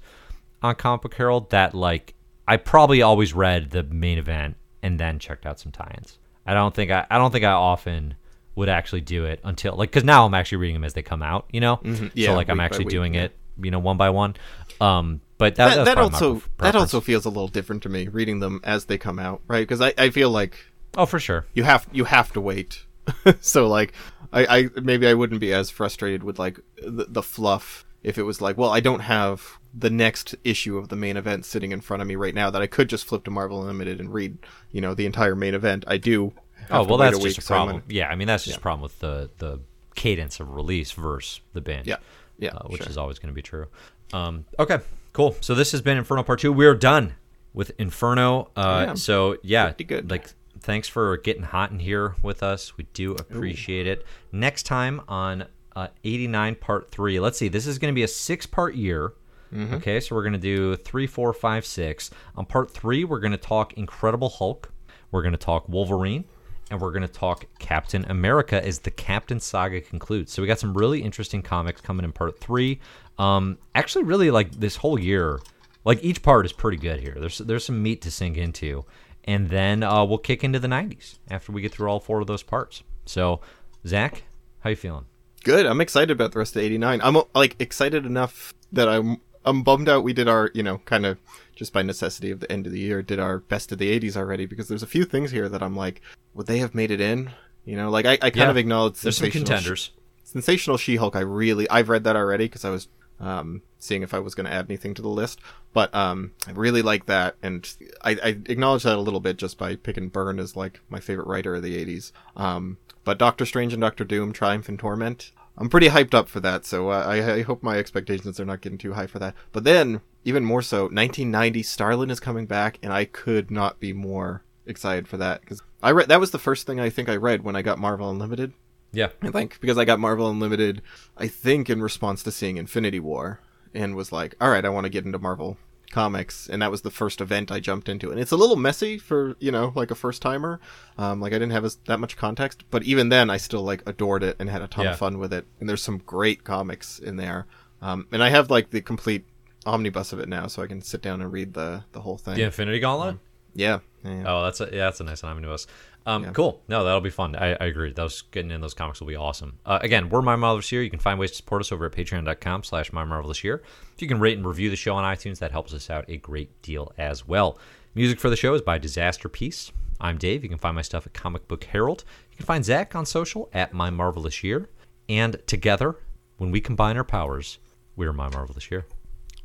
on 0.62 0.76
Comic 0.76 1.02
Book 1.02 1.14
Herald, 1.16 1.50
that 1.50 1.76
like 1.76 2.14
I 2.48 2.58
probably 2.58 3.02
always 3.02 3.34
read 3.34 3.72
the 3.72 3.84
main 3.84 4.18
event 4.18 4.56
and 4.82 5.00
then 5.00 5.20
checked 5.20 5.46
out 5.46 5.60
some 5.60 5.72
tie-ins. 5.72 6.18
I 6.46 6.54
don't 6.54 6.74
think 6.74 6.92
I 6.92 7.06
I 7.10 7.18
don't 7.18 7.32
think 7.32 7.46
I 7.46 7.52
often 7.52 8.16
would 8.56 8.70
actually 8.70 9.02
do 9.02 9.26
it 9.26 9.40
until 9.44 9.76
like 9.76 9.90
because 9.90 10.04
now 10.04 10.26
I'm 10.26 10.34
actually 10.34 10.60
reading 10.60 10.76
them 10.76 10.84
as 10.84 10.94
they 10.94 11.02
come 11.02 11.22
out, 11.22 11.46
you 11.52 11.60
know. 11.60 11.80
Yeah, 12.14 12.28
so 12.30 12.36
like 12.36 12.50
I'm 12.50 12.60
actually 12.60 12.86
doing 12.86 13.16
yeah. 13.16 13.24
it, 13.24 13.36
you 13.62 13.72
know, 13.72 13.80
one 13.80 13.98
by 13.98 14.12
one. 14.12 14.36
Um, 14.80 15.22
but 15.44 15.56
that, 15.56 15.76
that, 15.76 15.86
that 15.86 15.98
also 15.98 16.42
that 16.60 16.74
also 16.76 17.02
feels 17.02 17.26
a 17.26 17.30
little 17.30 17.50
different 17.50 17.84
to 17.84 17.90
me 17.90 18.08
reading 18.08 18.40
them 18.40 18.62
as 18.64 18.86
they 18.86 18.98
come 18.98 19.20
out, 19.20 19.42
right? 19.48 19.68
Because 19.68 19.82
I, 19.82 19.94
I 19.98 20.10
feel 20.10 20.30
like 20.30 20.56
Oh, 20.96 21.06
for 21.06 21.20
sure. 21.20 21.46
you 21.54 21.64
have 21.64 21.86
you 21.92 22.06
have 22.06 22.32
to 22.34 22.40
wait. 22.40 22.84
so 23.42 23.68
like 23.68 23.92
I, 24.32 24.46
I 24.46 24.70
maybe 24.82 25.06
I 25.06 25.14
wouldn't 25.14 25.42
be 25.42 25.54
as 25.54 25.70
frustrated 25.70 26.24
with 26.24 26.40
like 26.40 26.60
the, 26.82 27.08
the 27.10 27.22
fluff 27.22 27.84
if 28.04 28.18
it 28.18 28.24
was 28.24 28.40
like, 28.42 28.58
well, 28.58 28.70
I 28.70 28.80
don't 28.80 29.02
have 29.02 29.58
the 29.74 29.90
next 29.90 30.36
issue 30.46 30.78
of 30.78 30.88
the 30.88 30.96
main 30.96 31.18
event 31.18 31.46
sitting 31.46 31.74
in 31.74 31.82
front 31.82 32.02
of 32.02 32.08
me 32.08 32.16
right 32.16 32.34
now 32.34 32.50
that 32.50 32.62
I 32.62 32.68
could 32.68 32.88
just 32.88 33.06
flip 33.06 33.26
to 33.26 33.32
Marvel 33.32 33.60
Unlimited 33.62 34.00
and 34.00 34.14
read, 34.14 34.38
you 34.72 34.80
know, 34.80 34.94
the 34.94 35.06
entire 35.06 35.36
main 35.36 35.56
event. 35.56 35.84
I 35.88 35.98
do. 35.98 36.32
Oh 36.70 36.84
well, 36.86 36.98
that's 36.98 37.18
a 37.18 37.20
week, 37.20 37.36
just 37.36 37.40
a 37.40 37.42
so 37.42 37.54
problem. 37.56 37.76
gonna- 37.80 37.94
Yeah, 37.94 38.08
I 38.08 38.16
mean 38.16 38.28
that's 38.28 38.46
just 38.46 38.60
a 38.60 38.62
problem 38.62 38.82
with 38.82 38.98
the 39.00 39.30
the 39.40 39.60
cadence 39.96 40.40
of 40.40 40.56
release 40.56 40.94
versus 40.94 41.42
the 41.52 41.60
binge. 41.60 41.88
Yeah. 41.88 41.98
Yeah, 42.38 42.52
uh, 42.56 42.68
which 42.68 42.82
sure. 42.84 42.90
is 42.90 42.98
always 42.98 43.20
going 43.20 43.32
to 43.32 43.36
be 43.36 43.44
true. 43.44 43.68
Um, 44.12 44.46
okay, 44.58 44.80
cool. 45.14 45.36
So 45.42 45.56
this 45.56 45.72
has 45.72 45.82
been 45.82 45.98
Inferno 45.98 46.24
Part 46.24 46.40
Two. 46.40 46.52
We're 46.52 46.76
done 46.76 47.16
with 47.54 47.72
Inferno. 47.80 48.52
Uh, 48.56 48.86
Yeah, 48.90 48.94
so 48.96 49.38
yeah, 49.44 49.66
pretty 49.68 49.84
good. 49.86 50.10
like 50.12 50.28
thanks 50.60 50.88
for 50.88 51.18
getting 51.18 51.44
hot 51.44 51.72
in 51.72 51.80
here 51.80 52.16
with 52.22 52.42
us. 52.44 52.78
We 52.78 52.86
do 52.94 53.14
appreciate 53.14 53.86
it. 53.88 54.06
Next 54.32 54.64
time 54.64 55.02
on 55.08 55.46
uh, 55.76 55.88
89 56.04 56.56
Part 56.56 56.92
Three. 56.92 57.20
Let's 57.20 57.38
see. 57.38 57.48
This 57.48 57.68
is 57.68 57.80
going 57.80 57.92
to 57.94 57.96
be 57.96 58.04
a 58.04 58.08
six 58.08 58.46
part 58.46 58.76
year. 58.76 59.14
Mm-hmm. 59.54 59.76
Okay, 59.76 60.00
so 60.00 60.16
we're 60.16 60.24
going 60.24 60.34
to 60.34 60.40
do 60.40 60.76
three, 60.76 61.06
four, 61.06 61.32
five, 61.32 61.64
six. 61.66 62.10
On 62.36 62.44
part 62.46 62.72
three, 62.72 63.04
we're 63.04 63.20
going 63.20 63.34
to 63.34 63.38
talk 63.38 63.74
Incredible 63.74 64.30
Hulk. 64.30 64.72
We're 65.12 65.22
going 65.22 65.34
to 65.34 65.38
talk 65.38 65.70
Wolverine. 65.70 66.26
And 66.74 66.82
we're 66.82 66.92
going 66.92 67.04
to 67.04 67.08
talk 67.08 67.46
Captain 67.60 68.04
America 68.10 68.66
as 68.66 68.80
the 68.80 68.90
Captain 68.90 69.40
Saga 69.40 69.80
concludes. 69.80 70.34
So 70.34 70.42
we 70.42 70.48
got 70.48 70.58
some 70.58 70.74
really 70.74 71.04
interesting 71.04 71.44
comics 71.44 71.82
coming 71.82 72.04
in 72.04 72.12
part 72.12 72.40
three. 72.40 72.80
Um, 73.20 73.60
actually, 73.76 74.06
really 74.06 74.32
like 74.32 74.50
this 74.54 74.78
whole 74.78 74.98
year, 75.00 75.40
like 75.86 76.04
each 76.04 76.24
part 76.24 76.48
is 76.48 76.52
pretty 76.52 76.78
good 76.78 77.00
here. 77.00 77.16
There's 77.16 77.38
there's 77.38 77.64
some 77.64 77.84
meat 77.84 78.02
to 78.02 78.10
sink 78.10 78.38
into, 78.38 78.86
and 79.26 79.52
then 79.52 79.84
uh, 79.84 80.04
we'll 80.04 80.18
kick 80.18 80.44
into 80.44 80.58
the 80.58 80.68
'90s 80.68 81.20
after 81.30 81.52
we 81.52 81.62
get 81.62 81.72
through 81.72 81.90
all 81.90 82.00
four 82.00 82.22
of 82.22 82.26
those 82.26 82.42
parts. 82.42 82.82
So, 83.06 83.42
Zach, 83.86 84.24
how 84.62 84.72
you 84.72 84.76
feeling? 84.76 85.06
Good. 85.44 85.68
I'm 85.68 85.80
excited 85.80 86.10
about 86.10 86.32
the 86.32 86.40
rest 86.40 86.56
of 86.56 86.64
89. 86.64 87.02
I'm 87.04 87.18
like 87.36 87.56
excited 87.60 88.04
enough 88.04 88.52
that 88.72 88.90
I'm 88.90 89.22
I'm 89.46 89.64
bummed 89.64 89.90
out 89.90 90.04
we 90.04 90.14
did 90.14 90.28
our, 90.28 90.52
you 90.54 90.64
know, 90.64 90.78
kind 90.80 91.06
of 91.06 91.18
just 91.56 91.74
by 91.74 91.82
necessity 91.82 92.32
of 92.32 92.40
the 92.40 92.52
end 92.52 92.66
of 92.66 92.72
the 92.74 92.80
year 92.80 93.02
did 93.02 93.20
our 93.20 93.40
best 93.40 93.72
of 93.72 93.78
the 93.78 94.00
80s 94.00 94.16
already 94.18 94.46
because 94.46 94.68
there's 94.68 94.84
a 94.84 94.88
few 94.88 95.06
things 95.06 95.32
here 95.32 95.48
that 95.50 95.62
I'm 95.62 95.76
like 95.76 96.02
would 96.34 96.48
they 96.48 96.58
have 96.60 96.74
made 96.74 96.90
it 96.92 97.00
in? 97.02 97.32
You 97.66 97.76
know, 97.78 97.90
like 97.90 98.06
I, 98.06 98.14
I 98.14 98.18
kind 98.30 98.36
Yeah. 98.38 98.50
of 98.50 98.58
acknowledge 98.58 99.02
There's 99.02 99.18
some 99.18 99.30
contenders. 99.30 99.92
Sensational 100.24 100.78
She-Hulk 100.78 101.16
I 101.16 101.20
really 101.22 101.70
I've 101.70 101.90
read 101.90 102.04
that 102.06 102.16
already 102.16 102.46
because 102.46 102.66
I 102.66 102.70
was 102.72 102.88
um 103.20 103.62
seeing 103.78 104.02
if 104.02 104.14
I 104.14 104.20
was 104.20 104.34
going 104.34 104.46
to 104.48 104.52
add 104.52 104.66
anything 104.70 104.94
to 104.96 105.02
the 105.02 105.08
list. 105.10 105.40
But 105.74 105.94
um 105.94 106.32
I 106.48 106.52
really 106.52 106.82
like 106.82 107.06
that 107.06 107.36
and 107.44 107.70
I, 108.02 108.12
I 108.24 108.28
acknowledge 108.48 108.84
that 108.84 108.98
a 108.98 109.02
little 109.02 109.20
bit 109.20 109.38
just 109.38 109.58
by 109.58 109.76
picking 109.76 110.10
Byrne 110.10 110.40
as 110.40 110.56
like 110.56 110.80
my 110.90 111.00
favorite 111.00 111.28
writer 111.28 111.56
of 111.56 111.64
the 111.64 111.78
80s. 111.86 112.12
Um 112.36 112.78
but 113.04 113.20
Doctor 113.20 113.46
Strange 113.46 113.74
and 113.74 113.82
Doctor 113.82 114.06
Doom 114.06 114.32
Triumph 114.34 114.70
and 114.70 114.80
Torment 114.80 115.32
I'm 115.58 115.70
pretty 115.70 115.90
hyped 115.90 116.14
up 116.14 116.30
for 116.30 116.40
that. 116.40 116.66
So 116.66 116.90
uh, 116.90 117.04
I, 117.06 117.34
I 117.36 117.42
hope 117.42 117.62
my 117.62 117.78
expectations 117.78 118.40
are 118.40 118.46
not 118.46 118.62
getting 118.62 118.78
too 118.78 118.94
high 118.94 119.08
for 119.08 119.20
that. 119.20 119.36
But 119.52 119.64
then, 119.64 120.02
even 120.24 120.44
more 120.44 120.62
so, 120.62 120.84
1990 120.84 121.64
Starlin 121.64 122.10
is 122.10 122.20
coming 122.20 122.46
back, 122.46 122.80
and 122.82 122.92
I 122.92 123.06
could 123.06 123.52
not 123.52 123.80
be 123.80 123.94
more 123.94 124.44
excited 124.66 125.08
for 125.08 125.18
that 125.18 125.42
because 125.42 125.62
I 125.82 125.92
read 125.92 126.08
that 126.08 126.20
was 126.20 126.32
the 126.32 126.40
first 126.40 126.66
thing 126.66 126.80
I 126.80 126.90
think 126.90 127.10
I 127.10 127.18
read 127.18 127.44
when 127.44 127.56
I 127.56 127.62
got 127.62 127.80
Marvel 127.80 128.10
Unlimited. 128.10 128.54
Yeah. 128.92 129.10
I 129.22 129.32
think 129.32 129.60
because 129.60 129.78
I 129.78 129.86
got 129.86 130.00
Marvel 130.00 130.30
Unlimited, 130.30 130.82
I 131.18 131.28
think 131.28 131.70
in 131.70 131.82
response 131.82 132.24
to 132.24 132.32
seeing 132.32 132.58
Infinity 132.58 133.00
War, 133.00 133.40
and 133.74 133.96
was 133.96 134.12
like, 134.12 134.36
all 134.40 134.50
right, 134.50 134.66
I 134.66 134.70
want 134.70 134.86
to 134.86 134.90
get 134.90 135.06
into 135.06 135.20
Marvel 135.20 135.58
comics, 135.94 136.50
and 136.50 136.62
that 136.62 136.72
was 136.72 136.82
the 136.82 136.92
first 136.92 137.22
event 137.22 137.52
I 137.52 137.60
jumped 137.62 137.88
into. 137.88 138.12
And 138.12 138.20
it's 138.20 138.32
a 138.32 138.36
little 138.36 138.58
messy 138.58 138.98
for 138.98 139.36
you 139.40 139.52
know 139.52 139.72
like 139.76 139.92
a 139.92 139.96
first 139.96 140.22
timer, 140.22 140.60
um, 140.98 141.22
like 141.22 141.32
I 141.32 141.36
didn't 141.40 141.52
have 141.54 141.64
as, 141.64 141.76
that 141.86 142.00
much 142.00 142.18
context, 142.18 142.64
but 142.72 142.84
even 142.84 143.10
then 143.10 143.30
I 143.30 143.38
still 143.38 143.62
like 143.64 143.82
adored 143.86 144.24
it 144.24 144.36
and 144.40 144.50
had 144.50 144.62
a 144.62 144.68
ton 144.68 144.86
Yeah. 144.86 144.92
of 144.92 144.98
fun 144.98 145.20
with 145.20 145.32
it. 145.32 145.46
And 145.60 145.70
there's 145.70 145.82
some 145.84 146.00
great 146.00 146.44
comics 146.44 147.00
in 147.00 147.16
there, 147.16 147.46
um, 147.82 148.08
and 148.12 148.22
I 148.22 148.30
have 148.30 148.50
like 148.50 148.72
the 148.72 148.82
complete 148.82 149.24
omnibus 149.66 150.12
of 150.12 150.20
it 150.20 150.28
now, 150.28 150.48
so 150.48 150.62
I 150.62 150.68
can 150.68 150.82
sit 150.82 151.02
down 151.02 151.22
and 151.22 151.32
read 151.32 151.54
the 151.54 151.84
the 151.94 152.02
whole 152.02 152.18
thing. 152.18 152.36
The 152.36 152.44
Infinity 152.44 152.80
Gauntlet. 152.80 153.18
Yeah, 153.56 153.80
yeah, 154.04 154.12
yeah. 154.12 154.24
Oh, 154.28 154.44
that's 154.44 154.60
a 154.62 154.66
yeah, 154.66 154.86
that's 154.86 155.00
a 155.00 155.04
nice 155.04 155.24
omnibus. 155.24 155.68
Um, 156.06 156.34
Cool. 156.34 156.62
No, 156.68 156.84
that'll 156.84 157.02
be 157.02 157.10
fun. 157.10 157.36
I, 157.36 157.54
I 157.54 157.66
agree. 157.66 157.94
Those 157.94 158.22
getting 158.24 158.52
in 158.52 158.62
those 158.62 158.74
comics 158.74 159.00
will 159.00 159.08
be 159.08 159.16
awesome. 159.16 159.60
Uh, 159.66 159.80
again, 159.82 160.10
we're 160.10 160.22
My 160.22 160.36
Marvelous 160.36 160.72
Year. 160.72 160.82
You 160.84 160.90
can 160.90 161.00
find 161.00 161.18
ways 161.18 161.32
to 161.32 161.38
support 161.38 161.62
us 161.62 161.72
over 161.72 161.86
at 161.86 161.94
patreon.com 161.94 162.64
slash 162.64 162.92
My 162.92 163.06
Marvelous 163.06 163.44
Year. 163.44 163.62
If 163.96 164.02
you 164.02 164.08
can 164.08 164.20
rate 164.20 164.38
and 164.38 164.46
review 164.46 164.70
the 164.70 164.76
show 164.76 164.96
on 164.96 165.04
iTunes, 165.04 165.40
that 165.40 165.52
helps 165.52 165.74
us 165.74 165.90
out 165.90 166.06
a 166.08 166.18
great 166.18 166.62
deal 166.62 166.92
as 166.98 167.28
well. 167.28 167.58
Music 167.96 168.20
for 168.20 168.30
the 168.30 168.36
show 168.36 168.54
is 168.54 168.62
by 168.62 168.80
Disasterpeace. 168.80 169.72
I'm 170.02 170.18
Dave. 170.18 170.44
You 170.44 170.50
can 170.50 170.58
find 170.58 170.76
my 170.76 170.82
stuff 170.82 171.06
at 171.06 171.14
Comic 171.14 171.48
Book 171.48 171.64
Herald. 171.64 172.04
You 172.32 172.38
can 172.38 172.46
find 172.46 172.66
Zach 172.66 172.96
on 172.96 173.06
social 173.06 173.50
at 173.54 173.74
My 173.74 173.90
Marvelous 173.90 174.44
Year. 174.44 174.70
And 175.08 175.38
together, 175.48 175.98
when 176.38 176.52
we 176.52 176.60
combine 176.60 176.98
our 176.98 177.04
powers, 177.04 177.60
we're 177.96 178.12
My 178.12 178.30
Marvelous 178.30 178.70
Year. 178.72 178.86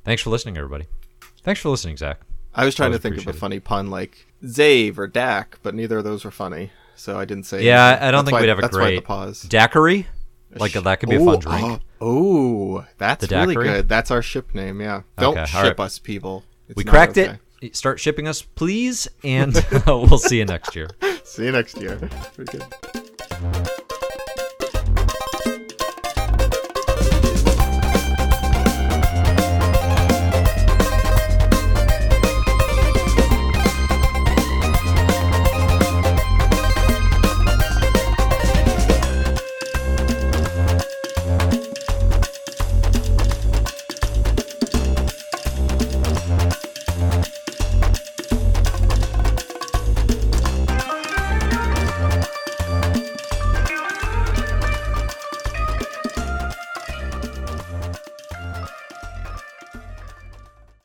Thanks 0.05 0.23
for 0.23 0.31
listening, 0.31 0.57
everybody. 0.57 0.87
Thanks 1.43 1.61
for 1.61 1.69
listening, 1.69 1.97
Zach. 1.97 2.21
I 2.55 2.65
was 2.65 2.75
trying 2.75 2.93
to 2.93 2.99
think 2.99 3.19
of 3.19 3.27
a 3.27 3.33
funny 3.33 3.61
pun 3.61 3.91
like 3.91 4.27
Zave 4.45 4.99
or 4.99 5.07
Dak, 5.07 5.59
but 5.63 5.75
neither 5.75 5.99
of 5.99 6.05
those 6.05 6.25
were 6.25 6.31
funny, 6.31 6.71
so 6.95 7.19
I 7.19 7.25
didn't 7.25 7.45
say. 7.45 7.63
Yeah, 7.65 7.89
anything. 7.89 8.09
I 8.09 8.11
don't 8.11 8.25
That's 8.25 8.27
think 8.27 8.33
why- 8.35 8.41
we'd 8.43 8.49
have 8.49 8.59
a 8.59 8.63
that's 8.63 8.77
why 8.77 8.83
great 8.83 8.97
the 8.97 9.03
pause. 9.03 9.43
daiquiri. 9.43 10.07
Like 10.57 10.73
that 10.73 11.01
could 11.01 11.11
be 11.11 11.17
a 11.17 11.25
fun 11.25 11.39
drink. 11.41 11.83
Oh, 12.01 12.85
that's 12.97 13.27
The 13.27 13.37
really 13.37 13.55
good. 13.55 13.89
That's 13.89 14.11
our 14.11 14.23
ship 14.23 14.55
name. 14.55 14.81
Yeah, 14.81 15.03
don't 15.19 15.37
Okay, 15.37 15.45
ship 15.47 15.79
right. 15.79 15.81
us, 15.81 15.99
people. 15.99 16.45
It's 16.69 16.77
we 16.77 16.85
cracked 16.85 17.19
okay. 17.19 17.39
it. 17.61 17.77
Start 17.77 18.01
shipping 18.01 18.27
us, 18.29 18.41
please, 18.43 19.09
and 19.25 19.55
we'll 19.87 20.17
see 20.19 20.39
you 20.39 20.45
next 20.47 20.75
year. 20.77 20.89
See 21.25 21.45
you 21.45 21.53
next 21.53 21.77
year. 21.81 21.97
Pretty 22.35 22.59
good. 22.59 23.69